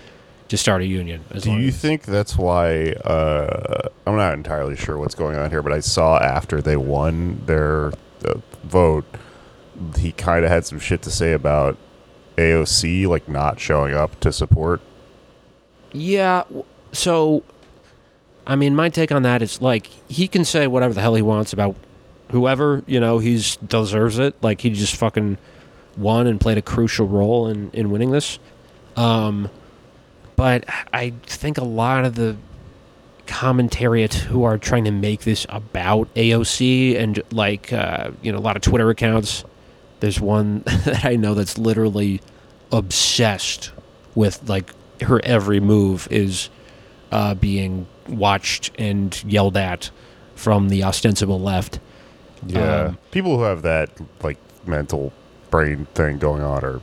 to 0.48 0.56
start 0.56 0.82
a 0.82 0.86
union. 0.86 1.24
As 1.30 1.42
Do 1.44 1.52
you 1.52 1.68
as- 1.68 1.76
think 1.80 2.02
that's 2.04 2.36
why? 2.36 2.92
Uh, 2.92 3.88
I'm 4.06 4.16
not 4.16 4.34
entirely 4.34 4.76
sure 4.76 4.98
what's 4.98 5.14
going 5.14 5.36
on 5.36 5.50
here, 5.50 5.62
but 5.62 5.72
I 5.72 5.80
saw 5.80 6.18
after 6.18 6.60
they 6.60 6.76
won 6.76 7.42
their 7.46 7.92
uh, 8.24 8.34
vote, 8.64 9.04
he 9.96 10.12
kind 10.12 10.44
of 10.44 10.50
had 10.50 10.64
some 10.66 10.78
shit 10.78 11.02
to 11.02 11.10
say 11.10 11.32
about 11.32 11.76
AOC 12.36 13.06
like 13.06 13.28
not 13.28 13.58
showing 13.60 13.94
up 13.94 14.18
to 14.20 14.32
support. 14.32 14.80
Yeah. 15.92 16.44
So, 16.92 17.42
I 18.46 18.56
mean, 18.56 18.74
my 18.74 18.88
take 18.88 19.10
on 19.12 19.22
that 19.22 19.40
is 19.42 19.60
like 19.62 19.86
he 20.08 20.28
can 20.28 20.44
say 20.44 20.66
whatever 20.66 20.92
the 20.94 21.00
hell 21.00 21.14
he 21.14 21.22
wants 21.22 21.52
about 21.52 21.76
whoever 22.30 22.82
you 22.86 22.98
know 23.00 23.18
he's 23.18 23.56
deserves 23.56 24.18
it. 24.18 24.34
Like 24.42 24.60
he 24.60 24.70
just 24.70 24.96
fucking 24.96 25.38
won 25.96 26.26
and 26.26 26.40
played 26.40 26.58
a 26.58 26.62
crucial 26.62 27.06
role 27.06 27.48
in 27.48 27.70
in 27.72 27.90
winning 27.90 28.10
this. 28.10 28.38
Um, 28.96 29.48
but 30.36 30.64
I 30.92 31.10
think 31.22 31.58
a 31.58 31.64
lot 31.64 32.04
of 32.04 32.14
the 32.14 32.36
commentariat 33.26 34.12
who 34.14 34.44
are 34.44 34.58
trying 34.58 34.84
to 34.84 34.90
make 34.90 35.20
this 35.22 35.46
about 35.48 36.12
AOC 36.14 36.96
and 36.98 37.22
like 37.32 37.72
uh, 37.72 38.10
you 38.22 38.32
know 38.32 38.38
a 38.38 38.40
lot 38.40 38.56
of 38.56 38.62
Twitter 38.62 38.90
accounts. 38.90 39.44
There's 40.00 40.20
one 40.20 40.60
that 40.84 41.04
I 41.04 41.16
know 41.16 41.34
that's 41.34 41.58
literally 41.58 42.20
obsessed 42.72 43.72
with 44.14 44.48
like 44.48 44.70
her 45.02 45.20
every 45.24 45.60
move 45.60 46.08
is 46.10 46.50
uh, 47.12 47.34
being 47.34 47.86
watched 48.08 48.72
and 48.78 49.22
yelled 49.24 49.56
at 49.56 49.90
from 50.34 50.68
the 50.68 50.84
ostensible 50.84 51.40
left. 51.40 51.80
Yeah, 52.46 52.82
Um, 52.86 52.98
people 53.10 53.38
who 53.38 53.44
have 53.44 53.62
that 53.62 53.90
like 54.22 54.38
mental 54.66 55.12
brain 55.50 55.86
thing 55.94 56.18
going 56.18 56.42
on 56.42 56.64
are 56.64 56.80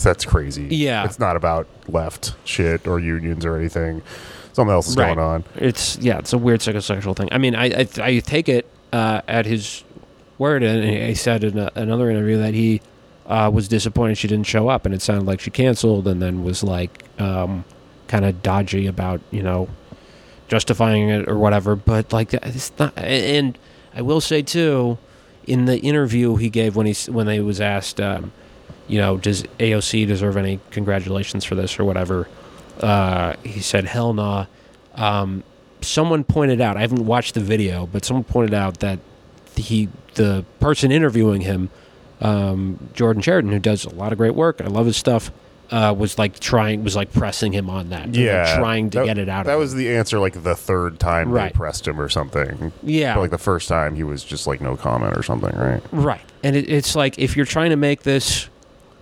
that's 0.00 0.24
crazy. 0.24 0.64
Yeah. 0.70 1.04
it's 1.04 1.18
not 1.18 1.36
about 1.36 1.66
left 1.88 2.34
shit 2.44 2.86
or 2.86 2.98
unions 3.00 3.44
or 3.44 3.56
anything. 3.56 4.02
Something 4.52 4.72
else 4.72 4.88
is 4.88 4.96
Right. 4.96 5.14
going 5.14 5.18
on. 5.26 5.44
It's 5.56 5.96
yeah, 5.98 6.18
it's 6.18 6.32
a 6.32 6.38
weird 6.38 6.60
psychosexual 6.60 7.16
thing. 7.16 7.28
I 7.32 7.38
mean, 7.38 7.54
I 7.54 7.80
I, 7.82 7.86
I 8.02 8.18
take 8.20 8.48
it 8.48 8.66
uh, 8.92 9.22
at 9.26 9.46
his 9.46 9.82
word, 10.38 10.62
and 10.62 10.84
he 10.84 11.14
said 11.14 11.42
in 11.44 11.58
a, 11.58 11.70
another 11.74 12.10
interview 12.10 12.36
that 12.38 12.52
he 12.54 12.80
uh, 13.26 13.50
was 13.52 13.66
disappointed 13.68 14.18
she 14.18 14.28
didn't 14.28 14.46
show 14.46 14.68
up, 14.68 14.84
and 14.84 14.94
it 14.94 15.00
sounded 15.00 15.26
like 15.26 15.40
she 15.40 15.50
canceled, 15.50 16.06
and 16.06 16.20
then 16.20 16.44
was 16.44 16.62
like 16.62 17.04
um, 17.18 17.64
kind 18.08 18.24
of 18.26 18.42
dodgy 18.42 18.86
about 18.86 19.20
you 19.30 19.42
know 19.42 19.68
justifying 20.48 21.08
it 21.08 21.28
or 21.28 21.38
whatever. 21.38 21.74
But 21.76 22.12
like 22.12 22.34
it's 22.34 22.72
not, 22.78 22.96
and 22.98 23.56
I 23.94 24.02
will 24.02 24.20
say 24.20 24.42
too, 24.42 24.98
in 25.46 25.64
the 25.64 25.78
interview 25.78 26.36
he 26.36 26.50
gave 26.50 26.76
when 26.76 26.86
he 26.86 27.10
when 27.10 27.26
they 27.26 27.40
was 27.40 27.58
asked, 27.60 28.00
um, 28.00 28.32
you 28.92 28.98
know, 28.98 29.16
does 29.16 29.42
AOC 29.58 30.06
deserve 30.06 30.36
any 30.36 30.60
congratulations 30.70 31.44
for 31.46 31.54
this 31.54 31.78
or 31.78 31.84
whatever? 31.84 32.28
Uh, 32.80 33.34
he 33.42 33.60
said, 33.60 33.84
"Hell 33.86 34.12
nah." 34.12 34.44
Um, 34.94 35.42
someone 35.80 36.24
pointed 36.24 36.60
out. 36.60 36.76
I 36.76 36.80
haven't 36.82 37.06
watched 37.06 37.32
the 37.34 37.40
video, 37.40 37.86
but 37.86 38.04
someone 38.04 38.24
pointed 38.24 38.52
out 38.54 38.80
that 38.80 38.98
he, 39.56 39.88
the 40.14 40.44
person 40.60 40.92
interviewing 40.92 41.40
him, 41.40 41.70
um, 42.20 42.78
Jordan 42.92 43.22
Chariton, 43.22 43.50
who 43.50 43.58
does 43.58 43.84
a 43.86 43.90
lot 43.94 44.12
of 44.12 44.18
great 44.18 44.34
work. 44.34 44.60
I 44.60 44.66
love 44.66 44.84
his 44.86 44.96
stuff. 44.96 45.32
Uh, 45.70 45.94
was 45.96 46.18
like 46.18 46.38
trying, 46.38 46.84
was 46.84 46.94
like 46.94 47.10
pressing 47.14 47.50
him 47.52 47.70
on 47.70 47.88
that. 47.88 48.08
Like, 48.08 48.16
Yeah, 48.16 48.56
trying 48.58 48.90
to 48.90 48.98
that- 48.98 49.06
get 49.06 49.16
it 49.16 49.30
out. 49.30 49.46
That 49.46 49.54
was 49.54 49.72
him. 49.72 49.78
the 49.78 49.96
answer. 49.96 50.18
Like 50.18 50.42
the 50.42 50.54
third 50.54 50.98
time 51.00 51.30
Right. 51.30 51.50
they 51.50 51.56
pressed 51.56 51.88
him 51.88 51.98
or 51.98 52.10
something. 52.10 52.72
yeah, 52.82 53.14
But, 53.14 53.20
like 53.22 53.30
the 53.30 53.38
first 53.38 53.68
time, 53.70 53.94
he 53.94 54.04
was 54.04 54.22
just 54.22 54.46
like 54.46 54.60
no 54.60 54.76
comment 54.76 55.16
or 55.16 55.22
something, 55.22 55.56
right? 55.58 55.80
Right. 55.90 56.20
And 56.44 56.56
it, 56.56 56.68
it's 56.68 56.94
like 56.94 57.18
if 57.18 57.38
you're 57.38 57.46
trying 57.46 57.70
to 57.70 57.76
make 57.76 58.02
this 58.02 58.50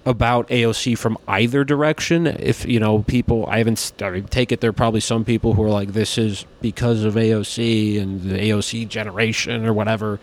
about 0.06 0.48
AOC 0.48 0.96
from 0.96 1.18
either 1.28 1.62
direction, 1.64 2.26
if, 2.26 2.64
you 2.64 2.80
know, 2.80 3.02
people, 3.02 3.46
I 3.46 3.58
haven't, 3.58 3.78
s- 3.78 3.92
I 4.00 4.10
mean, 4.10 4.24
take 4.24 4.50
it, 4.50 4.60
there 4.60 4.70
are 4.70 4.74
probably 4.74 5.00
some 5.00 5.24
people 5.24 5.52
who 5.54 5.62
are 5.62 5.70
like, 5.70 5.92
this 5.92 6.16
is 6.16 6.46
because 6.62 7.04
of 7.04 7.14
AOC 7.14 8.00
and 8.00 8.22
the 8.22 8.36
AOC 8.38 8.88
generation 8.88 9.66
or 9.66 9.72
whatever. 9.74 10.18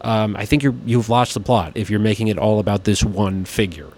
Um, 0.00 0.34
I 0.36 0.46
think 0.46 0.62
you're, 0.62 0.74
you've 0.84 1.08
lost 1.08 1.34
the 1.34 1.40
plot 1.40 1.72
if 1.76 1.90
you're 1.90 2.00
making 2.00 2.28
it 2.28 2.38
all 2.38 2.58
about 2.58 2.84
this 2.84 3.04
one 3.04 3.44
figure, 3.44 3.88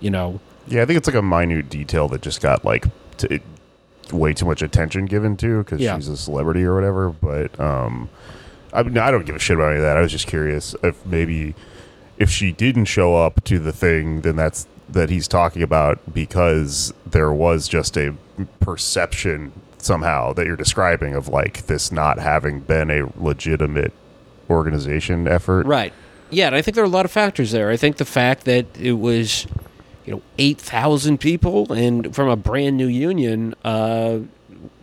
you 0.00 0.10
know? 0.10 0.40
Yeah, 0.66 0.82
I 0.82 0.86
think 0.86 0.96
it's 0.96 1.06
like 1.06 1.16
a 1.16 1.22
minute 1.22 1.68
detail 1.68 2.08
that 2.08 2.22
just 2.22 2.40
got 2.40 2.64
like 2.64 2.86
t- 3.18 3.40
way 4.12 4.32
too 4.32 4.46
much 4.46 4.62
attention 4.62 5.06
given 5.06 5.36
to 5.38 5.58
because 5.58 5.80
Yeah. 5.80 5.96
she's 5.96 6.08
a 6.08 6.16
celebrity 6.16 6.64
or 6.64 6.74
whatever. 6.74 7.10
But 7.10 7.58
um, 7.60 8.08
I 8.72 8.82
mean, 8.82 8.96
I 8.98 9.10
don't 9.10 9.26
give 9.26 9.36
a 9.36 9.38
shit 9.38 9.56
about 9.56 9.68
any 9.70 9.76
of 9.76 9.82
that. 9.82 9.96
I 9.96 10.00
was 10.00 10.10
just 10.12 10.26
curious 10.26 10.74
if 10.82 11.04
maybe 11.06 11.54
if 12.22 12.30
she 12.30 12.52
didn't 12.52 12.84
show 12.84 13.16
up 13.16 13.42
to 13.42 13.58
the 13.58 13.72
thing, 13.72 14.20
then 14.20 14.36
that's 14.36 14.66
that 14.88 15.10
he's 15.10 15.26
talking 15.26 15.62
about 15.62 15.98
because 16.14 16.94
there 17.04 17.32
was 17.32 17.66
just 17.66 17.96
a 17.96 18.14
perception 18.60 19.50
somehow 19.78 20.32
that 20.34 20.46
you're 20.46 20.56
describing 20.56 21.14
of 21.14 21.26
like 21.26 21.66
this 21.66 21.90
not 21.90 22.18
having 22.18 22.60
been 22.60 22.90
a 22.90 23.10
legitimate 23.16 23.92
organization 24.48 25.26
effort. 25.26 25.66
Right. 25.66 25.92
Yeah, 26.30 26.46
and 26.46 26.54
I 26.54 26.62
think 26.62 26.76
there 26.76 26.84
are 26.84 26.86
a 26.86 26.90
lot 26.90 27.04
of 27.04 27.10
factors 27.10 27.50
there. 27.50 27.70
I 27.70 27.76
think 27.76 27.96
the 27.96 28.04
fact 28.04 28.44
that 28.44 28.66
it 28.78 28.92
was, 28.92 29.46
you 30.06 30.12
know, 30.12 30.22
eight 30.38 30.60
thousand 30.60 31.18
people 31.18 31.72
and 31.72 32.14
from 32.14 32.28
a 32.28 32.36
brand 32.36 32.76
new 32.76 32.86
union, 32.86 33.54
uh, 33.64 34.20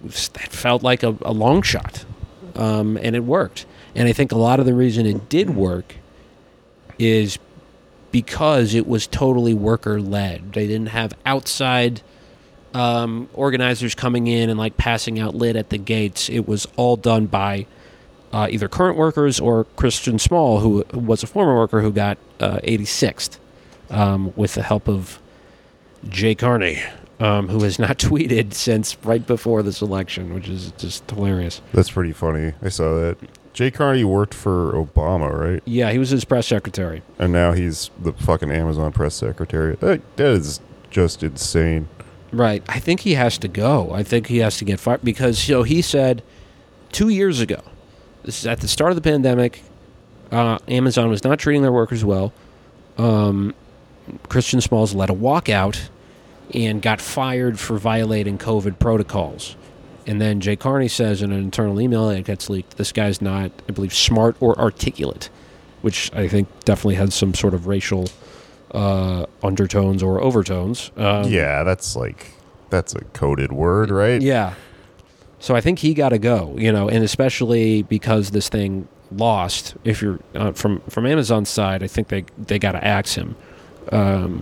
that 0.03 0.51
felt 0.51 0.83
like 0.83 1.03
a, 1.03 1.15
a 1.21 1.31
long 1.31 1.61
shot, 1.61 2.03
um, 2.55 2.97
and 2.97 3.15
it 3.15 3.23
worked. 3.23 3.65
And 3.95 4.09
I 4.09 4.13
think 4.13 4.33
a 4.33 4.37
lot 4.37 4.59
of 4.59 4.65
the 4.65 4.73
reason 4.73 5.05
it 5.05 5.29
did 5.29 5.51
work 5.51 5.95
is 6.99 7.39
because 8.11 8.75
it 8.75 8.87
was 8.87 9.07
totally 9.07 9.53
worker 9.53 9.99
led. 10.01 10.53
They 10.53 10.67
didn't 10.67 10.87
have 10.89 11.13
outside 11.25 12.01
um, 12.73 13.29
organizers 13.33 13.95
coming 13.95 14.27
in 14.27 14.49
and 14.49 14.59
like 14.59 14.77
passing 14.77 15.19
out 15.19 15.35
lit 15.35 15.55
at 15.55 15.69
the 15.69 15.77
gates. 15.77 16.29
It 16.29 16.47
was 16.47 16.67
all 16.75 16.97
done 16.97 17.25
by 17.25 17.65
uh, 18.31 18.47
either 18.49 18.67
current 18.67 18.97
workers 18.97 19.39
or 19.39 19.63
Christian 19.75 20.19
Small, 20.19 20.59
who 20.59 20.85
was 20.93 21.23
a 21.23 21.27
former 21.27 21.55
worker 21.55 21.81
who 21.81 21.91
got 21.91 22.17
uh, 22.39 22.59
86th 22.63 23.37
um, 23.89 24.33
with 24.35 24.53
the 24.53 24.63
help 24.63 24.87
of 24.87 25.19
Jay 26.07 26.35
Carney, 26.35 26.81
um, 27.19 27.47
who 27.47 27.63
has 27.63 27.79
not 27.79 27.97
tweeted 27.97 28.53
since 28.53 28.97
right 29.03 29.25
before 29.25 29.63
this 29.63 29.81
election, 29.81 30.33
which 30.33 30.47
is 30.47 30.71
just 30.77 31.09
hilarious. 31.09 31.61
That's 31.73 31.91
pretty 31.91 32.13
funny. 32.13 32.53
I 32.61 32.69
saw 32.69 32.95
that. 32.95 33.17
Jay 33.59 33.71
Carney 33.71 34.05
worked 34.05 34.33
for 34.33 34.71
Obama, 34.71 35.37
right? 35.37 35.61
Yeah, 35.65 35.91
he 35.91 35.99
was 35.99 36.11
his 36.11 36.23
press 36.23 36.47
secretary. 36.47 37.01
And 37.17 37.33
now 37.33 37.51
he's 37.51 37.91
the 37.99 38.13
fucking 38.13 38.49
Amazon 38.49 38.93
press 38.93 39.15
secretary. 39.15 39.75
That, 39.81 39.99
that 40.15 40.27
is 40.27 40.61
just 40.89 41.23
insane. 41.23 41.89
Right. 42.31 42.63
I 42.69 42.79
think 42.79 43.01
he 43.01 43.15
has 43.15 43.37
to 43.39 43.49
go. 43.49 43.91
I 43.91 44.01
think 44.01 44.27
he 44.27 44.37
has 44.37 44.55
to 44.59 44.63
get 44.63 44.79
fired 44.79 45.03
because 45.03 45.49
you 45.49 45.55
know 45.55 45.63
he 45.63 45.81
said 45.81 46.23
two 46.93 47.09
years 47.09 47.41
ago. 47.41 47.61
This 48.23 48.39
is 48.39 48.47
at 48.47 48.61
the 48.61 48.67
start 48.69 48.91
of 48.91 48.95
the 48.95 49.01
pandemic. 49.01 49.61
Uh, 50.31 50.59
Amazon 50.69 51.09
was 51.09 51.25
not 51.25 51.37
treating 51.37 51.61
their 51.61 51.73
workers 51.73 52.05
well. 52.05 52.31
Um, 52.97 53.53
Christian 54.29 54.61
Smalls 54.61 54.95
led 54.95 55.09
a 55.09 55.13
walkout, 55.13 55.89
and 56.53 56.81
got 56.81 57.01
fired 57.01 57.59
for 57.59 57.77
violating 57.77 58.37
COVID 58.37 58.79
protocols. 58.79 59.57
And 60.09 60.19
then 60.19 60.39
Jay 60.41 60.55
Carney 60.55 60.87
says 60.87 61.21
in 61.21 61.31
an 61.31 61.37
internal 61.37 61.79
email 61.79 62.09
that 62.09 62.25
gets 62.25 62.49
leaked, 62.49 62.77
this 62.77 62.91
guy's 62.91 63.21
not, 63.21 63.51
I 63.69 63.71
believe, 63.73 63.93
smart 63.93 64.35
or 64.39 64.59
articulate, 64.59 65.29
which 65.83 66.11
I 66.15 66.27
think 66.27 66.47
definitely 66.65 66.95
has 66.95 67.13
some 67.13 67.35
sort 67.35 67.53
of 67.53 67.67
racial 67.67 68.07
uh, 68.71 69.27
undertones 69.43 70.01
or 70.01 70.19
overtones. 70.19 70.89
Um, 70.97 71.29
yeah, 71.29 71.61
that's 71.61 71.95
like 71.95 72.31
that's 72.71 72.95
a 72.95 73.03
coded 73.13 73.51
word, 73.51 73.91
right? 73.91 74.19
yeah. 74.19 74.55
So 75.37 75.55
I 75.55 75.61
think 75.61 75.77
he 75.77 75.93
got 75.93 76.09
to 76.09 76.17
go, 76.17 76.55
you 76.57 76.71
know, 76.71 76.89
and 76.89 77.03
especially 77.03 77.83
because 77.83 78.31
this 78.31 78.49
thing 78.49 78.87
lost. 79.11 79.75
If 79.83 80.01
you're 80.01 80.19
uh, 80.33 80.53
from 80.53 80.81
from 80.89 81.05
Amazon's 81.05 81.49
side, 81.49 81.83
I 81.83 81.87
think 81.87 82.07
they 82.07 82.25
they 82.35 82.57
got 82.57 82.71
to 82.71 82.83
axe 82.83 83.13
him, 83.13 83.35
um, 83.91 84.41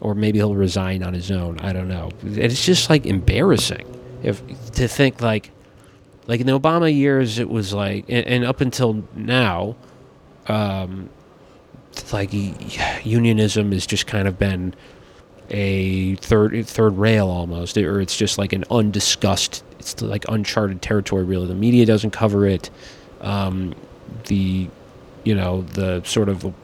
or 0.00 0.14
maybe 0.14 0.38
he'll 0.38 0.54
resign 0.54 1.02
on 1.02 1.12
his 1.12 1.32
own. 1.32 1.58
I 1.58 1.72
don't 1.72 1.88
know. 1.88 2.10
It's 2.22 2.64
just 2.64 2.88
like 2.88 3.04
embarrassing 3.04 3.97
if 4.22 4.42
to 4.72 4.88
think 4.88 5.20
like 5.20 5.50
like 6.28 6.40
in 6.40 6.46
the 6.46 6.58
Obama 6.58 6.94
years, 6.94 7.38
it 7.38 7.48
was 7.48 7.72
like, 7.72 8.04
and, 8.08 8.26
and 8.26 8.44
up 8.44 8.60
until 8.60 9.02
now, 9.14 9.76
um, 10.46 11.08
like 12.12 12.30
unionism 12.32 13.72
has 13.72 13.86
just 13.86 14.06
kind 14.06 14.28
of 14.28 14.38
been 14.38 14.74
a 15.50 16.16
third 16.16 16.66
third 16.66 16.96
rail 16.98 17.28
almost, 17.28 17.76
or 17.78 18.00
it's 18.00 18.16
just 18.16 18.38
like 18.38 18.52
an 18.52 18.64
undiscussed. 18.70 19.64
It's 19.78 20.00
like 20.02 20.24
uncharted 20.28 20.82
territory. 20.82 21.24
Really, 21.24 21.46
the 21.46 21.54
media 21.54 21.86
doesn't 21.86 22.10
cover 22.10 22.46
it. 22.46 22.70
Um, 23.20 23.74
the 24.26 24.68
you 25.24 25.34
know 25.34 25.62
the 25.62 26.02
sort 26.04 26.28
of 26.28 26.54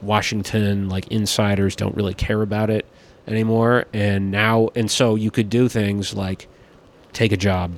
Washington 0.00 0.88
like 0.88 1.08
insiders 1.08 1.74
don't 1.74 1.96
really 1.96 2.14
care 2.14 2.42
about 2.42 2.70
it 2.70 2.86
anymore. 3.26 3.86
And 3.92 4.30
now, 4.30 4.70
and 4.76 4.90
so 4.90 5.16
you 5.16 5.30
could 5.30 5.50
do 5.50 5.68
things 5.68 6.14
like 6.14 6.48
take 7.18 7.32
a 7.32 7.36
job 7.36 7.72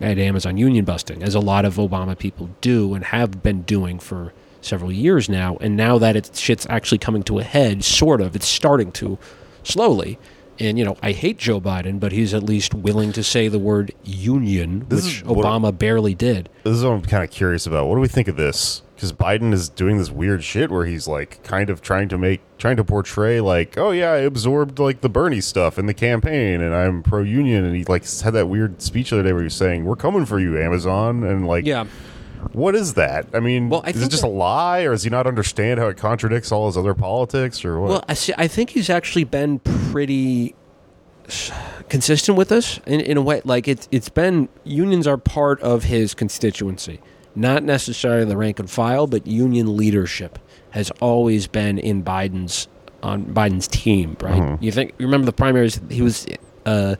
at 0.00 0.18
Amazon 0.18 0.56
union 0.56 0.84
busting, 0.84 1.22
as 1.22 1.34
a 1.36 1.40
lot 1.40 1.64
of 1.64 1.76
Obama 1.76 2.18
people 2.18 2.50
do 2.60 2.92
and 2.94 3.04
have 3.04 3.40
been 3.40 3.62
doing 3.62 4.00
for 4.00 4.32
several 4.60 4.90
years 4.90 5.28
now. 5.28 5.56
And 5.60 5.76
now 5.76 5.96
that 5.98 6.16
it 6.16 6.34
shit's 6.34 6.66
actually 6.68 6.98
coming 6.98 7.22
to 7.24 7.38
a 7.38 7.44
head, 7.44 7.84
sort 7.84 8.20
of, 8.20 8.34
it's 8.34 8.48
starting 8.48 8.90
to 8.92 9.16
slowly. 9.62 10.18
And 10.58 10.76
you 10.76 10.84
know, 10.84 10.96
I 11.02 11.12
hate 11.12 11.38
Joe 11.38 11.60
Biden, 11.60 12.00
but 12.00 12.10
he's 12.10 12.34
at 12.34 12.42
least 12.42 12.74
willing 12.74 13.12
to 13.12 13.22
say 13.22 13.46
the 13.46 13.60
word 13.60 13.92
union, 14.02 14.86
This 14.88 15.04
which 15.04 15.16
is 15.18 15.24
what- 15.24 15.38
Obama 15.46 15.76
barely 15.76 16.14
did. 16.14 16.48
This 16.64 16.76
is 16.76 16.84
what 16.84 16.92
I'm 16.92 17.02
kind 17.02 17.22
of 17.22 17.30
curious 17.30 17.64
about. 17.66 17.86
What 17.86 17.94
do 17.94 18.00
we 18.00 18.08
think 18.08 18.26
of 18.26 18.36
this? 18.36 18.82
Because 19.00 19.14
Biden 19.14 19.54
is 19.54 19.70
doing 19.70 19.96
this 19.96 20.10
weird 20.10 20.44
shit 20.44 20.70
where 20.70 20.84
he's 20.84 21.08
like 21.08 21.42
kind 21.42 21.70
of 21.70 21.80
trying 21.80 22.10
to 22.10 22.18
make, 22.18 22.42
trying 22.58 22.76
to 22.76 22.84
portray 22.84 23.40
like, 23.40 23.78
oh 23.78 23.92
yeah, 23.92 24.10
I 24.12 24.18
absorbed 24.18 24.78
like 24.78 25.00
the 25.00 25.08
Bernie 25.08 25.40
stuff 25.40 25.78
in 25.78 25.86
the 25.86 25.94
campaign 25.94 26.60
and 26.60 26.74
I'm 26.74 27.02
pro 27.02 27.22
union. 27.22 27.64
And 27.64 27.74
he 27.74 27.84
like 27.84 28.04
had 28.20 28.34
that 28.34 28.48
weird 28.48 28.82
speech 28.82 29.08
the 29.08 29.16
other 29.16 29.22
day 29.26 29.32
where 29.32 29.40
he 29.40 29.44
was 29.46 29.54
saying, 29.54 29.86
we're 29.86 29.96
coming 29.96 30.26
for 30.26 30.38
you, 30.38 30.58
Amazon. 30.60 31.24
And 31.24 31.46
like, 31.46 31.64
Yeah. 31.64 31.86
what 32.52 32.74
is 32.74 32.92
that? 32.92 33.26
I 33.32 33.40
mean, 33.40 33.70
Well, 33.70 33.80
I 33.86 33.88
is 33.88 34.02
it 34.02 34.10
just 34.10 34.20
that- 34.20 34.28
a 34.28 34.30
lie 34.30 34.80
or 34.80 34.90
does 34.90 35.02
he 35.04 35.08
not 35.08 35.26
understand 35.26 35.80
how 35.80 35.86
it 35.88 35.96
contradicts 35.96 36.52
all 36.52 36.66
his 36.66 36.76
other 36.76 36.92
politics 36.92 37.64
or 37.64 37.80
what? 37.80 37.88
Well, 37.88 38.04
I, 38.06 38.12
see, 38.12 38.34
I 38.36 38.48
think 38.48 38.68
he's 38.68 38.90
actually 38.90 39.24
been 39.24 39.60
pretty 39.60 40.54
consistent 41.88 42.36
with 42.36 42.52
us 42.52 42.80
in, 42.86 43.00
in 43.00 43.16
a 43.16 43.22
way. 43.22 43.40
Like 43.46 43.66
it's 43.66 43.88
it's 43.90 44.10
been 44.10 44.50
unions 44.64 45.06
are 45.06 45.16
part 45.16 45.58
of 45.62 45.84
his 45.84 46.12
constituency, 46.12 47.00
not 47.34 47.62
necessarily 47.62 48.24
the 48.24 48.36
rank 48.36 48.58
and 48.58 48.70
file, 48.70 49.06
but 49.06 49.26
union 49.26 49.76
leadership 49.76 50.38
has 50.70 50.90
always 51.00 51.46
been 51.46 51.78
in 51.78 52.02
Biden's 52.02 52.68
on 53.02 53.24
Biden's 53.24 53.68
team. 53.68 54.16
Right? 54.20 54.60
You 54.62 54.72
think 54.72 54.94
you 54.98 55.06
remember 55.06 55.26
the 55.26 55.32
primaries? 55.32 55.80
He 55.90 56.02
was. 56.02 56.26
Uh, 56.66 56.96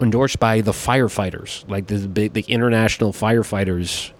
endorsed 0.00 0.40
by 0.40 0.60
the 0.60 0.72
firefighters, 0.72 1.68
like 1.68 1.86
the 1.86 2.08
big, 2.08 2.32
the 2.32 2.44
international 2.48 3.12
firefighters 3.12 4.12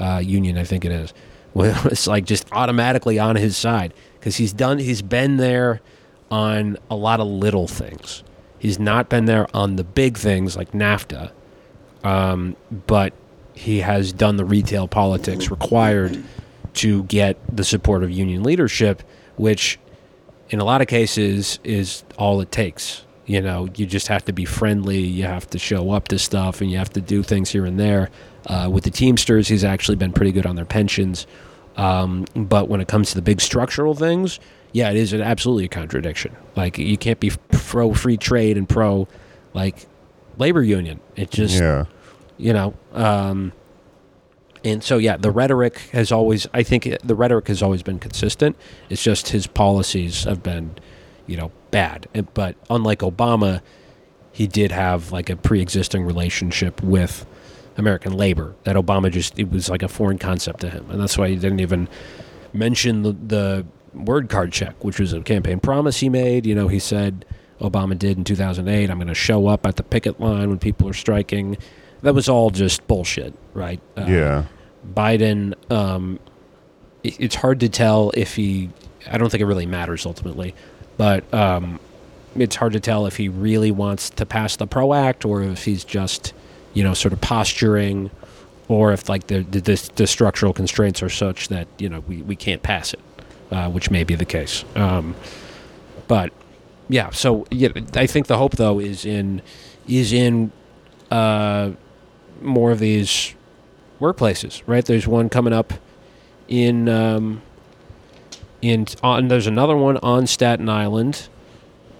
uh, 0.00 0.18
union, 0.18 0.58
I 0.58 0.64
think 0.64 0.84
it 0.84 0.92
is. 0.92 1.14
Well, 1.52 1.88
it's 1.88 2.06
like 2.06 2.26
just 2.26 2.46
automatically 2.52 3.18
on 3.18 3.34
his 3.34 3.56
side 3.56 3.92
because 4.14 4.36
he's 4.36 4.52
done. 4.52 4.78
He's 4.78 5.02
been 5.02 5.36
there 5.36 5.80
on 6.30 6.78
a 6.88 6.94
lot 6.94 7.18
of 7.18 7.26
little 7.26 7.66
things. 7.66 8.22
He's 8.60 8.78
not 8.78 9.08
been 9.08 9.24
there 9.24 9.48
on 9.52 9.74
the 9.74 9.82
big 9.82 10.16
things 10.16 10.56
like 10.56 10.70
NAFTA, 10.70 11.32
um, 12.04 12.54
but 12.86 13.12
he 13.60 13.80
has 13.80 14.10
done 14.10 14.38
the 14.38 14.44
retail 14.44 14.88
politics 14.88 15.50
required 15.50 16.22
to 16.72 17.02
get 17.04 17.36
the 17.54 17.62
support 17.62 18.02
of 18.02 18.10
union 18.10 18.42
leadership, 18.42 19.02
which 19.36 19.78
in 20.48 20.60
a 20.60 20.64
lot 20.64 20.80
of 20.80 20.86
cases 20.86 21.58
is 21.62 22.02
all 22.16 22.40
it 22.40 22.50
takes. 22.50 23.04
You 23.26 23.42
know, 23.42 23.68
you 23.76 23.84
just 23.84 24.08
have 24.08 24.24
to 24.24 24.32
be 24.32 24.46
friendly. 24.46 25.00
You 25.00 25.24
have 25.24 25.48
to 25.50 25.58
show 25.58 25.90
up 25.92 26.08
to 26.08 26.18
stuff, 26.18 26.62
and 26.62 26.70
you 26.70 26.78
have 26.78 26.88
to 26.94 27.02
do 27.02 27.22
things 27.22 27.50
here 27.50 27.66
and 27.66 27.78
there. 27.78 28.08
Uh, 28.46 28.70
with 28.72 28.84
the 28.84 28.90
Teamsters, 28.90 29.46
he's 29.48 29.62
actually 29.62 29.96
been 29.96 30.12
pretty 30.12 30.32
good 30.32 30.46
on 30.46 30.56
their 30.56 30.64
pensions. 30.64 31.26
Um, 31.76 32.24
but 32.34 32.68
when 32.68 32.80
it 32.80 32.88
comes 32.88 33.10
to 33.10 33.14
the 33.14 33.22
big 33.22 33.42
structural 33.42 33.94
things, 33.94 34.40
yeah, 34.72 34.90
it 34.90 34.96
is 34.96 35.12
an, 35.12 35.20
absolutely 35.20 35.66
a 35.66 35.68
contradiction. 35.68 36.34
Like 36.56 36.78
you 36.78 36.96
can't 36.96 37.20
be 37.20 37.30
pro 37.52 37.92
free 37.92 38.16
trade 38.16 38.56
and 38.56 38.66
pro 38.66 39.06
like 39.52 39.86
labor 40.38 40.62
union. 40.62 40.98
It 41.14 41.30
just 41.30 41.60
yeah. 41.60 41.84
You 42.40 42.52
know 42.52 42.74
um, 42.92 43.52
and 44.64 44.82
so 44.82 44.98
yeah 44.98 45.16
the 45.16 45.30
rhetoric 45.30 45.78
has 45.92 46.10
always 46.10 46.46
i 46.54 46.62
think 46.62 46.86
it, 46.86 47.00
the 47.06 47.14
rhetoric 47.14 47.48
has 47.48 47.62
always 47.62 47.82
been 47.82 47.98
consistent. 47.98 48.56
It's 48.88 49.02
just 49.02 49.28
his 49.28 49.46
policies 49.46 50.24
have 50.24 50.42
been 50.42 50.76
you 51.26 51.36
know 51.36 51.52
bad. 51.70 52.08
But 52.34 52.56
unlike 52.68 53.00
obama 53.00 53.60
he 54.32 54.46
did 54.46 54.72
have 54.72 55.12
like 55.12 55.28
a 55.30 55.36
pre-existing 55.36 56.04
relationship 56.04 56.82
with 56.82 57.26
american 57.76 58.12
labor 58.12 58.54
that 58.64 58.76
obama 58.76 59.10
just 59.10 59.38
it 59.38 59.50
was 59.50 59.68
like 59.68 59.82
a 59.82 59.88
foreign 59.88 60.18
concept 60.18 60.60
to 60.60 60.70
him. 60.70 60.90
And 60.90 61.00
that's 61.00 61.16
why 61.18 61.28
he 61.28 61.36
didn't 61.36 61.60
even 61.60 61.88
mention 62.52 63.02
the, 63.02 63.12
the 63.12 63.66
word 63.94 64.28
card 64.28 64.52
check 64.52 64.82
which 64.84 64.98
was 64.98 65.12
a 65.12 65.20
campaign 65.20 65.60
promise 65.60 66.00
he 66.00 66.08
made. 66.08 66.46
You 66.46 66.54
know 66.54 66.68
he 66.68 66.78
said 66.78 67.24
obama 67.60 67.98
did 67.98 68.16
in 68.16 68.24
2008 68.24 68.88
i'm 68.88 68.96
going 68.96 69.06
to 69.06 69.14
show 69.14 69.46
up 69.46 69.66
at 69.66 69.76
the 69.76 69.82
picket 69.82 70.18
line 70.18 70.48
when 70.48 70.58
people 70.58 70.88
are 70.88 70.94
striking 70.94 71.58
that 72.02 72.14
was 72.14 72.28
all 72.28 72.50
just 72.50 72.86
bullshit 72.86 73.34
right 73.54 73.80
Uh, 73.96 74.06
yeah. 74.08 74.44
biden 74.94 75.54
um, 75.72 76.18
it- 77.02 77.18
it's 77.20 77.34
hard 77.36 77.60
to 77.60 77.68
tell 77.68 78.10
if 78.14 78.36
he 78.36 78.70
i 79.10 79.18
don't 79.18 79.30
think 79.30 79.40
it 79.40 79.46
really 79.46 79.66
matters 79.66 80.06
ultimately 80.06 80.54
but 80.96 81.32
um, 81.32 81.80
it's 82.36 82.56
hard 82.56 82.72
to 82.74 82.80
tell 82.80 83.06
if 83.06 83.16
he 83.16 83.28
really 83.28 83.70
wants 83.70 84.10
to 84.10 84.24
pass 84.26 84.56
the 84.56 84.66
pro 84.66 84.92
act 84.94 85.24
or 85.24 85.42
if 85.42 85.64
he's 85.64 85.84
just 85.84 86.32
you 86.74 86.84
know 86.84 86.94
sort 86.94 87.12
of 87.12 87.20
posturing 87.20 88.10
or 88.68 88.92
if 88.92 89.08
like 89.08 89.26
the 89.26 89.40
the, 89.40 89.60
the, 89.60 89.90
the 89.96 90.06
structural 90.06 90.52
constraints 90.52 91.02
are 91.02 91.08
such 91.08 91.48
that 91.48 91.66
you 91.78 91.88
know 91.88 92.00
we, 92.06 92.22
we 92.22 92.36
can't 92.36 92.62
pass 92.62 92.92
it 92.94 93.00
uh, 93.50 93.68
which 93.68 93.90
may 93.90 94.04
be 94.04 94.14
the 94.14 94.24
case 94.24 94.64
um, 94.76 95.14
but 96.06 96.32
yeah 96.88 97.10
so 97.10 97.46
yeah 97.50 97.68
i 97.94 98.06
think 98.06 98.26
the 98.26 98.36
hope 98.36 98.52
though 98.56 98.78
is 98.78 99.04
in 99.04 99.40
is 99.88 100.12
in 100.12 100.52
uh, 101.10 101.70
more 102.40 102.70
of 102.70 102.78
these 102.78 103.34
workplaces 104.00 104.62
right 104.66 104.86
there's 104.86 105.06
one 105.06 105.28
coming 105.28 105.52
up 105.52 105.74
in 106.48 106.88
um, 106.88 107.42
in 108.60 108.86
on 109.02 109.28
there's 109.28 109.46
another 109.46 109.76
one 109.76 109.96
on 109.98 110.26
Staten 110.26 110.68
Island. 110.68 111.28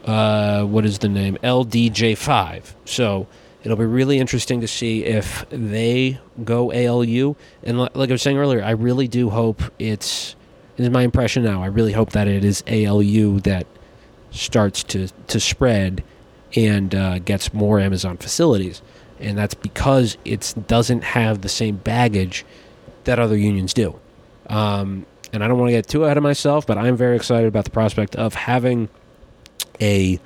Uh, 0.05 0.64
what 0.64 0.84
is 0.84 0.99
the 0.99 1.09
name? 1.09 1.36
LDJ5. 1.43 2.74
So 2.84 3.26
it'll 3.62 3.76
be 3.76 3.84
really 3.84 4.18
interesting 4.18 4.61
to 4.61 4.68
see 4.68 5.05
if 5.05 5.45
they 5.51 6.18
go 6.43 6.72
ALU. 6.72 7.36
And 7.62 7.80
li- 7.80 7.88
like 7.95 8.11
I 8.11 8.12
was 8.12 8.22
saying 8.22 8.38
earlier, 8.38 8.62
I 8.62 8.70
really 8.70 9.09
do 9.09 9.30
hope 9.30 9.62
it's. 9.78 10.36
This 10.76 10.86
is 10.86 10.93
my 10.93 11.03
impression 11.03 11.43
now. 11.45 11.62
I 11.62 11.66
really 11.66 11.93
hope 11.93 12.11
that 12.12 12.26
it 12.26 12.45
is 12.45 12.64
ALU 12.66 13.41
that 13.41 13.66
starts 14.30 14.82
to 14.84 15.09
to 15.28 15.41
spread 15.41 16.03
and 16.57 16.95
uh, 16.95 17.18
gets 17.20 17.53
more 17.55 17.78
Amazon 17.78 18.16
facilities, 18.16 18.82
and 19.20 19.36
that's 19.36 19.54
because 19.54 20.16
it 20.24 20.54
doesn't 20.66 21.04
have 21.04 21.42
the 21.42 21.48
same 21.48 21.76
baggage 21.76 22.44
that 23.04 23.18
other 23.18 23.36
unions 23.36 23.74
do. 23.74 23.98
Um, 24.48 25.06
and 25.32 25.44
I 25.44 25.48
don't 25.48 25.58
want 25.58 25.68
to 25.68 25.72
get 25.72 25.86
too 25.86 26.04
ahead 26.04 26.16
of 26.16 26.22
myself, 26.22 26.66
but 26.66 26.76
I'm 26.78 26.96
very 26.96 27.16
excited 27.16 27.46
about 27.46 27.64
the 27.64 27.70
prospect 27.70 28.16
of 28.16 28.34
having 28.34 28.88
a 29.80 30.18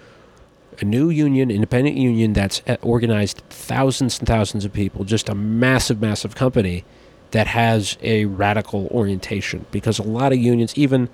a 0.81 0.85
new 0.85 1.09
union, 1.09 1.53
independent 1.53 1.97
union 1.97 2.33
that's 2.33 2.61
uh, 2.67 2.77
organized 2.83 3.43
thousands 3.49 4.19
and 4.19 4.27
thousands 4.27 4.65
of 4.65 4.73
people, 4.73 5.05
just 5.05 5.29
a 5.29 5.35
massive, 5.35 6.01
massive 6.01 6.35
company 6.35 6.85
that 7.31 7.47
has 7.47 7.97
a 8.03 8.25
radical 8.25 8.89
orientation. 8.89 9.67
Because 9.71 10.01
a 10.01 10.03
lot 10.03 10.33
of 10.33 10.39
unions, 10.39 10.77
even 10.77 11.09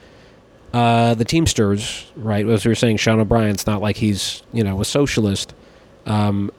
uh, 0.73 1.15
the 1.15 1.25
Teamsters, 1.25 2.11
right, 2.17 2.47
as 2.47 2.65
we 2.65 2.71
were 2.71 2.75
saying, 2.75 2.97
Sean 2.97 3.21
O'Brien's 3.21 3.67
not 3.67 3.83
like 3.83 3.97
he's 3.97 4.43
you 4.53 4.65
know 4.65 4.81
a 4.81 4.85
socialist. 4.85 5.53
Um, 6.07 6.51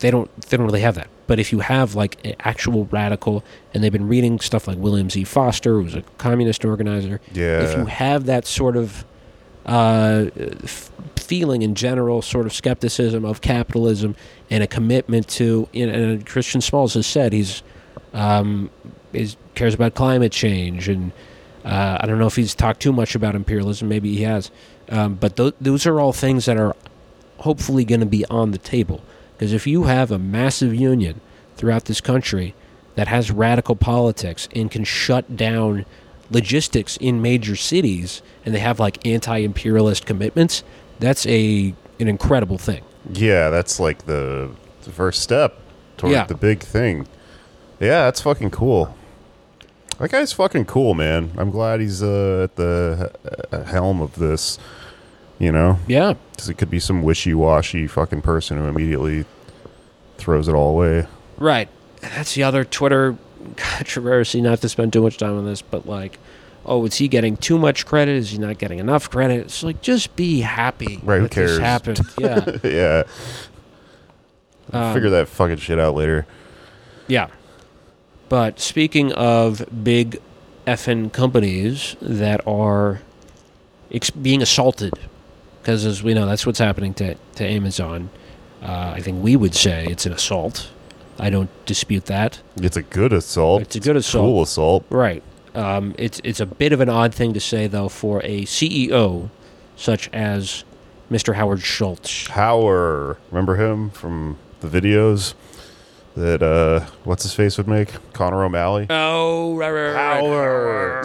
they 0.00 0.10
don't 0.10 0.30
they 0.42 0.56
don't 0.56 0.66
really 0.66 0.80
have 0.82 0.94
that. 0.96 1.08
But 1.26 1.38
if 1.40 1.52
you 1.52 1.60
have 1.60 1.94
like 1.94 2.18
an 2.26 2.34
actual 2.40 2.84
radical, 2.86 3.42
and 3.72 3.82
they've 3.82 3.90
been 3.92 4.08
reading 4.08 4.38
stuff 4.40 4.68
like 4.68 4.76
William 4.78 5.08
Z. 5.10 5.24
Foster, 5.24 5.74
who 5.74 5.84
was 5.84 5.94
a 5.94 6.02
communist 6.18 6.64
organizer, 6.64 7.20
Yeah. 7.32 7.60
if 7.62 7.76
you 7.76 7.86
have 7.86 8.26
that 8.26 8.46
sort 8.46 8.76
of 8.76 9.04
uh, 9.66 10.26
f- 10.62 10.90
feeling 11.16 11.62
in 11.62 11.74
general, 11.74 12.20
sort 12.20 12.44
of 12.46 12.52
skepticism 12.52 13.24
of 13.24 13.40
capitalism, 13.40 14.14
and 14.50 14.62
a 14.62 14.66
commitment 14.66 15.26
to. 15.28 15.68
You 15.72 15.86
know, 15.86 15.92
and 15.94 16.26
Christian 16.26 16.60
Smalls 16.60 16.94
has 16.94 17.06
said 17.06 17.32
he's 17.32 17.62
um, 18.12 18.70
is 19.12 19.36
cares 19.54 19.72
about 19.74 19.94
climate 19.94 20.32
change, 20.32 20.88
and 20.88 21.12
uh, 21.64 21.96
I 22.00 22.06
don't 22.06 22.18
know 22.18 22.26
if 22.26 22.36
he's 22.36 22.54
talked 22.54 22.80
too 22.80 22.92
much 22.92 23.14
about 23.14 23.34
imperialism. 23.34 23.88
Maybe 23.88 24.14
he 24.14 24.22
has, 24.24 24.50
um, 24.90 25.14
but 25.14 25.36
th- 25.36 25.54
those 25.60 25.86
are 25.86 25.98
all 25.98 26.12
things 26.12 26.44
that 26.44 26.58
are 26.58 26.76
hopefully 27.38 27.84
going 27.86 28.00
to 28.00 28.06
be 28.06 28.24
on 28.26 28.50
the 28.50 28.58
table. 28.58 29.00
Because 29.36 29.52
if 29.52 29.66
you 29.66 29.84
have 29.84 30.10
a 30.10 30.18
massive 30.18 30.74
union 30.74 31.20
throughout 31.56 31.84
this 31.86 32.00
country 32.00 32.54
that 32.94 33.08
has 33.08 33.30
radical 33.30 33.74
politics 33.76 34.48
and 34.54 34.70
can 34.70 34.84
shut 34.84 35.36
down 35.36 35.84
logistics 36.30 36.96
in 36.98 37.20
major 37.20 37.56
cities, 37.56 38.22
and 38.44 38.54
they 38.54 38.60
have 38.60 38.78
like 38.80 39.04
anti-imperialist 39.06 40.06
commitments, 40.06 40.62
that's 41.00 41.26
a 41.26 41.74
an 42.00 42.08
incredible 42.08 42.58
thing. 42.58 42.82
Yeah, 43.12 43.50
that's 43.50 43.78
like 43.78 44.06
the, 44.06 44.50
the 44.82 44.90
first 44.90 45.22
step 45.22 45.58
toward 45.96 46.12
Yeah. 46.12 46.24
the 46.24 46.34
big 46.34 46.60
thing. 46.60 47.06
Yeah, 47.80 48.04
that's 48.06 48.20
fucking 48.20 48.50
cool. 48.50 48.94
That 49.98 50.10
guy's 50.10 50.32
fucking 50.32 50.64
cool, 50.64 50.94
man. 50.94 51.30
I'm 51.36 51.50
glad 51.50 51.80
he's 51.80 52.02
uh, 52.02 52.44
at 52.44 52.56
the 52.56 53.12
uh, 53.52 53.62
helm 53.64 54.00
of 54.00 54.16
this. 54.16 54.58
You 55.38 55.50
know, 55.52 55.78
Yeah, 55.88 56.14
because 56.30 56.48
it 56.48 56.54
could 56.54 56.70
be 56.70 56.78
some 56.78 57.02
wishy-washy 57.02 57.86
fucking 57.88 58.22
person 58.22 58.56
who 58.56 58.64
immediately 58.64 59.24
throws 60.16 60.46
it 60.48 60.54
all 60.54 60.70
away. 60.70 61.06
right. 61.38 61.68
That's 62.00 62.34
the 62.34 62.42
other 62.44 62.64
Twitter 62.64 63.16
controversy. 63.56 64.40
Not 64.40 64.60
to 64.60 64.68
spend 64.68 64.92
too 64.92 65.02
much 65.02 65.16
time 65.18 65.36
on 65.38 65.44
this, 65.46 65.60
but 65.62 65.86
like, 65.86 66.18
oh, 66.66 66.84
is 66.84 66.96
he 66.96 67.08
getting 67.08 67.36
too 67.36 67.58
much 67.58 67.84
credit? 67.86 68.14
Is 68.16 68.30
he 68.30 68.38
not 68.38 68.58
getting 68.58 68.78
enough 68.78 69.08
credit? 69.10 69.40
It's 69.40 69.62
like 69.62 69.80
just 69.82 70.14
be 70.14 70.40
happy. 70.42 71.00
Right, 71.02 71.20
who 71.22 71.28
that 71.28 71.34
this 71.34 71.58
happened. 71.58 72.00
Yeah. 72.18 72.56
yeah, 72.62 73.02
Um, 74.72 74.94
figure 74.94 75.10
that 75.10 75.28
fucking 75.28 75.56
shit 75.56 75.78
out 75.78 75.94
later. 75.94 76.26
Yeah. 77.08 77.28
But 78.28 78.60
speaking 78.60 79.12
of 79.12 79.64
big 79.84 80.20
effing 80.66 81.12
companies 81.12 81.96
that 82.00 82.46
are 82.46 83.00
ex- 83.92 84.10
being 84.10 84.42
assaulted, 84.42 84.92
because 85.64 85.86
as 85.86 86.02
we 86.02 86.12
know, 86.12 86.26
that's 86.26 86.44
what's 86.44 86.58
happening 86.58 86.92
to, 86.92 87.14
to 87.36 87.44
Amazon. 87.44 88.10
Uh, 88.62 88.92
I 88.96 89.00
think 89.00 89.24
we 89.24 89.34
would 89.34 89.54
say 89.54 89.86
it's 89.86 90.04
an 90.04 90.12
assault. 90.12 90.68
I 91.18 91.30
don't 91.30 91.48
dispute 91.64 92.04
that. 92.04 92.42
It's 92.56 92.76
a 92.76 92.82
good 92.82 93.14
assault. 93.14 93.62
It's 93.62 93.74
a 93.74 93.80
good 93.80 93.96
assault. 93.96 94.26
Cool 94.26 94.42
assault. 94.42 94.84
Right. 94.90 95.22
Um, 95.54 95.94
it's 95.96 96.20
it's 96.22 96.40
a 96.40 96.44
bit 96.44 96.72
of 96.74 96.80
an 96.80 96.90
odd 96.90 97.14
thing 97.14 97.32
to 97.32 97.40
say 97.40 97.66
though 97.66 97.88
for 97.88 98.20
a 98.24 98.42
CEO 98.42 99.30
such 99.74 100.10
as 100.12 100.64
Mr. 101.10 101.34
Howard 101.34 101.62
Schultz. 101.62 102.28
Power. 102.28 103.16
Remember 103.30 103.56
him 103.56 103.88
from 103.88 104.36
the 104.60 104.68
videos 104.68 105.32
that 106.14 106.42
uh 106.42 106.80
what's 107.04 107.22
his 107.22 107.32
face 107.32 107.56
would 107.56 107.68
make? 107.68 107.88
Connor 108.12 108.44
O'Malley. 108.44 108.86
Oh, 108.90 109.56
right, 109.56 109.70
right, 109.70 109.92
right. 109.92 110.20
Power. 110.20 111.02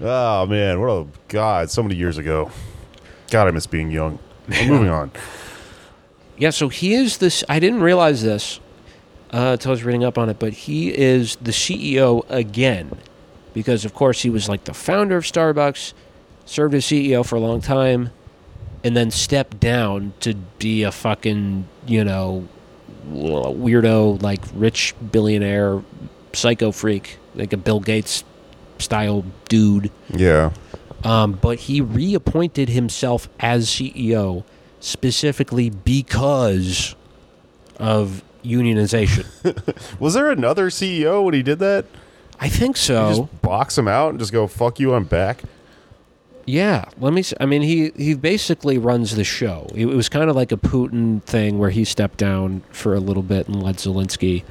oh 0.00 0.46
man, 0.46 0.80
what 0.80 0.90
a 0.90 1.06
god! 1.26 1.70
So 1.70 1.82
many 1.82 1.96
years 1.96 2.16
ago. 2.16 2.52
God, 3.30 3.48
I 3.48 3.50
miss 3.50 3.66
being 3.66 3.90
young. 3.90 4.18
I'm 4.48 4.68
moving 4.68 4.88
on. 4.88 5.10
Yeah, 6.36 6.50
so 6.50 6.68
he 6.68 6.94
is 6.94 7.18
this. 7.18 7.44
I 7.48 7.58
didn't 7.58 7.82
realize 7.82 8.22
this 8.22 8.60
uh, 9.32 9.52
until 9.52 9.70
I 9.70 9.72
was 9.72 9.84
reading 9.84 10.04
up 10.04 10.18
on 10.18 10.28
it, 10.28 10.38
but 10.38 10.52
he 10.52 10.96
is 10.96 11.36
the 11.36 11.50
CEO 11.50 12.24
again, 12.28 12.98
because 13.54 13.84
of 13.84 13.94
course 13.94 14.22
he 14.22 14.30
was 14.30 14.48
like 14.48 14.64
the 14.64 14.74
founder 14.74 15.16
of 15.16 15.24
Starbucks, 15.24 15.92
served 16.46 16.74
as 16.74 16.84
CEO 16.84 17.24
for 17.24 17.36
a 17.36 17.40
long 17.40 17.60
time, 17.60 18.10
and 18.82 18.96
then 18.96 19.10
stepped 19.10 19.60
down 19.60 20.14
to 20.20 20.34
be 20.58 20.82
a 20.82 20.90
fucking 20.90 21.66
you 21.86 22.04
know 22.04 22.48
weirdo 23.12 24.20
like 24.22 24.40
rich 24.54 24.94
billionaire 25.10 25.82
psycho 26.32 26.70
freak 26.70 27.18
like 27.34 27.52
a 27.52 27.56
Bill 27.56 27.80
Gates 27.80 28.24
style 28.78 29.24
dude. 29.48 29.90
Yeah. 30.08 30.52
Um, 31.04 31.32
but 31.32 31.60
he 31.60 31.80
reappointed 31.80 32.68
himself 32.68 33.28
as 33.40 33.66
CEO 33.68 34.44
specifically 34.80 35.70
because 35.70 36.94
of 37.78 38.22
unionization. 38.44 39.26
Was 40.00 40.14
there 40.14 40.30
another 40.30 40.68
CEO 40.70 41.24
when 41.24 41.34
he 41.34 41.42
did 41.42 41.58
that? 41.60 41.86
I 42.38 42.48
think 42.48 42.76
You 42.76 42.80
so. 42.82 43.08
just 43.08 43.42
box 43.42 43.76
him 43.76 43.88
out 43.88 44.10
and 44.10 44.18
just 44.18 44.32
go 44.32 44.46
fuck 44.46 44.80
you. 44.80 44.94
I'm 44.94 45.04
back. 45.04 45.42
yeah. 46.46 46.86
Let 46.98 47.12
me. 47.12 47.22
I 47.38 47.44
mean, 47.46 47.60
he 47.62 47.90
he 47.96 48.14
basically 48.14 48.78
runs 48.78 49.14
the 49.14 49.24
show. 49.24 49.68
It 49.74 49.86
was 49.86 50.08
kind 50.08 50.30
of 50.30 50.36
like 50.36 50.50
a 50.52 50.56
Putin 50.56 51.22
thing 51.24 51.58
where 51.58 51.70
he 51.70 51.84
stepped 51.84 52.16
down 52.18 52.62
for 52.70 52.94
a 52.94 53.00
little 53.00 53.22
bit 53.22 53.46
and 53.46 53.62
led 53.62 53.76
Zelensky, 53.76 54.44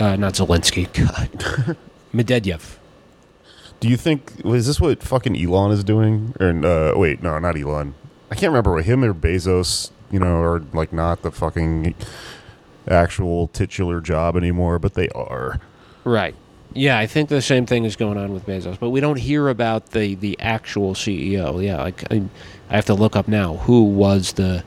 uh, 0.00 0.16
not 0.16 0.32
Zelensky, 0.34 0.90
God, 0.94 1.76
Medvedev. 2.14 2.76
Do 3.80 3.88
you 3.88 3.96
think 3.96 4.32
is 4.44 4.66
this 4.66 4.80
what 4.80 5.02
fucking 5.02 5.36
Elon 5.36 5.70
is 5.70 5.84
doing? 5.84 6.34
Or 6.40 6.48
uh, 6.48 6.98
wait, 6.98 7.22
no, 7.22 7.38
not 7.38 7.56
Elon. 7.56 7.94
I 8.30 8.34
can't 8.34 8.50
remember 8.50 8.72
what 8.72 8.84
him 8.84 9.04
or 9.04 9.14
Bezos. 9.14 9.90
You 10.10 10.18
know, 10.18 10.40
are 10.40 10.60
like 10.72 10.92
not 10.92 11.22
the 11.22 11.30
fucking 11.30 11.94
actual 12.88 13.48
titular 13.48 14.00
job 14.00 14.36
anymore, 14.36 14.78
but 14.78 14.94
they 14.94 15.08
are. 15.10 15.60
Right. 16.04 16.34
Yeah, 16.74 16.98
I 16.98 17.06
think 17.06 17.28
the 17.28 17.42
same 17.42 17.66
thing 17.66 17.84
is 17.84 17.96
going 17.96 18.18
on 18.18 18.32
with 18.32 18.46
Bezos, 18.46 18.78
but 18.78 18.90
we 18.90 19.00
don't 19.00 19.18
hear 19.18 19.48
about 19.48 19.90
the 19.90 20.14
the 20.14 20.38
actual 20.40 20.94
CEO. 20.94 21.62
Yeah, 21.62 21.82
like 21.82 22.10
I, 22.12 22.22
I 22.70 22.74
have 22.76 22.86
to 22.86 22.94
look 22.94 23.16
up 23.16 23.28
now 23.28 23.56
who 23.56 23.84
was 23.84 24.32
the 24.34 24.64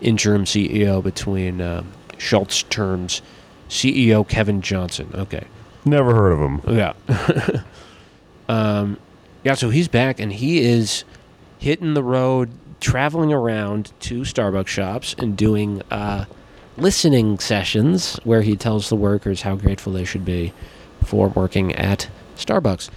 interim 0.00 0.44
CEO 0.44 1.02
between 1.02 1.60
um, 1.60 1.92
Schultz 2.18 2.62
terms. 2.64 3.22
CEO 3.68 4.26
Kevin 4.26 4.62
Johnson. 4.62 5.10
Okay. 5.14 5.44
Never 5.84 6.14
heard 6.14 6.32
of 6.32 6.38
him. 6.38 6.60
Yeah. 6.76 6.92
um, 8.48 8.98
yeah, 9.42 9.54
so 9.54 9.70
he's 9.70 9.88
back 9.88 10.18
and 10.20 10.32
he 10.32 10.60
is 10.60 11.04
hitting 11.58 11.94
the 11.94 12.02
road, 12.02 12.50
traveling 12.80 13.32
around 13.32 13.92
to 14.00 14.20
Starbucks 14.22 14.66
shops 14.66 15.14
and 15.18 15.36
doing 15.36 15.82
uh, 15.90 16.26
listening 16.76 17.38
sessions 17.38 18.16
where 18.24 18.42
he 18.42 18.56
tells 18.56 18.88
the 18.88 18.96
workers 18.96 19.42
how 19.42 19.56
grateful 19.56 19.92
they 19.92 20.04
should 20.04 20.24
be 20.24 20.52
for 21.04 21.28
working 21.28 21.72
at 21.74 22.08
Starbucks. 22.36 22.90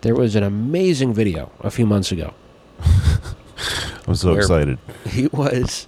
There 0.00 0.14
was 0.14 0.34
an 0.34 0.42
amazing 0.42 1.12
video 1.12 1.52
a 1.60 1.70
few 1.70 1.86
months 1.86 2.10
ago. 2.10 2.32
I'm 4.06 4.14
so 4.14 4.34
excited. 4.34 4.78
He 5.06 5.26
was 5.28 5.86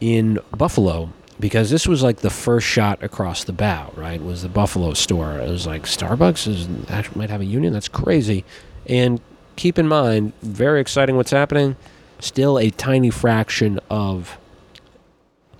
in 0.00 0.38
Buffalo 0.56 1.12
because 1.42 1.70
this 1.70 1.88
was 1.88 2.04
like 2.04 2.18
the 2.18 2.30
first 2.30 2.68
shot 2.68 3.02
across 3.02 3.42
the 3.42 3.52
bow, 3.52 3.92
right? 3.96 4.22
Was 4.22 4.42
the 4.42 4.48
Buffalo 4.48 4.94
store. 4.94 5.38
It 5.38 5.50
was 5.50 5.66
like 5.66 5.82
Starbucks 5.82 6.46
is 6.46 6.68
actually 6.88 7.18
might 7.18 7.30
have 7.30 7.40
a 7.40 7.44
union. 7.44 7.72
That's 7.72 7.88
crazy. 7.88 8.44
And 8.86 9.20
keep 9.56 9.76
in 9.76 9.88
mind, 9.88 10.34
very 10.40 10.80
exciting 10.80 11.16
what's 11.16 11.32
happening. 11.32 11.74
Still 12.20 12.60
a 12.60 12.70
tiny 12.70 13.10
fraction 13.10 13.80
of 13.90 14.38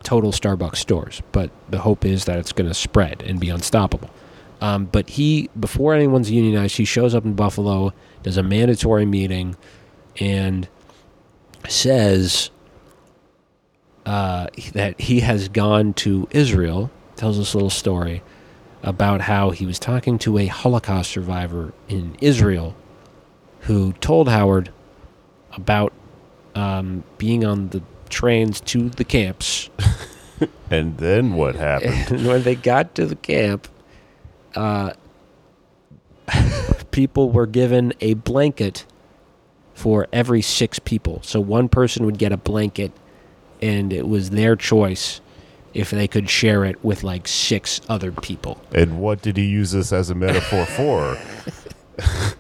total 0.05 0.31
Starbucks 0.31 0.77
stores, 0.77 1.21
but 1.33 1.51
the 1.69 1.81
hope 1.81 2.05
is 2.05 2.27
that 2.27 2.39
it's 2.39 2.53
going 2.53 2.69
to 2.69 2.75
spread 2.75 3.21
and 3.27 3.41
be 3.41 3.49
unstoppable. 3.49 4.11
Um, 4.61 4.85
but 4.85 5.11
he, 5.11 5.51
before 5.59 5.95
anyone's 5.95 6.31
unionized, 6.31 6.77
he 6.77 6.85
shows 6.85 7.13
up 7.13 7.25
in 7.25 7.35
Buffalo, 7.35 7.93
does 8.23 8.37
a 8.37 8.45
mandatory 8.45 9.05
meeting, 9.05 9.57
and 10.21 10.69
says 11.69 12.53
uh, 14.07 14.49
that 14.73 15.01
he 15.01 15.21
has 15.21 15.49
gone 15.49 15.95
to 15.95 16.29
Israel, 16.31 16.91
tells 17.17 17.39
this 17.39 17.55
little 17.55 17.71
story 17.71 18.23
about 18.83 19.23
how 19.23 19.51
he 19.51 19.65
was 19.65 19.79
talking 19.79 20.19
to 20.19 20.39
a 20.39 20.47
Holocaust 20.47 21.11
survivor 21.11 21.73
in 21.89 22.17
Israel 22.21 22.75
who 23.61 23.93
told 23.95 24.29
Howard 24.29 24.71
about 25.53 25.93
um, 26.55 27.05
being 27.19 27.45
on 27.45 27.69
the 27.69 27.83
trains 28.09 28.61
to 28.61 28.89
the 28.89 29.05
camps. 29.05 29.71
And 30.71 30.97
then 30.99 31.35
what 31.35 31.55
happened? 31.55 32.11
And 32.11 32.27
when 32.27 32.43
they 32.43 32.55
got 32.55 32.95
to 32.97 33.07
the 33.07 33.17
camp, 33.17 33.69
uh, 34.55 34.93
people 36.91 37.31
were 37.31 37.47
given 37.47 37.93
a 38.01 38.15
blanket 38.15 38.87
for 39.75 40.09
every 40.13 40.43
six 40.43 40.79
people. 40.79 41.21
So 41.23 41.41
one 41.41 41.69
person 41.69 42.05
would 42.07 42.19
get 42.19 42.33
a 42.33 42.37
blanket, 42.37 42.93
and 43.63 43.93
it 43.93 44.07
was 44.07 44.31
their 44.31 44.57
choice 44.57 45.21
if 45.73 45.91
they 45.91 46.07
could 46.07 46.29
share 46.29 46.67
it 46.67 46.85
with 46.85 47.03
like 47.03 47.27
six 47.27 47.81
other 47.89 48.13
people. 48.13 48.61
and 48.75 49.01
what 49.01 49.23
did 49.23 49.39
he 49.39 49.47
use 49.47 49.71
this 49.71 49.93
as 49.93 50.11
a 50.11 50.15
metaphor 50.15 50.67
for? 50.67 51.17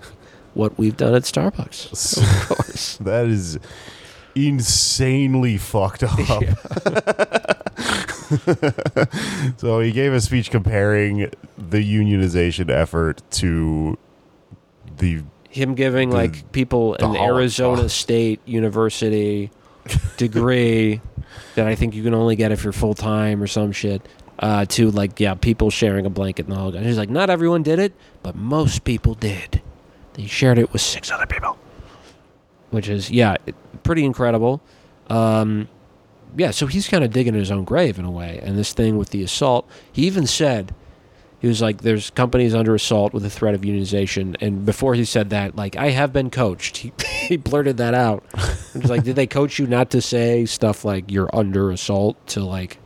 What 0.54 0.76
we've 0.78 0.96
done 0.96 1.14
at 1.14 1.22
Starbucks, 1.22 2.18
of 2.18 2.48
course. 2.48 2.98
That 3.00 3.26
is 3.26 3.58
insanely 4.34 5.56
fucked 5.56 6.02
up. 6.02 6.18
so 9.58 9.80
he 9.80 9.92
gave 9.92 10.12
a 10.12 10.20
speech 10.20 10.50
comparing 10.50 11.30
the 11.56 11.78
unionization 11.78 12.70
effort 12.70 13.22
to 13.32 13.96
the 14.98 15.22
him 15.48 15.74
giving 15.74 16.10
like 16.10 16.52
people 16.52 16.96
an 16.96 17.16
Arizona. 17.16 17.88
State 17.88 18.40
University 18.46 19.50
degree 20.16 21.00
that 21.54 21.66
I 21.66 21.74
think 21.74 21.94
you 21.94 22.02
can 22.02 22.14
only 22.14 22.36
get 22.36 22.52
if 22.52 22.64
you're 22.64 22.72
full 22.72 22.94
time 22.94 23.42
or 23.42 23.46
some 23.46 23.72
shit. 23.72 24.02
Uh, 24.38 24.64
to 24.64 24.90
like 24.90 25.20
yeah, 25.20 25.34
people 25.34 25.70
sharing 25.70 26.04
a 26.04 26.10
blanket 26.10 26.46
in 26.46 26.50
the 26.50 26.56
Holocaust. 26.56 26.84
He's 26.84 26.98
like, 26.98 27.10
not 27.10 27.30
everyone 27.30 27.62
did 27.62 27.78
it, 27.78 27.92
but 28.22 28.34
most 28.34 28.82
people 28.82 29.14
did. 29.14 29.62
They 30.14 30.26
shared 30.26 30.58
it 30.58 30.72
with 30.72 30.82
six 30.82 31.12
other 31.12 31.26
people, 31.26 31.56
which 32.70 32.88
is 32.88 33.10
yeah, 33.10 33.36
pretty 33.84 34.04
incredible. 34.04 34.60
Um, 35.08 35.68
yeah, 36.36 36.50
so 36.50 36.66
he's 36.66 36.88
kind 36.88 37.04
of 37.04 37.12
digging 37.12 37.34
his 37.34 37.50
own 37.50 37.64
grave 37.64 37.98
in 37.98 38.04
a 38.04 38.10
way. 38.10 38.40
And 38.42 38.56
this 38.58 38.72
thing 38.72 38.96
with 38.96 39.10
the 39.10 39.22
assault, 39.22 39.68
he 39.92 40.06
even 40.06 40.26
said, 40.26 40.74
he 41.42 41.48
was 41.48 41.60
like, 41.60 41.78
there's 41.78 42.10
companies 42.10 42.54
under 42.54 42.72
assault 42.72 43.12
with 43.12 43.24
the 43.24 43.30
threat 43.30 43.52
of 43.52 43.62
unionization. 43.62 44.36
And 44.40 44.64
before 44.64 44.94
he 44.94 45.04
said 45.04 45.30
that, 45.30 45.56
like, 45.56 45.74
I 45.74 45.90
have 45.90 46.12
been 46.12 46.30
coached. 46.30 46.76
He, 46.82 46.92
he 47.26 47.36
blurted 47.36 47.76
that 47.78 47.94
out. 47.94 48.24
It 48.74 48.82
was 48.82 48.90
like, 48.90 49.04
did 49.04 49.16
they 49.16 49.26
coach 49.26 49.58
you 49.58 49.66
not 49.66 49.90
to 49.90 50.00
say 50.00 50.44
stuff 50.44 50.84
like 50.84 51.10
you're 51.10 51.30
under 51.32 51.70
assault 51.70 52.24
to 52.28 52.44
like 52.44 52.78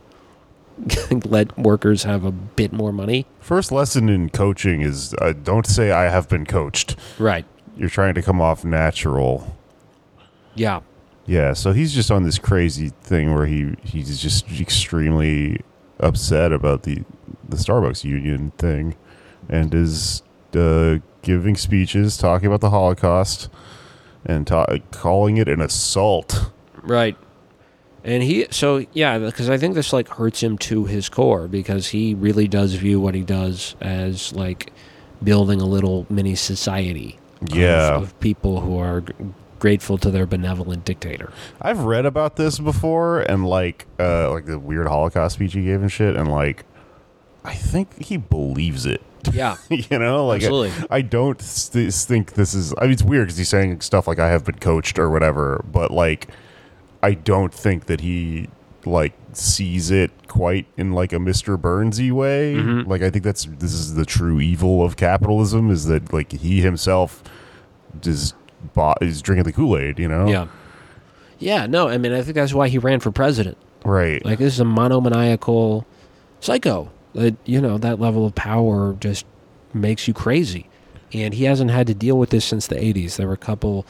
let 1.25 1.57
workers 1.57 2.03
have 2.03 2.23
a 2.23 2.31
bit 2.31 2.71
more 2.71 2.91
money? 2.91 3.25
First 3.39 3.71
lesson 3.71 4.09
in 4.09 4.29
coaching 4.29 4.81
is 4.81 5.13
uh, 5.21 5.33
don't 5.33 5.65
say 5.65 5.91
I 5.91 6.09
have 6.09 6.29
been 6.29 6.45
coached. 6.45 6.95
Right. 7.19 7.45
You're 7.75 7.89
trying 7.89 8.13
to 8.15 8.21
come 8.21 8.41
off 8.41 8.63
natural. 8.63 9.55
Yeah. 10.55 10.81
Yeah, 11.25 11.53
so 11.53 11.73
he's 11.73 11.93
just 11.93 12.09
on 12.09 12.23
this 12.23 12.39
crazy 12.39 12.89
thing 13.01 13.33
where 13.33 13.45
he 13.47 13.75
he's 13.83 14.19
just 14.19 14.49
extremely 14.59 15.61
upset 15.99 16.53
about 16.53 16.83
the 16.83 17.03
the 17.49 17.57
Starbucks 17.57 18.03
union 18.03 18.51
thing, 18.57 18.95
and 19.49 19.73
is 19.73 20.21
uh, 20.55 20.97
giving 21.21 21.55
speeches 21.55 22.17
talking 22.17 22.47
about 22.47 22.61
the 22.61 22.69
Holocaust 22.69 23.49
and 24.25 24.45
ta- 24.47 24.65
calling 24.91 25.37
it 25.37 25.47
an 25.47 25.61
assault. 25.61 26.51
Right. 26.81 27.17
And 28.03 28.23
he, 28.23 28.47
so 28.51 28.85
yeah, 28.93 29.17
because 29.19 29.49
I 29.49 29.57
think 29.57 29.75
this 29.75 29.91
like 29.91 30.07
hurts 30.07 30.41
him 30.41 30.57
to 30.59 30.85
his 30.85 31.09
core 31.09 31.47
because 31.47 31.87
he 31.89 32.13
really 32.13 32.47
does 32.47 32.73
view 32.75 32.99
what 33.01 33.15
he 33.15 33.21
does 33.23 33.75
as 33.81 34.31
like 34.33 34.71
building 35.23 35.59
a 35.61 35.65
little 35.65 36.05
mini 36.09 36.35
society. 36.35 37.19
of- 37.41 38.03
Of, 38.03 38.19
people 38.21 38.61
who 38.61 38.77
are 38.77 39.01
g- 39.01 39.13
grateful 39.59 39.97
to 39.97 40.09
their 40.11 40.25
benevolent 40.25 40.85
dictator. 40.85 41.31
I've 41.61 41.79
read 41.81 42.05
about 42.05 42.35
this 42.37 42.59
before, 42.59 43.21
and 43.21 43.45
like 43.45 43.87
uh, 43.99 44.31
like 44.31 44.45
the 44.45 44.57
weird 44.59 44.87
Holocaust 44.87 45.35
speech 45.35 45.53
he 45.53 45.63
gave 45.65 45.81
and 45.81 45.91
shit, 45.91 46.15
and 46.15 46.31
like 46.31 46.63
I 47.47 47.53
think 47.55 48.03
he 48.03 48.17
believes 48.17 48.85
it. 48.85 49.01
Yeah. 49.31 49.55
you 49.69 49.97
know, 49.97 50.27
like 50.27 50.41
I. 50.43 50.47
I 50.89 51.01
don't 51.01 51.41
st- 51.41 51.93
think 51.93 52.33
this 52.33 52.53
is. 52.53 52.73
I 52.77 52.83
mean, 52.83 52.91
it's 52.91 53.03
weird 53.03 53.27
because 53.27 53.37
he's 53.37 53.49
saying 53.49 53.81
stuff 53.81 54.07
like 54.07 54.19
"I 54.19 54.27
have 54.29 54.43
been 54.45 54.59
coached" 54.59 54.99
or 54.99 55.09
whatever, 55.09 55.63
but 55.71 55.91
like, 55.91 56.27
I 57.01 57.13
don't 57.13 57.53
think 57.53 57.85
that 57.85 58.01
he 58.01 58.49
like 58.85 59.13
sees 59.33 59.91
it 59.91 60.11
quite 60.27 60.65
in 60.77 60.91
like 60.93 61.11
a 61.13 61.17
Mr. 61.17 61.57
Burnsy 61.57 62.11
way. 62.11 62.55
Mm-hmm. 62.55 62.89
Like, 62.89 63.01
I 63.01 63.09
think 63.09 63.23
that's 63.23 63.45
this 63.45 63.73
is 63.73 63.95
the 63.95 64.05
true 64.05 64.39
evil 64.39 64.83
of 64.83 64.97
capitalism 64.97 65.71
is 65.71 65.85
that 65.85 66.11
like 66.13 66.31
he 66.31 66.61
himself 66.61 67.23
is 68.03 68.33
bought 68.73 68.97
is 69.01 69.21
drinking 69.21 69.45
the 69.45 69.53
Kool 69.53 69.77
Aid. 69.77 69.99
You 69.99 70.07
know, 70.09 70.27
Yeah. 70.27 70.47
Yeah. 71.39 71.65
No, 71.65 71.87
I 71.87 71.97
mean, 71.97 72.11
I 72.11 72.21
think 72.21 72.35
that's 72.35 72.53
why 72.53 72.67
he 72.67 72.77
ran 72.77 72.99
for 72.99 73.11
president. 73.11 73.57
right. 73.85 74.23
Like, 74.25 74.39
this 74.39 74.53
is 74.53 74.59
a 74.59 74.65
monomaniacal 74.65 75.85
psycho. 76.39 76.91
You 77.45 77.61
know, 77.61 77.77
that 77.77 77.99
level 77.99 78.25
of 78.25 78.35
power 78.35 78.95
just 78.99 79.25
makes 79.73 80.07
you 80.07 80.13
crazy. 80.13 80.69
And 81.13 81.33
he 81.33 81.45
hasn't 81.45 81.71
had 81.71 81.87
to 81.87 81.93
deal 81.93 82.17
with 82.17 82.29
this 82.29 82.45
since 82.45 82.67
the 82.67 82.75
80s. 82.75 83.15
There 83.15 83.27
were 83.27 83.33
a 83.33 83.37
couple 83.37 83.85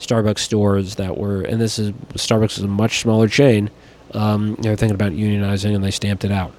Starbucks 0.00 0.38
stores 0.38 0.96
that 0.96 1.16
were, 1.16 1.42
and 1.42 1.60
this 1.60 1.78
is, 1.78 1.92
Starbucks 2.14 2.58
is 2.58 2.64
a 2.64 2.68
much 2.68 3.00
smaller 3.00 3.28
chain. 3.28 3.70
Um, 4.12 4.56
they 4.56 4.68
were 4.68 4.76
thinking 4.76 4.94
about 4.94 5.12
unionizing 5.12 5.74
and 5.74 5.84
they 5.84 5.90
stamped 5.90 6.24
it 6.24 6.32
out. 6.32 6.52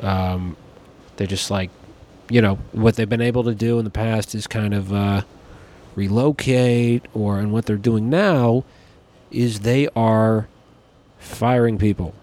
Um, 0.00 0.56
they're 1.16 1.26
just 1.26 1.50
like, 1.50 1.70
you 2.28 2.42
know, 2.42 2.56
what 2.72 2.96
they've 2.96 3.08
been 3.08 3.20
able 3.20 3.44
to 3.44 3.54
do 3.54 3.78
in 3.78 3.84
the 3.84 3.90
past 3.90 4.34
is 4.34 4.46
kind 4.46 4.74
of 4.74 4.92
uh, 4.92 5.22
relocate, 5.94 7.06
or, 7.14 7.38
and 7.38 7.52
what 7.52 7.66
they're 7.66 7.76
doing 7.76 8.10
now 8.10 8.64
is 9.30 9.60
they 9.60 9.88
are 9.94 10.48
firing 11.18 11.78
people. 11.78 12.14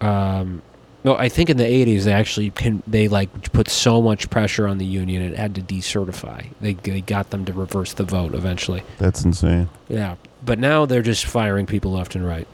Um, 0.00 0.62
no, 1.04 1.16
I 1.16 1.28
think 1.28 1.50
in 1.50 1.56
the 1.56 1.64
'80s 1.64 2.04
they 2.04 2.12
actually 2.12 2.50
can 2.50 2.82
they 2.86 3.08
like 3.08 3.52
put 3.52 3.68
so 3.68 4.02
much 4.02 4.28
pressure 4.30 4.66
on 4.66 4.78
the 4.78 4.84
union 4.84 5.22
it 5.22 5.36
had 5.36 5.54
to 5.54 5.62
decertify. 5.62 6.46
They 6.60 6.74
they 6.74 7.00
got 7.00 7.30
them 7.30 7.44
to 7.46 7.52
reverse 7.52 7.94
the 7.94 8.04
vote 8.04 8.34
eventually. 8.34 8.82
That's 8.98 9.24
insane. 9.24 9.68
Yeah, 9.88 10.16
but 10.44 10.58
now 10.58 10.86
they're 10.86 11.02
just 11.02 11.26
firing 11.26 11.66
people 11.66 11.92
left 11.92 12.14
and 12.14 12.26
right. 12.26 12.46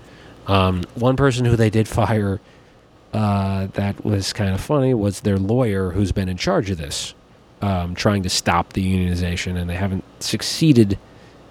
Um, 0.47 0.85
one 0.95 1.17
person 1.17 1.45
who 1.45 1.57
they 1.57 1.71
did 1.71 1.89
fire 1.89 2.41
uh, 3.13 3.67
that 3.73 4.05
was 4.05 4.33
kind 4.33 4.55
of 4.55 4.61
funny 4.61 4.95
was 4.95 5.21
their 5.21 5.39
lawyer 5.39 5.91
who's 5.91 6.13
been 6.13 6.29
in 6.29 6.37
charge 6.37 6.71
of 6.71 6.79
this, 6.79 7.15
um, 7.63 7.95
trying 7.95 8.23
to 8.23 8.29
stop 8.29 8.75
the 8.75 8.85
unionization, 8.85 9.57
and 9.57 9.69
they 9.69 9.75
haven't 9.75 10.05
succeeded 10.21 10.99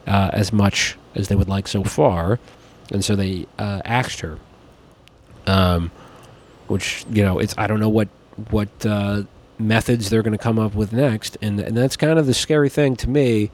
uh, 0.07 0.29
as 0.31 0.53
much 0.53 0.97
as 1.15 1.27
they 1.27 1.35
would 1.35 1.49
like 1.49 1.67
so 1.67 1.83
far, 1.83 2.39
and 2.91 3.03
so 3.03 3.15
they 3.15 3.47
uh, 3.57 3.81
axed 3.83 4.19
her. 4.19 4.37
Um, 5.47 5.91
which 6.67 7.05
you 7.09 7.23
know, 7.23 7.39
it's 7.39 7.55
I 7.57 7.67
don't 7.67 7.79
know 7.79 7.89
what 7.89 8.09
what 8.49 8.69
uh, 8.85 9.23
methods 9.57 10.09
they're 10.09 10.23
going 10.23 10.37
to 10.37 10.43
come 10.43 10.59
up 10.59 10.75
with 10.75 10.93
next, 10.93 11.37
and 11.41 11.59
and 11.59 11.75
that's 11.77 11.95
kind 11.95 12.19
of 12.19 12.25
the 12.25 12.33
scary 12.33 12.69
thing 12.69 12.95
to 12.97 13.09
me, 13.09 13.51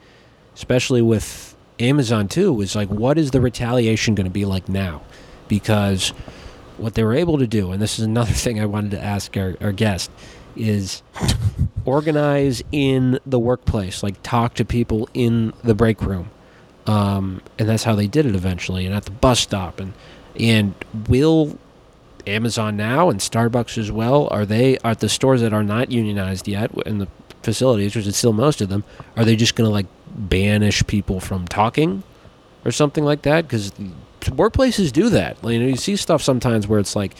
especially 0.54 1.02
with 1.02 1.56
Amazon 1.78 2.28
too. 2.28 2.60
Is 2.60 2.74
like, 2.74 2.88
what 2.88 3.18
is 3.18 3.30
the 3.30 3.40
retaliation 3.40 4.14
going 4.14 4.26
to 4.26 4.30
be 4.30 4.44
like 4.44 4.68
now? 4.68 5.02
Because 5.48 6.10
what 6.78 6.94
they 6.94 7.04
were 7.04 7.14
able 7.14 7.38
to 7.38 7.46
do, 7.46 7.72
and 7.72 7.80
this 7.80 7.98
is 7.98 8.04
another 8.04 8.32
thing 8.32 8.60
I 8.60 8.66
wanted 8.66 8.92
to 8.92 9.02
ask 9.02 9.36
our, 9.36 9.56
our 9.60 9.72
guest, 9.72 10.10
is 10.56 11.02
organize 11.84 12.62
in 12.72 13.18
the 13.26 13.38
workplace, 13.38 14.02
like 14.02 14.22
talk 14.22 14.54
to 14.54 14.64
people 14.64 15.08
in 15.14 15.52
the 15.62 15.74
break 15.74 16.02
room, 16.02 16.30
um, 16.86 17.42
and 17.58 17.68
that's 17.68 17.84
how 17.84 17.94
they 17.94 18.06
did 18.06 18.26
it 18.26 18.34
eventually, 18.34 18.86
and 18.86 18.94
at 18.94 19.04
the 19.04 19.10
bus 19.10 19.40
stop, 19.40 19.80
and 19.80 19.92
and 20.38 20.74
will 21.08 21.58
Amazon 22.26 22.76
now 22.76 23.10
and 23.10 23.20
Starbucks 23.20 23.78
as 23.78 23.90
well 23.90 24.28
are 24.30 24.46
they 24.46 24.78
are 24.78 24.94
the 24.94 25.08
stores 25.08 25.40
that 25.40 25.52
are 25.52 25.64
not 25.64 25.90
unionized 25.90 26.46
yet 26.48 26.70
in 26.86 26.98
the 26.98 27.08
facilities, 27.42 27.96
which 27.96 28.06
is 28.06 28.16
still 28.16 28.32
most 28.32 28.60
of 28.60 28.68
them, 28.68 28.84
are 29.16 29.24
they 29.24 29.36
just 29.36 29.54
going 29.54 29.68
to 29.68 29.72
like 29.72 29.86
banish 30.14 30.86
people 30.86 31.20
from 31.20 31.46
talking 31.46 32.02
or 32.64 32.70
something 32.70 33.04
like 33.04 33.22
that? 33.22 33.42
Because 33.42 33.72
workplaces 34.20 34.92
do 34.92 35.10
that. 35.10 35.36
You 35.42 35.58
know, 35.58 35.66
you 35.66 35.76
see 35.76 35.96
stuff 35.96 36.22
sometimes 36.22 36.66
where 36.66 36.78
it's 36.78 36.94
like 36.96 37.14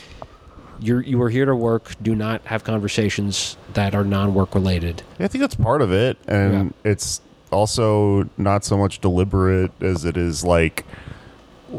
you're 0.80 1.00
you 1.00 1.20
are 1.22 1.30
here 1.30 1.44
to 1.44 1.54
work. 1.54 1.94
Do 2.02 2.14
not 2.14 2.42
have 2.46 2.64
conversations 2.64 3.56
that 3.74 3.94
are 3.94 4.04
non-work 4.04 4.54
related. 4.54 5.02
I 5.18 5.28
think 5.28 5.40
that's 5.40 5.54
part 5.54 5.82
of 5.82 5.92
it, 5.92 6.18
and 6.26 6.74
it's 6.84 7.20
also 7.50 8.28
not 8.36 8.64
so 8.64 8.76
much 8.78 9.00
deliberate 9.00 9.70
as 9.82 10.04
it 10.04 10.16
is 10.16 10.44
like 10.44 10.84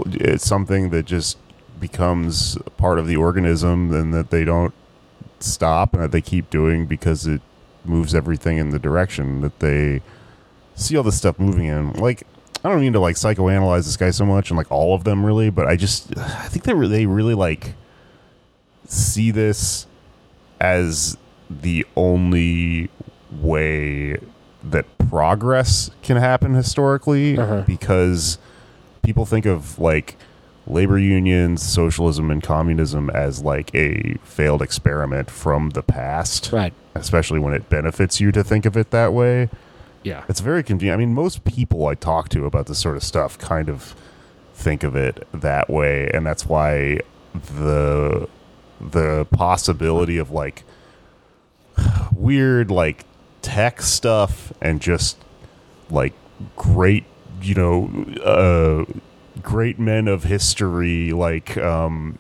it's 0.06 0.46
something 0.46 0.90
that 0.92 1.06
just 1.06 1.38
becomes 1.88 2.58
part 2.78 2.98
of 2.98 3.06
the 3.08 3.16
organism, 3.18 3.94
and 3.94 4.14
that 4.14 4.30
they 4.30 4.44
don't 4.46 4.74
stop, 5.40 5.94
and 5.94 6.02
that 6.04 6.12
they 6.12 6.22
keep 6.22 6.50
doing 6.50 6.86
because 6.86 7.28
it 7.28 7.42
moves 7.86 8.16
everything 8.16 8.58
in 8.58 8.70
the 8.70 8.80
direction 8.80 9.42
that 9.42 9.60
they 9.60 10.02
see 10.76 10.96
all 10.98 11.04
this 11.04 11.18
stuff 11.18 11.38
moving 11.38 11.66
in. 11.66 11.92
Like, 11.94 12.24
I 12.64 12.70
don't 12.70 12.80
mean 12.80 12.94
to 12.94 13.00
like 13.02 13.18
psychoanalyze 13.18 13.84
this 13.84 13.98
guy 13.98 14.12
so 14.12 14.26
much, 14.26 14.50
and 14.50 14.58
like 14.58 14.72
all 14.72 14.96
of 14.96 15.04
them 15.04 15.26
really, 15.26 15.50
but 15.50 15.68
I 15.68 15.76
just 15.76 16.18
I 16.18 16.48
think 16.48 16.64
they 16.64 16.74
they 16.88 17.06
really 17.06 17.34
like 17.36 17.74
see 18.88 19.32
this 19.32 19.86
as 20.62 21.18
the 21.50 21.86
only 21.98 22.90
way 23.32 24.18
that 24.64 24.86
progress 25.10 25.92
can 26.02 26.16
happen 26.16 26.54
historically 26.54 27.38
Uh-huh. 27.38 27.64
because 27.68 28.38
people 29.02 29.26
think 29.26 29.46
of 29.46 29.78
like 29.78 30.16
labor 30.68 30.98
unions, 30.98 31.62
socialism, 31.62 32.32
and 32.32 32.42
communism 32.42 33.10
as 33.10 33.42
like 33.44 33.74
a 33.76 34.16
failed 34.24 34.62
experiment 34.62 35.30
from 35.30 35.72
the 35.72 35.84
past, 35.84 36.52
Right. 36.54 36.74
especially 36.96 37.40
when 37.40 37.54
it 37.54 37.70
benefits 37.70 38.20
you 38.22 38.32
to 38.32 38.44
think 38.44 38.66
of 38.66 38.78
it 38.78 38.92
that 38.92 39.14
way. 39.14 39.50
Yeah. 40.04 40.24
It's 40.30 40.40
very 40.42 40.64
convenient. 40.64 41.00
I 41.02 41.06
mean, 41.06 41.14
most 41.14 41.44
people 41.46 41.88
I 41.88 41.96
talk 41.96 42.30
to 42.30 42.46
about 42.46 42.68
this 42.68 42.80
sort 42.80 42.96
of 42.98 43.04
stuff 43.04 43.38
kind 43.38 43.70
of 43.70 43.96
think 44.54 44.84
of 44.84 44.96
it 44.96 45.28
that 45.34 45.70
way, 45.70 46.10
and 46.14 46.26
that's 46.26 46.46
why 46.46 47.00
the 47.34 48.28
the 48.80 49.26
possibility 49.32 50.18
of 50.18 50.30
like 50.30 50.64
weird 52.16 52.70
like 52.70 53.06
tech 53.42 53.82
stuff 53.82 54.54
and 54.62 54.82
just 54.82 55.18
like 55.90 56.14
great, 56.56 57.06
you 57.42 57.56
know, 57.56 58.06
uh, 58.24 58.86
great 59.42 59.80
men 59.80 60.08
of 60.08 60.24
history, 60.24 61.12
like 61.12 61.58
um, 61.58 62.20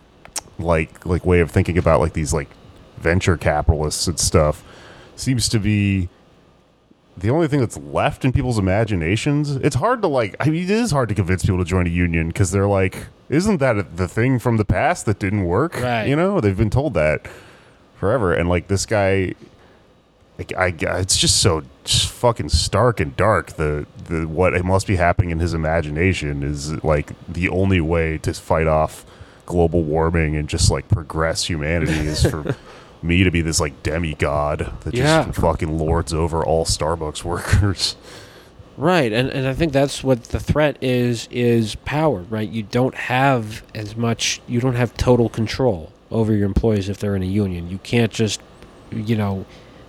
like 0.59 1.05
like 1.05 1.26
way 1.26 1.39
of 1.39 1.51
thinking 1.51 1.78
about 1.78 1.99
like 1.99 2.14
these 2.14 2.34
like 2.34 2.49
venture 2.97 3.38
capitalists 3.38 4.07
and 4.07 4.20
stuff 4.20 4.64
seems 5.16 5.49
to 5.49 5.59
be 5.59 6.09
the 7.18 7.30
only 7.30 7.47
thing 7.47 7.59
that's 7.59 7.78
left 7.78 8.26
in 8.26 8.32
people's 8.32 8.57
imaginations. 8.57 9.55
It's 9.57 9.76
hard 9.76 10.01
to 10.01 10.07
like. 10.07 10.36
I 10.39 10.49
mean, 10.49 10.64
it 10.64 10.70
is 10.70 10.91
hard 10.91 11.09
to 11.09 11.16
convince 11.16 11.43
people 11.43 11.59
to 11.59 11.66
join 11.66 11.86
a 11.86 11.89
union 11.89 12.30
because 12.30 12.51
they're 12.51 12.68
like, 12.68 13.07
"Isn't 13.30 13.57
that 13.57 13.97
the 13.97 14.07
thing 14.07 14.39
from 14.39 14.57
the 14.57 14.66
past 14.66 15.05
that 15.05 15.20
didn't 15.20 15.45
work?" 15.45 15.80
Right. 15.80 16.07
You 16.07 16.16
know, 16.16 16.41
they've 16.41 16.57
been 16.57 16.72
told 16.72 16.95
that 16.95 17.28
forever, 17.99 18.34
and 18.34 18.49
like 18.49 18.68
this 18.68 18.86
guy, 18.86 19.36
like 20.38 20.54
I, 20.58 20.74
it's 21.00 21.18
just 21.18 21.42
so 21.42 21.64
just 21.84 22.08
fucking 22.10 22.50
stark 22.50 23.00
and 23.00 23.16
dark. 23.16 23.54
The 23.54 23.86
the 24.06 24.28
what 24.28 24.54
it 24.54 24.66
must 24.66 24.88
be 24.88 24.96
happening 24.96 25.30
in 25.32 25.40
his 25.40 25.54
imagination 25.54 26.44
is 26.44 26.84
like 26.84 27.12
the 27.32 27.50
only 27.50 27.82
way 27.82 28.18
to 28.20 28.34
fight 28.34 28.68
off 28.68 29.06
global 29.46 29.84
warming 29.84 30.36
and 30.38 30.48
just 30.48 30.72
like 30.72 30.88
progress 30.88 31.44
humanity 31.46 31.92
is 32.08 32.26
for 32.26 32.56
me 33.02 33.24
to 33.24 33.30
be 33.32 33.42
this 33.42 33.60
like 33.60 33.84
demigod 33.84 34.72
that 34.82 34.94
Yeah. 34.94 35.26
just 35.26 35.40
fucking 35.42 35.78
lords 35.78 36.14
over 36.14 36.44
all 36.44 36.66
Starbucks 36.66 37.24
workers. 37.24 37.96
Right, 38.76 39.12
and 39.14 39.30
and 39.30 39.48
I 39.48 39.54
think 39.54 39.72
that's 39.72 40.04
what 40.04 40.24
the 40.26 40.40
threat 40.40 40.78
is 40.82 41.28
is 41.30 41.76
power, 41.76 42.22
right? 42.30 42.50
You 42.50 42.64
don't 42.64 42.96
have 42.96 43.62
as 43.76 43.96
much 43.96 44.42
you 44.48 44.60
don't 44.60 44.76
have 44.76 44.96
total 44.98 45.30
control 45.30 45.92
over 46.10 46.34
your 46.34 46.48
employees 46.48 46.90
if 46.90 46.98
they're 46.98 47.16
in 47.16 47.22
a 47.22 47.28
union. 47.28 47.70
You 47.70 47.78
can't 47.80 48.12
just 48.12 48.42
you 48.92 49.16
know 49.16 49.46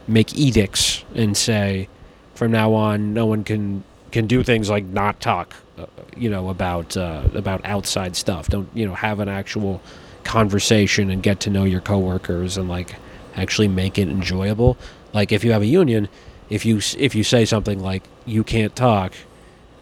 make 0.07 0.36
edicts 0.36 1.05
and 1.14 1.36
say 1.36 1.88
from 2.34 2.50
now 2.50 2.72
on 2.74 3.14
no 3.14 3.26
one 3.26 3.44
can 3.44 3.84
can 4.11 4.26
do 4.26 4.42
things 4.42 4.70
like 4.70 4.84
not 4.84 5.20
talk 5.20 5.55
uh, 5.76 5.86
you 6.16 6.30
know 6.30 6.48
about 6.48 6.96
uh, 6.96 7.22
about 7.34 7.64
outside 7.64 8.14
stuff. 8.14 8.48
Don't, 8.48 8.68
you 8.74 8.86
know, 8.86 8.94
have 8.94 9.18
an 9.20 9.28
actual 9.28 9.80
conversation 10.22 11.11
and 11.11 11.22
get 11.22 11.40
to 11.40 11.50
know 11.50 11.64
your 11.64 11.80
coworkers 11.80 12.57
and 12.57 12.68
like 12.68 12.94
actually 13.34 13.68
make 13.68 13.98
it 13.98 14.09
enjoyable. 14.09 14.76
Like 15.12 15.32
if 15.32 15.44
you 15.44 15.52
have 15.52 15.62
a 15.62 15.66
union, 15.66 16.09
if 16.48 16.64
you 16.64 16.80
if 16.96 17.14
you 17.14 17.24
say 17.24 17.44
something 17.44 17.80
like 17.80 18.05
you 18.24 18.44
can't 18.44 18.74
talk, 18.76 19.14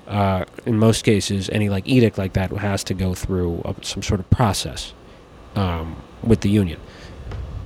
uh, 0.09 0.47
in 0.65 0.79
most 0.79 1.05
cases, 1.05 1.51
any 1.51 1.69
like 1.69 1.87
edict 1.87 2.17
like 2.17 2.33
that 2.33 2.51
has 2.53 2.83
to 2.85 2.95
go 2.95 3.15
through 3.15 3.63
some 3.83 4.03
sort 4.03 4.21
of 4.21 4.29
process 4.31 4.95
um, 5.57 5.97
with 6.23 6.41
the 6.41 6.49
union. 6.49 6.81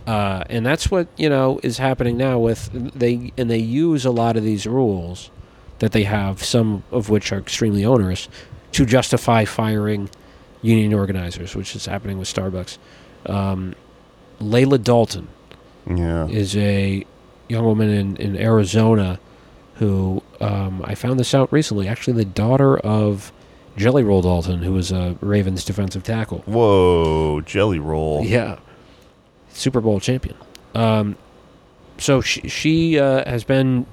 Uh, 0.07 0.45
and 0.49 0.65
that's 0.65 0.91
what 0.91 1.09
you 1.17 1.29
know 1.29 1.59
is 1.63 1.79
happening 1.79 2.17
now 2.17 2.39
with 2.39 2.71
they 2.99 3.33
and 3.37 3.51
they 3.51 3.59
use 3.59 4.05
a 4.05 4.11
lot 4.11 4.37
of 4.37 4.45
these 4.45 4.67
rules 4.67 5.31
that 5.81 5.93
they 5.93 6.05
have, 6.05 6.43
some 6.43 6.85
of 6.93 7.11
which 7.11 7.33
are 7.33 7.39
extremely 7.39 7.85
onerous, 7.85 8.29
to 8.73 8.87
justify 8.87 9.45
firing 9.45 10.09
union 10.63 10.95
organizers, 10.95 11.55
which 11.55 11.75
is 11.77 11.87
happening 11.87 12.19
with 12.19 12.33
Starbucks. 12.33 12.79
Um, 13.27 13.75
Laila 14.41 14.79
Dalton 14.79 15.29
Yeah. 15.87 16.27
is 16.29 16.57
a 16.57 17.05
young 17.49 17.65
woman 17.65 17.91
in, 17.91 18.17
in 18.17 18.37
Arizona 18.37 19.19
who 19.75 20.23
um, 20.41 20.83
I 20.85 20.95
found 20.95 21.19
this 21.21 21.35
out 21.35 21.53
recently. 21.53 21.89
Actually, 21.89 22.15
the 22.15 22.25
daughter 22.25 22.79
of 22.79 23.33
Jelly 23.77 24.03
Roll 24.03 24.23
Dalton, 24.23 24.63
who 24.63 24.73
was 24.73 24.91
a 24.93 25.17
Ravens 25.21 25.65
defensive 25.65 26.03
tackle. 26.03 26.39
Whoa, 26.47 27.43
jelly 27.43 27.79
roll. 27.79 28.25
Yeah, 28.25 28.59
Super 29.57 29.81
Bowl 29.81 30.01
champion. 30.01 30.37
Um, 30.75 31.17
so 31.99 32.21
she 32.21 32.47
she 32.49 32.99
uh, 32.99 33.29
has 33.29 33.43
been 33.43 33.87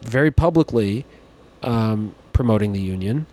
very 0.00 0.30
publicly 0.30 1.04
um, 1.62 2.14
promoting 2.32 2.72
the 2.72 2.80
union, 2.80 3.26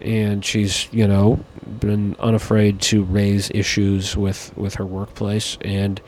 and 0.00 0.44
she's 0.44 0.88
you 0.92 1.08
know 1.08 1.44
been 1.80 2.14
unafraid 2.20 2.80
to 2.82 3.02
raise 3.02 3.50
issues 3.50 4.16
with 4.16 4.56
with 4.56 4.76
her 4.76 4.86
workplace, 4.86 5.58
and 5.62 6.00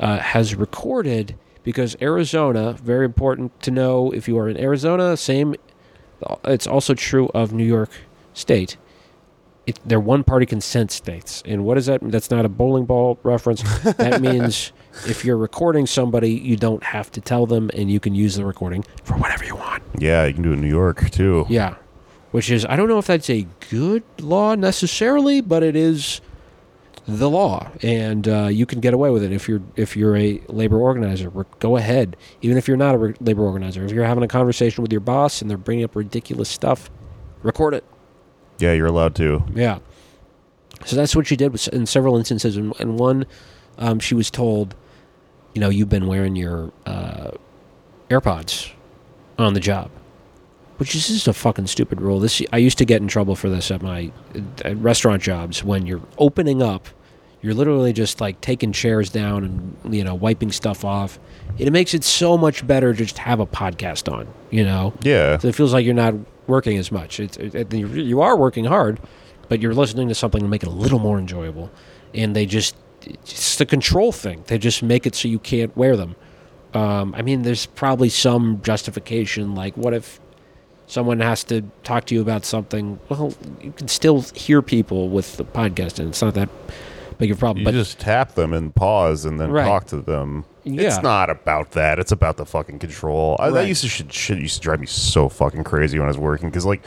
uh, 0.00 0.18
has 0.18 0.54
recorded 0.54 1.36
because 1.62 1.96
Arizona 2.00 2.72
very 2.72 3.04
important 3.04 3.60
to 3.62 3.70
know 3.70 4.10
if 4.12 4.26
you 4.28 4.38
are 4.38 4.48
in 4.48 4.56
Arizona. 4.56 5.16
Same, 5.16 5.54
it's 6.44 6.66
also 6.66 6.94
true 6.94 7.30
of 7.34 7.52
New 7.52 7.64
York 7.64 7.90
State. 8.32 8.78
It, 9.66 9.80
they're 9.84 10.00
one 10.00 10.24
party 10.24 10.44
consent 10.46 10.90
states. 10.90 11.42
And 11.46 11.64
what 11.64 11.78
is 11.78 11.86
that? 11.86 12.00
That's 12.02 12.30
not 12.30 12.44
a 12.44 12.48
bowling 12.48 12.84
ball 12.84 13.18
reference. 13.22 13.62
That 13.82 14.20
means 14.20 14.72
if 15.06 15.24
you're 15.24 15.38
recording 15.38 15.86
somebody, 15.86 16.30
you 16.30 16.56
don't 16.56 16.82
have 16.82 17.10
to 17.12 17.20
tell 17.20 17.46
them 17.46 17.70
and 17.74 17.90
you 17.90 17.98
can 17.98 18.14
use 18.14 18.36
the 18.36 18.44
recording 18.44 18.84
for 19.04 19.16
whatever 19.16 19.44
you 19.44 19.56
want. 19.56 19.82
Yeah, 19.98 20.24
you 20.26 20.34
can 20.34 20.42
do 20.42 20.50
it 20.50 20.54
in 20.54 20.60
New 20.60 20.68
York 20.68 21.10
too. 21.10 21.46
Yeah. 21.48 21.76
Which 22.30 22.50
is, 22.50 22.66
I 22.66 22.76
don't 22.76 22.88
know 22.88 22.98
if 22.98 23.06
that's 23.06 23.30
a 23.30 23.46
good 23.70 24.02
law 24.20 24.54
necessarily, 24.54 25.40
but 25.40 25.62
it 25.62 25.76
is 25.76 26.20
the 27.06 27.28
law, 27.28 27.70
and 27.82 28.26
uh, 28.26 28.48
you 28.50 28.64
can 28.66 28.80
get 28.80 28.94
away 28.94 29.10
with 29.10 29.22
it 29.22 29.30
if 29.30 29.46
you're 29.48 29.60
if 29.76 29.96
you're 29.96 30.16
a 30.16 30.40
labor 30.48 30.78
organizer. 30.78 31.30
Go 31.58 31.76
ahead, 31.76 32.16
even 32.40 32.56
if 32.56 32.66
you're 32.66 32.76
not 32.78 32.94
a 32.94 32.98
re- 32.98 33.14
labor 33.20 33.42
organizer. 33.42 33.84
If 33.84 33.92
you're 33.92 34.04
having 34.04 34.24
a 34.24 34.28
conversation 34.28 34.82
with 34.82 34.90
your 34.90 35.00
boss 35.00 35.42
and 35.42 35.50
they're 35.50 35.58
bringing 35.58 35.84
up 35.84 35.94
ridiculous 35.94 36.48
stuff, 36.48 36.90
record 37.42 37.74
it. 37.74 37.84
Yeah, 38.58 38.72
you're 38.72 38.86
allowed 38.86 39.14
to. 39.16 39.44
Yeah. 39.54 39.78
So 40.84 40.96
that's 40.96 41.16
what 41.16 41.26
she 41.26 41.36
did 41.36 41.66
in 41.68 41.86
several 41.86 42.16
instances. 42.16 42.56
And, 42.56 42.74
and 42.78 42.98
one, 42.98 43.26
um, 43.78 43.98
she 44.00 44.14
was 44.14 44.30
told, 44.30 44.74
you 45.54 45.60
know, 45.60 45.68
you've 45.70 45.88
been 45.88 46.06
wearing 46.06 46.36
your 46.36 46.72
uh, 46.86 47.30
AirPods 48.10 48.70
on 49.38 49.54
the 49.54 49.60
job, 49.60 49.90
which 50.76 50.94
is 50.94 51.08
just 51.08 51.26
a 51.28 51.32
fucking 51.32 51.66
stupid 51.68 52.00
rule. 52.00 52.20
This 52.20 52.42
I 52.52 52.58
used 52.58 52.78
to 52.78 52.84
get 52.84 53.00
in 53.00 53.08
trouble 53.08 53.34
for 53.34 53.48
this 53.48 53.70
at 53.70 53.82
my 53.82 54.12
at 54.64 54.76
restaurant 54.76 55.22
jobs 55.22 55.64
when 55.64 55.86
you're 55.86 56.02
opening 56.18 56.62
up. 56.62 56.88
You're 57.42 57.54
literally 57.54 57.92
just 57.92 58.20
like 58.22 58.40
taking 58.40 58.72
chairs 58.72 59.10
down 59.10 59.44
and 59.84 59.94
you 59.94 60.02
know 60.04 60.14
wiping 60.14 60.50
stuff 60.52 60.84
off. 60.84 61.18
It 61.58 61.70
makes 61.72 61.92
it 61.94 62.02
so 62.04 62.36
much 62.38 62.66
better 62.66 62.92
to 62.92 62.98
just 62.98 63.18
have 63.18 63.38
a 63.40 63.46
podcast 63.46 64.10
on. 64.12 64.26
You 64.50 64.64
know, 64.64 64.94
Yeah. 65.02 65.38
so 65.38 65.48
it 65.48 65.54
feels 65.54 65.72
like 65.72 65.84
you're 65.84 65.94
not 65.94 66.14
working 66.46 66.76
as 66.78 66.90
much. 66.92 67.20
It, 67.20 67.72
you 67.72 68.20
are 68.20 68.36
working 68.36 68.64
hard, 68.64 69.00
but 69.48 69.60
you're 69.60 69.74
listening 69.74 70.08
to 70.08 70.14
something 70.14 70.40
to 70.40 70.48
make 70.48 70.62
it 70.62 70.68
a 70.68 70.72
little 70.72 70.98
more 70.98 71.18
enjoyable. 71.18 71.70
And 72.12 72.34
they 72.34 72.46
just 72.46 72.76
it's 73.06 73.56
the 73.56 73.66
control 73.66 74.12
thing. 74.12 74.44
They 74.46 74.58
just 74.58 74.82
make 74.82 75.06
it 75.06 75.14
so 75.14 75.28
you 75.28 75.38
can't 75.38 75.76
wear 75.76 75.96
them. 75.96 76.16
Um, 76.72 77.14
I 77.14 77.22
mean, 77.22 77.42
there's 77.42 77.66
probably 77.66 78.08
some 78.08 78.60
justification. 78.62 79.54
Like, 79.54 79.76
what 79.76 79.94
if 79.94 80.20
someone 80.86 81.20
has 81.20 81.44
to 81.44 81.62
talk 81.82 82.06
to 82.06 82.14
you 82.14 82.20
about 82.20 82.44
something? 82.44 82.98
Well, 83.08 83.34
you 83.60 83.72
can 83.72 83.88
still 83.88 84.22
hear 84.34 84.62
people 84.62 85.08
with 85.08 85.36
the 85.36 85.44
podcast, 85.44 85.98
and 85.98 86.08
it's 86.08 86.22
not 86.22 86.34
that 86.34 86.48
big 87.18 87.30
of 87.30 87.38
a 87.38 87.40
problem. 87.40 87.60
You 87.60 87.64
but 87.64 87.74
just 87.74 87.98
tap 87.98 88.34
them 88.34 88.52
and 88.52 88.74
pause 88.74 89.24
and 89.24 89.38
then 89.40 89.50
Right. 89.50 89.64
talk 89.64 89.86
to 89.86 89.96
them. 90.00 90.44
Yeah. 90.64 90.82
It's 90.88 91.02
not 91.02 91.30
about 91.30 91.72
that. 91.72 91.98
It's 91.98 92.12
about 92.12 92.36
the 92.36 92.46
fucking 92.46 92.78
control. 92.78 93.36
I, 93.38 93.50
that 93.50 93.54
Right. 93.56 93.68
used 93.68 93.82
to 93.82 93.88
shit, 93.88 94.12
shit 94.12 94.38
used 94.38 94.56
to 94.56 94.60
drive 94.60 94.80
me 94.80 94.86
so 94.86 95.28
fucking 95.28 95.64
crazy 95.64 95.98
when 95.98 96.06
I 96.06 96.08
was 96.08 96.18
working 96.18 96.48
because 96.48 96.64
like 96.66 96.82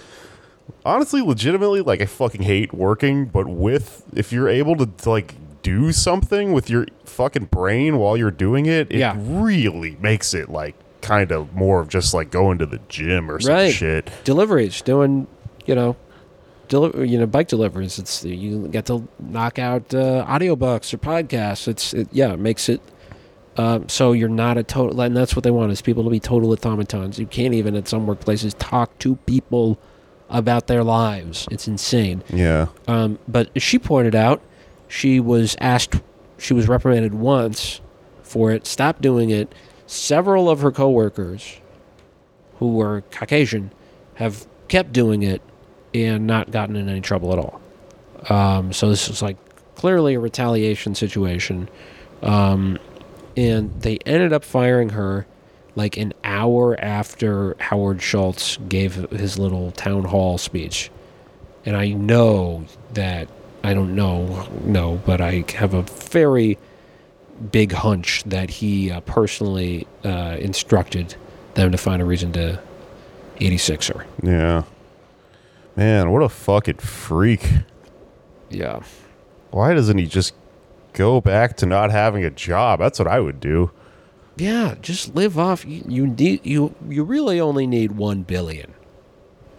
honestly, 0.86 1.22
legitimately, 1.22 1.82
like 1.82 2.02
I 2.02 2.06
fucking 2.06 2.42
hate 2.44 2.74
working, 2.74 3.26
but 3.26 3.48
with 3.48 4.04
if 4.16 4.32
you're 4.32 4.50
able 4.50 4.76
to, 4.78 4.86
to, 4.86 5.10
like 5.10 5.36
do 5.62 5.92
something 5.92 6.54
with 6.54 6.70
your 6.70 6.88
fucking 7.06 7.46
brain 7.46 7.98
while 7.98 8.16
you're 8.18 8.32
doing 8.32 8.66
it, 8.66 8.88
it 8.92 8.98
Yeah. 9.00 9.16
really 9.18 9.98
makes 10.02 10.34
it 10.34 10.50
like 10.50 10.76
kind 11.02 11.32
of 11.32 11.54
more 11.56 11.80
of 11.82 11.88
just 11.90 12.14
like 12.14 12.32
going 12.32 12.58
to 12.58 12.66
the 12.66 12.80
gym 12.90 13.30
or 13.32 13.40
some 13.40 13.54
Right. 13.54 13.74
shit. 13.74 14.10
deliveries, 14.24 14.82
doing 14.82 15.28
you 15.66 15.76
know, 15.76 15.96
deli- 16.68 17.10
you 17.10 17.18
know, 17.18 17.26
bike 17.26 17.48
deliveries. 17.48 18.00
It's 18.00 18.24
you 18.24 18.68
get 18.68 18.86
to 18.88 19.08
knock 19.20 19.60
out 19.60 19.94
uh, 19.94 20.26
audiobooks 20.28 20.94
or 20.94 20.98
podcasts. 20.98 21.68
It's 21.68 21.94
it, 21.94 22.08
yeah, 22.12 22.34
it 22.34 22.40
makes 22.40 22.70
it 22.70 22.82
um, 23.58 23.90
so 23.90 24.12
you're 24.12 24.30
not 24.30 24.58
a 24.58 24.64
total, 24.64 25.02
and 25.02 25.18
that's 25.18 25.36
what 25.36 25.44
they 25.44 25.52
want 25.52 25.72
is 25.72 25.82
people 25.82 26.04
to 26.04 26.10
be 26.10 26.20
total 26.20 26.52
automatons. 26.52 27.18
You 27.18 27.26
can't 27.26 27.56
even 27.56 27.76
at 27.76 27.88
some 27.88 28.06
workplaces 28.06 28.54
talk 28.58 28.98
to 29.00 29.16
people 29.26 29.80
about 30.30 30.68
their 30.68 30.84
lives. 30.84 31.48
It's 31.50 31.68
insane. 31.68 32.24
Yeah. 32.30 32.68
Um, 32.88 33.18
but 33.28 33.50
as 33.56 33.64
she 33.64 33.80
pointed 33.80 34.14
out, 34.14 34.42
she 34.88 35.20
was 35.20 35.56
asked, 35.60 36.02
she 36.38 36.54
was 36.54 36.68
reprimanded 36.68 37.16
once 37.16 37.82
for 38.22 38.52
it, 38.52 38.68
stopped 38.68 39.02
doing 39.02 39.32
it. 39.32 39.54
Several 39.88 40.50
of 40.50 40.62
her 40.62 40.72
coworkers, 40.72 41.60
who 42.58 42.74
were 42.74 43.02
Caucasian, 43.10 43.72
have 44.16 44.46
kept 44.68 44.92
doing 44.94 45.24
it 45.24 45.42
and 45.94 46.28
not 46.28 46.52
gotten 46.52 46.76
in 46.76 46.90
any 46.90 47.02
trouble 47.02 47.34
at 47.34 47.40
all. 47.40 47.62
Um, 48.30 48.74
so 48.74 48.90
this 48.90 49.10
is 49.10 49.22
like 49.22 49.38
clearly 49.76 50.16
a 50.16 50.20
retaliation 50.20 50.96
situation. 50.96 51.70
Um, 52.22 52.78
and 53.36 53.82
they 53.82 54.00
ended 54.06 54.34
up 54.34 54.44
firing 54.44 54.90
her 54.90 55.28
like 55.76 55.98
an 55.98 56.14
hour 56.24 56.80
after 56.80 57.56
Howard 57.60 58.02
Schultz 58.02 58.58
gave 58.68 58.96
his 59.12 59.38
little 59.38 59.72
town 59.72 60.06
hall 60.06 60.38
speech 60.38 60.90
and 61.68 61.76
I 61.76 61.90
know 61.90 62.64
that 62.94 63.28
I 63.62 63.74
don't 63.74 63.94
know, 63.94 64.48
no, 64.64 65.02
but 65.06 65.20
I 65.20 65.44
have 65.56 65.74
a 65.74 65.82
very 65.82 66.58
big 67.52 67.74
hunch 67.74 68.24
that 68.26 68.50
he 68.50 68.90
uh, 68.90 69.02
personally 69.02 69.86
uh, 70.06 70.38
instructed 70.40 71.16
them 71.56 71.74
to 71.74 71.78
find 71.78 72.02
a 72.02 72.06
reason 72.06 72.32
to 72.32 72.62
86 73.42 73.88
her. 73.90 74.06
Yeah. 74.24 74.64
Man, 75.78 76.12
what 76.12 76.24
a 76.24 76.30
fucking 76.30 76.78
freak. 76.80 77.48
Yeah. 78.50 78.82
Why 79.52 79.76
doesn't 79.76 80.00
he 80.00 80.08
just 80.08 80.34
go 80.94 81.22
back 81.22 81.56
to 81.58 81.68
not 81.68 81.92
having 81.92 82.26
a 82.26 82.32
job? 82.32 82.80
That's 82.80 82.98
what 82.98 83.08
I 83.08 83.20
would 83.20 83.40
do. 83.40 83.70
Yeah, 84.38 84.76
just 84.82 85.16
live 85.16 85.38
off. 85.38 85.66
You 85.66 85.84
you 85.88 86.08
need 86.08 86.46
you 86.46 86.74
you 86.90 87.04
really 87.04 87.40
only 87.40 87.68
need 87.68 87.94
one 87.94 88.24
billion, 88.24 88.74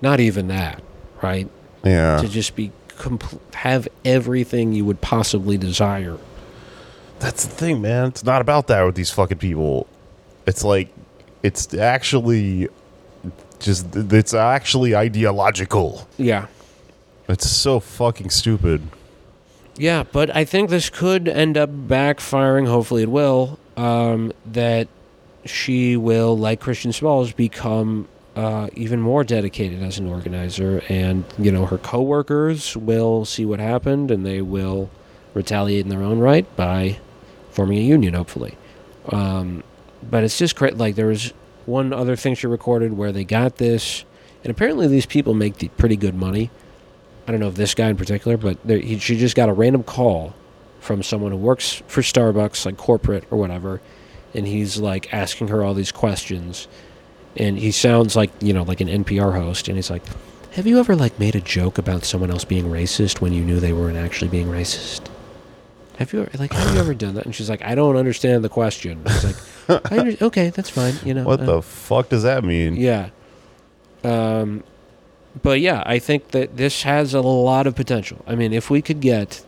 not 0.03 0.19
even 0.21 0.49
that, 0.49 0.83
right? 1.23 1.49
Yeah. 1.85 2.21
To 2.21 2.29
just 2.29 2.57
be 2.57 2.73
compl- 2.89 3.41
have 3.55 3.89
everything 4.05 4.73
you 4.73 4.85
would 4.85 5.01
possibly 5.01 5.57
desire. 5.57 6.19
That's 7.21 7.45
the 7.45 7.51
thing, 7.53 7.81
man. 7.81 8.09
It's 8.09 8.25
not 8.25 8.41
about 8.41 8.67
that 8.69 8.83
with 8.83 8.95
these 8.95 9.11
fucking 9.11 9.39
people. 9.39 9.87
It's 10.47 10.65
like 10.65 10.89
it's 11.43 11.75
actually 11.75 12.69
just 13.61 13.95
it's 13.95 14.35
actually 14.35 14.95
ideological. 14.97 16.09
Yeah, 16.17 16.47
It's 17.29 17.49
so 17.51 17.81
fucking 17.81 18.31
stupid. 18.31 18.83
yeah, 19.77 20.03
but 20.11 20.35
I 20.35 20.45
think 20.45 20.71
this 20.71 20.91
could 20.91 21.29
end 21.29 21.57
up 21.57 21.71
backfiring. 21.71 22.67
Hopefully, 22.69 23.03
it 23.03 23.11
will. 23.11 23.59
Um, 23.77 24.33
that 24.45 24.89
she 25.45 25.97
will, 25.97 26.37
like 26.37 26.61
Christian 26.61 26.93
Smalls, 26.93 27.33
become 27.33 28.09
uh, 28.35 28.69
even 28.75 29.01
more 29.01 29.23
dedicated 29.25 29.83
as 29.83 29.99
an 29.99 30.07
organizer, 30.09 30.83
and 30.89 31.25
you 31.39 31.53
know 31.53 31.67
her 31.67 31.79
coworkers 31.79 32.77
will 32.77 33.25
see 33.25 33.45
what 33.45 33.61
happened, 33.61 34.11
and 34.11 34.27
they 34.27 34.41
will 34.41 34.91
retaliate 35.35 35.85
in 35.85 35.89
their 35.91 36.03
own 36.03 36.19
right 36.19 36.45
by 36.57 36.99
forming 37.51 37.79
a 37.79 37.83
union, 37.83 38.15
hopefully. 38.15 38.57
Um, 39.11 39.63
but 40.11 40.25
it's 40.25 40.39
just 40.39 40.57
cra- 40.57 40.75
like 40.75 40.95
there 40.97 41.07
was 41.07 41.33
one 41.69 41.93
other 41.93 42.17
thing 42.17 42.35
she 42.35 42.47
recorded 42.47 42.97
where 42.97 43.13
they 43.13 43.25
got 43.25 43.57
this, 43.57 44.05
and 44.43 44.51
apparently 44.51 44.89
these 44.89 45.07
people 45.07 45.35
make 45.35 45.77
pretty 45.77 45.97
good 45.97 46.15
money. 46.15 46.51
I 47.27 47.31
don't 47.31 47.41
know 47.41 47.49
if 47.49 47.55
this 47.55 47.75
guy 47.75 47.91
in 47.91 47.97
particular, 47.97 48.37
but 48.37 48.59
he, 48.65 48.99
she 48.99 49.19
just 49.19 49.37
got 49.37 49.51
a 49.51 49.53
random 49.53 49.83
call 49.83 50.35
from 50.81 51.03
someone 51.03 51.31
who 51.31 51.37
works 51.37 51.83
for 51.87 52.01
Starbucks, 52.01 52.65
like 52.65 52.79
corporate 52.79 53.25
or 53.31 53.39
whatever, 53.39 53.81
and 54.35 54.47
he's 54.47 54.79
like 54.79 55.13
asking 55.13 55.49
her 55.49 55.63
all 55.63 55.75
these 55.75 55.93
questions, 55.93 56.67
and 57.37 57.59
he 57.59 57.71
sounds 57.71 58.17
like 58.17 58.31
you 58.41 58.55
know 58.55 58.63
like 58.63 58.81
an 58.81 58.89
NPR 58.89 59.35
host, 59.35 59.69
and 59.69 59.77
he's 59.77 59.91
like, 59.91 60.03
"Have 60.53 60.67
you 60.67 60.79
ever 60.81 60.97
like 60.97 61.19
made 61.19 61.37
a 61.37 61.41
joke 61.41 61.77
about 61.77 62.05
someone 62.05 62.31
else 62.31 62.45
being 62.45 62.65
racist 62.65 63.21
when 63.21 63.35
you 63.35 63.45
knew 63.45 63.61
they 63.61 63.75
weren't 63.75 63.99
actually 63.99 64.29
being 64.29 64.49
racist?" 64.49 65.03
Have 65.99 66.13
you 66.13 66.21
ever, 66.23 66.31
like 66.39 66.53
have 66.53 66.75
you 66.75 66.81
ever 66.81 66.95
done 66.95 67.15
that? 67.15 67.25
And 67.27 67.35
she's 67.35 67.51
like, 67.51 67.63
I 67.63 67.75
don't 67.75 67.97
understand 67.97 68.45
the 68.45 68.49
question. 68.49 69.03
He's 69.07 69.25
like, 69.25 69.91
I 69.93 69.99
under- 69.99 70.17
okay, 70.27 70.51
that's 70.51 70.71
fine. 70.71 70.95
You 71.05 71.15
know 71.15 71.25
What 71.25 71.41
uh, 71.41 71.47
the 71.47 71.63
fuck 71.63 72.09
does 72.09 72.23
that 72.23 72.45
mean? 72.45 72.77
yeah. 72.77 73.11
Um, 74.05 74.63
but 75.43 75.61
yeah, 75.61 75.83
I 75.85 75.99
think 75.99 76.29
that 76.29 76.57
this 76.57 76.83
has 76.83 77.15
a 77.15 77.21
lot 77.21 77.67
of 77.67 77.75
potential. 77.75 78.25
I 78.27 78.35
mean, 78.37 78.53
if 78.53 78.71
we 78.71 78.81
could 78.81 79.01
get 79.01 79.45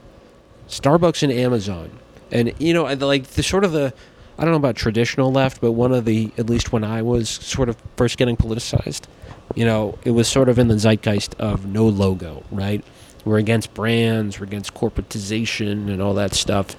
Starbucks 0.69 1.23
and 1.23 1.33
Amazon, 1.33 1.91
and 2.31 2.53
you 2.59 2.75
know, 2.75 2.85
like 2.85 3.25
the 3.29 3.43
sort 3.43 3.65
of 3.65 3.73
the, 3.73 3.93
I 4.39 4.43
don't 4.43 4.51
know 4.51 4.57
about 4.57 4.77
traditional 4.77 5.33
left, 5.33 5.61
but 5.61 5.73
one 5.73 5.93
of 5.93 6.05
the, 6.05 6.33
at 6.37 6.49
least 6.51 6.73
when 6.73 6.85
I 6.85 7.03
was 7.03 7.29
sort 7.29 7.69
of 7.69 7.77
first 7.97 8.19
getting 8.19 8.37
politicized, 8.37 9.03
you 9.55 9.65
know, 9.65 9.99
it 10.05 10.13
was 10.13 10.29
sort 10.29 10.49
of 10.49 10.59
in 10.59 10.69
the 10.69 10.79
zeitgeist 10.79 11.35
of 11.41 11.67
no 11.67 11.87
logo, 11.89 12.45
right? 12.51 12.85
We're 13.25 13.39
against 13.39 13.75
brands, 13.75 14.41
we're 14.41 14.47
against 14.47 14.75
corporatization 14.75 15.89
and 15.89 16.01
all 16.01 16.15
that 16.15 16.35
stuff. 16.35 16.77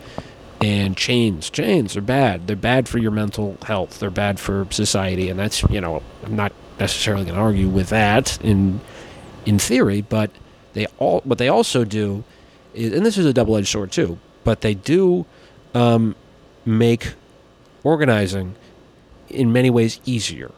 And 0.61 0.95
chains, 0.95 1.49
chains 1.49 1.97
are 1.97 2.01
bad. 2.01 2.45
They're 2.45 2.55
bad 2.55 2.87
for 2.87 2.99
your 2.99 3.11
mental 3.11 3.57
health. 3.63 3.99
They're 3.99 4.11
bad 4.11 4.39
for 4.39 4.67
society, 4.69 5.29
and 5.29 5.39
that's 5.39 5.63
you 5.63 5.81
know 5.81 6.03
I'm 6.23 6.35
not 6.35 6.53
necessarily 6.79 7.23
going 7.25 7.35
to 7.35 7.41
argue 7.41 7.67
with 7.67 7.89
that 7.89 8.39
in 8.43 8.79
in 9.45 9.57
theory, 9.57 10.01
but 10.01 10.29
they 10.73 10.85
all 10.99 11.21
what 11.23 11.39
they 11.39 11.47
also 11.47 11.83
do 11.83 12.23
is, 12.75 12.93
and 12.93 13.03
this 13.03 13.17
is 13.17 13.25
a 13.25 13.33
double 13.33 13.57
edged 13.57 13.69
sword 13.69 13.91
too. 13.91 14.19
But 14.43 14.61
they 14.61 14.75
do 14.75 15.25
um, 15.73 16.15
make 16.63 17.13
organizing 17.83 18.55
in 19.29 19.51
many 19.51 19.69
ways 19.69 19.99
easier 20.05 20.51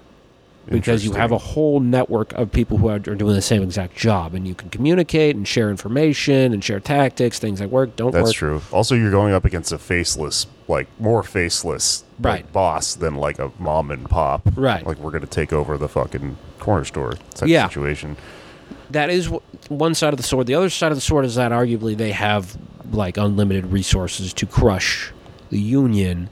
because 0.68 1.04
you 1.04 1.14
have 1.14 1.32
a 1.32 1.38
whole 1.38 1.80
network 1.80 2.34
of 2.34 2.52
people 2.52 2.78
who 2.78 2.88
are, 2.88 3.00
doing 3.00 3.34
the 3.36 3.42
same 3.42 3.62
exact 3.64 3.96
job, 3.96 4.34
and 4.34 4.48
you 4.48 4.56
can 4.56 4.70
communicate 4.70 5.36
and 5.36 5.48
share 5.48 5.70
information 5.70 6.54
and 6.54 6.64
share 6.64 6.80
tactics, 6.80 7.40
things 7.40 7.60
that 7.60 7.70
work, 7.70 7.96
don't 7.96 8.08
work. 8.08 8.14
That's 8.16 8.30
work. 8.30 8.36
true. 8.36 8.62
Also, 8.72 8.96
you're 8.96 9.12
going 9.12 9.34
up 9.34 9.46
against 9.46 9.72
a 9.72 9.78
faceless, 9.78 10.48
like 10.68 10.88
more 11.00 11.24
faceless, 11.24 12.04
like, 12.22 12.52
boss 12.54 12.96
than 12.96 13.16
like 13.16 13.40
a 13.40 13.52
mom 13.60 13.92
and 13.92 14.10
pop. 14.10 14.42
Right. 14.56 14.86
Like 14.86 14.98
we're 15.00 15.12
gonna 15.12 15.26
take 15.28 15.52
over 15.54 15.78
the 15.78 15.90
fucking 15.90 16.38
corner 16.60 16.86
store 16.86 17.14
type 17.34 17.50
Yeah. 17.50 17.68
situation. 17.68 18.16
that 18.92 19.10
is 19.10 19.26
w- 19.26 19.42
one 19.70 19.96
side 19.96 20.14
of 20.14 20.18
the 20.18 20.24
sword. 20.24 20.46
The 20.46 20.54
other 20.56 20.70
side 20.70 20.92
of 20.92 20.98
the 20.98 21.02
sword 21.02 21.26
is 21.26 21.36
that 21.36 21.52
arguably 21.52 21.98
they 21.98 22.12
have 22.12 22.56
like 22.92 23.18
unlimited 23.18 23.66
resources 23.68 24.34
to 24.34 24.46
crush 24.46 25.12
the 25.50 25.58
union. 25.60 26.30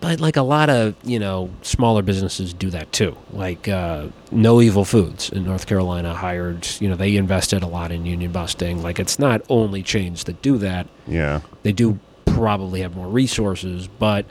But 0.00 0.20
like 0.20 0.36
a 0.36 0.42
lot 0.42 0.70
of 0.70 0.94
you 1.02 1.18
know 1.18 1.50
smaller 1.62 2.02
businesses 2.02 2.54
do 2.54 2.70
that 2.70 2.92
too. 2.92 3.16
Like 3.32 3.66
uh, 3.68 4.08
No 4.30 4.60
Evil 4.60 4.84
Foods 4.84 5.30
in 5.30 5.44
North 5.44 5.66
Carolina 5.66 6.14
hired 6.14 6.68
you 6.80 6.88
know 6.88 6.94
they 6.96 7.16
invested 7.16 7.62
a 7.62 7.66
lot 7.66 7.90
in 7.90 8.06
union 8.06 8.32
busting. 8.32 8.82
Like 8.82 8.98
it's 8.98 9.18
not 9.18 9.42
only 9.48 9.82
chains 9.82 10.24
that 10.24 10.40
do 10.40 10.58
that. 10.58 10.86
Yeah. 11.06 11.40
They 11.62 11.72
do 11.72 11.98
probably 12.26 12.82
have 12.82 12.94
more 12.94 13.08
resources, 13.08 13.88
but 13.88 14.24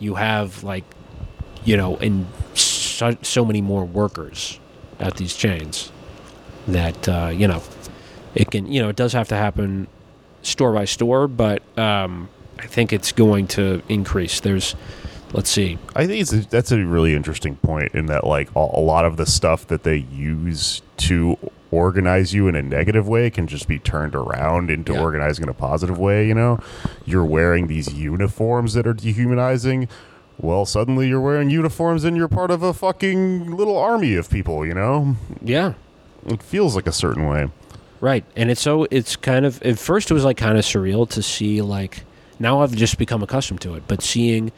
you 0.00 0.16
have 0.16 0.64
like 0.64 0.84
you 1.64 1.76
know 1.76 1.96
and 1.98 2.26
so, 2.54 3.16
so 3.22 3.44
many 3.44 3.60
more 3.60 3.84
workers 3.84 4.58
at 5.00 5.16
these 5.16 5.34
chains 5.34 5.90
that 6.68 7.08
uh, 7.08 7.30
you 7.32 7.48
know 7.48 7.62
it 8.34 8.50
can 8.50 8.70
you 8.70 8.80
know 8.80 8.88
it 8.88 8.96
does 8.96 9.12
have 9.12 9.28
to 9.28 9.36
happen 9.36 9.86
store 10.42 10.72
by 10.72 10.84
store 10.84 11.26
but 11.26 11.62
um, 11.78 12.28
i 12.58 12.66
think 12.66 12.92
it's 12.92 13.12
going 13.12 13.46
to 13.46 13.82
increase 13.88 14.40
there's 14.40 14.74
let's 15.34 15.50
see 15.50 15.76
I 15.94 16.06
think 16.06 16.22
it's 16.22 16.32
a, 16.32 16.48
that's 16.48 16.72
a 16.72 16.78
really 16.84 17.14
interesting 17.14 17.56
point 17.56 17.92
in 17.94 18.06
that 18.06 18.24
like 18.26 18.48
a, 18.56 18.58
a 18.60 18.80
lot 18.80 19.04
of 19.04 19.16
the 19.18 19.26
stuff 19.26 19.66
that 19.66 19.82
they 19.82 19.96
use 19.96 20.80
to 20.98 21.36
organize 21.70 22.32
you 22.32 22.46
in 22.48 22.54
a 22.54 22.62
negative 22.62 23.08
way 23.08 23.28
can 23.30 23.46
just 23.48 23.66
be 23.68 23.78
turned 23.80 24.14
around 24.14 24.70
into 24.70 24.92
Yeah. 24.92 25.00
organizing 25.00 25.42
in 25.42 25.48
a 25.48 25.54
positive 25.54 25.98
way, 25.98 26.26
you 26.28 26.34
know? 26.34 26.60
You're 27.04 27.24
wearing 27.24 27.66
these 27.66 27.92
uniforms 27.92 28.74
that 28.74 28.86
are 28.86 28.92
dehumanizing. 28.94 29.88
Well, 30.38 30.66
suddenly 30.66 31.08
you're 31.08 31.20
wearing 31.20 31.50
uniforms 31.50 32.04
and 32.04 32.16
you're 32.16 32.28
part 32.28 32.52
of 32.52 32.62
a 32.62 32.72
fucking 32.72 33.56
little 33.56 33.76
army 33.76 34.14
of 34.14 34.30
people, 34.30 34.64
you 34.64 34.72
know? 34.74 35.16
yeah 35.42 35.72
It 36.26 36.42
feels 36.44 36.76
like 36.76 36.86
a 36.86 36.92
certain 36.92 37.26
way. 37.26 37.48
right 38.00 38.24
and 38.36 38.50
it's 38.52 38.60
so 38.60 38.86
it's 38.92 39.16
kind 39.16 39.44
of 39.44 39.60
at 39.62 39.76
first 39.78 40.10
it 40.12 40.14
was 40.14 40.24
like 40.24 40.36
kind 40.36 40.56
of 40.58 40.64
surreal 40.64 41.08
to 41.10 41.22
see 41.22 41.60
like 41.60 42.04
now 42.38 42.60
i've 42.60 42.74
just 42.76 42.98
become 42.98 43.22
accustomed 43.22 43.60
to 43.62 43.74
it 43.74 43.82
but 43.88 44.02
seeing 44.02 44.52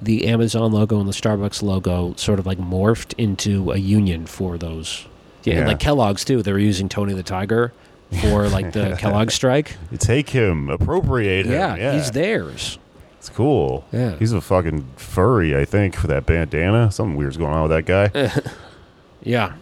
the 0.00 0.26
amazon 0.28 0.72
logo 0.72 0.98
and 1.00 1.08
the 1.08 1.12
starbucks 1.12 1.62
logo 1.62 2.14
sort 2.16 2.38
of 2.38 2.46
like 2.46 2.58
morphed 2.58 3.14
into 3.18 3.70
a 3.72 3.76
union 3.78 4.26
for 4.26 4.56
those 4.58 5.06
yeah, 5.44 5.54
and 5.58 5.66
like 5.68 5.78
kellogg's 5.80 6.24
too 6.24 6.42
they 6.42 6.52
were 6.52 6.58
using 6.58 6.88
tony 6.88 7.12
the 7.14 7.22
tiger 7.22 7.72
for 8.22 8.48
like 8.48 8.72
the 8.72 8.96
kellogg 9.00 9.30
strike 9.30 9.76
You 9.90 9.98
take 9.98 10.30
him, 10.30 10.68
appropriate 10.70 11.46
him. 11.46 11.52
yeah, 11.52 11.76
Yeah, 11.76 11.92
he's 11.94 12.10
theirs 12.12 12.78
It's 13.18 13.28
cool. 13.28 13.84
Yeah. 13.92 14.16
He's 14.18 14.32
a 14.32 14.40
fucking 14.40 14.86
furry, 14.96 15.54
I 15.56 15.64
think, 15.64 15.96
for 15.96 16.06
that 16.06 16.24
bandana. 16.24 16.90
Something 16.92 17.16
weird's 17.16 17.36
going 17.36 17.52
on 17.52 17.68
with 17.68 17.72
that 17.72 17.84
guy. 17.84 18.30
Yeah. 19.22 19.54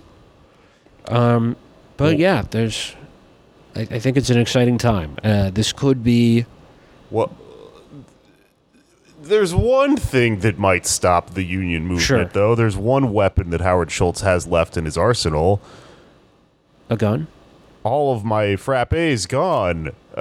Um, 1.08 1.56
but 1.96 2.18
yeah, 2.18 2.42
there's. 2.50 2.94
I, 3.74 3.80
I 3.80 3.98
think 3.98 4.16
it's 4.16 4.30
an 4.30 4.38
exciting 4.38 4.76
time. 4.78 5.16
Uh, 5.24 5.50
this 5.50 5.72
could 5.72 6.04
be. 6.04 6.44
Well, 7.10 7.34
there's 9.28 9.54
one 9.54 9.96
thing 9.96 10.40
that 10.40 10.58
might 10.58 10.86
stop 10.86 11.30
the 11.34 11.42
union 11.42 11.82
movement, 11.82 12.02
Sure. 12.02 12.24
though. 12.24 12.54
There's 12.54 12.76
one 12.76 13.12
weapon 13.12 13.50
that 13.50 13.60
Howard 13.60 13.90
Schultz 13.90 14.20
has 14.22 14.46
left 14.46 14.76
in 14.76 14.84
his 14.84 14.96
arsenal. 14.96 15.60
A 16.88 16.96
gun? 16.96 17.26
All 17.82 18.12
of 18.14 18.24
my 18.24 18.46
frappes 18.56 19.28
gone. 19.28 19.88
Uh, 20.16 20.20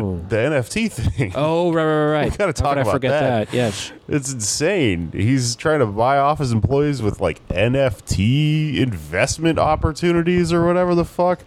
Oh. 0.00 0.20
The 0.28 0.36
NFT 0.36 0.88
thing. 0.90 1.32
Oh, 1.34 1.72
right, 1.72 1.84
right, 1.84 2.10
right. 2.12 2.24
We 2.32 2.36
gotta 2.36 2.44
How 2.46 2.52
talk 2.52 2.68
could 2.70 2.78
I 2.78 2.80
about 2.82 2.92
forget 2.92 3.10
that. 3.20 3.46
that? 3.50 3.54
Yes. 3.56 3.92
It's 4.08 4.32
insane. 4.32 5.10
He's 5.12 5.54
trying 5.54 5.80
to 5.80 5.86
buy 5.86 6.18
off 6.18 6.38
his 6.38 6.50
employees 6.52 7.02
with 7.02 7.20
like 7.20 7.46
NFT 7.48 8.78
investment 8.78 9.58
opportunities 9.58 10.52
or 10.52 10.66
whatever 10.66 10.94
the 10.94 11.04
fuck. 11.04 11.40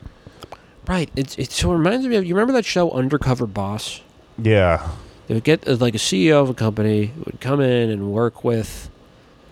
Right. 0.88 1.10
It's 1.16 1.38
it 1.38 1.52
so 1.52 1.74
reminds 1.74 2.06
me 2.08 2.16
of 2.16 2.24
you 2.26 2.34
remember 2.36 2.54
that 2.54 2.64
show 2.66 2.92
Undercover 2.92 3.46
Boss? 3.48 4.02
Yeah. 4.42 4.88
They 5.28 5.34
would 5.34 5.44
get 5.44 5.68
like 5.68 5.96
a 5.96 6.00
CEO 6.00 6.42
of 6.42 6.50
a 6.50 6.54
company 6.54 7.14
would 7.26 7.42
come 7.42 7.60
in 7.60 7.90
and 7.90 8.12
work 8.12 8.44
with, 8.44 8.90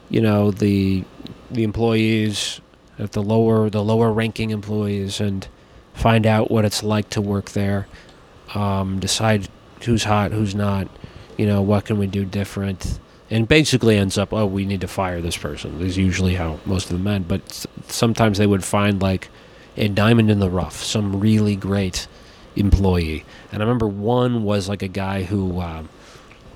you 0.10 0.22
know, 0.22 0.52
the 0.52 1.04
the 1.52 1.64
employees 1.64 2.62
at 2.98 3.12
the 3.12 3.22
lower 3.22 3.70
the 3.70 3.84
lower 3.84 4.12
ranking 4.12 4.52
employees 4.52 5.20
and 5.20 5.48
find 5.94 6.26
out 6.26 6.50
what 6.50 6.66
it's 6.66 6.84
like 6.84 7.10
to 7.12 7.22
work 7.22 7.52
there. 7.52 7.88
Um, 8.54 9.00
decide 9.00 9.50
who's 9.84 10.04
hot, 10.04 10.32
who's 10.32 10.56
not. 10.56 10.88
You 11.38 11.46
know, 11.46 11.62
what 11.62 11.86
can 11.86 11.98
we 11.98 12.08
do 12.08 12.24
different? 12.24 13.00
And 13.30 13.48
basically 13.48 13.98
ends 13.98 14.18
up, 14.18 14.32
oh, 14.32 14.46
we 14.46 14.66
need 14.66 14.82
to 14.82 14.88
fire 14.88 15.20
this 15.20 15.36
person. 15.36 15.82
Is 15.82 15.98
usually 15.98 16.36
how 16.36 16.60
most 16.66 16.90
of 16.90 16.98
them 16.98 17.08
end. 17.08 17.28
But 17.28 17.68
sometimes 17.88 18.38
they 18.38 18.48
would 18.48 18.64
find 18.64 19.02
like 19.02 19.30
a 19.76 19.90
diamond 19.90 20.32
in 20.32 20.40
the 20.40 20.50
rough, 20.50 20.82
some 20.82 21.20
really 21.20 21.56
great 21.56 22.08
employee. 22.56 23.26
And 23.56 23.64
I 23.64 23.66
remember 23.66 23.88
one 23.88 24.44
was 24.44 24.68
like 24.68 24.82
a 24.82 24.90
guy 24.90 25.24
who 25.24 25.62
um, 25.62 25.88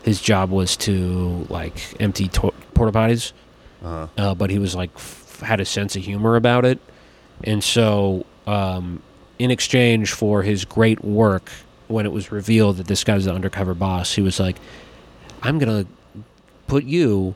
his 0.03 0.19
job 0.21 0.49
was 0.51 0.75
to 0.77 1.47
like 1.49 1.95
empty 2.01 2.27
to- 2.27 2.53
porta 2.73 2.91
potties, 2.91 3.31
uh, 4.17 4.35
but 4.35 4.49
he 4.49 4.59
was 4.59 4.75
like 4.75 4.91
f- 4.95 5.39
had 5.39 5.61
a 5.61 5.65
sense 5.65 5.95
of 5.95 6.03
humor 6.03 6.35
about 6.35 6.65
it, 6.65 6.77
and 7.45 7.63
so 7.63 8.25
um, 8.47 9.01
in 9.39 9.49
exchange 9.49 10.11
for 10.11 10.43
his 10.43 10.65
great 10.65 11.01
work, 11.03 11.49
when 11.87 12.05
it 12.05 12.11
was 12.11 12.33
revealed 12.33 12.75
that 12.77 12.87
this 12.87 13.05
guy 13.05 13.15
was 13.15 13.23
the 13.23 13.33
undercover 13.33 13.73
boss, 13.73 14.13
he 14.15 14.21
was 14.21 14.37
like, 14.37 14.57
"I'm 15.41 15.57
gonna 15.57 15.85
put 16.67 16.83
you." 16.83 17.35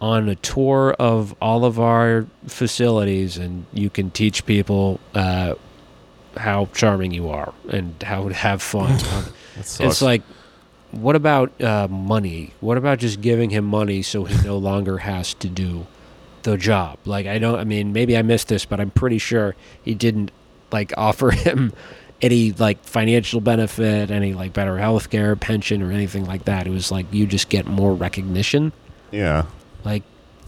On 0.00 0.28
a 0.28 0.34
tour 0.34 0.96
of 0.98 1.32
all 1.40 1.64
of 1.64 1.78
our 1.78 2.26
facilities, 2.48 3.36
and 3.38 3.66
you 3.72 3.88
can 3.88 4.10
teach 4.10 4.44
people 4.46 4.98
uh, 5.14 5.54
how 6.36 6.68
charming 6.74 7.12
you 7.12 7.28
are 7.30 7.52
and 7.68 7.94
how 8.02 8.28
to 8.28 8.34
have 8.34 8.62
fun. 8.62 8.98
It's 9.56 10.00
like, 10.00 10.22
what 10.92 11.14
about 11.14 11.60
uh, 11.62 11.86
money? 11.88 12.54
What 12.60 12.78
about 12.78 12.98
just 12.98 13.20
giving 13.20 13.50
him 13.50 13.64
money 13.66 14.00
so 14.02 14.24
he 14.24 14.34
no 14.46 14.56
longer 14.70 14.98
has 14.98 15.34
to 15.34 15.48
do 15.48 15.86
the 16.42 16.56
job? 16.56 16.98
Like, 17.04 17.26
I 17.26 17.38
don't. 17.38 17.58
I 17.58 17.64
mean, 17.64 17.92
maybe 17.92 18.16
I 18.16 18.22
missed 18.22 18.48
this, 18.48 18.64
but 18.64 18.80
I'm 18.80 18.90
pretty 18.90 19.18
sure 19.18 19.54
he 19.82 19.94
didn't 19.94 20.30
like 20.72 20.92
offer 20.96 21.30
him 21.46 21.72
any 22.22 22.52
like 22.52 22.82
financial 22.84 23.40
benefit, 23.42 24.10
any 24.10 24.32
like 24.32 24.52
better 24.54 24.78
health 24.78 25.10
care, 25.10 25.36
pension, 25.36 25.82
or 25.82 25.92
anything 25.92 26.24
like 26.24 26.46
that. 26.46 26.66
It 26.66 26.70
was 26.70 26.90
like 26.90 27.06
you 27.12 27.26
just 27.26 27.48
get 27.50 27.66
more 27.66 27.92
recognition. 27.94 28.72
yeah. 29.10 29.44
Like, 29.84 30.02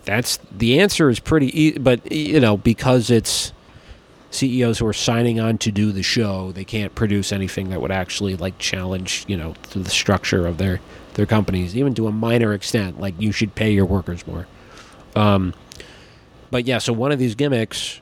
that's 0.04 0.38
the 0.50 0.80
answer 0.80 1.10
is 1.10 1.18
pretty. 1.20 1.48
E- 1.60 1.78
but 1.78 2.10
you 2.12 2.38
know, 2.40 2.56
because 2.56 3.10
it's 3.10 3.52
CEOs 4.34 4.78
who 4.78 4.86
are 4.86 4.92
signing 4.92 5.38
on 5.38 5.58
to 5.58 5.70
do 5.70 5.92
the 5.92 6.02
show, 6.02 6.52
they 6.52 6.64
can't 6.64 6.94
produce 6.94 7.32
anything 7.32 7.70
that 7.70 7.80
would 7.80 7.92
actually 7.92 8.36
like 8.36 8.58
challenge, 8.58 9.24
you 9.28 9.36
know, 9.36 9.54
the 9.70 9.88
structure 9.88 10.46
of 10.46 10.58
their 10.58 10.80
their 11.14 11.26
companies, 11.26 11.76
even 11.76 11.94
to 11.94 12.08
a 12.08 12.12
minor 12.12 12.52
extent. 12.52 13.00
Like 13.00 13.14
you 13.18 13.30
should 13.32 13.54
pay 13.54 13.70
your 13.70 13.86
workers 13.86 14.26
more. 14.26 14.46
Um, 15.14 15.54
but 16.50 16.66
yeah, 16.66 16.78
so 16.78 16.92
one 16.92 17.12
of 17.12 17.18
these 17.18 17.34
gimmicks 17.34 18.00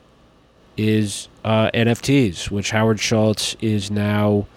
is 0.75 1.27
uh, 1.43 1.69
NFTs, 1.71 2.49
which 2.49 2.71
Howard 2.71 2.99
Schultz 2.99 3.55
is 3.61 3.91
now 3.91 4.47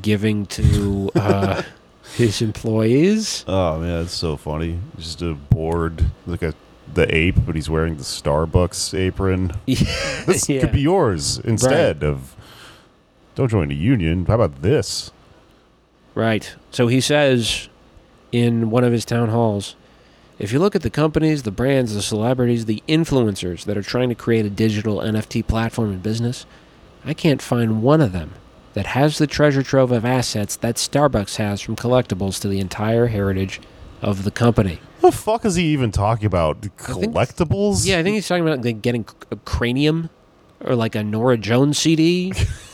giving 0.00 0.46
to 0.46 1.10
uh, 1.14 1.62
his 2.14 2.40
employees. 2.40 3.44
Oh 3.46 3.78
man, 3.78 4.00
that's 4.00 4.14
so 4.14 4.36
funny. 4.36 4.78
Just 4.96 5.20
a 5.20 5.34
board, 5.34 6.06
like 6.26 6.42
a 6.42 6.54
the 6.94 7.12
ape, 7.14 7.36
but 7.46 7.54
he's 7.54 7.70
wearing 7.70 7.96
the 7.96 8.02
Starbucks 8.02 8.98
apron. 8.98 9.52
This 9.66 10.48
Yeah. 10.48 10.60
could 10.60 10.72
be 10.72 10.80
yours 10.82 11.38
instead 11.40 12.02
of. 12.04 12.36
Don't 13.34 13.48
join 13.48 13.70
a 13.70 13.74
union. 13.74 14.26
How 14.26 14.34
about 14.34 14.60
this? 14.62 15.10
Right. 16.14 16.54
So 16.70 16.86
he 16.88 17.00
says 17.00 17.68
in 18.30 18.70
one 18.70 18.84
of 18.84 18.92
his 18.92 19.04
town 19.04 19.28
halls 19.30 19.74
if 20.38 20.52
you 20.52 20.58
look 20.58 20.74
at 20.74 20.82
the 20.82 20.90
companies, 20.90 21.42
the 21.44 21.50
brands, 21.50 21.94
the 21.94 22.02
celebrities, 22.02 22.64
the 22.66 22.82
influencers 22.88 23.64
that 23.64 23.76
are 23.76 23.82
trying 23.82 24.08
to 24.08 24.14
create 24.14 24.44
a 24.44 24.50
digital 24.50 24.98
NFT 24.98 25.46
platform 25.46 25.90
and 25.92 26.02
business, 26.02 26.46
I 27.04 27.14
can't 27.14 27.40
find 27.40 27.82
one 27.82 28.00
of 28.00 28.12
them 28.12 28.32
that 28.74 28.86
has 28.86 29.18
the 29.18 29.26
treasure 29.26 29.62
trove 29.62 29.92
of 29.92 30.04
assets 30.04 30.56
that 30.56 30.76
Starbucks 30.76 31.36
has 31.36 31.60
from 31.60 31.76
collectibles 31.76 32.40
to 32.40 32.48
the 32.48 32.58
entire 32.58 33.06
heritage 33.08 33.60
of 34.02 34.24
the 34.24 34.30
company. 34.30 34.78
What 35.00 35.10
The 35.12 35.16
fuck 35.16 35.44
is 35.44 35.54
he 35.54 35.64
even 35.66 35.90
talking 35.90 36.26
about? 36.26 36.60
think- 36.62 36.76
Collectibles? 36.76 37.86
Yeah, 37.86 37.98
I 37.98 38.02
think 38.02 38.14
he's 38.14 38.28
talking 38.28 38.46
about 38.46 38.64
like, 38.64 38.82
getting 38.82 39.06
a 39.30 39.36
cranium 39.36 40.10
or 40.60 40.74
like 40.76 40.94
a 40.94 41.02
Norah 41.02 41.36
Jones 41.38 41.78
CD, 41.78 42.32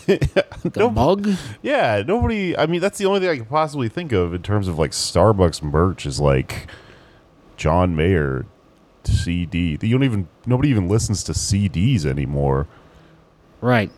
like 0.08 0.76
a 0.76 0.90
mug. 0.90 1.28
Yeah, 1.62 2.02
nobody. 2.06 2.56
I 2.56 2.66
mean, 2.66 2.80
that's 2.80 2.98
the 2.98 3.06
only 3.06 3.20
thing 3.20 3.28
I 3.30 3.36
can 3.36 3.46
possibly 3.46 3.88
think 3.88 4.12
of 4.12 4.34
in 4.34 4.42
terms 4.42 4.68
of 4.68 4.78
like 4.78 4.90
Starbucks 4.90 5.62
merch 5.62 6.04
is 6.04 6.20
like 6.20 6.68
John 7.56 7.96
Mayer 7.96 8.44
CD. 9.04 9.78
You 9.80 9.94
don't 9.96 10.04
even. 10.04 10.28
Nobody 10.46 10.68
even 10.68 10.88
listens 10.88 11.22
to 11.24 11.32
CDs 11.32 12.04
anymore. 12.04 12.66
Right. 13.62 13.90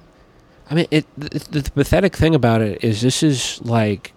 I 0.70 0.74
mean, 0.74 0.86
it. 0.92 1.04
The, 1.18 1.60
the 1.60 1.70
pathetic 1.72 2.14
thing 2.14 2.34
about 2.34 2.62
it 2.62 2.84
is 2.84 3.00
this 3.00 3.22
is 3.24 3.60
like 3.62 4.12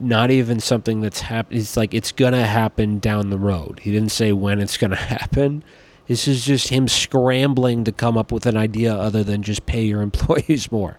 not 0.00 0.30
even 0.30 0.60
something 0.60 1.00
that's 1.00 1.20
happened. 1.20 1.58
It's 1.60 1.76
like 1.76 1.94
it's 1.94 2.12
gonna 2.12 2.46
happen 2.46 2.98
down 2.98 3.30
the 3.30 3.38
road. 3.38 3.80
He 3.82 3.92
didn't 3.92 4.12
say 4.12 4.32
when 4.32 4.60
it's 4.60 4.76
gonna 4.76 4.96
happen. 4.96 5.64
This 6.06 6.26
is 6.26 6.44
just 6.44 6.68
him 6.68 6.88
scrambling 6.88 7.84
to 7.84 7.92
come 7.92 8.16
up 8.16 8.32
with 8.32 8.46
an 8.46 8.56
idea 8.56 8.94
other 8.94 9.22
than 9.22 9.42
just 9.42 9.66
pay 9.66 9.84
your 9.84 10.02
employees 10.02 10.70
more. 10.72 10.98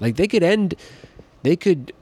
Like 0.00 0.16
they 0.16 0.28
could 0.28 0.42
end, 0.42 0.74
they 1.42 1.56
could 1.56 1.92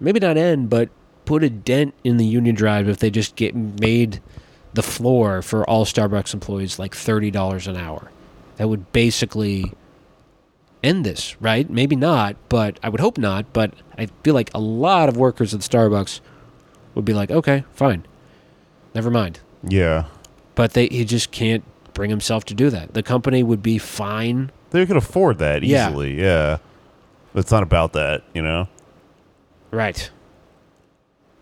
maybe 0.00 0.20
not 0.20 0.36
end, 0.36 0.68
but 0.68 0.88
put 1.24 1.44
a 1.44 1.50
dent 1.50 1.94
in 2.02 2.16
the 2.16 2.26
union 2.26 2.54
drive 2.54 2.88
if 2.88 2.98
they 2.98 3.10
just 3.10 3.36
get 3.36 3.54
made 3.54 4.20
the 4.74 4.82
floor 4.82 5.42
for 5.42 5.68
all 5.68 5.84
Starbucks 5.84 6.34
employees 6.34 6.78
like 6.78 6.94
thirty 6.94 7.30
dollars 7.30 7.66
an 7.66 7.76
hour. 7.76 8.10
That 8.56 8.68
would 8.68 8.92
basically 8.92 9.72
end 10.82 11.04
this, 11.04 11.36
right? 11.40 11.68
Maybe 11.68 11.96
not, 11.96 12.36
but 12.48 12.78
I 12.82 12.88
would 12.88 13.00
hope 13.00 13.18
not. 13.18 13.52
But 13.52 13.74
I 13.98 14.06
feel 14.24 14.34
like 14.34 14.50
a 14.54 14.60
lot 14.60 15.08
of 15.08 15.16
workers 15.16 15.52
at 15.54 15.60
Starbucks 15.60 16.20
would 16.94 17.04
be 17.04 17.12
like, 17.14 17.30
okay, 17.30 17.64
fine, 17.74 18.04
never 18.94 19.10
mind. 19.10 19.40
Yeah, 19.62 20.04
But 20.54 20.72
they 20.72 20.88
he 20.88 21.04
just 21.04 21.30
can't 21.30 21.64
bring 21.92 22.08
himself 22.10 22.44
to 22.46 22.54
do 22.54 22.70
that. 22.70 22.94
The 22.94 23.02
company 23.02 23.42
would 23.42 23.62
be 23.62 23.76
fine. 23.78 24.50
they 24.70 24.86
could 24.86 24.96
afford 24.96 25.38
that 25.38 25.62
Yeah. 25.62 25.88
easily. 25.90 26.18
Yeah, 26.20 26.58
but 27.32 27.40
it's 27.40 27.50
not 27.52 27.62
about 27.62 27.92
that, 27.92 28.22
you 28.34 28.40
know. 28.42 28.68
Right. 29.70 30.10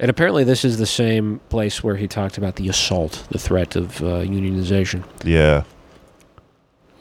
And 0.01 0.11
apparently, 0.11 0.45
this 0.45 0.65
is 0.65 0.79
the 0.79 0.87
same 0.87 1.41
place 1.49 1.83
where 1.83 1.97
he 1.97 2.07
talked 2.07 2.39
about 2.39 2.57
the 2.57 2.69
assault, 2.69 3.27
the 3.31 3.39
threat 3.39 3.75
of 3.77 4.01
uh, 4.01 4.23
unionization. 4.23 5.05
Yeah, 5.25 5.65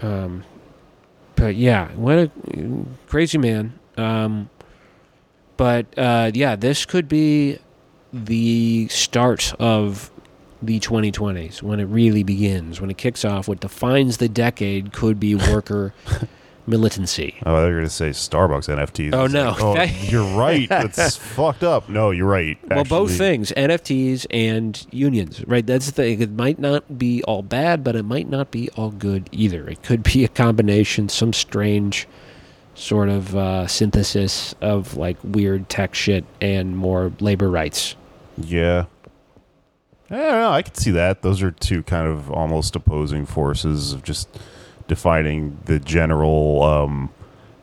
Um, 0.02 0.44
but 1.38 1.56
yeah, 1.56 1.92
what 1.94 2.18
a 2.18 2.32
crazy 3.08 3.38
man. 3.38 3.80
Um, 3.96 4.50
but 5.56 5.86
uh, 5.98 6.32
yeah, 6.34 6.56
this 6.56 6.86
could 6.86 7.08
be 7.08 7.60
the 8.12 8.88
start 8.90 9.54
of 9.60 10.12
the 10.62 10.80
2020s 10.80 11.62
when 11.62 11.80
it 11.80 11.86
really 11.86 12.24
begins, 12.24 12.82
when 12.82 12.90
it 12.90 12.98
kicks 12.98 13.24
off. 13.24 13.48
What 13.48 13.60
defines 13.60 14.18
the 14.18 14.28
decade 14.28 14.92
could 14.92 15.20
be 15.20 15.36
worker 15.36 15.94
militancy. 16.68 17.36
Oh, 17.46 17.62
they're 17.62 17.76
gonna 17.76 17.90
say 17.90 18.10
Starbucks 18.10 18.68
NFTs. 18.68 19.14
Oh, 19.14 19.28
no. 19.28 19.52
like, 19.52 19.90
oh, 19.90 19.96
you're 20.04 20.38
right. 20.38 20.68
That's 20.68 21.16
fucked 21.36 21.64
up. 21.64 21.90
No, 21.90 22.12
you're 22.12 22.28
right. 22.28 22.58
Well, 22.70 22.84
both 22.84 23.18
things, 23.18 23.52
NFTs 23.56 24.26
and 24.32 24.86
unions, 24.92 25.46
right? 25.48 25.66
That's 25.66 25.88
the 25.88 25.92
thing. 25.92 26.22
It 26.22 26.32
might 26.32 26.60
not 26.60 26.98
be 26.98 27.24
all 27.24 27.42
bad, 27.42 27.84
but 27.84 27.96
it 27.96 28.04
might 28.04 28.30
not 28.30 28.52
be 28.52 28.70
all 28.72 28.92
good 28.92 29.30
either. 29.32 29.68
It 29.68 29.84
could 29.84 30.04
be 30.04 30.24
a 30.24 30.28
combination, 30.28 31.10
some 31.10 31.34
strange 31.34 32.08
sort 32.76 33.10
of 33.10 33.36
uh, 33.36 33.66
synthesis 33.68 34.54
of 34.62 34.96
like 34.96 35.18
weird 35.24 35.68
tech 35.68 35.96
shit 35.96 36.26
and 36.40 36.78
more 36.78 37.12
labor 37.20 37.50
rights. 37.50 37.96
Yeah. 38.38 38.86
I 40.10 40.16
don't 40.16 40.40
know. 40.40 40.52
I 40.52 40.62
could 40.62 40.78
see 40.78 40.92
that. 40.92 41.22
Those 41.22 41.42
are 41.42 41.52
two 41.52 41.84
kind 41.84 42.08
of 42.08 42.32
almost 42.32 42.76
opposing 42.76 43.26
forces 43.26 43.92
of 43.94 44.04
just 44.04 44.30
defining 44.88 45.60
the 45.66 45.80
general 45.80 46.64
um, 46.64 47.10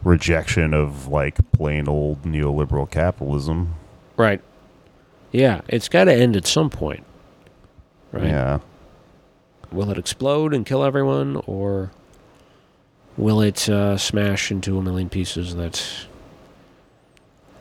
rejection 0.02 0.74
of 0.74 1.08
like 1.08 1.38
plain 1.52 1.88
old 1.88 2.22
neoliberal 2.22 2.90
capitalism. 2.90 3.74
Right. 4.16 4.40
Yeah, 5.32 5.62
it's 5.68 5.88
got 5.88 6.04
to 6.04 6.14
end 6.14 6.36
at 6.36 6.46
some 6.46 6.70
point. 6.70 7.04
Right. 8.12 8.24
Yeah. 8.26 8.60
Will 9.72 9.90
it 9.90 9.98
explode 9.98 10.54
and 10.54 10.64
kill 10.64 10.84
everyone, 10.84 11.42
or 11.46 11.90
will 13.16 13.40
it 13.40 13.68
uh, 13.68 13.96
smash 13.96 14.52
into 14.52 14.78
a 14.78 14.82
million 14.82 15.08
pieces 15.08 15.56
that 15.56 15.84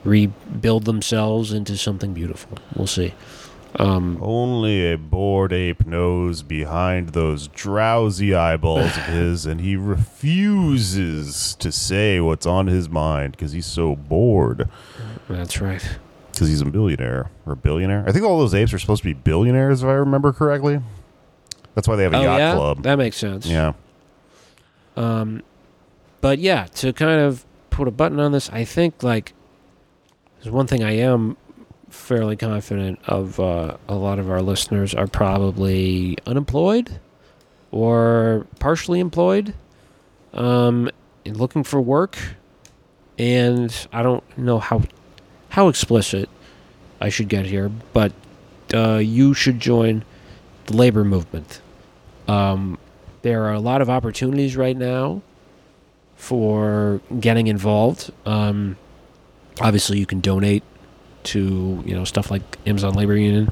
rebuild 0.03 0.85
themselves 0.85 1.52
into 1.52 1.76
something 1.76 2.14
beautiful? 2.14 2.60
We'll 2.76 2.85
see. 2.85 3.15
Um, 3.76 4.20
Only 4.22 4.91
a 4.91 4.98
bored 4.98 5.52
ape 5.52 5.86
knows 5.86 6.44
behind 6.44 7.10
those 7.10 7.48
drowsy 7.48 8.36
eyeballs 8.36 8.95
of 8.95 9.06
his, 9.06 9.45
and 9.48 9.62
he 9.62 9.76
refuses 9.76 11.56
to 11.56 11.72
say 11.72 12.20
what's 12.20 12.45
on 12.45 12.68
his 12.68 12.88
mind 12.88 13.32
because 13.32 13.52
he's 13.52 13.66
so 13.66 13.95
bored. 13.95 14.70
that's 15.28 15.60
right. 15.60 15.98
Because 16.32 16.50
he's 16.50 16.62
a 16.62 16.66
billionaire 16.66 17.32
or 17.45 17.56
billionaire. 17.56 18.04
I 18.08 18.12
think 18.12 18.26
all 18.26 18.40
those 18.40 18.54
apes 18.54 18.74
are 18.74 18.80
supposed 18.80 19.02
to 19.02 19.08
be 19.10 19.14
billionaires, 19.14 19.82
if 19.82 19.90
I 19.90 19.94
remember 19.94 20.32
correctly. 20.34 20.80
That's 21.76 21.88
why 21.88 21.95
they 21.95 22.04
have 22.04 22.14
a 22.14 22.18
oh 22.18 22.22
yacht 22.22 22.40
yeah, 22.40 22.54
club. 22.56 22.84
that 22.84 22.98
makes 22.98 23.18
sense. 23.18 23.48
yeah. 23.48 23.74
Um, 24.95 25.41
but 26.22 26.38
yeah, 26.38 26.66
to 26.76 26.94
kind 26.94 27.20
of 27.20 27.45
put 27.72 27.88
a 27.88 27.91
button 27.91 28.20
on 28.20 28.32
this, 28.32 28.50
I 28.52 28.64
think 28.64 29.02
like 29.02 29.34
there's 30.41 30.54
one 30.54 30.68
thing 30.68 30.84
I 30.84 30.91
am 30.98 31.38
fairly 31.94 32.36
confident 32.36 32.99
of. 33.06 33.40
Uh, 33.40 33.78
a 33.88 33.95
lot 33.95 34.20
of 34.20 34.30
our 34.30 34.41
listeners 34.41 34.94
are 34.94 35.07
probably 35.07 36.18
unemployed 36.26 36.99
or 37.72 38.45
partially 38.60 38.99
employed, 38.99 39.53
um, 40.34 40.90
and 41.26 41.38
looking 41.38 41.64
for 41.64 41.82
work. 41.82 42.18
And 43.18 43.76
I 43.91 44.03
don't 44.03 44.24
know 44.38 44.60
how 44.60 44.84
how 45.49 45.68
explicit 45.68 46.30
I 46.99 47.10
should 47.10 47.30
get 47.30 47.45
here, 47.45 47.70
but 47.94 48.11
uh, 48.74 48.98
you 48.98 49.34
should 49.34 49.60
join 49.60 50.03
the 50.65 50.76
labor 50.76 51.03
movement. 51.03 51.61
Um, 52.28 52.78
there 53.22 53.44
are 53.44 53.53
a 53.53 53.60
lot 53.60 53.82
of 53.82 53.90
opportunities 53.90 54.56
right 54.56 54.76
now 54.76 55.22
for 56.15 57.02
getting 57.20 57.48
involved. 57.48 58.11
Um, 58.26 58.78
obviously, 59.61 59.99
you 59.99 60.06
can 60.06 60.22
donate 60.22 60.64
to 61.26 61.84
you 61.86 61.95
know 61.95 62.04
stuff 62.04 62.32
like 62.32 62.41
Amazon 62.66 62.94
Labor 62.94 63.16
Union. 63.16 63.52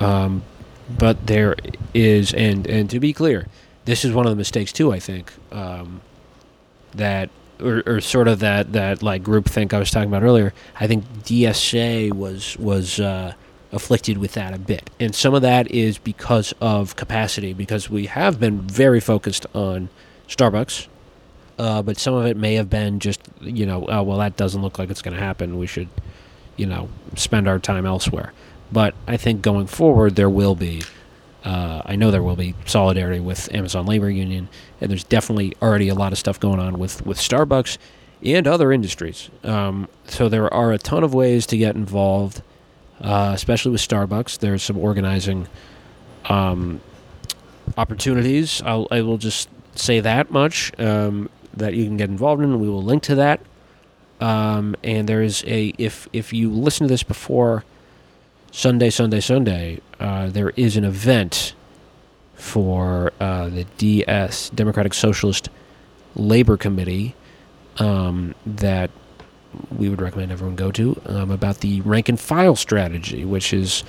Um, 0.00 0.42
but 0.88 1.26
there 1.26 1.56
is, 1.92 2.32
and 2.32 2.66
and 2.66 2.88
to 2.90 3.00
be 3.00 3.12
clear, 3.12 3.46
this 3.84 4.04
is 4.04 4.12
one 4.12 4.26
of 4.26 4.30
the 4.30 4.36
mistakes 4.36 4.72
too. 4.72 4.92
I 4.92 4.98
think 4.98 5.32
um, 5.52 6.00
that, 6.94 7.30
or, 7.60 7.82
or 7.86 8.00
sort 8.00 8.28
of 8.28 8.38
that 8.40 8.72
that 8.72 9.02
like 9.02 9.22
group 9.22 9.46
think 9.46 9.74
I 9.74 9.78
was 9.78 9.90
talking 9.90 10.08
about 10.08 10.22
earlier. 10.22 10.54
I 10.80 10.86
think 10.86 11.04
DSA 11.24 12.12
was 12.12 12.56
was 12.58 13.00
uh, 13.00 13.34
afflicted 13.72 14.18
with 14.18 14.32
that 14.32 14.54
a 14.54 14.58
bit, 14.58 14.90
and 14.98 15.14
some 15.14 15.34
of 15.34 15.42
that 15.42 15.70
is 15.70 15.98
because 15.98 16.54
of 16.60 16.96
capacity, 16.96 17.52
because 17.52 17.90
we 17.90 18.06
have 18.06 18.40
been 18.40 18.62
very 18.62 19.00
focused 19.00 19.46
on 19.54 19.90
Starbucks. 20.28 20.86
Uh, 21.58 21.82
but 21.82 21.98
some 21.98 22.14
of 22.14 22.24
it 22.24 22.36
may 22.36 22.54
have 22.54 22.70
been 22.70 23.00
just, 23.00 23.20
you 23.40 23.66
know, 23.66 23.84
oh, 23.88 24.02
well, 24.04 24.18
that 24.18 24.36
doesn't 24.36 24.62
look 24.62 24.78
like 24.78 24.90
it's 24.90 25.02
going 25.02 25.16
to 25.16 25.20
happen. 25.20 25.58
We 25.58 25.66
should, 25.66 25.88
you 26.58 26.66
know, 26.66 26.90
spend 27.16 27.48
our 27.48 27.58
time 27.58 27.86
elsewhere. 27.86 28.34
But 28.70 28.94
I 29.06 29.16
think 29.16 29.40
going 29.40 29.66
forward, 29.66 30.16
there 30.16 30.28
will 30.28 30.54
be, 30.54 30.82
uh, 31.44 31.80
I 31.86 31.96
know 31.96 32.10
there 32.10 32.22
will 32.22 32.36
be 32.36 32.54
solidarity 32.66 33.20
with 33.20 33.52
Amazon 33.54 33.86
Labor 33.86 34.10
Union, 34.10 34.50
and 34.80 34.90
there's 34.90 35.04
definitely 35.04 35.54
already 35.62 35.88
a 35.88 35.94
lot 35.94 36.12
of 36.12 36.18
stuff 36.18 36.38
going 36.38 36.60
on 36.60 36.78
with, 36.78 37.06
with 37.06 37.16
Starbucks 37.16 37.78
and 38.22 38.46
other 38.46 38.70
industries. 38.72 39.30
Um, 39.42 39.88
so 40.04 40.28
there 40.28 40.52
are 40.52 40.72
a 40.72 40.78
ton 40.78 41.02
of 41.02 41.14
ways 41.14 41.46
to 41.46 41.56
get 41.56 41.76
involved, 41.76 42.42
uh, 43.00 43.32
especially 43.34 43.72
with 43.72 43.80
Starbucks. 43.80 44.38
There's 44.38 44.62
some 44.62 44.76
organizing 44.76 45.48
um, 46.26 46.80
opportunities. 47.78 48.60
I'll, 48.62 48.86
I 48.90 49.00
will 49.00 49.18
just 49.18 49.48
say 49.74 50.00
that 50.00 50.30
much 50.30 50.78
um, 50.78 51.30
that 51.54 51.74
you 51.74 51.84
can 51.84 51.96
get 51.96 52.10
involved 52.10 52.42
in. 52.42 52.60
We 52.60 52.68
will 52.68 52.82
link 52.82 53.02
to 53.04 53.14
that. 53.14 53.40
Um, 54.20 54.74
and 54.82 55.08
there 55.08 55.22
is 55.22 55.44
a 55.46 55.72
if 55.78 56.08
if 56.12 56.32
you 56.32 56.50
listen 56.50 56.86
to 56.86 56.92
this 56.92 57.02
before 57.02 57.64
Sunday, 58.50 58.90
Sunday, 58.90 59.20
Sunday, 59.20 59.80
uh, 60.00 60.28
there 60.28 60.50
is 60.50 60.76
an 60.76 60.84
event 60.84 61.54
for 62.34 63.12
uh, 63.20 63.48
the 63.48 63.64
DS 63.76 64.50
Democratic 64.50 64.94
Socialist 64.94 65.48
Labor 66.16 66.56
Committee 66.56 67.14
um, 67.78 68.34
that 68.46 68.90
we 69.76 69.88
would 69.88 70.00
recommend 70.00 70.32
everyone 70.32 70.56
go 70.56 70.70
to 70.72 71.00
um, 71.06 71.30
about 71.30 71.58
the 71.58 71.80
rank 71.82 72.08
and 72.08 72.18
file 72.18 72.56
strategy, 72.56 73.24
which 73.24 73.52
is 73.52 73.84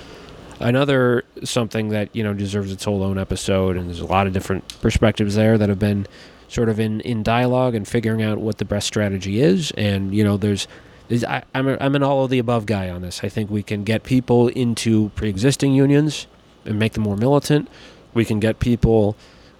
another 0.58 1.24
something 1.42 1.88
that 1.88 2.14
you 2.14 2.22
know 2.22 2.34
deserves 2.34 2.70
its 2.70 2.84
whole 2.84 3.02
own 3.02 3.18
episode, 3.18 3.76
and 3.76 3.88
there's 3.88 4.00
a 4.00 4.06
lot 4.06 4.26
of 4.26 4.32
different 4.32 4.80
perspectives 4.80 5.34
there 5.34 5.58
that 5.58 5.68
have 5.68 5.78
been 5.78 6.06
sort 6.50 6.68
of 6.68 6.80
in 6.80 7.00
in 7.00 7.22
dialogue 7.22 7.74
and 7.74 7.86
figuring 7.86 8.22
out 8.22 8.38
what 8.38 8.58
the 8.58 8.64
best 8.64 8.86
strategy 8.86 9.40
is, 9.40 9.70
and 9.72 10.14
you 10.14 10.24
know 10.24 10.36
there's. 10.36 10.66
there's 11.08 11.24
I, 11.24 11.42
I'm, 11.54 11.68
a, 11.68 11.76
I'm 11.80 11.94
an 11.94 12.02
all 12.02 12.24
of 12.24 12.30
the 12.30 12.38
above 12.38 12.66
guy 12.66 12.90
on 12.90 13.02
this. 13.02 13.24
I 13.24 13.28
think 13.28 13.50
we 13.50 13.62
can 13.62 13.84
get 13.84 14.02
people 14.02 14.48
into 14.48 15.10
pre 15.14 15.28
existing 15.28 15.74
unions 15.74 16.26
and 16.64 16.78
make 16.78 16.92
them 16.92 17.04
more 17.04 17.16
militant. 17.16 17.68
We 18.12 18.24
can 18.24 18.40
get 18.40 18.58
people 18.58 19.16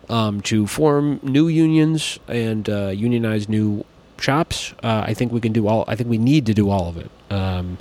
um, 0.08 0.40
to 0.42 0.66
form 0.66 1.20
new 1.22 1.48
unions 1.48 2.18
and 2.28 2.68
uh, 2.68 2.88
unionize 2.88 3.48
new 3.48 3.84
shops. 4.18 4.74
Uh, 4.82 5.04
I 5.06 5.14
think 5.14 5.32
we 5.32 5.40
can 5.40 5.52
do 5.52 5.68
all. 5.68 5.84
I 5.88 5.96
think 5.96 6.10
we 6.10 6.18
need 6.18 6.46
to 6.46 6.54
do 6.54 6.68
all 6.70 6.88
of 6.88 6.96
it. 6.96 7.10
Um, 7.30 7.78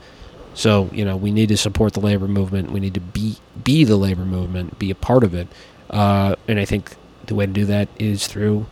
so 0.53 0.89
you 0.93 1.03
know, 1.03 1.17
we 1.17 1.31
need 1.31 1.49
to 1.49 1.57
support 1.57 1.93
the 1.93 1.99
labor 1.99 2.27
movement. 2.27 2.71
We 2.71 2.79
need 2.79 2.93
to 2.93 2.99
be 2.99 3.37
be 3.63 3.83
the 3.83 3.97
labor 3.97 4.25
movement, 4.25 4.77
be 4.77 4.91
a 4.91 4.95
part 4.95 5.23
of 5.23 5.33
it. 5.33 5.47
Uh, 5.89 6.35
and 6.47 6.59
I 6.59 6.65
think 6.65 6.95
the 7.25 7.35
way 7.35 7.45
to 7.45 7.51
do 7.51 7.65
that 7.65 7.89
is 7.97 8.27
through 8.27 8.67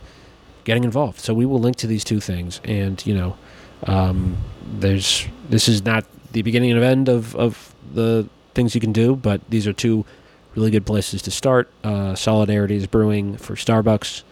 getting 0.68 0.84
involved. 0.84 1.18
So 1.18 1.32
we 1.32 1.46
will 1.46 1.58
link 1.58 1.76
to 1.76 1.86
these 1.86 2.04
two 2.04 2.20
things, 2.20 2.60
and 2.62 3.04
you 3.06 3.14
know, 3.14 3.38
um, 3.84 4.36
there's 4.80 5.26
this 5.48 5.66
is 5.66 5.82
not 5.82 6.04
the 6.32 6.42
beginning 6.42 6.70
and 6.72 6.84
end 6.84 7.08
of 7.08 7.34
of 7.34 7.74
the 7.94 8.28
things 8.54 8.74
you 8.74 8.80
can 8.80 8.92
do, 8.92 9.16
but 9.16 9.40
these 9.48 9.66
are 9.66 9.72
two 9.72 10.04
really 10.54 10.70
good 10.70 10.84
places 10.84 11.22
to 11.22 11.30
start. 11.30 11.70
Uh, 11.82 12.14
Solidarity 12.14 12.76
is 12.76 12.86
brewing 12.86 13.38
for 13.38 13.54
Starbucks, 13.54 14.24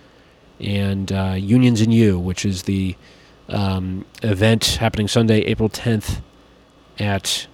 and 0.61 1.11
uh, 1.11 1.37
Unions 1.39 1.81
and 1.81 1.95
You, 1.95 2.19
which 2.19 2.45
is 2.45 2.65
the 2.65 2.97
um, 3.49 4.05
event 4.23 4.77
happening 4.79 5.09
Sunday, 5.09 5.41
April 5.41 5.71
10th 5.71 6.21
at 6.99 7.47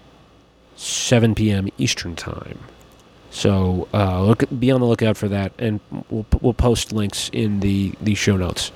7 0.74 1.36
p.m. 1.36 1.68
Eastern 1.78 2.16
Time. 2.16 2.58
So 3.32 3.88
uh, 3.94 4.22
look, 4.22 4.44
be 4.60 4.70
on 4.70 4.80
the 4.80 4.86
lookout 4.86 5.16
for 5.16 5.26
that, 5.28 5.52
and 5.58 5.80
we'll 6.10 6.26
we'll 6.42 6.52
post 6.54 6.92
links 6.92 7.30
in 7.32 7.60
the 7.60 7.94
the 8.00 8.14
show 8.14 8.36
notes 8.36 8.70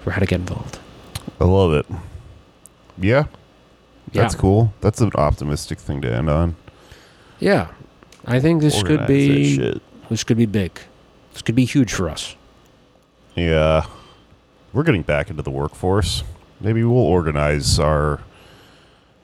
for 0.00 0.10
how 0.10 0.20
to 0.20 0.26
get 0.26 0.40
involved. 0.40 0.78
I 1.38 1.44
love 1.44 1.72
it. 1.74 1.86
Yeah, 2.98 3.24
that's 4.12 4.34
Yeah. 4.34 4.40
cool. 4.40 4.72
That's 4.80 5.02
an 5.02 5.10
optimistic 5.16 5.78
thing 5.78 6.00
to 6.00 6.10
end 6.12 6.30
on. 6.30 6.56
Yeah, 7.38 7.68
I 8.24 8.40
think 8.40 8.62
this 8.62 8.82
could 8.82 9.00
Organize 9.00 9.56
that 9.58 9.74
be 9.74 9.80
this 10.08 10.24
could 10.24 10.38
be 10.38 10.46
big. 10.46 10.80
This 11.34 11.42
could 11.42 11.54
be 11.54 11.66
huge 11.66 11.92
for 11.92 12.08
us. 12.08 12.34
Yeah. 13.34 13.84
We're 14.72 14.82
getting 14.82 15.02
back 15.02 15.28
into 15.28 15.42
the 15.42 15.50
workforce. 15.50 16.22
Maybe 16.58 16.82
we'll 16.84 16.96
organize 16.98 17.78
our 17.78 18.20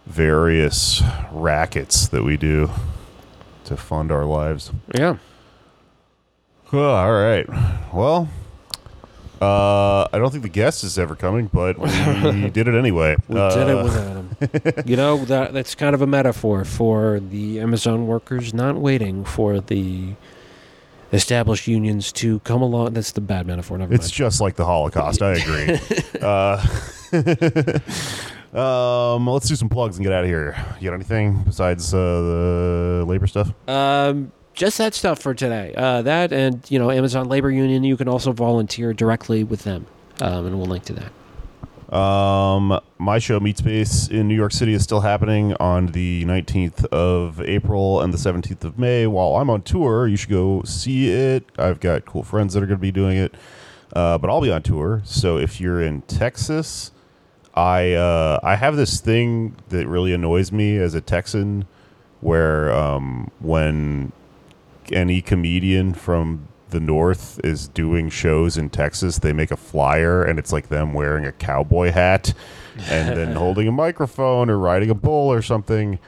various 0.06 1.02
rackets 1.30 2.08
that 2.08 2.22
we 2.24 2.36
do 2.36 2.68
to 3.66 3.76
fund 3.76 4.10
our 4.12 4.24
lives. 4.24 4.70
Yeah. 4.94 5.16
Oh, 6.72 6.80
all 6.80 7.12
right. 7.12 7.46
Well, 7.92 8.28
uh, 9.42 10.04
I 10.12 10.18
don't 10.18 10.30
think 10.30 10.42
the 10.42 10.48
guest 10.48 10.84
is 10.84 10.98
ever 10.98 11.14
coming, 11.16 11.48
but 11.52 11.78
we 11.78 11.88
did 12.50 12.68
it 12.68 12.74
anyway. 12.74 13.16
We 13.28 13.38
uh, 13.38 13.54
did 13.54 13.68
it 13.68 13.82
without 13.82 14.16
him. 14.16 14.84
you 14.86 14.96
know 14.96 15.24
that 15.24 15.52
that's 15.52 15.74
kind 15.74 15.94
of 15.94 16.00
a 16.02 16.06
metaphor 16.06 16.64
for 16.64 17.20
the 17.20 17.60
Amazon 17.60 18.06
workers 18.06 18.54
not 18.54 18.76
waiting 18.76 19.24
for 19.24 19.60
the 19.60 20.14
established 21.12 21.66
unions 21.66 22.10
to 22.12 22.38
come 22.40 22.62
along. 22.62 22.94
That's 22.94 23.12
the 23.12 23.20
bad 23.20 23.46
metaphor. 23.46 23.76
Never 23.78 23.92
It's 23.92 24.04
mind. 24.04 24.12
just 24.12 24.40
like 24.40 24.56
the 24.56 24.64
Holocaust. 24.64 25.20
I 25.22 25.32
agree. 25.34 25.78
uh, 26.22 26.64
um, 28.54 29.26
let's 29.26 29.48
do 29.48 29.56
some 29.56 29.68
plugs 29.68 29.96
and 29.96 30.04
get 30.04 30.12
out 30.12 30.24
of 30.24 30.30
here. 30.30 30.56
You 30.80 30.90
got 30.90 30.94
anything 30.94 31.42
besides 31.44 31.92
uh, 31.94 31.98
the 31.98 33.04
labor 33.06 33.26
stuff? 33.26 33.52
Um, 33.68 34.32
just 34.54 34.78
that 34.78 34.94
stuff 34.94 35.18
for 35.18 35.34
today. 35.34 35.74
Uh, 35.76 36.02
that 36.02 36.32
and 36.32 36.62
you 36.70 36.78
know 36.78 36.90
Amazon 36.90 37.28
Labor 37.28 37.50
Union. 37.50 37.84
You 37.84 37.96
can 37.96 38.08
also 38.08 38.32
volunteer 38.32 38.92
directly 38.92 39.44
with 39.44 39.64
them, 39.64 39.86
um, 40.20 40.46
and 40.46 40.58
we'll 40.58 40.66
link 40.66 40.84
to 40.84 40.92
that. 40.94 41.12
Um, 41.92 42.80
my 42.98 43.18
show 43.18 43.38
Meat 43.38 43.58
Space 43.58 44.08
in 44.08 44.26
New 44.26 44.34
York 44.34 44.52
City 44.52 44.72
is 44.72 44.82
still 44.82 45.00
happening 45.00 45.52
on 45.54 45.88
the 45.88 46.24
19th 46.24 46.86
of 46.86 47.38
April 47.42 48.00
and 48.00 48.14
the 48.14 48.16
17th 48.16 48.64
of 48.64 48.78
May. 48.78 49.06
While 49.06 49.36
I'm 49.36 49.50
on 49.50 49.60
tour, 49.60 50.06
you 50.06 50.16
should 50.16 50.30
go 50.30 50.62
see 50.62 51.10
it. 51.10 51.44
I've 51.58 51.80
got 51.80 52.06
cool 52.06 52.22
friends 52.22 52.54
that 52.54 52.62
are 52.62 52.66
going 52.66 52.78
to 52.78 52.82
be 52.82 52.92
doing 52.92 53.18
it, 53.18 53.34
uh, 53.94 54.16
but 54.16 54.30
I'll 54.30 54.40
be 54.40 54.50
on 54.50 54.62
tour. 54.62 55.02
So 55.04 55.36
if 55.36 55.60
you're 55.60 55.82
in 55.82 56.00
Texas, 56.02 56.92
I 57.54 57.92
uh, 57.92 58.40
I 58.42 58.56
have 58.56 58.76
this 58.76 59.00
thing 59.00 59.56
that 59.68 59.86
really 59.86 60.12
annoys 60.12 60.52
me 60.52 60.78
as 60.78 60.94
a 60.94 61.00
Texan, 61.00 61.66
where 62.20 62.72
um, 62.72 63.30
when 63.40 64.12
any 64.90 65.20
comedian 65.20 65.94
from 65.94 66.48
the 66.70 66.80
north 66.80 67.38
is 67.44 67.68
doing 67.68 68.08
shows 68.08 68.58
in 68.58 68.70
Texas, 68.70 69.18
they 69.18 69.32
make 69.32 69.50
a 69.50 69.56
flyer 69.56 70.24
and 70.24 70.38
it's 70.38 70.52
like 70.52 70.68
them 70.68 70.92
wearing 70.92 71.24
a 71.24 71.32
cowboy 71.32 71.92
hat 71.92 72.34
and 72.88 73.16
then 73.16 73.32
holding 73.36 73.68
a 73.68 73.72
microphone 73.72 74.50
or 74.50 74.58
riding 74.58 74.90
a 74.90 74.94
bull 74.94 75.30
or 75.30 75.42
something. 75.42 75.98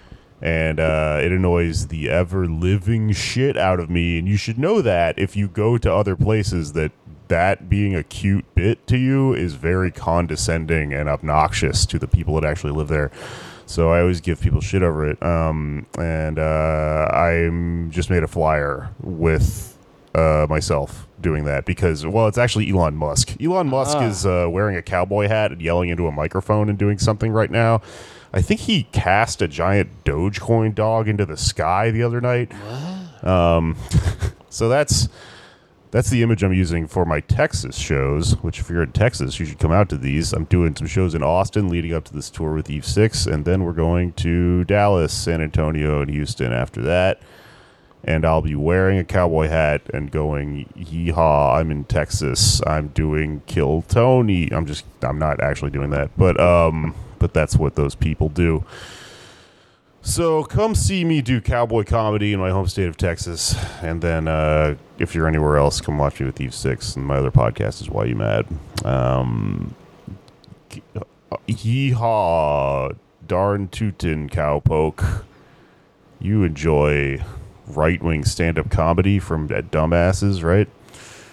And 0.43 0.81
uh, 0.81 1.21
it 1.23 1.33
annoys 1.33 1.87
the 1.87 2.11
ever 2.11 2.47
living 2.47 3.13
shit 3.13 3.57
out 3.57 3.79
of 3.79 3.89
me. 3.89 4.19
And 4.19 4.27
you 4.27 4.37
should 4.37 4.59
know 4.59 4.83
that 4.83 5.19
if 5.19 5.37
you 5.37 5.49
go 5.49 5.79
to 5.79 5.93
other 5.93 6.17
places, 6.17 6.73
that 6.73 6.93
that 7.29 7.69
being 7.69 7.95
a 7.95 8.03
cute 8.03 8.45
bit 8.55 8.87
to 8.89 8.97
you 8.97 9.33
is 9.35 9.55
very 9.55 9.91
condescending 9.91 10.93
and 10.93 11.09
obnoxious 11.09 11.87
to 11.87 11.99
the 11.99 12.07
people 12.09 12.35
that 12.41 12.45
actually 12.45 12.73
live 12.73 12.89
there. 12.89 13.11
So 13.67 13.91
I 13.91 14.01
always 14.01 14.21
give 14.21 14.41
people 14.41 14.61
shit 14.61 14.83
over 14.83 15.09
it. 15.09 15.23
Um, 15.23 15.87
and 15.99 16.39
uh, 16.39 17.09
I'm 17.13 17.91
just 17.91 18.11
made 18.11 18.23
a 18.23 18.29
flyer 18.29 18.91
with 19.03 19.79
uh, 20.15 20.47
myself 20.51 21.07
doing 21.21 21.45
that 21.45 21.65
because, 21.65 22.05
well, 22.07 22.27
it's 22.29 22.37
actually 22.39 22.71
Elon 22.71 22.95
Musk. 22.97 23.41
Elon 23.43 23.69
Musk 23.69 23.97
Ah. 23.97 24.07
is 24.07 24.27
uh, 24.27 24.47
wearing 24.51 24.77
a 24.77 24.83
cowboy 24.83 25.29
hat 25.29 25.51
and 25.51 25.63
yelling 25.63 25.89
into 25.89 26.07
a 26.07 26.13
microphone 26.13 26.69
and 26.69 26.79
doing 26.79 26.99
something 26.99 27.33
right 27.33 27.51
now. 27.51 27.81
I 28.35 28.43
think 28.43 28.61
he 28.61 28.83
cast 28.93 29.41
a 29.41 29.49
giant 29.49 30.05
Dogecoin 30.05 30.75
dog 30.75 31.09
into 31.09 31.25
the 31.25 31.37
sky 31.37 31.91
the 31.91 32.03
other 32.03 32.21
night. 32.21 32.53
Um, 33.25 33.77
so 34.51 34.69
that's 34.69 35.09
that's 35.95 36.11
the 36.11 36.25
image 36.25 36.43
I'm 36.43 36.53
using 36.53 36.89
for 36.89 37.05
my 37.05 37.21
Texas 37.21 37.79
shows. 37.79 38.33
Which, 38.43 38.59
if 38.59 38.69
you're 38.69 38.83
in 38.83 38.91
Texas, 38.91 39.39
you 39.39 39.47
should 39.47 39.61
come 39.61 39.71
out 39.71 39.89
to 39.91 39.97
these. 39.97 40.33
I'm 40.33 40.43
doing 40.47 40.75
some 40.75 40.89
shows 40.89 41.15
in 41.15 41.23
Austin 41.23 41.69
leading 41.69 41.95
up 41.95 42.03
to 42.07 42.13
this 42.13 42.31
tour 42.31 42.53
with 42.53 42.69
Eve 42.69 42.85
Six, 42.85 43.27
and 43.27 43.45
then 43.45 43.63
we're 43.63 43.73
going 43.75 44.13
to 44.15 44.65
Dallas, 44.65 45.13
San 45.13 45.41
Antonio, 45.41 46.03
and 46.03 46.11
Houston 46.11 46.53
after 46.53 46.83
that. 46.83 47.21
and 48.07 48.25
I'll 48.25 48.43
be 48.43 48.55
wearing 48.55 48.99
a 48.99 49.05
cowboy 49.05 49.49
hat 49.49 49.83
and 49.95 50.11
going, 50.11 50.67
"Yeehaw! 50.77 51.57
I'm 51.59 51.71
in 51.71 51.85
Texas. 51.85 52.61
I'm 52.67 52.89
doing 52.89 53.41
Kill 53.47 53.83
Tony." 53.83 54.51
I'm 54.53 54.67
just, 54.67 54.85
I'm 55.03 55.19
not 55.19 55.41
actually 55.41 55.71
doing 55.71 55.91
that, 55.91 56.11
but 56.17 56.39
um, 56.39 56.95
but 57.19 57.33
that's 57.33 57.57
what 57.57 57.77
those 57.77 57.95
people 57.95 58.29
do. 58.29 58.65
So 60.07 60.45
come 60.45 60.75
see 60.75 61.03
me 61.03 61.23
do 61.23 61.41
cowboy 61.41 61.85
comedy 61.85 62.35
in 62.35 62.39
my 62.39 62.51
home 62.51 62.69
state 62.69 62.89
of 62.89 62.97
Texas, 62.99 63.57
and 63.83 64.03
then 64.03 64.29
uh, 64.29 64.77
if 64.99 65.15
you're 65.15 65.27
anywhere 65.27 65.57
else, 65.57 65.81
come 65.81 65.97
watch 65.97 66.21
me 66.21 66.27
with 66.27 66.39
Eve 66.43 66.55
Six 66.55 66.95
and 66.95 67.07
my 67.07 67.17
other 67.17 67.31
podcast 67.31 67.81
is 67.81 67.89
Why 67.89 68.05
You 68.05 68.15
Mad. 68.15 68.47
Um, 68.85 69.75
yeehaw, 71.49 72.95
darn 73.27 73.69
tootin' 73.69 74.29
cowpoke. 74.29 75.25
You 76.21 76.45
enjoy 76.45 77.25
right 77.67 78.03
wing 78.03 78.27
stand 78.27 78.59
up 78.59 78.71
comedy 78.71 79.19
from 79.19 79.47
uh, 79.47 79.63
dumbasses, 79.63 80.45
right? 80.45 80.69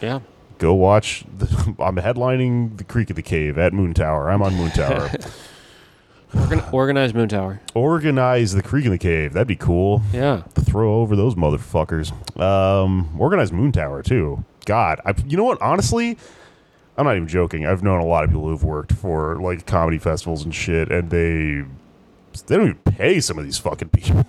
Yeah. 0.01 0.21
Go 0.59 0.73
watch. 0.73 1.25
The, 1.37 1.75
I'm 1.79 1.97
headlining 1.97 2.77
the 2.77 2.85
Creek 2.85 3.09
and 3.09 3.17
the 3.17 3.21
Cave 3.21 3.57
at 3.57 3.73
Moontower. 3.73 4.33
I'm 4.33 4.41
on 4.41 4.53
Moontower. 4.53 5.29
Organ- 6.37 6.63
organized 6.71 7.15
Moontower. 7.15 7.59
Organize 7.73 8.53
the 8.53 8.61
Creek 8.63 8.85
and 8.85 8.93
the 8.93 8.97
Cave. 8.97 9.33
That'd 9.33 9.47
be 9.47 9.55
cool. 9.55 10.01
Yeah. 10.13 10.43
throw 10.53 11.01
over 11.01 11.15
those 11.15 11.35
motherfuckers. 11.35 12.11
Um, 12.39 13.09
organized 13.19 13.53
Moontower 13.53 14.03
too. 14.03 14.43
God, 14.65 15.01
I, 15.05 15.13
you 15.25 15.35
know 15.37 15.43
what? 15.43 15.61
Honestly, 15.61 16.17
I'm 16.97 17.05
not 17.05 17.15
even 17.15 17.27
joking. 17.27 17.65
I've 17.65 17.83
known 17.83 17.99
a 17.99 18.05
lot 18.05 18.23
of 18.23 18.29
people 18.29 18.47
who've 18.47 18.63
worked 18.63 18.93
for 18.93 19.41
like 19.41 19.65
comedy 19.65 19.97
festivals 19.97 20.43
and 20.43 20.53
shit, 20.53 20.91
and 20.91 21.09
they 21.09 21.63
they 22.47 22.55
don't 22.55 22.67
even 22.69 22.93
pay 22.93 23.19
some 23.19 23.37
of 23.37 23.43
these 23.43 23.57
fucking 23.57 23.89
people. 23.89 24.23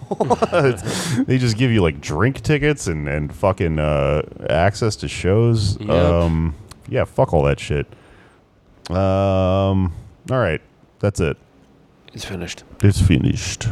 they 1.24 1.38
just 1.38 1.56
give 1.56 1.70
you 1.70 1.82
like 1.82 2.00
drink 2.00 2.40
tickets 2.40 2.86
and 2.86 3.08
and 3.08 3.32
fucking 3.34 3.78
uh, 3.78 4.22
access 4.50 4.96
to 4.96 5.08
shows. 5.08 5.78
Yep. 5.80 5.90
Um, 5.90 6.54
yeah, 6.88 7.04
fuck 7.04 7.32
all 7.32 7.42
that 7.44 7.60
shit. 7.60 7.86
Um, 8.90 9.92
all 10.30 10.38
right, 10.38 10.60
that's 10.98 11.20
it. 11.20 11.36
It's 12.14 12.24
finished. 12.24 12.64
It's 12.82 13.00
finished. 13.00 13.68